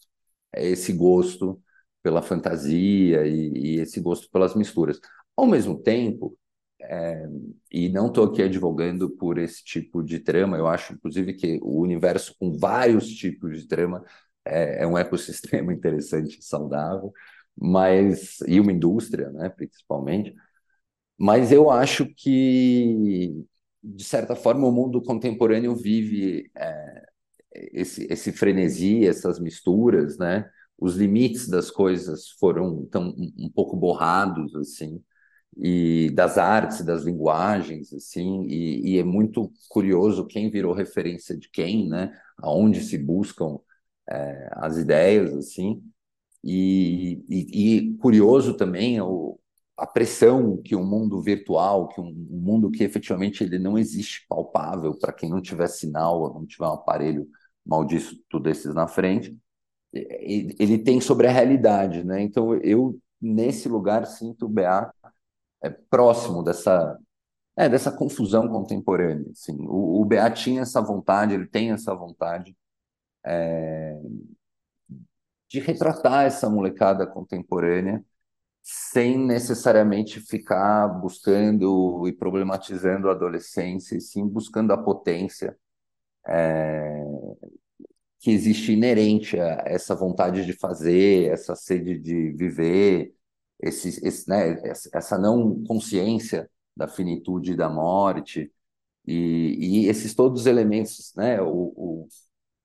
esse 0.55 0.93
gosto 0.93 1.61
pela 2.03 2.21
fantasia 2.21 3.25
e, 3.27 3.77
e 3.77 3.79
esse 3.79 4.01
gosto 4.01 4.29
pelas 4.29 4.53
misturas. 4.55 4.99
Ao 5.37 5.47
mesmo 5.47 5.79
tempo, 5.81 6.37
é, 6.81 7.25
e 7.71 7.89
não 7.89 8.07
estou 8.07 8.25
aqui 8.25 8.43
advogando 8.43 9.09
por 9.09 9.37
esse 9.37 9.63
tipo 9.63 10.03
de 10.03 10.19
trama, 10.19 10.57
eu 10.57 10.67
acho, 10.67 10.93
inclusive, 10.93 11.33
que 11.33 11.59
o 11.63 11.81
universo 11.81 12.35
com 12.37 12.57
vários 12.57 13.07
tipos 13.07 13.61
de 13.61 13.67
trama 13.67 14.03
é, 14.45 14.83
é 14.83 14.87
um 14.87 14.97
ecossistema 14.97 15.73
interessante 15.73 16.39
e 16.39 16.43
saudável, 16.43 17.11
mas 17.55 18.39
e 18.47 18.59
uma 18.59 18.71
indústria, 18.71 19.29
né, 19.31 19.49
principalmente. 19.49 20.33
Mas 21.17 21.51
eu 21.51 21.69
acho 21.71 22.07
que, 22.15 23.45
de 23.83 24.03
certa 24.03 24.35
forma, 24.35 24.67
o 24.67 24.71
mundo 24.71 25.01
contemporâneo 25.01 25.75
vive 25.75 26.49
é, 26.55 27.05
esse, 27.73 28.07
esse 28.11 28.31
frenesi, 28.31 29.05
essas 29.07 29.39
misturas, 29.39 30.17
né? 30.17 30.49
Os 30.77 30.95
limites 30.95 31.47
das 31.47 31.71
coisas 31.71 32.29
foram 32.39 32.85
tão 32.87 33.15
um 33.37 33.49
pouco 33.49 33.77
borrados, 33.77 34.55
assim 34.55 35.01
e 35.57 36.09
das 36.11 36.37
artes, 36.37 36.83
das 36.83 37.03
linguagens, 37.03 37.93
assim, 37.93 38.43
e, 38.47 38.93
e, 38.93 38.99
é 38.99 39.03
muito 39.03 39.51
curioso 39.69 40.25
quem 40.25 40.49
virou 40.49 40.73
referência 40.73 41.37
de 41.37 41.49
quem, 41.49 41.87
né? 41.87 42.11
Aonde 42.37 42.81
se 42.81 42.97
buscam 42.97 43.59
é, 44.09 44.49
as 44.53 44.77
ideias, 44.77 45.33
assim, 45.33 45.81
e, 46.43 47.23
e, 47.29 47.77
e 47.77 47.97
curioso 47.97 48.55
também 48.55 48.99
o, 49.01 49.39
a 49.77 49.87
pressão 49.87 50.57
que 50.57 50.75
um 50.75 50.85
mundo 50.85 51.21
virtual, 51.21 51.87
que 51.87 52.01
um, 52.01 52.07
um 52.07 52.39
mundo 52.39 52.69
que 52.69 52.83
efetivamente 52.83 53.43
ele 53.43 53.57
não 53.57 53.77
existe 53.77 54.25
palpável 54.27 54.97
para 54.99 55.13
quem 55.13 55.29
não 55.29 55.41
tiver 55.41 55.67
sinal, 55.67 56.33
não 56.33 56.45
tiver 56.45 56.65
um 56.65 56.73
aparelho 56.73 57.27
maldito 57.65 58.39
desses 58.39 58.73
na 58.75 58.87
frente, 58.87 59.37
ele 59.93 60.79
tem 60.79 60.99
sobre 60.99 61.27
a 61.27 61.31
realidade, 61.31 62.03
né? 62.03 62.21
Então 62.21 62.55
eu 62.55 62.99
nesse 63.21 63.69
lugar 63.69 64.05
sinto 64.07 64.45
o 64.45 64.49
BA 64.49 64.91
é, 65.63 65.69
próximo 65.69 66.43
dessa 66.43 66.99
é, 67.55 67.69
dessa 67.69 67.91
confusão 67.91 68.47
contemporânea. 68.47 69.29
Assim. 69.31 69.55
O, 69.67 70.01
o 70.01 70.05
BA 70.05 70.29
tinha 70.31 70.61
essa 70.61 70.81
vontade, 70.81 71.33
ele 71.33 71.47
tem 71.47 71.71
essa 71.71 71.93
vontade 71.95 72.55
é, 73.25 73.99
de 75.49 75.59
retratar 75.59 76.25
essa 76.25 76.49
molecada 76.49 77.05
contemporânea 77.05 78.03
sem 78.63 79.17
necessariamente 79.17 80.21
ficar 80.21 80.87
buscando 80.87 82.07
e 82.07 82.13
problematizando 82.13 83.09
a 83.09 83.11
adolescência, 83.11 83.97
e 83.97 84.01
sim 84.01 84.25
buscando 84.27 84.71
a 84.71 84.77
potência 84.81 85.57
é, 86.27 87.03
que 88.19 88.31
existe 88.31 88.71
inerente 88.71 89.37
a 89.39 89.63
essa 89.65 89.93
vontade 89.93 90.45
de 90.45 90.53
fazer, 90.53 91.29
essa 91.29 91.55
sede 91.55 91.99
de 91.99 92.31
viver, 92.31 93.13
esse, 93.59 93.89
esse, 94.05 94.29
né, 94.29 94.61
essa 94.93 95.17
não 95.17 95.63
consciência 95.65 96.49
da 96.75 96.87
finitude 96.87 97.55
da 97.55 97.69
morte 97.69 98.51
e, 99.05 99.83
e 99.83 99.87
esses 99.87 100.15
todos 100.15 100.41
os 100.41 100.47
elementos, 100.47 101.13
né, 101.17 101.41
o, 101.41 101.73
o, 101.75 102.07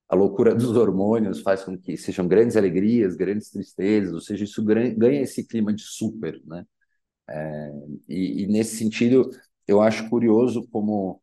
a 0.08 0.16
loucura 0.16 0.54
dos 0.54 0.76
hormônios 0.76 1.40
faz 1.42 1.64
com 1.64 1.76
que 1.78 1.96
sejam 1.96 2.26
grandes 2.28 2.56
alegrias, 2.56 3.16
grandes 3.16 3.50
tristezas, 3.50 4.12
ou 4.14 4.20
seja, 4.20 4.44
isso 4.44 4.64
ganha 4.64 5.22
esse 5.22 5.46
clima 5.46 5.72
de 5.72 5.82
super, 5.82 6.40
né? 6.46 6.64
É, 7.28 7.72
e, 8.08 8.44
e, 8.44 8.46
nesse 8.46 8.76
sentido, 8.76 9.30
eu 9.66 9.80
acho 9.82 10.08
curioso 10.08 10.66
como 10.70 11.22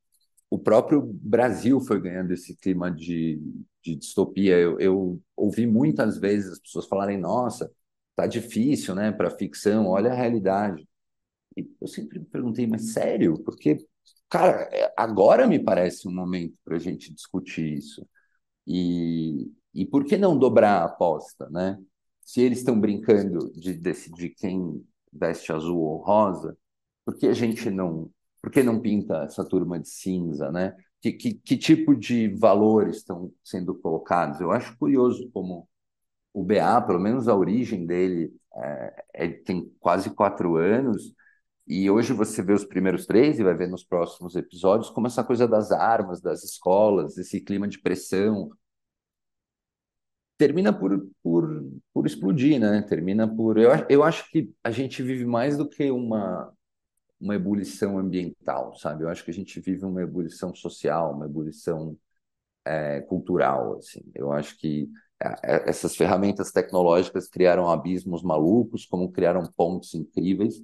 o 0.50 0.60
próprio 0.60 1.02
Brasil 1.04 1.80
foi 1.82 2.02
ganhando 2.02 2.32
esse 2.34 2.56
clima 2.58 2.92
de, 2.92 3.40
de 3.84 3.96
distopia. 3.96 4.58
Eu, 4.58 4.80
eu 4.80 5.22
ouvi 5.36 5.66
muitas 5.68 6.18
vezes 6.18 6.54
as 6.54 6.60
pessoas 6.60 6.88
falarem: 6.88 7.18
nossa, 7.20 7.72
tá 8.16 8.28
difícil, 8.28 8.96
né, 8.96 9.12
para 9.12 9.30
ficção, 9.32 9.88
olha 9.88 10.12
a 10.12 10.16
realidade. 10.16 10.88
E 11.58 11.68
eu 11.82 11.88
sempre 11.88 12.20
me 12.20 12.26
perguntei, 12.26 12.68
mas 12.68 12.94
sério? 12.94 13.40
Porque, 13.44 13.78
cara, 14.30 14.70
é, 14.74 14.94
agora 14.98 15.48
me 15.48 15.60
parece 15.64 16.08
um 16.08 16.14
momento 16.14 16.60
para 16.64 16.76
a 16.78 16.80
gente 16.80 17.14
discutir 17.14 17.74
isso. 17.78 18.08
E, 18.68 19.51
e 19.74 19.86
por 19.86 20.05
que 20.05 20.18
não 20.18 20.38
dobrar 20.38 20.82
a 20.82 20.86
aposta, 20.86 21.49
né? 21.49 21.80
Se 22.22 22.41
eles 22.41 22.59
estão 22.59 22.80
brincando 22.80 23.51
de 23.53 23.74
decidir 23.74 24.30
quem 24.32 24.84
veste 25.13 25.51
azul 25.51 25.80
ou 25.80 25.97
rosa, 25.97 26.57
por 27.05 27.16
que 27.16 27.28
a 27.28 27.34
gente 27.34 27.70
não, 27.70 28.09
por 28.41 28.51
que 28.51 28.63
não 28.63 28.80
pinta 28.82 29.24
essa 29.24 29.45
turma 29.45 29.80
de 29.80 29.89
cinza, 29.89 30.51
né? 30.51 30.76
Que, 31.01 31.11
que, 31.13 31.34
que 31.36 31.57
tipo 31.57 31.95
de 31.95 32.30
valores 32.30 32.97
estão 32.97 33.32
sendo 33.43 33.76
colocados? 33.76 34.41
Eu 34.41 34.51
acho 34.51 34.78
curioso 34.78 35.30
como 35.32 35.68
o 36.34 36.43
BA, 36.43 36.82
pelo 36.82 36.99
menos 36.99 37.28
a 37.28 37.36
origem 37.36 37.86
dele, 37.86 38.34
é, 38.55 39.05
é, 39.13 39.28
tem 39.30 39.72
quase 39.80 40.09
quatro 40.09 40.57
anos, 40.57 41.13
e 41.68 41.89
hoje 41.89 42.13
você 42.13 42.43
vê 42.43 42.53
os 42.53 42.66
primeiros 42.66 43.05
três 43.05 43.39
e 43.39 43.43
vai 43.43 43.55
ver 43.55 43.68
nos 43.68 43.84
próximos 43.84 44.36
episódios 44.36 44.89
como 44.89 45.07
essa 45.07 45.24
coisa 45.24 45.47
das 45.47 45.72
armas, 45.72 46.22
das 46.22 46.43
escolas, 46.43 47.18
esse 47.18 47.41
clima 47.41 47.68
de 47.68 47.80
pressão, 47.80 48.51
termina 50.38 50.72
por, 50.72 51.07
por, 51.24 51.66
por 51.93 52.05
explodir, 52.05 52.59
né? 52.59 52.82
Termina 52.84 53.28
por. 53.28 53.57
Eu, 53.57 53.72
eu 53.89 54.03
acho 54.03 54.30
que 54.30 54.53
a 54.63 54.72
gente 54.72 55.01
vive 55.01 55.26
mais 55.26 55.57
do 55.57 55.68
que 55.68 55.89
uma, 55.89 56.53
uma 57.20 57.36
ebulição 57.36 57.97
ambiental, 57.97 58.76
sabe? 58.76 59.03
Eu 59.03 59.09
acho 59.09 59.24
que 59.24 59.32
a 59.32 59.34
gente 59.34 59.59
vive 59.59 59.86
uma 59.86 60.01
ebulição 60.01 60.53
social, 60.53 61.13
uma 61.13 61.26
ebulição 61.26 61.97
é, 62.66 63.01
cultural, 63.01 63.78
assim. 63.78 64.01
Eu 64.13 64.32
acho 64.32 64.57
que 64.57 64.89
é, 65.24 65.55
é, 65.55 65.70
essas 65.70 65.95
ferramentas 65.95 66.51
tecnológicas 66.51 67.28
criaram 67.28 67.70
abismos 67.70 68.22
malucos, 68.24 68.86
como 68.86 69.11
criaram 69.11 69.43
pontos 69.55 69.93
incríveis, 69.93 70.61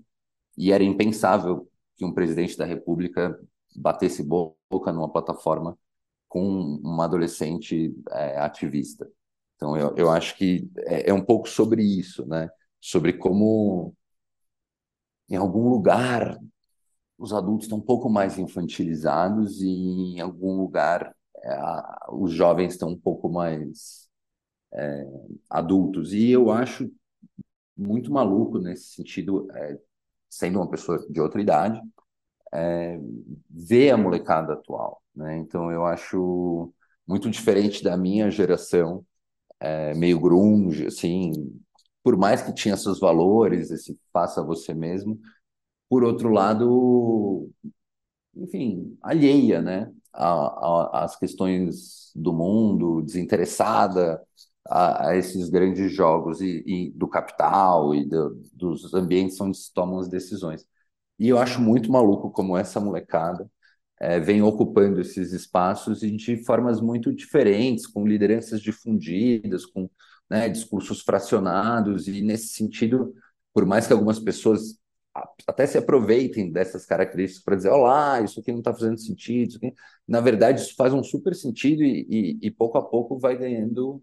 e 0.57 0.71
era 0.71 0.83
impensável 0.83 1.67
que 1.95 2.05
um 2.05 2.13
presidente 2.13 2.57
da 2.57 2.65
República 2.65 3.39
batesse 3.75 4.23
boca 4.23 4.91
numa 4.91 5.11
plataforma 5.11 5.77
com 6.27 6.79
uma 6.83 7.05
adolescente 7.05 7.93
é, 8.11 8.37
ativista. 8.37 9.09
Então, 9.55 9.77
eu, 9.77 9.95
eu 9.95 10.09
acho 10.09 10.35
que 10.37 10.69
é, 10.79 11.09
é 11.09 11.13
um 11.13 11.23
pouco 11.23 11.47
sobre 11.47 11.83
isso, 11.83 12.25
né? 12.25 12.49
Sobre 12.79 13.13
como, 13.13 13.93
em 15.29 15.35
algum 15.35 15.69
lugar, 15.69 16.37
os 17.17 17.33
adultos 17.33 17.65
estão 17.65 17.77
um 17.77 17.81
pouco 17.81 18.09
mais 18.09 18.39
infantilizados 18.39 19.61
e, 19.61 19.67
em 20.15 20.19
algum 20.19 20.57
lugar, 20.57 21.15
é, 21.43 21.59
os 22.11 22.31
jovens 22.31 22.73
estão 22.73 22.89
um 22.89 22.97
pouco 22.97 23.29
mais 23.29 24.09
é, 24.73 25.05
adultos. 25.49 26.13
E 26.13 26.31
eu 26.31 26.49
acho 26.51 26.91
muito 27.77 28.11
maluco 28.11 28.57
nesse 28.59 28.85
sentido, 28.95 29.47
é, 29.51 29.79
sendo 30.31 30.59
uma 30.59 30.69
pessoa 30.69 31.05
de 31.09 31.19
outra 31.21 31.41
idade, 31.41 31.81
é, 32.53 32.99
ver 33.49 33.91
a 33.91 33.97
molecada 33.97 34.53
atual. 34.53 35.03
Né? 35.15 35.37
Então, 35.37 35.71
eu 35.71 35.85
acho 35.85 36.73
muito 37.07 37.29
diferente 37.29 37.83
da 37.83 37.97
minha 37.97 38.31
geração, 38.31 39.05
é, 39.59 39.93
meio 39.93 40.19
grunge, 40.19 40.87
assim, 40.87 41.33
por 42.03 42.17
mais 42.17 42.41
que 42.41 42.53
tinha 42.53 42.77
seus 42.77 42.99
valores, 42.99 43.71
esse 43.71 43.99
faça 44.13 44.43
você 44.43 44.73
mesmo, 44.73 45.19
por 45.89 46.03
outro 46.03 46.29
lado, 46.29 47.49
enfim, 48.35 48.97
alheia, 49.01 49.61
né, 49.61 49.91
às 50.13 51.17
questões 51.17 52.11
do 52.15 52.33
mundo, 52.33 53.01
desinteressada 53.01 54.21
a, 54.67 55.09
a 55.09 55.15
esses 55.17 55.49
grandes 55.49 55.93
jogos 55.93 56.41
e, 56.41 56.63
e 56.65 56.91
do 56.91 57.07
capital 57.07 57.93
e 57.95 58.05
do, 58.05 58.41
dos 58.53 58.93
ambientes 58.93 59.39
onde 59.41 59.57
se 59.57 59.73
tomam 59.73 59.99
as 59.99 60.07
decisões. 60.07 60.65
E 61.19 61.29
eu 61.29 61.37
acho 61.37 61.61
muito 61.61 61.91
maluco 61.91 62.31
como 62.31 62.57
essa 62.57 62.79
molecada 62.79 63.49
é, 63.99 64.19
vem 64.19 64.41
ocupando 64.41 64.99
esses 65.01 65.31
espaços 65.33 65.99
de 66.01 66.43
formas 66.43 66.81
muito 66.81 67.13
diferentes, 67.13 67.85
com 67.85 68.07
lideranças 68.07 68.61
difundidas, 68.61 69.65
com 69.65 69.89
né, 70.29 70.49
discursos 70.49 71.01
fracionados, 71.01 72.07
e 72.07 72.21
nesse 72.21 72.47
sentido, 72.49 73.13
por 73.53 73.65
mais 73.65 73.85
que 73.85 73.93
algumas 73.93 74.19
pessoas 74.19 74.79
até 75.47 75.67
se 75.67 75.77
aproveitem 75.77 76.51
dessas 76.51 76.85
características 76.85 77.43
para 77.43 77.55
dizer, 77.55 77.69
olá, 77.69 78.21
isso 78.21 78.39
aqui 78.39 78.51
não 78.51 78.59
está 78.59 78.73
fazendo 78.73 78.97
sentido, 78.99 79.59
na 80.07 80.21
verdade 80.21 80.61
isso 80.61 80.75
faz 80.75 80.93
um 80.93 81.03
super 81.03 81.35
sentido 81.35 81.83
e, 81.83 82.07
e, 82.09 82.47
e, 82.47 82.51
pouco 82.51 82.77
a 82.77 82.81
pouco 82.81 83.19
vai 83.19 83.37
ganhando 83.37 84.01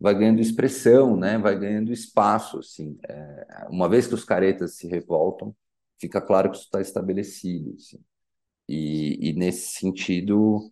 vai 0.00 0.14
ganhando 0.14 0.40
expressão, 0.40 1.16
né? 1.16 1.38
vai 1.38 1.58
ganhando 1.58 1.92
espaço. 1.92 2.58
Assim. 2.58 2.98
É, 3.08 3.66
uma 3.70 3.88
vez 3.88 4.06
que 4.06 4.14
os 4.14 4.24
caretas 4.24 4.76
se 4.76 4.86
revoltam, 4.86 5.54
fica 6.00 6.20
claro 6.20 6.50
que 6.50 6.56
isso 6.56 6.66
está 6.66 6.80
estabelecido. 6.80 7.74
Assim. 7.76 7.98
E, 8.68 9.30
e 9.30 9.32
nesse 9.34 9.78
sentido, 9.78 10.70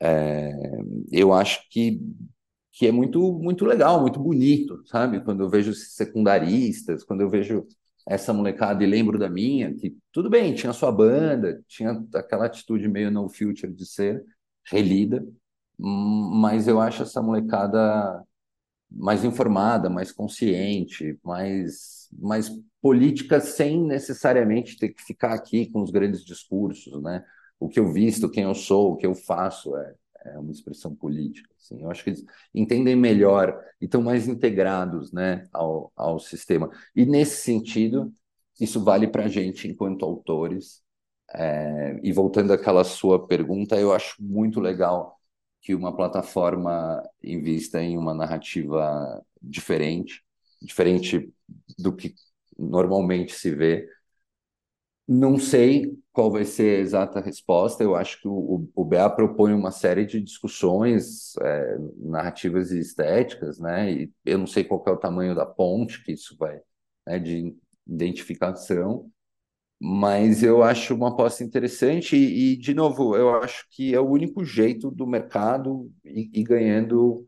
é, 0.00 0.52
eu 1.12 1.32
acho 1.32 1.68
que, 1.70 2.00
que 2.72 2.86
é 2.86 2.92
muito, 2.92 3.32
muito 3.34 3.64
legal, 3.64 4.00
muito 4.00 4.20
bonito, 4.20 4.82
sabe? 4.86 5.22
Quando 5.22 5.42
eu 5.42 5.50
vejo 5.50 5.74
secundaristas, 5.74 7.04
quando 7.04 7.20
eu 7.22 7.30
vejo 7.30 7.66
essa 8.08 8.32
molecada 8.32 8.82
e 8.82 8.86
lembro 8.86 9.18
da 9.18 9.28
minha, 9.28 9.74
que 9.74 9.96
tudo 10.12 10.30
bem, 10.30 10.54
tinha 10.54 10.72
sua 10.72 10.90
banda, 10.90 11.62
tinha 11.68 12.04
aquela 12.14 12.46
atitude 12.46 12.88
meio 12.88 13.10
no 13.10 13.28
future 13.28 13.72
de 13.72 13.86
ser 13.86 14.24
relida, 14.64 15.24
mas 15.78 16.68
eu 16.68 16.80
acho 16.80 17.02
essa 17.02 17.22
molecada 17.22 18.24
mais 18.90 19.24
informada, 19.24 19.88
mais 19.88 20.10
consciente, 20.10 21.18
mais, 21.22 22.08
mais 22.12 22.50
política 22.82 23.40
sem 23.40 23.80
necessariamente 23.80 24.76
ter 24.76 24.90
que 24.90 25.02
ficar 25.02 25.32
aqui 25.32 25.66
com 25.70 25.82
os 25.82 25.90
grandes 25.90 26.24
discursos, 26.24 27.00
né? 27.02 27.24
O 27.58 27.68
que 27.68 27.78
eu 27.78 27.92
visto, 27.92 28.30
quem 28.30 28.44
eu 28.44 28.54
sou, 28.54 28.92
o 28.92 28.96
que 28.96 29.06
eu 29.06 29.14
faço 29.14 29.76
é, 29.76 29.94
é 30.24 30.38
uma 30.38 30.50
expressão 30.50 30.94
política. 30.94 31.48
Assim. 31.58 31.82
Eu 31.82 31.90
acho 31.90 32.02
que 32.02 32.10
eles 32.10 32.24
entendem 32.54 32.96
melhor 32.96 33.58
e 33.80 33.84
estão 33.84 34.02
mais 34.02 34.26
integrados 34.26 35.12
né, 35.12 35.46
ao, 35.52 35.92
ao 35.94 36.18
sistema. 36.18 36.70
E 36.96 37.04
nesse 37.04 37.42
sentido, 37.42 38.12
isso 38.58 38.82
vale 38.82 39.06
para 39.06 39.24
a 39.24 39.28
gente 39.28 39.68
enquanto 39.68 40.04
autores. 40.04 40.82
É, 41.32 42.00
e 42.02 42.12
voltando 42.12 42.52
àquela 42.52 42.82
sua 42.82 43.26
pergunta, 43.26 43.78
eu 43.78 43.92
acho 43.92 44.16
muito 44.20 44.58
legal 44.58 45.19
que 45.60 45.74
uma 45.74 45.94
plataforma 45.94 47.02
invista 47.22 47.82
em 47.82 47.98
uma 47.98 48.14
narrativa 48.14 49.22
diferente, 49.42 50.22
diferente 50.60 51.32
do 51.78 51.94
que 51.94 52.14
normalmente 52.58 53.32
se 53.34 53.54
vê. 53.54 53.88
Não 55.06 55.38
sei 55.38 55.98
qual 56.12 56.30
vai 56.30 56.44
ser 56.44 56.78
a 56.78 56.80
exata 56.80 57.20
resposta. 57.20 57.82
Eu 57.82 57.96
acho 57.96 58.20
que 58.20 58.28
o, 58.28 58.68
o 58.74 58.84
BA 58.84 59.10
propõe 59.10 59.52
uma 59.52 59.72
série 59.72 60.06
de 60.06 60.20
discussões 60.20 61.36
é, 61.38 61.76
narrativas 61.96 62.70
e 62.70 62.78
estéticas, 62.78 63.58
né? 63.58 63.92
E 63.92 64.12
eu 64.24 64.38
não 64.38 64.46
sei 64.46 64.62
qual 64.64 64.82
é 64.86 64.90
o 64.90 64.96
tamanho 64.96 65.34
da 65.34 65.46
ponte 65.46 66.02
que 66.04 66.12
isso 66.12 66.36
vai, 66.38 66.60
né, 67.06 67.18
de 67.18 67.56
identificação, 67.86 69.10
mas 69.80 70.42
eu 70.42 70.62
acho 70.62 70.94
uma 70.94 71.08
aposta 71.08 71.42
interessante 71.42 72.16
e, 72.16 72.52
e, 72.52 72.56
de 72.56 72.74
novo, 72.74 73.16
eu 73.16 73.34
acho 73.42 73.66
que 73.70 73.94
é 73.94 74.00
o 74.00 74.08
único 74.08 74.44
jeito 74.44 74.90
do 74.90 75.06
mercado 75.06 75.90
ir 76.04 76.44
ganhando 76.44 77.24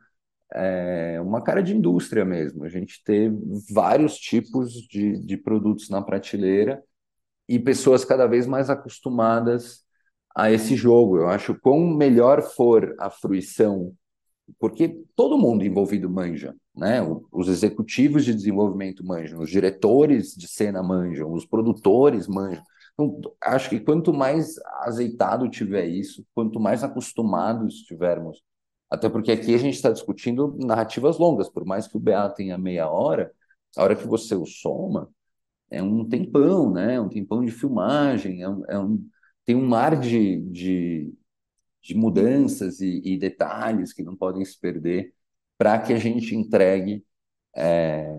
é, 0.55 1.21
uma 1.21 1.43
cara 1.43 1.63
de 1.63 1.75
indústria 1.75 2.25
mesmo. 2.25 2.65
A 2.65 2.69
gente 2.69 3.03
ter 3.05 3.33
vários 3.73 4.17
tipos 4.19 4.73
de, 4.89 5.19
de 5.25 5.37
produtos 5.37 5.89
na 5.89 6.03
prateleira 6.03 6.83
e 7.49 7.59
pessoas 7.59 8.05
cada 8.05 8.27
vez 8.27 8.47
mais 8.47 8.71
acostumadas 8.71 9.85
a 10.37 10.51
esse 10.51 10.77
jogo. 10.77 11.19
Eu 11.19 11.29
acho 11.29 11.59
quão 11.61 11.81
melhor 11.81 12.43
for 12.43 12.95
a 12.99 13.11
fruição, 13.11 13.95
porque 14.59 15.03
todo 15.17 15.39
mundo 15.39 15.65
envolvido 15.65 16.11
manja, 16.11 16.55
né? 16.75 17.01
Os 17.31 17.49
executivos 17.49 18.25
de 18.25 18.35
desenvolvimento 18.35 19.05
manjam, 19.05 19.41
os 19.41 19.51
diretores 19.51 20.35
de 20.35 20.49
cena 20.49 20.83
manjam, 20.83 21.33
os 21.33 21.47
produtores 21.47 22.27
manjam. 22.27 22.63
Então, 22.95 23.21
acho 23.41 23.71
que 23.71 23.81
quanto 23.81 24.13
mais 24.13 24.55
azeitado 24.83 25.49
tiver 25.49 25.87
isso, 25.87 26.25
quanto 26.35 26.61
mais 26.61 26.85
acostumados 26.85 27.77
estivermos, 27.77 28.43
até 28.91 29.09
porque 29.09 29.33
aqui 29.33 29.55
a 29.55 29.59
gente 29.59 29.75
está 29.75 29.91
discutindo 29.91 30.57
narrativas 30.61 31.19
longas, 31.19 31.49
por 31.49 31.65
mais 31.65 31.87
que 31.89 31.97
o 31.97 32.01
BA 32.01 32.29
tenha 32.31 32.59
meia 32.59 32.89
hora, 32.91 33.33
a 33.77 33.83
hora 33.83 33.97
que 33.97 34.07
você 34.07 34.35
o 34.35 34.45
soma, 34.45 35.09
é 35.71 35.83
um 35.83 36.07
tempão, 36.07 36.71
né? 36.71 37.01
Um 37.01 37.09
tempão 37.09 37.45
de 37.45 37.51
filmagem, 37.51 38.43
é 38.43 38.49
um, 38.49 38.65
é 38.69 38.79
um 38.79 39.09
tem 39.45 39.57
um 39.57 39.67
mar 39.67 39.99
de, 39.99 40.41
de, 40.43 41.15
de 41.83 41.95
mudanças 41.97 42.81
e, 42.81 43.03
e, 43.05 43.19
detalhes 43.19 43.93
que 43.93 44.03
não 44.03 44.17
podem 44.17 44.45
se 44.45 44.59
perder 44.59 45.15
para 45.63 45.79
que 45.79 45.93
a 45.93 45.99
gente 45.99 46.35
entregue 46.35 47.05
é, 47.57 48.13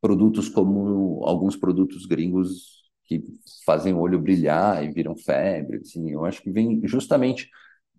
produtos 0.00 0.48
como 0.48 1.20
alguns 1.24 1.56
produtos 1.56 2.06
gringos 2.06 2.84
que 3.06 3.24
fazem 3.64 3.92
o 3.92 3.98
olho 3.98 4.20
brilhar 4.20 4.84
e 4.84 4.92
viram 4.92 5.16
febre. 5.16 5.78
Assim, 5.78 6.12
eu 6.12 6.24
acho 6.24 6.40
que 6.40 6.48
vem 6.52 6.80
justamente 6.86 7.50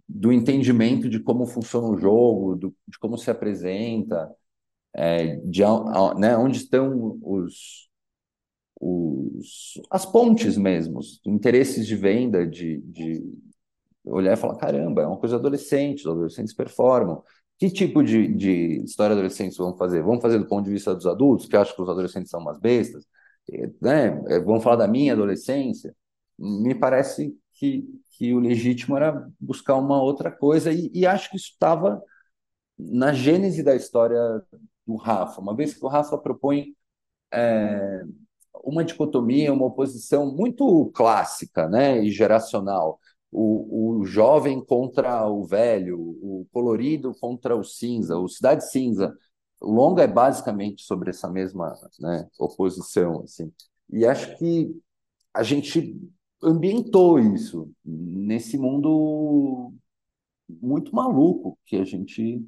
do 0.07 0.31
entendimento 0.31 1.09
de 1.09 1.19
como 1.19 1.45
funciona 1.45 1.89
o 1.89 1.97
jogo, 1.97 2.55
do, 2.55 2.73
de 2.87 2.97
como 2.97 3.17
se 3.17 3.29
apresenta, 3.29 4.33
é, 4.95 5.35
de 5.37 5.63
né, 6.17 6.37
onde 6.37 6.59
estão 6.59 7.19
os, 7.21 7.89
os, 8.79 9.81
as 9.91 10.05
pontes 10.05 10.57
mesmo, 10.57 10.99
os 10.99 11.19
interesses 11.25 11.85
de 11.85 11.95
venda, 11.97 12.47
de, 12.47 12.77
de 12.83 13.21
olhar 14.05 14.33
e 14.33 14.37
falar, 14.37 14.57
caramba, 14.57 15.01
é 15.01 15.07
uma 15.07 15.17
coisa 15.17 15.35
adolescente, 15.35 16.01
os 16.01 16.07
adolescentes 16.07 16.53
performam. 16.53 17.21
Que 17.57 17.69
tipo 17.71 18.03
de, 18.03 18.27
de 18.27 18.83
história 18.83 19.13
adolescentes 19.13 19.57
vão 19.57 19.75
fazer? 19.75 20.03
Vamos 20.03 20.21
fazer 20.21 20.37
do 20.37 20.47
ponto 20.47 20.65
de 20.65 20.71
vista 20.71 20.93
dos 20.93 21.07
adultos, 21.07 21.47
que 21.47 21.57
acham 21.57 21.75
que 21.75 21.81
os 21.81 21.89
adolescentes 21.89 22.29
são 22.29 22.39
umas 22.39 22.59
bestas? 22.59 23.05
Né? 23.81 24.07
É, 24.27 24.39
vamos 24.39 24.63
falar 24.63 24.75
da 24.75 24.87
minha 24.87 25.13
adolescência? 25.13 25.95
Me 26.37 26.75
parece 26.75 27.35
que, 27.53 27.85
que 28.11 28.33
o 28.33 28.39
legítimo 28.39 28.95
era 28.95 29.27
buscar 29.39 29.75
uma 29.75 30.01
outra 30.01 30.31
coisa, 30.31 30.71
e, 30.71 30.91
e 30.93 31.05
acho 31.05 31.31
que 31.31 31.37
isso 31.37 31.51
estava 31.51 32.01
na 32.77 33.11
gênese 33.11 33.63
da 33.63 33.75
história 33.75 34.19
do 34.85 34.95
Rafa, 34.95 35.41
uma 35.41 35.55
vez 35.55 35.73
que 35.73 35.83
o 35.83 35.89
Rafa 35.89 36.17
propõe 36.17 36.75
é, 37.33 38.03
uma 38.63 38.83
dicotomia, 38.83 39.53
uma 39.53 39.65
oposição 39.65 40.31
muito 40.31 40.91
clássica 40.93 41.67
né, 41.67 42.03
e 42.03 42.11
geracional. 42.11 42.99
O, 43.31 43.99
o 43.99 44.05
jovem 44.05 44.63
contra 44.63 45.27
o 45.27 45.43
velho, 45.43 45.99
o 45.99 46.47
colorido 46.51 47.13
contra 47.19 47.55
o 47.55 47.63
cinza, 47.63 48.17
o 48.17 48.27
Cidade 48.27 48.69
Cinza. 48.69 49.15
O 49.61 49.71
longa 49.71 50.03
é 50.03 50.07
basicamente 50.07 50.83
sobre 50.83 51.09
essa 51.09 51.29
mesma 51.29 51.73
né, 51.99 52.27
oposição. 52.39 53.21
Assim. 53.23 53.51
E 53.91 54.05
acho 54.05 54.37
que 54.37 54.71
a 55.33 55.43
gente 55.43 55.99
ambientou 56.41 57.19
isso 57.19 57.71
nesse 57.83 58.57
mundo 58.57 59.73
muito 60.49 60.95
maluco 60.95 61.57
que 61.65 61.75
a 61.77 61.83
gente 61.83 62.45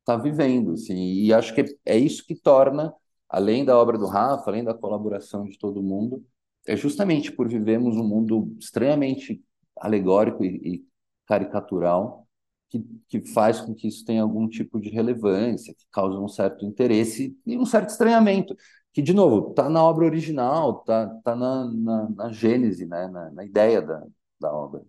está 0.00 0.16
vivendo, 0.16 0.72
assim, 0.72 0.96
e 0.96 1.32
acho 1.32 1.54
que 1.54 1.64
é 1.84 1.96
isso 1.96 2.26
que 2.26 2.34
torna, 2.34 2.92
além 3.28 3.64
da 3.64 3.78
obra 3.78 3.96
do 3.96 4.06
Rafa, 4.06 4.50
além 4.50 4.64
da 4.64 4.74
colaboração 4.74 5.44
de 5.44 5.58
todo 5.58 5.82
mundo, 5.82 6.24
é 6.66 6.76
justamente 6.76 7.32
por 7.32 7.48
vivermos 7.48 7.96
um 7.96 8.06
mundo 8.06 8.54
extremamente 8.58 9.42
alegórico 9.82 10.44
e, 10.44 10.76
e 10.76 10.86
caricatural 11.26 12.26
que, 12.70 12.82
que 13.08 13.20
faz 13.32 13.60
com 13.60 13.74
que 13.74 13.86
isso 13.86 14.04
tenha 14.04 14.22
algum 14.22 14.48
tipo 14.48 14.80
de 14.80 14.88
relevância, 14.88 15.74
que 15.74 15.86
causa 15.92 16.18
um 16.18 16.28
certo 16.28 16.64
interesse 16.64 17.38
e 17.44 17.58
um 17.58 17.66
certo 17.66 17.90
estranhamento, 17.90 18.56
que, 18.92 19.02
de 19.02 19.12
novo, 19.12 19.50
está 19.50 19.68
na 19.68 19.82
obra 19.84 20.06
original, 20.06 20.80
está 20.80 21.06
tá 21.22 21.36
na, 21.36 21.64
na, 21.66 22.10
na 22.10 22.32
gênese, 22.32 22.86
né, 22.86 23.08
na, 23.08 23.30
na 23.30 23.44
ideia 23.44 23.82
da, 23.82 24.02
da 24.40 24.52
obra. 24.52 24.82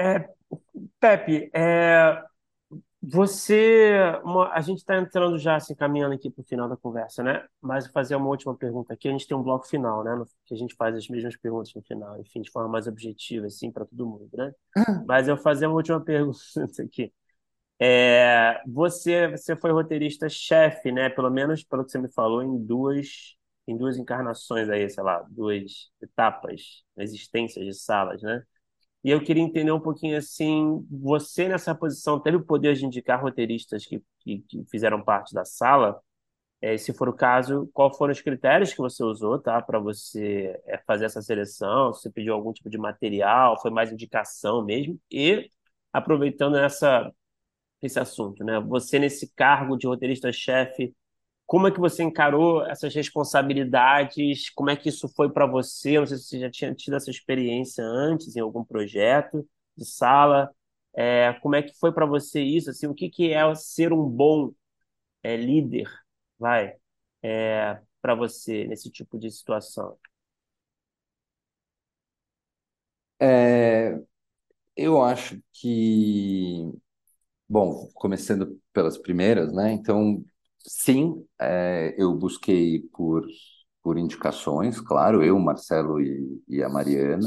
É, 0.00 0.28
Pepe, 1.00 1.50
é, 1.52 2.22
você, 3.00 3.92
uma, 4.24 4.52
a 4.52 4.60
gente 4.60 4.78
está 4.78 4.96
entrando 4.98 5.38
já, 5.38 5.56
assim, 5.56 5.74
caminhando 5.74 6.14
aqui 6.14 6.28
para 6.30 6.42
o 6.42 6.44
final 6.44 6.68
da 6.68 6.76
conversa, 6.76 7.22
né? 7.22 7.46
Mas 7.60 7.84
vou 7.84 7.92
fazer 7.92 8.16
uma 8.16 8.28
última 8.28 8.56
pergunta 8.56 8.92
aqui. 8.92 9.08
A 9.08 9.12
gente 9.12 9.26
tem 9.26 9.36
um 9.36 9.42
bloco 9.42 9.66
final, 9.68 10.02
né? 10.02 10.10
que 10.44 10.54
a 10.54 10.56
gente 10.56 10.74
faz 10.74 10.96
as 10.96 11.08
mesmas 11.08 11.36
perguntas 11.36 11.72
no 11.74 11.82
final, 11.82 12.20
enfim, 12.20 12.40
de 12.42 12.50
forma 12.50 12.68
mais 12.68 12.86
objetiva, 12.88 13.46
assim, 13.46 13.70
para 13.70 13.84
todo 13.86 14.06
mundo, 14.06 14.28
né? 14.34 14.52
Ah. 14.76 15.04
Mas 15.06 15.28
eu 15.28 15.36
vou 15.36 15.42
fazer 15.44 15.66
uma 15.66 15.76
última 15.76 16.00
pergunta 16.04 16.38
aqui. 16.84 17.12
É, 17.80 18.60
você, 18.66 19.28
você 19.28 19.56
foi 19.56 19.72
roteirista-chefe, 19.72 20.90
né? 20.92 21.08
Pelo 21.10 21.30
menos 21.30 21.62
pelo 21.64 21.84
que 21.84 21.92
você 21.92 21.98
me 21.98 22.08
falou, 22.12 22.42
em 22.42 22.58
duas, 22.64 23.36
em 23.68 23.76
duas 23.76 23.96
encarnações 23.98 24.68
aí, 24.68 24.88
sei 24.90 25.02
lá, 25.04 25.24
duas 25.30 25.90
etapas, 26.02 26.82
existências 26.98 27.64
de 27.64 27.74
salas, 27.74 28.22
né? 28.22 28.42
E 29.08 29.10
eu 29.10 29.22
queria 29.24 29.42
entender 29.42 29.72
um 29.72 29.80
pouquinho 29.80 30.18
assim, 30.18 30.86
você 30.90 31.48
nessa 31.48 31.74
posição 31.74 32.20
teve 32.20 32.36
o 32.36 32.44
poder 32.44 32.74
de 32.74 32.84
indicar 32.84 33.18
roteiristas 33.22 33.86
que, 33.86 34.02
que, 34.20 34.40
que 34.40 34.64
fizeram 34.70 35.02
parte 35.02 35.32
da 35.32 35.46
sala? 35.46 35.98
É, 36.60 36.76
se 36.76 36.92
for 36.92 37.08
o 37.08 37.14
caso, 37.14 37.70
qual 37.72 37.94
foram 37.94 38.12
os 38.12 38.20
critérios 38.20 38.74
que 38.74 38.80
você 38.80 39.02
usou, 39.02 39.38
tá, 39.38 39.62
para 39.62 39.78
você 39.78 40.60
é, 40.66 40.76
fazer 40.86 41.06
essa 41.06 41.22
seleção? 41.22 41.94
Se 41.94 42.02
você 42.02 42.10
pediu 42.10 42.34
algum 42.34 42.52
tipo 42.52 42.68
de 42.68 42.76
material, 42.76 43.58
foi 43.62 43.70
mais 43.70 43.90
indicação 43.90 44.62
mesmo? 44.62 45.00
E 45.10 45.50
aproveitando 45.90 46.58
essa 46.58 47.10
esse 47.82 47.98
assunto, 48.00 48.44
né? 48.44 48.60
Você 48.60 48.98
nesse 48.98 49.32
cargo 49.34 49.76
de 49.78 49.86
roteirista-chefe, 49.86 50.94
como 51.48 51.66
é 51.66 51.72
que 51.72 51.80
você 51.80 52.02
encarou 52.04 52.66
essas 52.66 52.94
responsabilidades? 52.94 54.50
Como 54.50 54.70
é 54.70 54.76
que 54.76 54.90
isso 54.90 55.08
foi 55.08 55.30
para 55.32 55.46
você? 55.46 55.98
Não 55.98 56.06
sei 56.06 56.18
se 56.18 56.24
você 56.26 56.40
já 56.40 56.50
tinha 56.50 56.74
tido 56.74 56.96
essa 56.96 57.10
experiência 57.10 57.82
antes 57.84 58.36
em 58.36 58.40
algum 58.40 58.62
projeto 58.64 59.48
de 59.76 59.86
sala. 59.86 60.50
É, 60.94 61.32
como 61.42 61.56
é 61.56 61.62
que 61.62 61.74
foi 61.78 61.90
para 61.92 62.04
você 62.06 62.42
isso? 62.42 62.70
Assim, 62.70 62.86
o 62.86 62.94
que, 62.94 63.08
que 63.08 63.32
é 63.32 63.54
ser 63.54 63.94
um 63.94 64.06
bom 64.08 64.52
é, 65.22 65.36
líder, 65.36 65.88
vai, 66.38 66.74
é, 67.22 67.80
para 68.02 68.14
você 68.14 68.66
nesse 68.66 68.90
tipo 68.90 69.18
de 69.18 69.30
situação? 69.30 69.98
É, 73.20 73.98
eu 74.76 75.02
acho 75.02 75.42
que, 75.52 76.72
bom, 77.48 77.88
começando 77.94 78.60
pelas 78.72 78.98
primeiras, 78.98 79.52
né? 79.52 79.72
Então, 79.72 80.24
Sim, 80.66 81.24
é, 81.40 81.94
eu 81.98 82.14
busquei 82.14 82.80
por, 82.92 83.26
por 83.82 83.96
indicações, 83.98 84.80
claro, 84.80 85.22
eu, 85.24 85.38
Marcelo 85.38 86.00
e, 86.00 86.42
e 86.48 86.62
a 86.62 86.68
Mariana. 86.68 87.26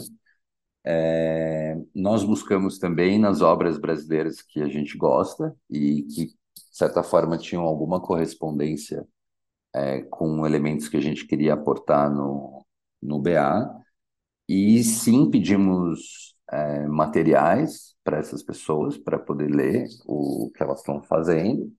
É, 0.85 1.75
nós 1.95 2.23
buscamos 2.23 2.79
também 2.79 3.19
nas 3.19 3.41
obras 3.41 3.77
brasileiras 3.79 4.41
que 4.41 4.61
a 4.61 4.67
gente 4.69 4.97
gosta 4.97 5.55
e 5.69 6.03
que, 6.03 6.25
de 6.27 6.35
certa 6.71 7.03
forma, 7.03 7.37
tinham 7.37 7.63
alguma 7.63 8.01
correspondência 8.01 9.07
é, 9.73 10.01
com 10.03 10.45
elementos 10.45 10.87
que 10.89 10.97
a 10.97 11.01
gente 11.01 11.25
queria 11.27 11.53
aportar 11.53 12.11
no, 12.13 12.65
no 13.01 13.19
BA. 13.19 13.69
E 14.49 14.83
sim, 14.83 15.29
pedimos 15.31 16.35
é, 16.51 16.87
materiais 16.87 17.95
para 18.03 18.17
essas 18.19 18.43
pessoas, 18.43 18.97
para 18.97 19.19
poder 19.19 19.49
ler 19.49 19.87
o 20.07 20.51
que 20.55 20.63
elas 20.63 20.79
estão 20.79 21.01
fazendo. 21.03 21.71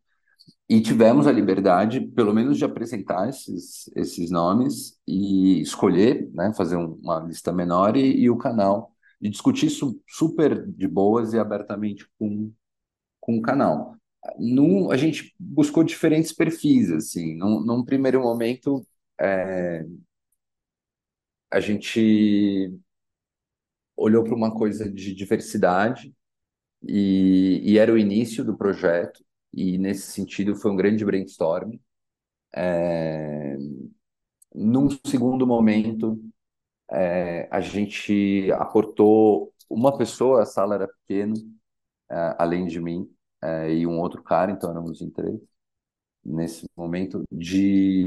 E 0.73 0.81
tivemos 0.81 1.27
a 1.27 1.33
liberdade, 1.33 2.01
pelo 2.01 2.33
menos, 2.33 2.57
de 2.57 2.65
apresentar 2.65 3.29
esses, 3.29 3.91
esses 3.95 4.31
nomes 4.31 4.99
e 5.07 5.61
escolher, 5.61 6.31
né, 6.33 6.51
fazer 6.57 6.77
uma 6.77 7.21
lista 7.21 7.53
menor 7.53 7.95
e, 7.95 8.23
e 8.23 8.31
o 8.31 8.39
canal, 8.39 8.91
e 9.21 9.29
discutir 9.29 9.67
isso 9.67 10.01
super 10.09 10.67
de 10.67 10.89
boas 10.89 11.35
e 11.35 11.39
abertamente 11.39 12.09
com, 12.19 12.51
com 13.21 13.37
o 13.37 13.43
canal. 13.43 13.95
Num, 14.39 14.91
a 14.91 14.97
gente 14.97 15.35
buscou 15.39 15.85
diferentes 15.85 16.33
perfis, 16.33 16.91
assim, 16.91 17.37
num, 17.37 17.61
num 17.61 17.85
primeiro 17.85 18.23
momento, 18.23 18.83
é, 19.21 19.85
a 21.51 21.61
gente 21.61 22.75
olhou 23.95 24.25
para 24.25 24.35
uma 24.35 24.55
coisa 24.55 24.91
de 24.91 25.15
diversidade 25.15 26.15
e, 26.83 27.61
e 27.63 27.77
era 27.77 27.93
o 27.93 27.99
início 27.99 28.43
do 28.43 28.57
projeto, 28.57 29.23
e 29.53 29.79
nesse 29.79 30.13
sentido 30.13 30.57
foi 30.57 30.71
um 30.71 30.77
grande 30.77 31.05
brainstorm. 31.05 31.75
É... 32.55 33.57
Num 34.55 34.89
segundo 35.07 35.47
momento, 35.47 36.21
é, 36.91 37.49
a 37.51 37.61
gente 37.61 38.51
aportou 38.53 39.53
uma 39.69 39.97
pessoa, 39.97 40.43
a 40.43 40.47
sala 40.47 40.75
era 40.77 40.89
pequena, 40.89 41.35
é, 42.11 42.37
além 42.39 42.67
de 42.67 42.81
mim, 42.81 43.11
é, 43.43 43.75
e 43.75 43.87
um 43.87 43.99
outro 44.01 44.23
cara, 44.23 44.53
então 44.53 44.71
éramos 44.71 45.01
em 45.03 45.11
três, 45.11 45.41
nesse 46.25 46.69
momento, 46.77 47.25
de 47.33 48.07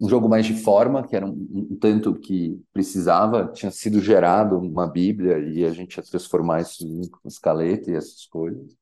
um 0.00 0.08
jogo 0.08 0.28
mais 0.28 0.46
de 0.46 0.54
forma, 0.54 1.06
que 1.06 1.14
era 1.14 1.26
um, 1.26 1.30
um, 1.70 1.76
tanto 1.78 2.14
que 2.18 2.60
precisava, 2.72 3.52
tinha 3.52 3.70
sido 3.70 4.00
gerado 4.00 4.58
uma 4.58 4.86
Bíblia 4.86 5.38
e 5.38 5.64
a 5.64 5.70
gente 5.72 5.96
ia 5.96 6.02
transformar 6.02 6.62
isso 6.62 6.86
em 6.86 7.02
escaleta 7.26 7.90
e 7.90 7.94
essas 7.94 8.26
coisas. 8.26 8.79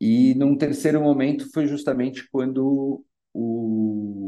E 0.00 0.34
num 0.34 0.56
terceiro 0.56 1.00
momento 1.00 1.50
foi 1.52 1.66
justamente 1.66 2.28
quando 2.30 3.04
o, 3.32 4.26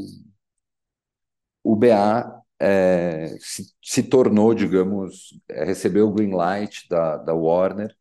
o 1.63 1.75
BA 1.75 2.43
é, 2.59 3.37
se, 3.39 3.73
se, 3.83 4.03
tornou, 4.03 4.53
digamos, 4.53 5.39
é, 5.49 5.63
recebeu 5.65 6.07
o 6.07 6.13
green 6.13 6.33
light 6.33 6.87
da, 6.89 7.17
da 7.17 7.33
Warner 7.33 7.95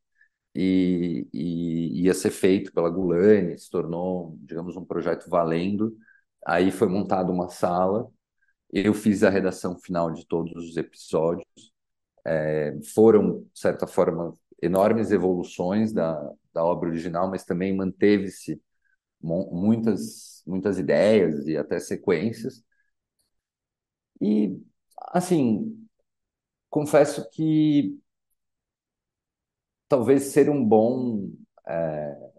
e, 0.54 1.28
e, 1.32 2.04
ia 2.04 2.14
ser 2.14 2.30
feito 2.30 2.72
pela 2.72 2.90
Gulani, 2.90 3.58
se 3.58 3.70
tornou, 3.70 4.36
digamos, 4.42 4.76
um 4.76 4.84
projeto 4.84 5.28
valendo. 5.28 5.96
Aí 6.46 6.70
foi 6.70 6.88
montada 6.88 7.32
uma 7.32 7.48
sala, 7.50 8.10
eu 8.72 8.94
fiz 8.94 9.22
a 9.24 9.30
redação 9.30 9.78
final 9.78 10.12
de 10.12 10.26
todos 10.26 10.52
os 10.70 10.76
episódios. 10.76 11.46
É, 12.26 12.76
foram, 12.94 13.42
de 13.52 13.60
certa 13.60 13.86
forma, 13.86 14.34
enormes 14.62 15.12
evoluções 15.12 15.92
da, 15.92 16.32
da 16.56 16.64
obra 16.64 16.88
original, 16.88 17.30
mas 17.30 17.44
também 17.44 17.76
manteve-se 17.76 18.60
muitas, 19.20 20.42
muitas 20.46 20.78
ideias 20.78 21.46
e 21.46 21.56
até 21.56 21.78
sequências. 21.80 22.64
E, 24.20 24.58
assim, 25.12 25.86
confesso 26.70 27.28
que 27.30 27.98
talvez 29.88 30.24
ser 30.24 30.48
um 30.50 30.64
bom 30.64 31.30
é, 31.66 32.30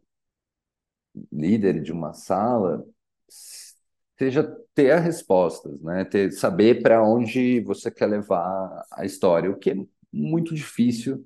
líder 1.31 1.81
de 1.81 1.91
uma 1.91 2.14
sala 2.14 2.85
seja 4.18 4.44
ter 4.73 4.91
as 4.91 5.03
respostas, 5.03 5.80
né? 5.81 6.03
Ter, 6.06 6.31
saber 6.31 6.81
para 6.81 7.03
onde 7.03 7.61
você 7.61 7.91
quer 7.91 8.07
levar 8.07 8.85
a 8.91 9.06
história, 9.06 9.49
o 9.52 9.57
que 9.57 9.72
é 9.72 9.76
muito 10.11 10.53
difícil, 10.56 11.26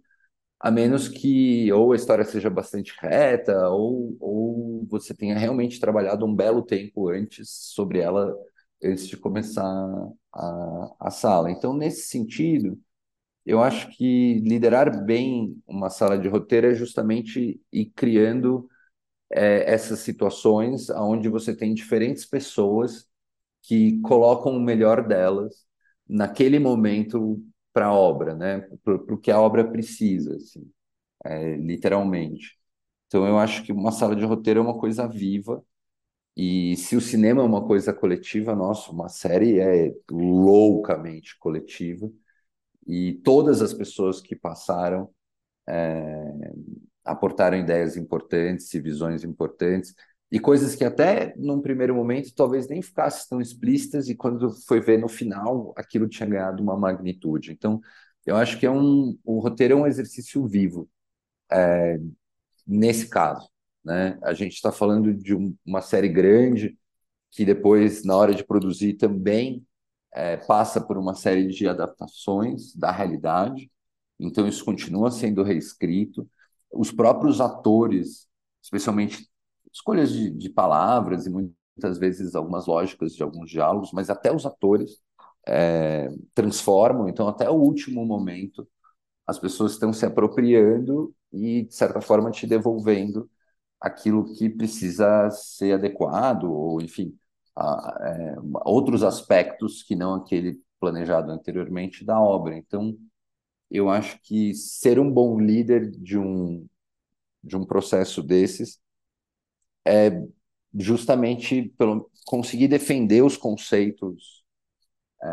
a 0.61 0.71
menos 0.71 1.07
que 1.09 1.71
ou 1.73 1.93
a 1.93 1.97
história 1.97 2.25
seja 2.25 2.49
bastante 2.49 2.93
reta, 2.99 3.69
ou, 3.69 4.15
ou 4.21 4.87
você 4.89 5.13
tenha 5.15 5.37
realmente 5.37 5.79
trabalhado 5.79 6.25
um 6.25 6.35
belo 6.35 6.63
tempo 6.63 7.09
antes 7.09 7.49
sobre 7.49 7.99
ela, 7.99 8.35
antes 8.83 9.07
de 9.07 9.17
começar 9.17 9.65
a, 10.33 10.95
a 10.99 11.11
sala. 11.11 11.51
Então, 11.51 11.73
nesse 11.73 12.07
sentido, 12.07 12.79
eu 13.45 13.61
acho 13.63 13.89
que 13.97 14.35
liderar 14.41 15.03
bem 15.05 15.61
uma 15.67 15.89
sala 15.89 16.17
de 16.17 16.27
roteiro 16.27 16.67
é 16.67 16.75
justamente 16.75 17.61
ir 17.71 17.85
criando 17.95 18.69
é, 19.31 19.71
essas 19.71 19.99
situações 19.99 20.89
onde 20.89 21.29
você 21.29 21.55
tem 21.55 21.73
diferentes 21.73 22.25
pessoas 22.25 23.07
que 23.63 23.99
colocam 24.01 24.53
o 24.55 24.59
melhor 24.61 25.07
delas 25.07 25.65
naquele 26.07 26.59
momento 26.59 27.41
para 27.73 27.87
a 27.87 27.93
obra, 27.93 28.35
né? 28.35 28.61
Para 28.83 28.95
o 28.95 29.17
que 29.17 29.31
a 29.31 29.39
obra 29.39 29.69
precisa, 29.69 30.35
assim, 30.35 30.69
é, 31.25 31.55
literalmente. 31.57 32.57
Então, 33.07 33.27
eu 33.27 33.37
acho 33.39 33.63
que 33.65 33.71
uma 33.73 33.91
sala 33.91 34.15
de 34.15 34.25
roteiro 34.25 34.59
é 34.61 34.63
uma 34.63 34.79
coisa 34.79 35.07
viva, 35.07 35.63
e 36.37 36.77
se 36.77 36.95
o 36.95 37.01
cinema 37.01 37.41
é 37.41 37.45
uma 37.45 37.65
coisa 37.67 37.93
coletiva, 37.93 38.55
nossa, 38.55 38.91
uma 38.91 39.09
série 39.09 39.59
é 39.59 39.93
loucamente 40.11 41.37
coletiva, 41.39 42.11
e 42.87 43.15
todas 43.23 43.61
as 43.61 43.73
pessoas 43.73 44.21
que 44.21 44.35
passaram 44.35 45.09
é, 45.67 46.51
aportaram 47.03 47.57
ideias 47.57 47.97
importantes 47.97 48.73
e 48.73 48.79
visões 48.81 49.23
importantes 49.23 49.95
e 50.31 50.39
coisas 50.39 50.75
que 50.75 50.85
até 50.85 51.33
num 51.37 51.61
primeiro 51.61 51.93
momento 51.95 52.33
talvez 52.33 52.67
nem 52.67 52.81
ficassem 52.81 53.27
tão 53.29 53.41
explícitas 53.41 54.07
e 54.09 54.15
quando 54.15 54.49
foi 54.65 54.79
ver 54.79 54.97
no 54.97 55.09
final 55.09 55.73
aquilo 55.75 56.07
tinha 56.07 56.27
ganhado 56.29 56.63
uma 56.63 56.77
magnitude. 56.77 57.51
Então, 57.51 57.81
eu 58.25 58.35
acho 58.37 58.59
que 58.59 58.65
é 58.65 58.71
um 58.71 59.17
o 59.25 59.39
roteiro 59.39 59.73
é 59.73 59.77
um 59.77 59.87
exercício 59.87 60.45
vivo 60.47 60.89
é, 61.51 61.99
nesse 62.67 63.09
caso, 63.09 63.49
né? 63.83 64.17
A 64.23 64.33
gente 64.33 64.53
está 64.53 64.71
falando 64.71 65.13
de 65.13 65.35
um, 65.35 65.55
uma 65.65 65.81
série 65.81 66.09
grande 66.09 66.77
que 67.31 67.45
depois 67.45 68.03
na 68.05 68.15
hora 68.17 68.35
de 68.35 68.43
produzir 68.45 68.95
também 68.95 69.65
é, 70.13 70.37
passa 70.37 70.81
por 70.81 70.97
uma 70.97 71.15
série 71.15 71.47
de 71.47 71.67
adaptações 71.67 72.75
da 72.75 72.91
realidade. 72.91 73.71
Então 74.19 74.47
isso 74.47 74.65
continua 74.65 75.11
sendo 75.11 75.43
reescrito 75.43 76.29
os 76.71 76.91
próprios 76.91 77.41
atores, 77.41 78.27
especialmente 78.61 79.30
escolhas 79.71 80.11
de, 80.11 80.29
de 80.31 80.49
palavras 80.49 81.25
e 81.25 81.29
muitas 81.29 81.97
vezes 81.97 82.35
algumas 82.35 82.67
lógicas 82.67 83.13
de 83.15 83.23
alguns 83.23 83.49
diálogos, 83.49 83.91
mas 83.93 84.09
até 84.09 84.33
os 84.33 84.45
atores 84.45 84.99
é, 85.47 86.09
transformam. 86.33 87.09
Então, 87.09 87.27
até 87.27 87.49
o 87.49 87.55
último 87.55 88.05
momento, 88.05 88.67
as 89.25 89.39
pessoas 89.39 89.73
estão 89.73 89.93
se 89.93 90.05
apropriando 90.05 91.13
e, 91.31 91.63
de 91.63 91.75
certa 91.75 92.01
forma, 92.01 92.31
te 92.31 92.47
devolvendo 92.47 93.29
aquilo 93.79 94.33
que 94.35 94.49
precisa 94.49 95.29
ser 95.31 95.73
adequado, 95.73 96.45
ou, 96.45 96.81
enfim, 96.81 97.17
a, 97.55 97.97
é, 98.01 98.35
outros 98.65 99.03
aspectos 99.03 99.83
que 99.83 99.95
não 99.95 100.15
aquele 100.15 100.61
planejado 100.79 101.31
anteriormente 101.31 102.03
da 102.05 102.19
obra. 102.19 102.55
Então, 102.57 102.97
eu 103.69 103.89
acho 103.89 104.19
que 104.23 104.53
ser 104.53 104.99
um 104.99 105.11
bom 105.11 105.39
líder 105.39 105.89
de 105.91 106.17
um, 106.17 106.67
de 107.43 107.55
um 107.57 107.65
processo 107.65 108.21
desses 108.23 108.80
é 109.85 110.11
justamente 110.73 111.73
pelo, 111.77 112.09
conseguir 112.25 112.67
defender 112.67 113.23
os 113.23 113.37
conceitos 113.37 114.43
é, 115.23 115.27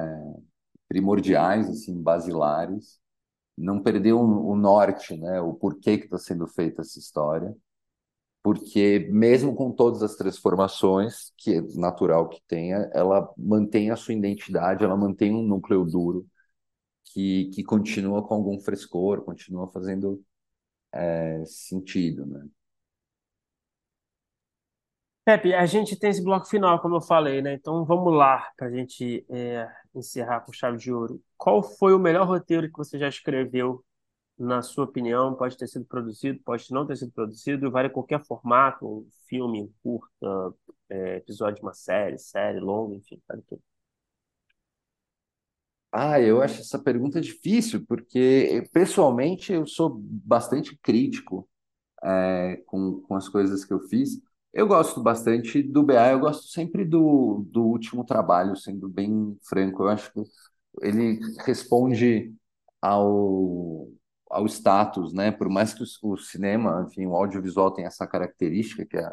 primordiais, 0.89 1.69
assim, 1.69 2.01
basilares, 2.03 3.01
não 3.57 3.83
perder 3.83 4.15
o, 4.15 4.21
o 4.21 4.57
norte, 4.57 5.17
né, 5.17 5.41
o 5.41 5.55
porquê 5.55 5.99
que 5.99 6.05
está 6.07 6.19
sendo 6.19 6.47
feita 6.47 6.83
essa 6.83 6.99
história, 6.99 7.55
porque 8.43 9.09
mesmo 9.13 9.55
com 9.55 9.73
todas 9.73 10.03
as 10.03 10.17
transformações, 10.17 11.33
que 11.37 11.55
é 11.57 11.63
natural 11.77 12.29
que 12.29 12.41
tenha, 12.49 12.91
ela 12.95 13.33
mantém 13.37 13.91
a 13.91 13.97
sua 13.97 14.15
identidade, 14.15 14.85
ela 14.85 14.97
mantém 14.97 15.35
um 15.35 15.43
núcleo 15.43 15.85
duro, 15.85 16.27
que, 17.05 17.47
que 17.51 17.65
continua 17.65 18.27
com 18.27 18.35
algum 18.35 18.61
frescor, 18.61 19.25
continua 19.25 19.69
fazendo 19.71 20.23
é, 20.93 21.45
sentido, 21.47 22.27
né? 22.27 22.47
Pepe, 25.29 25.53
a 25.53 25.67
gente 25.67 25.95
tem 25.95 26.09
esse 26.09 26.25
bloco 26.25 26.47
final, 26.47 26.81
como 26.81 26.97
eu 26.97 27.03
falei, 27.03 27.43
né? 27.43 27.53
Então 27.53 27.85
vamos 27.85 28.15
lá 28.15 28.51
para 28.57 28.69
a 28.69 28.71
gente 28.71 29.27
é, 29.29 29.71
encerrar 29.95 30.41
com 30.41 30.55
chave 30.55 30.79
de 30.79 30.91
ouro. 30.91 31.23
Qual 31.37 31.63
foi 31.63 31.93
o 31.93 31.99
melhor 31.99 32.27
roteiro 32.27 32.67
que 32.67 32.79
você 32.79 32.99
já 32.99 33.09
escreveu, 33.11 33.85
na 34.39 34.63
sua 34.63 34.85
opinião? 34.85 35.35
Pode 35.35 35.55
ter 35.59 35.67
sido 35.67 35.85
produzido, 35.85 36.41
pode 36.43 36.65
não 36.71 36.87
ter 36.87 36.97
sido 36.97 37.13
produzido, 37.13 37.71
vale 37.71 37.91
qualquer 37.91 38.25
formato, 38.25 38.87
um 38.87 39.07
filme, 39.29 39.71
curta, 39.83 40.55
é, 40.89 41.17
episódio 41.17 41.57
de 41.57 41.63
uma 41.63 41.75
série, 41.75 42.17
série 42.17 42.59
longa, 42.59 42.97
enfim, 42.97 43.21
vale 43.29 43.43
tudo. 43.43 43.61
Ah, 45.93 46.19
eu 46.19 46.41
acho 46.41 46.63
essa 46.63 46.79
pergunta 46.79 47.21
difícil, 47.21 47.85
porque 47.87 48.67
pessoalmente 48.73 49.53
eu 49.53 49.67
sou 49.67 49.91
bastante 50.01 50.75
crítico 50.79 51.47
é, 52.03 52.63
com, 52.65 53.03
com 53.03 53.15
as 53.15 53.29
coisas 53.29 53.63
que 53.63 53.75
eu 53.75 53.81
fiz. 53.81 54.27
Eu 54.53 54.67
gosto 54.67 55.03
bastante 55.03 55.63
do 55.63 55.83
BA, 55.83 56.13
eu 56.13 56.21
gosto 56.21 56.49
sempre 56.49 56.85
do, 56.85 57.45
do 57.51 57.65
último 57.65 58.05
trabalho, 58.05 58.57
sendo 58.57 58.89
bem 58.89 59.39
franco. 59.49 59.85
Eu 59.85 59.89
acho 59.89 60.13
que 60.13 60.23
ele 60.83 61.21
responde 61.45 62.35
ao, 62.81 63.89
ao 64.31 64.47
status, 64.47 65.13
né? 65.13 65.31
Por 65.33 65.49
mais 65.49 65.75
que 65.75 65.83
o, 66.03 66.13
o 66.15 66.17
cinema, 66.19 66.87
enfim, 66.89 67.07
o 67.07 67.15
audiovisual 67.17 67.73
tenha 67.73 67.89
essa 67.89 68.07
característica, 68.07 68.87
que 68.87 68.97
a, 68.99 69.13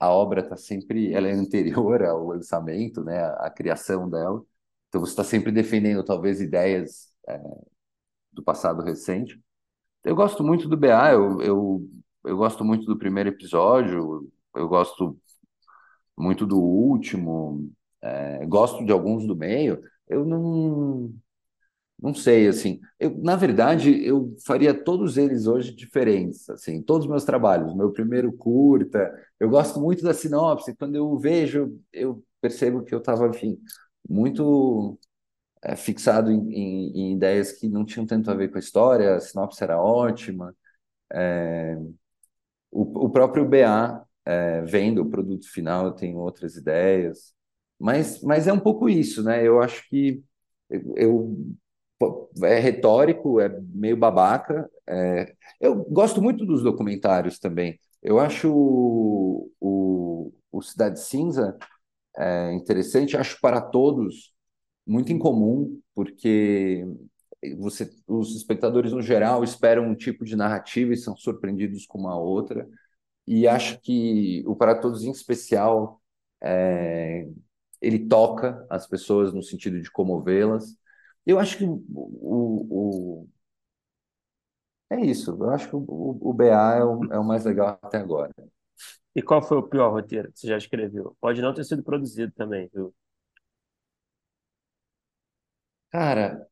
a 0.00 0.10
obra 0.10 0.42
está 0.42 0.56
sempre, 0.56 1.12
ela 1.14 1.28
é 1.28 1.32
anterior 1.32 2.02
ao 2.04 2.26
lançamento, 2.28 3.02
né? 3.04 3.18
A, 3.20 3.46
a 3.46 3.50
criação 3.50 4.08
dela. 4.10 4.42
Então 4.88 5.00
você 5.00 5.12
está 5.12 5.24
sempre 5.24 5.50
defendendo 5.52 6.04
talvez 6.04 6.40
ideias 6.40 7.12
é, 7.28 7.40
do 8.32 8.42
passado 8.42 8.82
recente. 8.82 9.40
Eu 10.04 10.16
gosto 10.16 10.44
muito 10.44 10.68
do 10.68 10.76
BA, 10.76 11.12
eu, 11.12 11.42
eu, 11.42 11.90
eu 12.24 12.36
gosto 12.36 12.64
muito 12.64 12.86
do 12.86 12.98
primeiro 12.98 13.30
episódio, 13.30 14.30
eu 14.56 14.68
gosto 14.68 15.18
muito 16.16 16.46
do 16.46 16.58
último, 16.60 17.70
é, 18.02 18.46
gosto 18.46 18.84
de 18.84 18.92
alguns 18.92 19.26
do 19.26 19.36
meio. 19.36 19.82
Eu 20.08 20.24
não, 20.24 21.14
não 22.00 22.14
sei, 22.14 22.48
assim. 22.48 22.80
Eu, 22.98 23.16
na 23.18 23.36
verdade, 23.36 24.04
eu 24.04 24.34
faria 24.46 24.74
todos 24.74 25.16
eles 25.16 25.46
hoje 25.46 25.74
diferentes, 25.74 26.48
assim, 26.50 26.82
todos 26.82 27.06
os 27.06 27.10
meus 27.10 27.24
trabalhos. 27.24 27.74
Meu 27.74 27.92
primeiro 27.92 28.32
curta, 28.32 29.12
eu 29.40 29.48
gosto 29.48 29.80
muito 29.80 30.02
da 30.02 30.14
sinopse. 30.14 30.76
Quando 30.76 30.96
eu 30.96 31.18
vejo, 31.18 31.80
eu 31.92 32.22
percebo 32.40 32.82
que 32.84 32.94
eu 32.94 32.98
estava, 32.98 33.28
enfim, 33.28 33.58
muito 34.08 34.98
é, 35.62 35.76
fixado 35.76 36.30
em, 36.30 36.52
em, 36.52 36.92
em, 37.00 37.12
ideias 37.14 37.52
que 37.52 37.68
não 37.68 37.84
tinham 37.84 38.06
tanto 38.06 38.30
a 38.30 38.34
ver 38.34 38.50
com 38.50 38.56
a 38.58 38.60
história, 38.60 39.16
a 39.16 39.20
sinopse 39.20 39.62
era 39.62 39.80
ótima. 39.80 40.54
É, 41.12 41.76
o, 42.70 43.06
o, 43.06 43.10
próprio 43.10 43.48
BA, 43.48 44.05
é, 44.26 44.62
vendo 44.62 45.02
o 45.02 45.10
produto 45.10 45.50
final, 45.50 45.86
eu 45.86 45.92
tenho 45.92 46.18
outras 46.18 46.56
ideias. 46.56 47.34
Mas, 47.78 48.22
mas 48.22 48.46
é 48.48 48.52
um 48.52 48.60
pouco 48.60 48.88
isso, 48.88 49.22
né? 49.22 49.46
Eu 49.46 49.60
acho 49.62 49.88
que 49.88 50.22
eu, 50.96 51.36
é 52.42 52.58
retórico, 52.58 53.40
é 53.40 53.48
meio 53.74 53.96
babaca. 53.96 54.68
É, 54.88 55.34
eu 55.60 55.76
gosto 55.84 56.20
muito 56.22 56.44
dos 56.46 56.62
documentários 56.62 57.38
também. 57.38 57.78
Eu 58.02 58.18
acho 58.18 58.50
o, 58.52 59.50
o, 59.60 60.32
o 60.52 60.62
Cidade 60.62 61.00
Cinza 61.00 61.56
é, 62.16 62.52
interessante, 62.54 63.16
acho 63.16 63.40
para 63.40 63.60
todos 63.60 64.34
muito 64.86 65.12
incomum, 65.12 65.80
porque 65.94 66.84
você, 67.58 67.90
os 68.06 68.36
espectadores 68.36 68.92
no 68.92 69.02
geral 69.02 69.44
esperam 69.44 69.84
um 69.84 69.94
tipo 69.94 70.24
de 70.24 70.36
narrativa 70.36 70.92
e 70.92 70.96
são 70.96 71.16
surpreendidos 71.16 71.86
com 71.86 71.98
uma 71.98 72.18
outra. 72.18 72.68
E 73.26 73.46
acho 73.48 73.80
que 73.80 74.42
o 74.46 74.56
Para 74.56 74.80
Todos 74.80 75.02
em 75.04 75.10
especial 75.10 76.02
é, 76.42 77.28
ele 77.82 78.08
toca 78.08 78.66
as 78.70 78.86
pessoas 78.86 79.32
no 79.32 79.42
sentido 79.42 79.80
de 79.82 79.90
comovê-las. 79.90 80.76
Eu 81.26 81.38
acho 81.40 81.58
que 81.58 81.64
o, 81.64 81.84
o, 81.90 83.28
é 84.90 85.00
isso. 85.04 85.30
Eu 85.32 85.50
acho 85.50 85.68
que 85.68 85.76
o, 85.76 85.84
o 86.20 86.32
BA 86.32 86.74
é 86.76 86.84
o, 86.84 87.04
é 87.12 87.18
o 87.18 87.24
mais 87.24 87.44
legal 87.44 87.78
até 87.82 87.98
agora. 87.98 88.32
E 89.16 89.22
qual 89.22 89.42
foi 89.42 89.58
o 89.58 89.62
pior 89.68 89.92
roteiro 89.92 90.32
que 90.32 90.40
você 90.40 90.48
já 90.48 90.58
escreveu? 90.58 91.16
Pode 91.20 91.42
não 91.42 91.54
ter 91.54 91.64
sido 91.64 91.82
produzido 91.84 92.32
também, 92.34 92.70
viu? 92.74 92.94
Cara, 95.90 96.48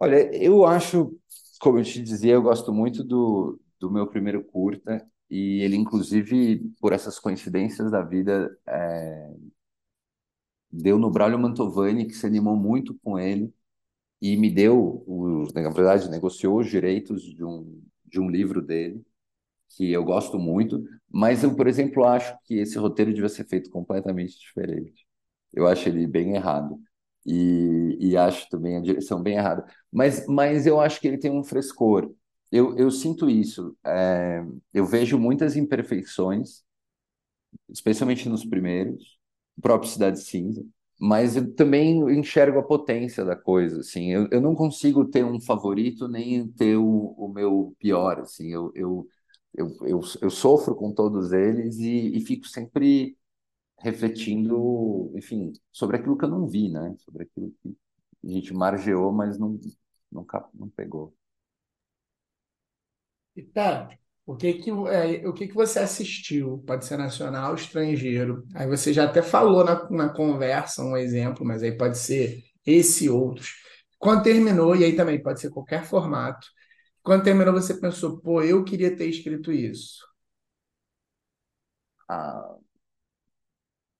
olha, 0.00 0.30
eu 0.36 0.64
acho, 0.66 1.18
como 1.64 1.80
eu 1.80 1.84
te 1.84 2.02
dizia, 2.02 2.34
eu 2.34 2.42
gosto 2.42 2.72
muito 2.72 3.04
do, 3.04 3.60
do 3.80 3.90
meu 3.90 4.08
primeiro 4.08 4.44
curta, 4.44 5.06
e 5.30 5.62
ele, 5.62 5.76
inclusive, 5.76 6.60
por 6.80 6.92
essas 6.92 7.18
coincidências 7.20 7.90
da 7.90 8.02
vida, 8.02 8.56
é, 8.68 9.34
deu 10.70 10.98
no 10.98 11.10
Braulio 11.10 11.38
Mantovani, 11.38 12.06
que 12.06 12.14
se 12.14 12.26
animou 12.26 12.56
muito 12.56 12.98
com 13.02 13.18
ele, 13.18 13.52
e 14.22 14.36
me 14.36 14.50
deu, 14.50 15.04
na 15.54 15.70
verdade, 15.70 16.10
negociou 16.10 16.60
os 16.60 16.68
direitos 16.70 17.22
de 17.22 17.44
um, 17.44 17.82
de 18.06 18.20
um 18.20 18.30
livro 18.30 18.62
dele, 18.62 19.04
que 19.76 19.92
eu 19.92 20.04
gosto 20.04 20.38
muito, 20.38 20.84
mas 21.10 21.44
eu, 21.44 21.56
por 21.56 21.66
exemplo, 21.68 22.04
acho 22.04 22.36
que 22.44 22.56
esse 22.56 22.78
roteiro 22.78 23.12
devia 23.14 23.28
ser 23.28 23.46
feito 23.46 23.70
completamente 23.70 24.38
diferente. 24.38 25.06
Eu 25.52 25.66
acho 25.66 25.88
ele 25.88 26.06
bem 26.06 26.34
errado. 26.36 26.80
E, 27.26 27.96
e 28.00 28.16
acho 28.16 28.48
também 28.50 28.76
a 28.76 28.80
direção 28.80 29.22
bem 29.22 29.36
errada. 29.36 29.66
Mas, 29.94 30.26
mas 30.28 30.66
eu 30.66 30.80
acho 30.80 31.00
que 31.00 31.08
ele 31.08 31.18
tem 31.18 31.32
um 31.32 31.44
frescor. 31.44 32.12
Eu, 32.52 32.76
eu 32.78 32.90
sinto 32.92 33.30
isso. 33.30 33.76
É, 33.86 34.44
eu 34.74 34.86
vejo 34.86 35.18
muitas 35.18 35.56
imperfeições, 35.56 36.64
especialmente 37.68 38.28
nos 38.28 38.44
primeiros, 38.44 39.18
próprio 39.60 39.90
Cidade 39.90 40.20
Cinza, 40.20 40.64
mas 41.00 41.36
eu 41.36 41.54
também 41.54 41.98
enxergo 42.18 42.58
a 42.58 42.62
potência 42.62 43.24
da 43.24 43.36
coisa, 43.36 43.80
assim, 43.80 44.12
eu, 44.12 44.28
eu 44.30 44.40
não 44.40 44.54
consigo 44.54 45.04
ter 45.06 45.24
um 45.24 45.40
favorito 45.40 46.08
nem 46.08 46.46
ter 46.48 46.76
o, 46.76 47.14
o 47.18 47.28
meu 47.28 47.74
pior, 47.78 48.20
assim, 48.20 48.48
eu, 48.52 48.70
eu, 48.74 49.08
eu, 49.54 49.68
eu, 49.82 50.00
eu 50.22 50.30
sofro 50.30 50.74
com 50.74 50.92
todos 50.92 51.32
eles 51.32 51.76
e, 51.78 52.16
e 52.16 52.20
fico 52.24 52.46
sempre 52.46 53.16
refletindo, 53.80 55.12
enfim, 55.16 55.52
sobre 55.72 55.96
aquilo 55.98 56.16
que 56.18 56.24
eu 56.24 56.30
não 56.30 56.48
vi, 56.48 56.70
né, 56.70 56.94
sobre 57.00 57.24
aquilo 57.24 57.52
que 57.62 57.76
a 58.24 58.30
gente 58.30 58.54
margeou, 58.54 59.12
mas 59.12 59.38
não, 59.38 59.58
nunca 60.14 60.44
não 60.54 60.68
pegou. 60.70 61.14
E 63.36 63.42
tá, 63.42 63.88
o 64.26 64.36
que 64.36 64.54
que, 64.54 64.70
é, 64.70 65.26
o 65.28 65.32
que 65.32 65.48
que 65.48 65.54
você 65.54 65.80
assistiu? 65.80 66.62
Pode 66.66 66.84
ser 66.84 66.96
nacional 66.96 67.50
ou 67.50 67.56
estrangeiro. 67.56 68.46
Aí 68.54 68.66
você 68.66 68.92
já 68.92 69.04
até 69.04 69.22
falou 69.22 69.64
na, 69.64 69.88
na 69.90 70.08
conversa 70.08 70.82
um 70.82 70.96
exemplo, 70.96 71.44
mas 71.44 71.62
aí 71.62 71.76
pode 71.76 71.98
ser 71.98 72.42
esse 72.64 73.06
e 73.06 73.10
outros. 73.10 73.54
Quando 73.98 74.22
terminou, 74.24 74.76
e 74.76 74.84
aí 74.84 74.94
também 74.96 75.22
pode 75.22 75.40
ser 75.40 75.50
qualquer 75.50 75.84
formato. 75.84 76.46
Quando 77.02 77.24
terminou, 77.24 77.52
você 77.54 77.74
pensou, 77.74 78.18
pô, 78.20 78.42
eu 78.42 78.64
queria 78.64 78.96
ter 78.96 79.06
escrito 79.08 79.52
isso. 79.52 80.00
Ah, 82.08 82.56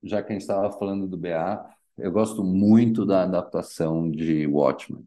já 0.02 0.22
que 0.22 0.30
a 0.30 0.32
gente 0.34 0.42
estava 0.42 0.70
falando 0.72 1.06
do 1.08 1.16
BA, 1.16 1.64
eu 1.96 2.12
gosto 2.12 2.42
muito 2.44 3.04
da 3.06 3.22
adaptação 3.24 4.10
de 4.10 4.46
Watchmen. 4.46 5.06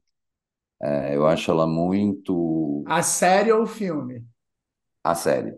É, 0.81 1.15
eu 1.15 1.25
acho 1.25 1.49
ela 1.51 1.65
muito. 1.65 2.83
A 2.87 3.01
série 3.01 3.51
ou 3.51 3.63
o 3.63 3.67
filme? 3.67 4.25
A 5.03 5.15
série. 5.15 5.55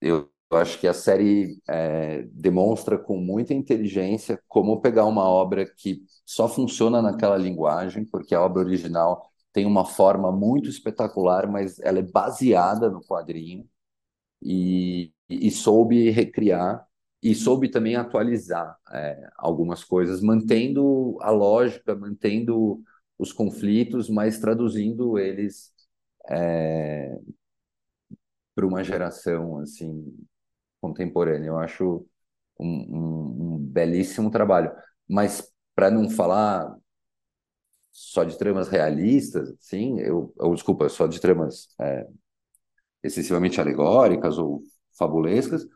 Eu 0.00 0.30
acho 0.52 0.78
que 0.78 0.86
a 0.86 0.94
série 0.94 1.60
é, 1.68 2.22
demonstra 2.32 2.98
com 2.98 3.18
muita 3.18 3.52
inteligência 3.54 4.40
como 4.48 4.80
pegar 4.80 5.04
uma 5.04 5.24
obra 5.24 5.66
que 5.66 6.02
só 6.24 6.48
funciona 6.48 7.02
naquela 7.02 7.36
linguagem, 7.36 8.04
porque 8.04 8.34
a 8.34 8.42
obra 8.42 8.62
original 8.62 9.30
tem 9.52 9.66
uma 9.66 9.84
forma 9.84 10.30
muito 10.30 10.68
espetacular, 10.68 11.50
mas 11.50 11.78
ela 11.80 11.98
é 11.98 12.02
baseada 12.02 12.90
no 12.90 13.00
quadrinho, 13.02 13.66
e, 14.42 15.12
e 15.28 15.50
soube 15.50 16.10
recriar 16.10 16.86
e 17.22 17.34
soube 17.34 17.68
também 17.70 17.96
atualizar 17.96 18.76
é, 18.92 19.28
algumas 19.36 19.82
coisas, 19.82 20.20
mantendo 20.22 21.18
a 21.20 21.30
lógica, 21.30 21.94
mantendo 21.96 22.82
os 23.18 23.32
conflitos, 23.32 24.08
mas 24.10 24.38
traduzindo 24.38 25.18
eles 25.18 25.72
é, 26.30 27.18
para 28.54 28.66
uma 28.66 28.82
geração 28.82 29.58
assim 29.58 30.16
contemporânea. 30.80 31.48
Eu 31.48 31.58
acho 31.58 32.06
um, 32.60 32.66
um, 32.68 33.54
um 33.56 33.58
belíssimo 33.58 34.30
trabalho. 34.30 34.72
Mas 35.08 35.52
para 35.74 35.90
não 35.90 36.10
falar 36.10 36.76
só 37.92 38.24
de 38.24 38.36
tramas 38.38 38.68
realistas, 38.68 39.54
sim, 39.60 39.98
eu, 40.00 40.32
eu 40.38 40.54
desculpa, 40.54 40.88
só 40.88 41.06
de 41.06 41.20
tramas 41.20 41.68
é, 41.80 42.06
excessivamente 43.02 43.60
alegóricas 43.60 44.38
ou 44.38 44.62
fabulescas, 44.98 45.66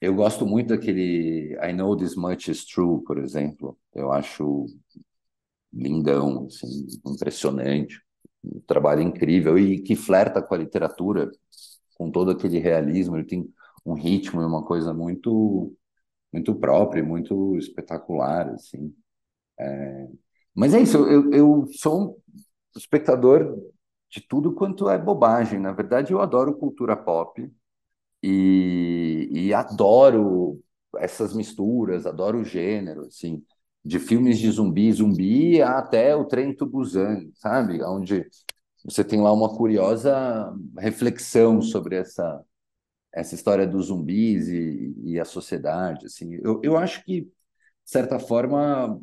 eu 0.00 0.14
gosto 0.14 0.46
muito 0.46 0.68
daquele 0.68 1.56
I 1.62 1.72
Know 1.72 1.96
This 1.96 2.16
Much 2.16 2.48
Is 2.48 2.64
True, 2.66 3.02
por 3.04 3.18
exemplo. 3.18 3.78
Eu 3.94 4.12
acho 4.12 4.66
lindão, 5.72 6.46
assim, 6.46 6.86
impressionante, 7.06 8.00
um 8.44 8.60
trabalho 8.60 9.02
incrível 9.02 9.58
e 9.58 9.80
que 9.82 9.96
flerta 9.96 10.42
com 10.42 10.54
a 10.54 10.58
literatura 10.58 11.30
com 11.96 12.10
todo 12.10 12.30
aquele 12.30 12.58
realismo, 12.58 13.16
ele 13.16 13.24
tem 13.26 13.48
um 13.84 13.94
ritmo 13.94 14.42
e 14.42 14.44
uma 14.44 14.64
coisa 14.64 14.92
muito 14.92 15.74
muito 16.32 16.54
própria, 16.54 17.02
muito 17.02 17.56
espetacular, 17.56 18.50
assim. 18.50 18.94
É... 19.58 20.08
Mas 20.54 20.74
é 20.74 20.80
isso, 20.80 20.98
eu, 21.06 21.32
eu 21.32 21.66
sou 21.72 22.10
um 22.10 22.16
espectador 22.76 23.56
de 24.10 24.20
tudo 24.20 24.54
quanto 24.54 24.88
é 24.90 24.98
bobagem. 24.98 25.58
Na 25.58 25.72
verdade, 25.72 26.12
eu 26.12 26.20
adoro 26.20 26.56
cultura 26.58 26.96
pop 26.96 27.50
e, 28.22 29.28
e 29.32 29.54
adoro 29.54 30.60
essas 30.98 31.34
misturas, 31.34 32.06
adoro 32.06 32.40
o 32.40 32.44
gênero, 32.44 33.02
assim, 33.06 33.44
de 33.86 34.00
filmes 34.00 34.38
de 34.38 34.50
zumbi, 34.50 34.92
zumbi 34.92 35.62
até 35.62 36.14
o 36.16 36.24
Trem 36.24 36.54
to 36.54 36.66
Busan, 36.66 37.30
sabe? 37.34 37.82
Onde 37.84 38.26
você 38.84 39.04
tem 39.04 39.20
lá 39.20 39.32
uma 39.32 39.48
curiosa 39.56 40.52
reflexão 40.78 41.62
sobre 41.62 41.96
essa 41.96 42.44
essa 43.14 43.34
história 43.34 43.66
dos 43.66 43.86
zumbis 43.86 44.46
e, 44.48 44.94
e 45.02 45.18
a 45.18 45.24
sociedade, 45.24 46.04
assim. 46.04 46.34
Eu, 46.42 46.60
eu 46.62 46.76
acho 46.76 47.02
que, 47.02 47.22
de 47.22 47.30
certa 47.86 48.18
forma, 48.18 49.00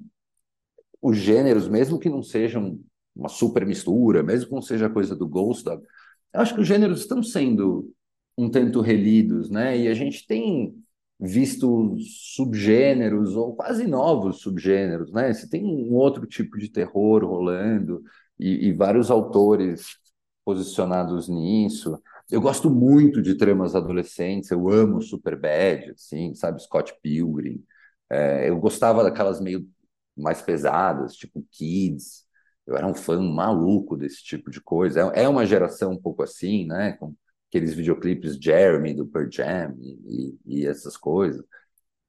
os 1.01 1.17
gêneros, 1.17 1.67
mesmo 1.67 1.97
que 1.99 2.09
não 2.09 2.21
sejam 2.21 2.79
uma 3.15 3.27
super 3.27 3.65
mistura, 3.65 4.21
mesmo 4.21 4.49
que 4.49 4.53
não 4.53 4.61
seja 4.61 4.89
coisa 4.89 5.15
do 5.15 5.27
Ghost 5.27 5.67
eu 5.67 6.41
acho 6.41 6.53
que 6.53 6.61
os 6.61 6.67
gêneros 6.67 7.01
estão 7.01 7.23
sendo 7.23 7.91
um 8.37 8.49
tanto 8.49 8.81
relidos, 8.81 9.49
né? 9.49 9.77
E 9.77 9.87
a 9.87 9.93
gente 9.93 10.27
tem 10.27 10.75
visto 11.19 11.95
subgêneros 12.35 13.35
ou 13.35 13.55
quase 13.55 13.87
novos 13.87 14.41
subgêneros, 14.41 15.11
né? 15.11 15.33
Você 15.33 15.47
tem 15.49 15.63
um 15.65 15.93
outro 15.93 16.25
tipo 16.27 16.57
de 16.57 16.69
terror 16.69 17.23
rolando, 17.25 18.03
e, 18.39 18.67
e 18.67 18.73
vários 18.73 19.09
autores 19.11 19.97
posicionados 20.45 21.27
nisso. 21.29 22.01
Eu 22.29 22.41
gosto 22.41 22.69
muito 22.69 23.21
de 23.21 23.35
tramas 23.35 23.75
adolescentes, 23.75 24.51
eu 24.51 24.69
amo 24.69 25.01
Superbad, 25.01 25.91
assim, 25.91 26.33
sabe, 26.35 26.61
Scott 26.61 26.93
Pilgrim. 27.01 27.63
É, 28.09 28.49
eu 28.49 28.59
gostava 28.59 29.03
daquelas 29.03 29.39
meio 29.41 29.67
mais 30.15 30.41
pesadas, 30.41 31.15
tipo 31.15 31.45
Kids. 31.51 32.23
Eu 32.65 32.77
era 32.77 32.87
um 32.87 32.93
fã 32.93 33.19
maluco 33.21 33.97
desse 33.97 34.23
tipo 34.23 34.49
de 34.51 34.61
coisa. 34.61 35.11
É, 35.15 35.23
é 35.23 35.29
uma 35.29 35.45
geração 35.45 35.91
um 35.93 36.01
pouco 36.01 36.23
assim, 36.23 36.65
né, 36.65 36.93
com 36.93 37.15
aqueles 37.53 37.73
videoclipes 37.75 38.35
Jeremy 38.37 38.93
do 38.95 39.07
Pearl 39.07 39.29
Jam 39.31 39.75
e, 39.79 40.37
e 40.45 40.65
essas 40.67 40.97
coisas. 40.97 41.43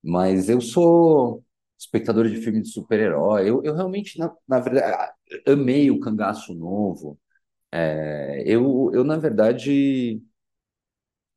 Mas 0.02 0.48
eu 0.48 0.60
sou 0.60 1.44
espectador 1.78 2.28
de 2.28 2.36
filme 2.42 2.62
de 2.62 2.68
super-herói. 2.70 3.48
Eu, 3.50 3.62
eu 3.64 3.74
realmente, 3.74 4.18
na, 4.18 4.34
na 4.48 4.60
verdade, 4.60 5.12
amei 5.46 5.90
o 5.90 6.00
Cangaço 6.00 6.54
Novo. 6.54 7.18
É, 7.72 8.42
eu, 8.46 8.90
eu, 8.94 9.04
na 9.04 9.16
verdade, 9.18 10.22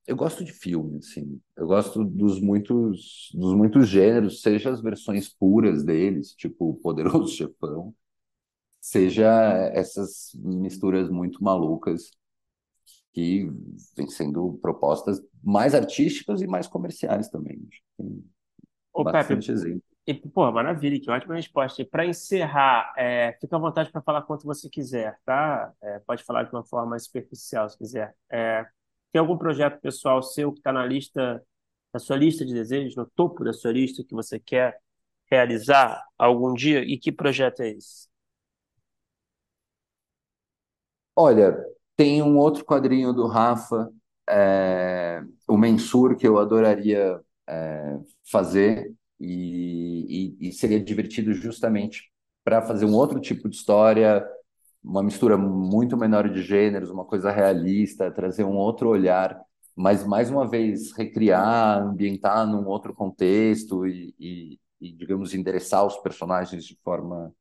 eu 0.06 0.16
gosto 0.16 0.44
de 0.44 0.54
filme, 0.54 1.00
assim. 1.00 1.42
Eu 1.56 1.68
gosto 1.68 2.04
dos 2.04 2.40
muitos, 2.40 3.30
dos 3.34 3.54
muitos 3.54 3.88
gêneros, 3.90 4.42
seja 4.42 4.70
as 4.72 4.82
versões 4.82 5.28
puras 5.30 5.84
deles, 5.84 6.34
tipo 6.34 6.76
Poderoso 6.76 7.28
Chefão, 7.36 7.94
seja 8.82 9.28
essas 9.74 10.32
misturas 10.36 11.10
muito 11.10 11.44
malucas 11.44 12.12
que 13.18 13.50
vêm 13.96 14.08
sendo 14.08 14.60
propostas 14.62 15.20
mais 15.44 15.74
artísticas 15.74 16.40
e 16.40 16.46
mais 16.46 16.68
comerciais 16.68 17.28
também. 17.30 17.68
Tem 17.98 18.24
Ô, 18.94 19.04
bastante 19.04 19.50
Pepe, 19.50 19.52
exemplo. 19.52 19.82
E, 20.06 20.14
pô, 20.14 20.52
maravilha, 20.52 21.00
que 21.02 21.10
ótima 21.10 21.34
resposta. 21.34 21.82
E 21.82 21.86
para 21.86 22.06
encerrar, 22.06 22.94
é, 22.96 23.34
fica 23.42 23.56
à 23.56 23.60
vontade 23.60 23.92
para 23.92 24.04
falar 24.04 24.22
quanto 24.22 24.46
você 24.46 24.70
quiser, 24.70 25.20
tá? 25.26 25.74
É, 25.82 25.98
pode 26.00 26.24
falar 26.24 26.44
de 26.44 26.52
uma 26.52 26.64
forma 26.64 26.92
mais 26.92 27.06
superficial, 27.06 27.68
se 27.68 27.76
quiser. 27.76 28.16
É, 28.32 28.64
tem 29.12 29.20
algum 29.20 29.36
projeto 29.36 29.82
pessoal 29.82 30.22
seu 30.22 30.52
que 30.54 30.60
está 30.60 30.72
na 30.72 30.86
lista, 30.86 31.44
na 31.92 32.00
sua 32.00 32.18
lista 32.18 32.46
de 32.46 32.54
desejos, 32.54 32.96
no 32.96 33.08
topo 33.16 33.44
da 33.44 33.52
sua 33.52 33.72
lista, 33.72 34.04
que 34.04 34.14
você 34.14 34.40
quer 34.40 34.80
realizar 35.26 36.04
algum 36.20 36.54
dia? 36.54 36.82
E 36.84 37.00
que 37.00 37.12
projeto 37.12 37.62
é 37.62 37.70
esse? 37.70 38.08
Olha, 41.16 41.66
tem 41.98 42.24
um 42.24 42.38
outro 42.38 42.66
quadrinho 42.66 43.14
do 43.14 43.28
Rafa, 43.28 43.92
é, 44.30 45.24
o 45.48 45.58
Mensur, 45.58 46.18
que 46.18 46.28
eu 46.28 46.40
adoraria 46.40 47.22
é, 47.50 48.00
fazer 48.32 48.94
E, 49.20 50.36
e, 50.40 50.50
e 50.50 50.54
seria 50.54 50.80
divertido 50.84 51.34
justamente 51.34 52.12
para 52.44 52.62
fazer 52.62 52.86
um 52.86 52.94
outro 52.96 53.20
tipo 53.22 53.50
de 53.50 53.56
história, 53.58 54.26
uma 54.84 55.04
mistura 55.04 55.38
muito 55.38 55.98
menor 55.98 56.30
de 56.30 56.42
gêneros, 56.44 56.90
uma 56.92 57.06
coisa 57.06 57.32
realista, 57.32 58.12
trazer 58.12 58.44
um 58.46 58.56
outro 58.58 58.90
olhar, 58.90 59.40
mas 59.76 60.06
mais 60.06 60.30
uma 60.32 60.48
vez 60.48 60.92
recriar, 60.94 61.82
ambientar 61.84 62.48
num 62.48 62.68
outro 62.68 62.94
contexto 62.94 63.88
e, 63.88 64.16
e, 64.20 64.60
e 64.82 64.92
digamos, 64.94 65.34
endereçar 65.34 65.86
os 65.86 65.98
personagens 65.98 66.66
de 66.66 66.76
forma 66.84 67.34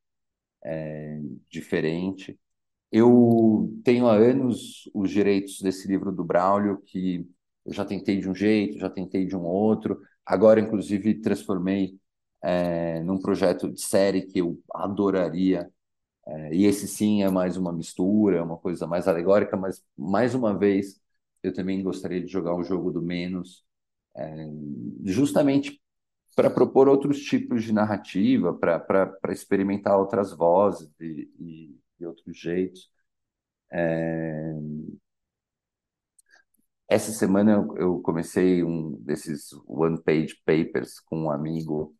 é, 0.64 1.20
diferente. 1.50 2.38
Eu 2.98 3.78
tenho 3.84 4.06
há 4.08 4.14
anos 4.14 4.88
os 4.94 5.10
direitos 5.10 5.60
desse 5.60 5.86
livro 5.86 6.10
do 6.10 6.24
Braulio, 6.24 6.78
que 6.86 7.28
eu 7.66 7.72
já 7.74 7.84
tentei 7.84 8.18
de 8.18 8.26
um 8.26 8.34
jeito, 8.34 8.78
já 8.78 8.88
tentei 8.88 9.26
de 9.26 9.36
um 9.36 9.42
outro. 9.44 10.00
Agora, 10.24 10.60
inclusive, 10.60 11.20
transformei 11.20 11.98
é, 12.42 13.02
num 13.02 13.20
projeto 13.20 13.70
de 13.70 13.82
série 13.82 14.22
que 14.22 14.38
eu 14.40 14.58
adoraria. 14.72 15.70
É, 16.26 16.54
e 16.54 16.64
esse 16.64 16.88
sim 16.88 17.22
é 17.22 17.30
mais 17.30 17.58
uma 17.58 17.72
mistura, 17.72 18.42
uma 18.42 18.56
coisa 18.58 18.86
mais 18.86 19.06
alegórica, 19.08 19.58
mas 19.58 19.84
mais 19.96 20.34
uma 20.34 20.56
vez 20.58 20.98
eu 21.42 21.52
também 21.52 21.82
gostaria 21.82 22.22
de 22.22 22.28
jogar 22.32 22.54
o 22.54 22.64
jogo 22.64 22.90
do 22.90 23.02
menos, 23.02 23.62
é, 24.16 24.48
justamente 25.04 25.80
para 26.36 26.50
propor 26.50 26.88
outros 26.88 27.20
tipos 27.20 27.64
de 27.64 27.72
narrativa, 27.72 28.54
para 28.54 29.32
experimentar 29.32 29.98
outras 29.98 30.32
vozes 30.32 30.90
e, 31.00 31.30
e, 31.38 31.76
e 32.00 32.06
outros 32.06 32.38
jeitos. 32.38 32.90
É... 33.72 34.52
Essa 36.88 37.12
semana 37.12 37.52
eu, 37.52 37.76
eu 37.76 38.00
comecei 38.00 38.62
um 38.62 38.92
desses 39.02 39.52
one-page 39.66 40.40
papers 40.44 41.00
com 41.00 41.24
um 41.24 41.30
amigo 41.30 41.94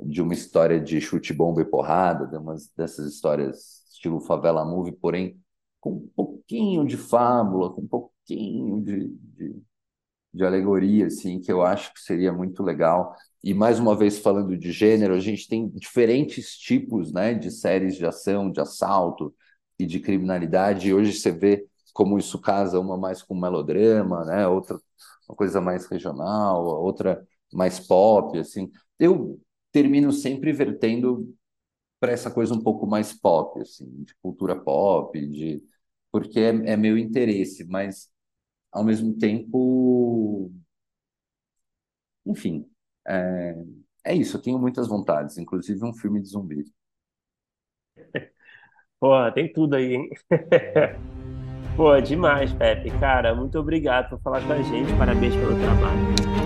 de 0.00 0.22
uma 0.22 0.32
história 0.32 0.80
de 0.80 1.00
chute, 1.00 1.32
bomba 1.32 1.60
e 1.62 1.64
porrada, 1.64 2.26
de 2.26 2.36
umas 2.36 2.68
dessas 2.76 3.12
histórias 3.12 3.82
estilo 3.92 4.20
favela 4.20 4.64
movie, 4.64 4.92
porém 4.92 5.40
com 5.80 5.92
um 5.92 6.08
pouquinho 6.14 6.86
de 6.86 6.96
fábula, 6.96 7.72
com 7.72 7.82
um 7.82 7.88
pouquinho 7.88 8.82
de, 8.82 9.08
de, 9.08 9.62
de 10.32 10.44
alegoria, 10.44 11.06
assim, 11.06 11.40
que 11.40 11.50
eu 11.52 11.62
acho 11.62 11.92
que 11.94 12.00
seria 12.00 12.32
muito 12.32 12.62
legal. 12.62 13.14
E 13.44 13.52
mais 13.54 13.78
uma 13.78 13.96
vez 13.96 14.18
falando 14.18 14.56
de 14.56 14.72
gênero, 14.72 15.14
a 15.14 15.20
gente 15.20 15.48
tem 15.48 15.68
diferentes 15.70 16.56
tipos, 16.56 17.12
né, 17.12 17.34
de 17.34 17.50
séries 17.50 17.96
de 17.96 18.06
ação, 18.06 18.50
de 18.50 18.60
assalto 18.60 19.34
e 19.78 19.86
de 19.86 20.00
criminalidade. 20.00 20.88
E 20.88 20.94
hoje 20.94 21.12
você 21.12 21.30
vê 21.30 21.66
como 21.92 22.18
isso 22.18 22.40
casa 22.40 22.78
uma 22.80 22.96
mais 22.96 23.22
com 23.22 23.34
melodrama, 23.34 24.24
né, 24.24 24.46
outra 24.48 24.78
uma 25.28 25.36
coisa 25.36 25.60
mais 25.60 25.86
regional, 25.86 26.64
outra 26.82 27.26
mais 27.52 27.78
pop, 27.80 28.38
assim. 28.38 28.70
Eu 28.98 29.40
termino 29.72 30.12
sempre 30.12 30.52
vertendo 30.52 31.34
para 32.00 32.12
essa 32.12 32.30
coisa 32.30 32.54
um 32.54 32.62
pouco 32.62 32.86
mais 32.86 33.12
pop, 33.12 33.60
assim, 33.60 33.86
de 34.04 34.14
cultura 34.22 34.56
pop, 34.56 35.18
de 35.28 35.62
porque 36.12 36.40
é, 36.40 36.48
é 36.72 36.76
meu 36.76 36.98
interesse, 36.98 37.64
mas 37.66 38.10
ao 38.72 38.82
mesmo 38.82 39.16
tempo, 39.18 40.50
enfim, 42.26 42.66
é, 43.06 43.54
é 44.04 44.14
isso, 44.14 44.36
eu 44.36 44.42
tenho 44.42 44.58
muitas 44.58 44.88
vontades, 44.88 45.38
inclusive 45.38 45.84
um 45.84 45.94
filme 45.94 46.20
de 46.20 46.28
zumbi. 46.28 46.64
Pô, 48.98 49.30
tem 49.32 49.52
tudo 49.52 49.76
aí, 49.76 49.94
hein? 49.94 50.08
Pô, 51.76 51.98
demais, 52.00 52.52
Pepe. 52.52 52.90
Cara, 53.00 53.34
muito 53.34 53.58
obrigado 53.58 54.10
por 54.10 54.20
falar 54.20 54.46
com 54.46 54.52
a 54.52 54.62
gente. 54.62 54.92
Parabéns 54.96 55.34
pelo 55.34 55.58
trabalho. 55.58 56.42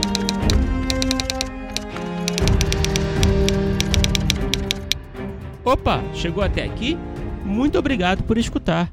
Opa, 5.64 6.00
chegou 6.14 6.44
até 6.44 6.62
aqui? 6.62 6.96
Muito 7.44 7.76
obrigado 7.76 8.22
por 8.22 8.38
escutar. 8.38 8.92